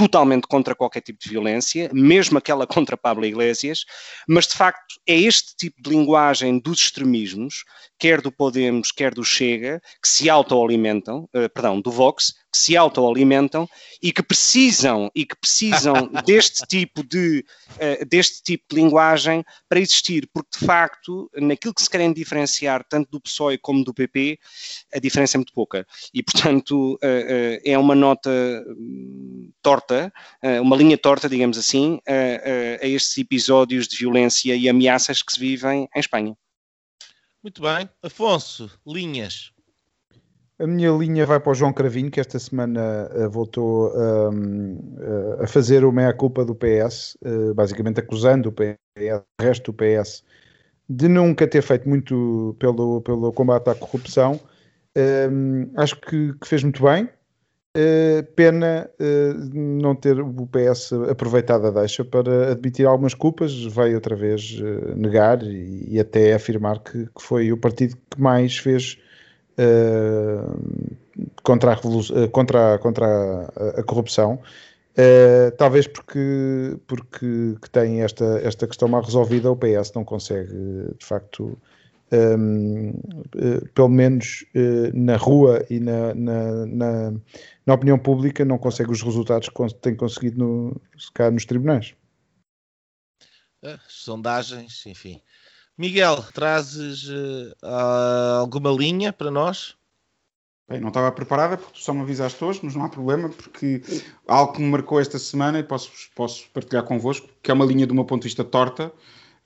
totalmente 0.00 0.46
contra 0.46 0.74
qualquer 0.74 1.02
tipo 1.02 1.18
de 1.22 1.28
violência, 1.28 1.90
mesmo 1.92 2.38
aquela 2.38 2.64
contra 2.66 2.96
Pablo 2.96 3.26
Iglesias, 3.26 3.84
mas 4.26 4.46
de 4.46 4.54
facto 4.54 4.94
é 5.06 5.14
este 5.14 5.54
tipo 5.54 5.82
de 5.82 5.90
linguagem 5.90 6.58
dos 6.58 6.78
extremismos, 6.78 7.64
quer 7.98 8.22
do 8.22 8.32
Podemos, 8.32 8.90
quer 8.90 9.12
do 9.12 9.22
Chega, 9.22 9.78
que 10.02 10.08
se 10.08 10.30
autoalimentam, 10.30 11.28
uh, 11.34 11.50
perdão, 11.52 11.82
do 11.82 11.90
Vox, 11.90 12.32
que 12.50 12.58
se 12.58 12.76
autoalimentam 12.76 13.68
e 14.02 14.12
que 14.12 14.22
precisam 14.22 15.10
e 15.14 15.24
que 15.24 15.36
precisam 15.36 16.10
deste 16.26 16.66
tipo 16.66 17.02
de 17.02 17.44
uh, 17.76 18.04
deste 18.06 18.42
tipo 18.42 18.64
de 18.70 18.76
linguagem 18.76 19.44
para 19.68 19.80
existir, 19.80 20.28
porque 20.32 20.58
de 20.58 20.66
facto 20.66 21.30
naquilo 21.36 21.74
que 21.74 21.82
se 21.82 21.90
querem 21.90 22.12
diferenciar 22.12 22.84
tanto 22.88 23.10
do 23.10 23.20
PSOE 23.20 23.58
como 23.58 23.84
do 23.84 23.94
PP 23.94 24.38
a 24.94 24.98
diferença 24.98 25.36
é 25.36 25.38
muito 25.38 25.52
pouca 25.52 25.86
e 26.12 26.22
portanto 26.22 26.94
uh, 26.94 27.60
é 27.64 27.78
uma 27.78 27.94
nota 27.94 28.30
hum, 28.68 29.50
torta, 29.62 30.12
uma 30.62 30.76
linha 30.76 30.96
torta, 30.96 31.28
digamos 31.28 31.58
assim, 31.58 32.00
a 32.80 32.86
estes 32.86 33.18
episódios 33.18 33.86
de 33.86 33.96
violência 33.96 34.54
e 34.54 34.68
ameaças 34.68 35.22
que 35.22 35.32
se 35.32 35.38
vivem 35.38 35.88
em 35.94 36.00
Espanha. 36.00 36.36
Muito 37.42 37.62
bem. 37.62 37.88
Afonso, 38.02 38.70
linhas. 38.86 39.52
A 40.60 40.66
minha 40.66 40.90
linha 40.90 41.24
vai 41.24 41.40
para 41.40 41.52
o 41.52 41.54
João 41.54 41.72
Cravinho, 41.72 42.10
que 42.10 42.20
esta 42.20 42.38
semana 42.38 43.10
uh, 43.14 43.30
voltou 43.30 43.90
um, 43.96 44.74
uh, 44.74 45.42
a 45.42 45.46
fazer 45.46 45.86
o 45.86 45.90
meia-culpa 45.90 46.44
do 46.44 46.54
PS, 46.54 47.16
uh, 47.24 47.54
basicamente 47.54 47.98
acusando 47.98 48.50
o 48.50 48.52
PS, 48.52 48.76
o 49.38 49.42
resto 49.42 49.72
do 49.72 49.78
PS, 49.78 50.22
de 50.86 51.08
nunca 51.08 51.48
ter 51.48 51.62
feito 51.62 51.88
muito 51.88 52.54
pelo, 52.58 53.00
pelo 53.00 53.32
combate 53.32 53.70
à 53.70 53.74
corrupção. 53.74 54.38
Um, 54.94 55.70
acho 55.78 55.98
que, 55.98 56.34
que, 56.34 56.46
fez 56.46 56.62
muito 56.62 56.82
bem. 56.82 57.08
pena 58.36 58.90
não 59.54 59.94
ter 59.94 60.20
o 60.20 60.46
PS 60.46 60.92
aproveitado 61.08 61.68
a 61.68 61.70
deixa 61.70 62.04
para 62.04 62.52
admitir 62.52 62.86
algumas 62.86 63.14
culpas, 63.14 63.64
veio 63.64 63.94
outra 63.94 64.14
vez 64.14 64.60
negar 64.94 65.42
e, 65.42 65.94
e, 65.94 65.98
até 65.98 66.34
afirmar 66.34 66.80
que, 66.80 67.06
que 67.06 67.22
foi 67.22 67.50
o 67.50 67.56
partido 67.56 67.96
que 68.10 68.20
mais 68.20 68.58
fez 68.58 68.98
uh, 68.98 69.09
contra, 71.42 71.72
a, 71.72 71.74
eh, 71.74 72.28
contra, 72.28 72.78
contra 72.78 73.06
a, 73.06 73.80
a 73.80 73.82
corrupção. 73.82 74.40
Uh, 74.98 75.50
talvez 75.56 75.86
porque, 75.86 76.76
porque 76.86 77.56
que 77.62 77.70
tem 77.70 78.02
esta, 78.02 78.24
esta 78.42 78.66
questão 78.66 78.88
mal 78.88 79.02
resolvida, 79.02 79.50
o 79.50 79.56
PS 79.56 79.92
não 79.94 80.04
consegue, 80.04 80.52
de 80.98 81.06
facto, 81.06 81.56
um, 82.12 82.16
ehm, 82.16 82.90
uh, 83.36 83.68
pelo 83.72 83.88
menos 83.88 84.44
uh, 84.54 84.90
na 84.92 85.16
rua 85.16 85.64
e 85.70 85.78
na, 85.78 86.12
na, 86.12 86.66
na, 86.66 87.12
na, 87.64 87.74
opinião 87.74 87.98
pública, 87.98 88.44
não 88.44 88.58
consegue 88.58 88.90
os 88.90 89.00
resultados 89.00 89.48
que 89.48 89.74
tem 89.80 89.94
conseguido 89.94 90.38
no, 90.38 90.80
cá 91.14 91.30
nos 91.30 91.46
tribunais. 91.46 91.94
Sondagens, 93.88 94.84
enfim. 94.86 95.22
Miguel, 95.80 96.22
trazes 96.34 97.08
uh, 97.08 97.66
alguma 98.38 98.70
linha 98.70 99.14
para 99.14 99.30
nós? 99.30 99.74
Bem, 100.68 100.78
não 100.78 100.88
estava 100.88 101.10
preparada 101.10 101.56
porque 101.56 101.72
tu 101.72 101.80
só 101.80 101.94
me 101.94 102.02
avisaste 102.02 102.44
hoje, 102.44 102.60
mas 102.62 102.74
não 102.74 102.84
há 102.84 102.88
problema, 102.90 103.30
porque 103.30 103.80
algo 104.28 104.52
que 104.52 104.60
me 104.60 104.68
marcou 104.68 105.00
esta 105.00 105.18
semana 105.18 105.58
e 105.58 105.62
posso, 105.62 105.90
posso 106.14 106.50
partilhar 106.50 106.84
convosco, 106.84 107.30
que 107.42 107.50
é 107.50 107.54
uma 107.54 107.64
linha 107.64 107.86
do 107.86 107.94
meu 107.94 108.04
ponto 108.04 108.20
de 108.20 108.28
vista 108.28 108.44
torta, 108.44 108.88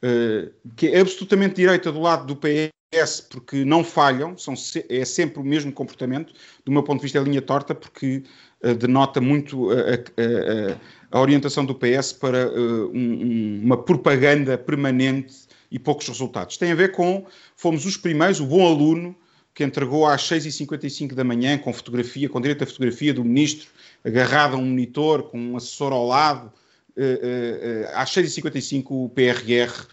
uh, 0.03 0.53
que 0.75 0.89
é 0.89 0.99
absolutamente 0.99 1.55
direita 1.55 1.93
do 1.93 2.01
lado 2.01 2.27
do 2.27 2.35
PS, 2.35 3.21
porque 3.31 3.65
não 3.65 3.85
falham, 3.85 4.37
são, 4.37 4.55
é 4.89 5.05
sempre 5.05 5.41
o 5.41 5.45
mesmo 5.45 5.71
comportamento. 5.71 6.35
Do 6.65 6.73
meu 6.73 6.83
ponto 6.83 6.99
de 6.99 7.05
vista, 7.05 7.21
é 7.21 7.23
linha 7.23 7.43
torta, 7.43 7.77
porque 7.77 8.25
uh, 8.65 8.75
denota 8.75 9.21
muito 9.21 9.71
a, 9.71 9.75
a, 9.77 11.17
a, 11.17 11.21
orientação 11.21 11.65
do 11.65 11.77
PS 11.77 12.13
para 12.13 12.49
uh, 12.49 12.91
um, 12.93 13.61
uma 13.63 13.77
propaganda 13.77 14.59
permanente 14.59 15.54
e 15.75 15.79
poucos 15.81 16.07
resultados. 16.07 16.57
Tem 16.57 16.71
a 16.71 16.75
ver 16.77 16.93
com, 16.93 17.27
fomos 17.57 17.85
os 17.85 17.97
primeiros, 17.97 18.39
o 18.39 18.47
bom 18.47 18.65
aluno, 18.65 19.13
que 19.53 19.65
entregou 19.65 20.07
às 20.07 20.23
6h55 20.23 21.15
da 21.15 21.25
manhã, 21.25 21.59
com 21.59 21.73
fotografia, 21.73 22.29
com 22.29 22.41
direito 22.41 22.63
à 22.63 22.67
fotografia 22.67 23.13
do 23.13 23.25
ministro, 23.25 23.67
agarrado 24.05 24.55
a 24.55 24.57
um 24.57 24.65
monitor, 24.65 25.25
com 25.25 25.37
um 25.37 25.57
assessor 25.57 25.93
ao 25.93 26.07
lado, 26.07 26.53
uh, 26.97 27.01
uh, 27.01 27.87
uh, 27.87 27.89
às 27.95 28.09
6h55 28.11 28.85
o 28.91 29.09
PRR, 29.09 29.89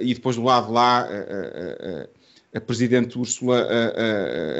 e 0.00 0.14
depois 0.14 0.36
do 0.36 0.42
lado 0.42 0.72
lá 0.72 1.08
a 2.52 2.60
Presidente 2.60 3.16
Úrsula 3.16 3.64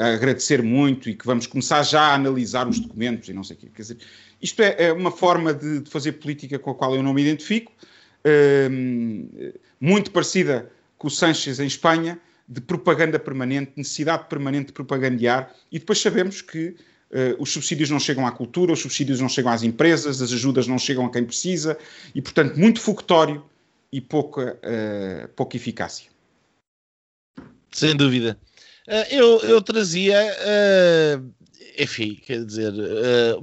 a, 0.01 0.14
agradecer 0.14 0.62
muito 0.62 1.10
e 1.10 1.14
que 1.14 1.27
vamos 1.27 1.47
começar 1.47 1.82
já 1.82 2.02
a 2.02 2.14
analisar 2.14 2.69
os 2.69 2.78
documentos 2.78 3.28
e 3.28 3.32
não 3.32 3.43
sei 3.43 3.56
o 3.56 3.59
quê. 3.59 3.69
Quer 3.74 3.82
dizer, 3.82 3.98
isto 4.40 4.62
é, 4.62 4.77
é 4.78 4.93
uma 4.93 5.10
forma 5.10 5.52
de, 5.52 5.81
de, 5.81 5.90
fazer 5.90 6.12
política 6.12 6.56
com 6.56 6.70
a 6.70 6.74
qual 6.74 6.94
eu 6.94 7.02
não 7.02 7.12
me 7.12 7.23
identifico, 7.23 7.73
muito 9.82 10.12
parecida 10.12 10.70
com 10.96 11.09
o 11.09 11.10
Sánchez 11.10 11.59
em 11.59 11.66
Espanha, 11.66 12.16
de 12.48 12.60
propaganda 12.60 13.18
permanente, 13.18 13.72
necessidade 13.74 14.28
permanente 14.28 14.66
de 14.66 14.72
propagandear, 14.72 15.52
e 15.72 15.78
depois 15.80 16.00
sabemos 16.00 16.40
que 16.40 16.68
uh, 16.68 17.34
os 17.40 17.52
subsídios 17.52 17.90
não 17.90 17.98
chegam 17.98 18.24
à 18.24 18.30
cultura, 18.30 18.72
os 18.72 18.78
subsídios 18.78 19.20
não 19.20 19.28
chegam 19.28 19.50
às 19.50 19.64
empresas, 19.64 20.22
as 20.22 20.32
ajudas 20.32 20.68
não 20.68 20.78
chegam 20.78 21.04
a 21.04 21.10
quem 21.10 21.24
precisa, 21.24 21.76
e 22.14 22.22
portanto 22.22 22.56
muito 22.56 22.80
focutório 22.80 23.44
e 23.90 24.00
pouca, 24.00 24.56
uh, 24.62 25.28
pouca 25.34 25.56
eficácia. 25.56 26.09
Sem 27.72 27.96
dúvida. 27.96 28.38
Uh, 28.86 29.10
eu, 29.10 29.40
eu, 29.40 29.60
trazia, 29.62 30.16
enfim, 31.76 32.20
quer 32.24 32.44
dizer, 32.44 32.72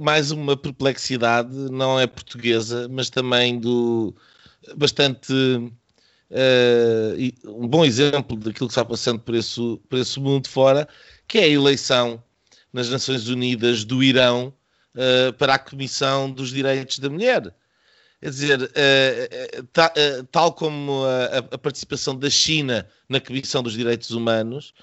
mais 0.00 0.30
uma 0.30 0.56
perplexidade, 0.56 1.54
não 1.70 2.00
é 2.00 2.06
portuguesa, 2.06 2.88
mas 2.88 3.10
também 3.10 3.58
do 3.58 4.14
bastante 4.76 5.34
uh, 6.30 7.50
um 7.60 7.66
bom 7.66 7.84
exemplo 7.84 8.36
daquilo 8.36 8.68
que 8.68 8.72
está 8.72 8.84
passando 8.84 9.20
por 9.20 9.34
esse, 9.34 9.60
por 9.88 9.98
esse 9.98 10.18
mundo 10.20 10.48
fora, 10.48 10.88
que 11.26 11.38
é 11.38 11.44
a 11.44 11.48
eleição 11.48 12.22
nas 12.72 12.88
Nações 12.88 13.28
Unidas 13.28 13.84
do 13.84 14.02
Irão 14.02 14.54
uh, 14.94 15.32
para 15.34 15.54
a 15.54 15.58
Comissão 15.58 16.30
dos 16.30 16.50
Direitos 16.50 16.98
da 16.98 17.10
Mulher. 17.10 17.54
Quer 18.20 18.30
dizer, 18.30 18.62
uh, 18.62 19.62
ta, 19.72 19.92
tal 20.30 20.52
como 20.52 21.04
a, 21.04 21.38
a, 21.54 21.58
participação 21.58 22.16
da 22.16 22.28
China 22.28 22.86
na 23.08 23.20
Comissão 23.20 23.62
dos 23.62 23.72
Direitos 23.72 24.10
Humanos, 24.10 24.74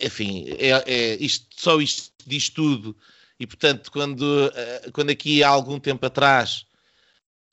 enfim, 0.00 0.46
é, 0.58 0.84
é 0.86 1.16
isto, 1.16 1.46
só 1.56 1.80
isto 1.80 2.12
diz 2.26 2.50
tudo. 2.50 2.96
E, 3.40 3.46
portanto, 3.46 3.90
quando, 3.90 4.52
quando 4.92 5.10
aqui 5.10 5.42
há 5.42 5.48
algum 5.48 5.80
tempo 5.80 6.06
atrás, 6.06 6.65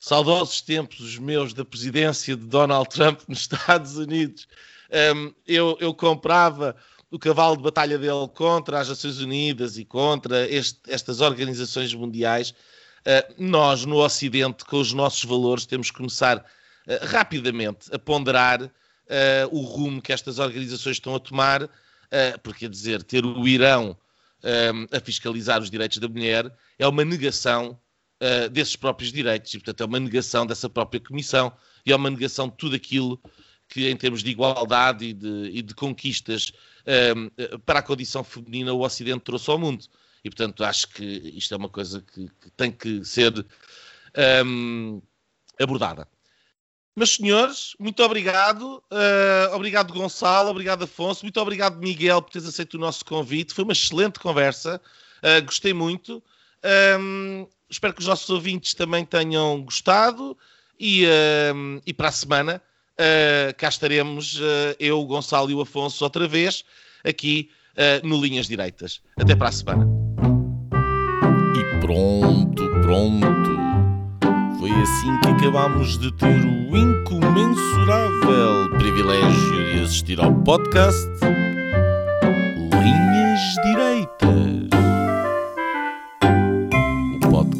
saudosos 0.04 0.60
tempos 0.60 1.00
os 1.00 1.18
meus 1.18 1.54
da 1.54 1.64
presidência 1.64 2.36
de 2.36 2.44
Donald 2.44 2.90
Trump 2.90 3.22
nos 3.26 3.40
Estados 3.40 3.96
Unidos, 3.96 4.46
um, 5.16 5.32
eu, 5.46 5.78
eu 5.80 5.94
comprava 5.94 6.76
o 7.10 7.18
cavalo 7.18 7.56
de 7.56 7.62
batalha 7.62 7.96
dele 7.96 8.28
contra 8.34 8.80
as 8.80 8.90
Nações 8.90 9.18
Unidas 9.20 9.78
e 9.78 9.84
contra 9.84 10.46
este, 10.46 10.78
estas 10.88 11.22
organizações 11.22 11.94
mundiais. 11.94 12.50
Uh, 12.50 13.34
nós, 13.38 13.86
no 13.86 13.96
Ocidente, 13.96 14.66
com 14.66 14.78
os 14.78 14.92
nossos 14.92 15.24
valores, 15.24 15.64
temos 15.64 15.90
que 15.90 15.96
começar 15.96 16.36
uh, 16.36 17.06
rapidamente 17.06 17.88
a 17.90 17.98
ponderar 17.98 18.62
uh, 18.62 18.68
o 19.50 19.62
rumo 19.62 20.02
que 20.02 20.12
estas 20.12 20.38
organizações 20.38 20.96
estão 20.96 21.14
a 21.14 21.20
tomar, 21.20 21.66
porque, 22.44 22.60
quer 22.60 22.68
dizer, 22.68 23.02
ter 23.02 23.24
o 23.24 23.48
Irão 23.48 23.98
a 24.92 25.00
fiscalizar 25.00 25.60
os 25.60 25.68
direitos 25.68 25.98
da 25.98 26.06
mulher 26.06 26.48
é 26.78 26.86
uma 26.86 27.04
negação 27.04 27.76
desses 28.52 28.76
próprios 28.76 29.12
direitos 29.12 29.52
e, 29.52 29.58
portanto, 29.58 29.82
é 29.82 29.86
uma 29.86 30.00
negação 30.00 30.46
dessa 30.46 30.68
própria 30.68 31.00
comissão 31.00 31.52
e 31.84 31.92
é 31.92 31.96
uma 31.96 32.10
negação 32.10 32.48
de 32.48 32.56
tudo 32.56 32.74
aquilo 32.76 33.20
que, 33.68 33.88
em 33.88 33.96
termos 33.96 34.22
de 34.22 34.30
igualdade 34.30 35.06
e 35.06 35.12
de, 35.12 35.50
e 35.52 35.62
de 35.62 35.74
conquistas 35.74 36.52
um, 37.16 37.30
para 37.66 37.80
a 37.80 37.82
condição 37.82 38.22
feminina, 38.22 38.72
o 38.72 38.80
Ocidente 38.80 39.20
trouxe 39.20 39.50
ao 39.50 39.58
mundo. 39.58 39.84
E, 40.24 40.30
portanto, 40.30 40.64
acho 40.64 40.88
que 40.88 41.04
isto 41.04 41.52
é 41.52 41.56
uma 41.56 41.68
coisa 41.68 42.00
que, 42.00 42.28
que 42.40 42.50
tem 42.56 42.72
que 42.72 43.04
ser 43.04 43.44
um, 44.46 45.02
abordada. 45.60 46.08
Meus 46.96 47.16
senhores, 47.16 47.74
muito 47.78 48.02
obrigado. 48.02 48.82
Uh, 48.90 49.54
obrigado, 49.54 49.92
Gonçalo. 49.92 50.48
Obrigado, 50.48 50.84
Afonso. 50.84 51.24
Muito 51.24 51.40
obrigado, 51.40 51.76
Miguel, 51.78 52.22
por 52.22 52.30
teres 52.30 52.46
aceito 52.46 52.74
o 52.74 52.80
nosso 52.80 53.04
convite. 53.04 53.52
Foi 53.52 53.64
uma 53.64 53.72
excelente 53.72 54.20
conversa. 54.20 54.80
Uh, 55.18 55.44
gostei 55.44 55.74
muito. 55.74 56.22
Um, 57.00 57.48
espero 57.68 57.94
que 57.94 58.00
os 58.00 58.06
nossos 58.06 58.30
ouvintes 58.30 58.74
também 58.74 59.04
tenham 59.04 59.62
gostado. 59.62 60.36
E, 60.78 61.06
um, 61.54 61.80
e 61.86 61.92
para 61.92 62.08
a 62.08 62.12
semana 62.12 62.60
uh, 62.94 63.54
cá 63.56 63.68
estaremos, 63.68 64.40
uh, 64.40 64.74
eu, 64.78 65.00
o 65.00 65.06
Gonçalo 65.06 65.50
e 65.50 65.54
o 65.54 65.60
Afonso, 65.60 66.02
outra 66.04 66.26
vez, 66.26 66.64
aqui 67.04 67.50
uh, 67.74 68.06
no 68.06 68.20
Linhas 68.20 68.46
Direitas. 68.46 69.00
Até 69.16 69.34
para 69.36 69.48
a 69.48 69.52
semana. 69.52 69.86
E 71.54 71.80
pronto, 71.80 72.68
pronto. 72.82 73.54
Foi 74.58 74.70
assim 74.70 75.20
que 75.20 75.28
acabámos 75.28 75.98
de 75.98 76.10
ter 76.12 76.40
o 76.70 76.76
incomensurável 76.76 78.70
privilégio 78.78 79.74
de 79.74 79.80
assistir 79.82 80.20
ao 80.20 80.34
podcast 80.42 81.06
Linhas 82.72 83.40
Direitas. 83.62 84.53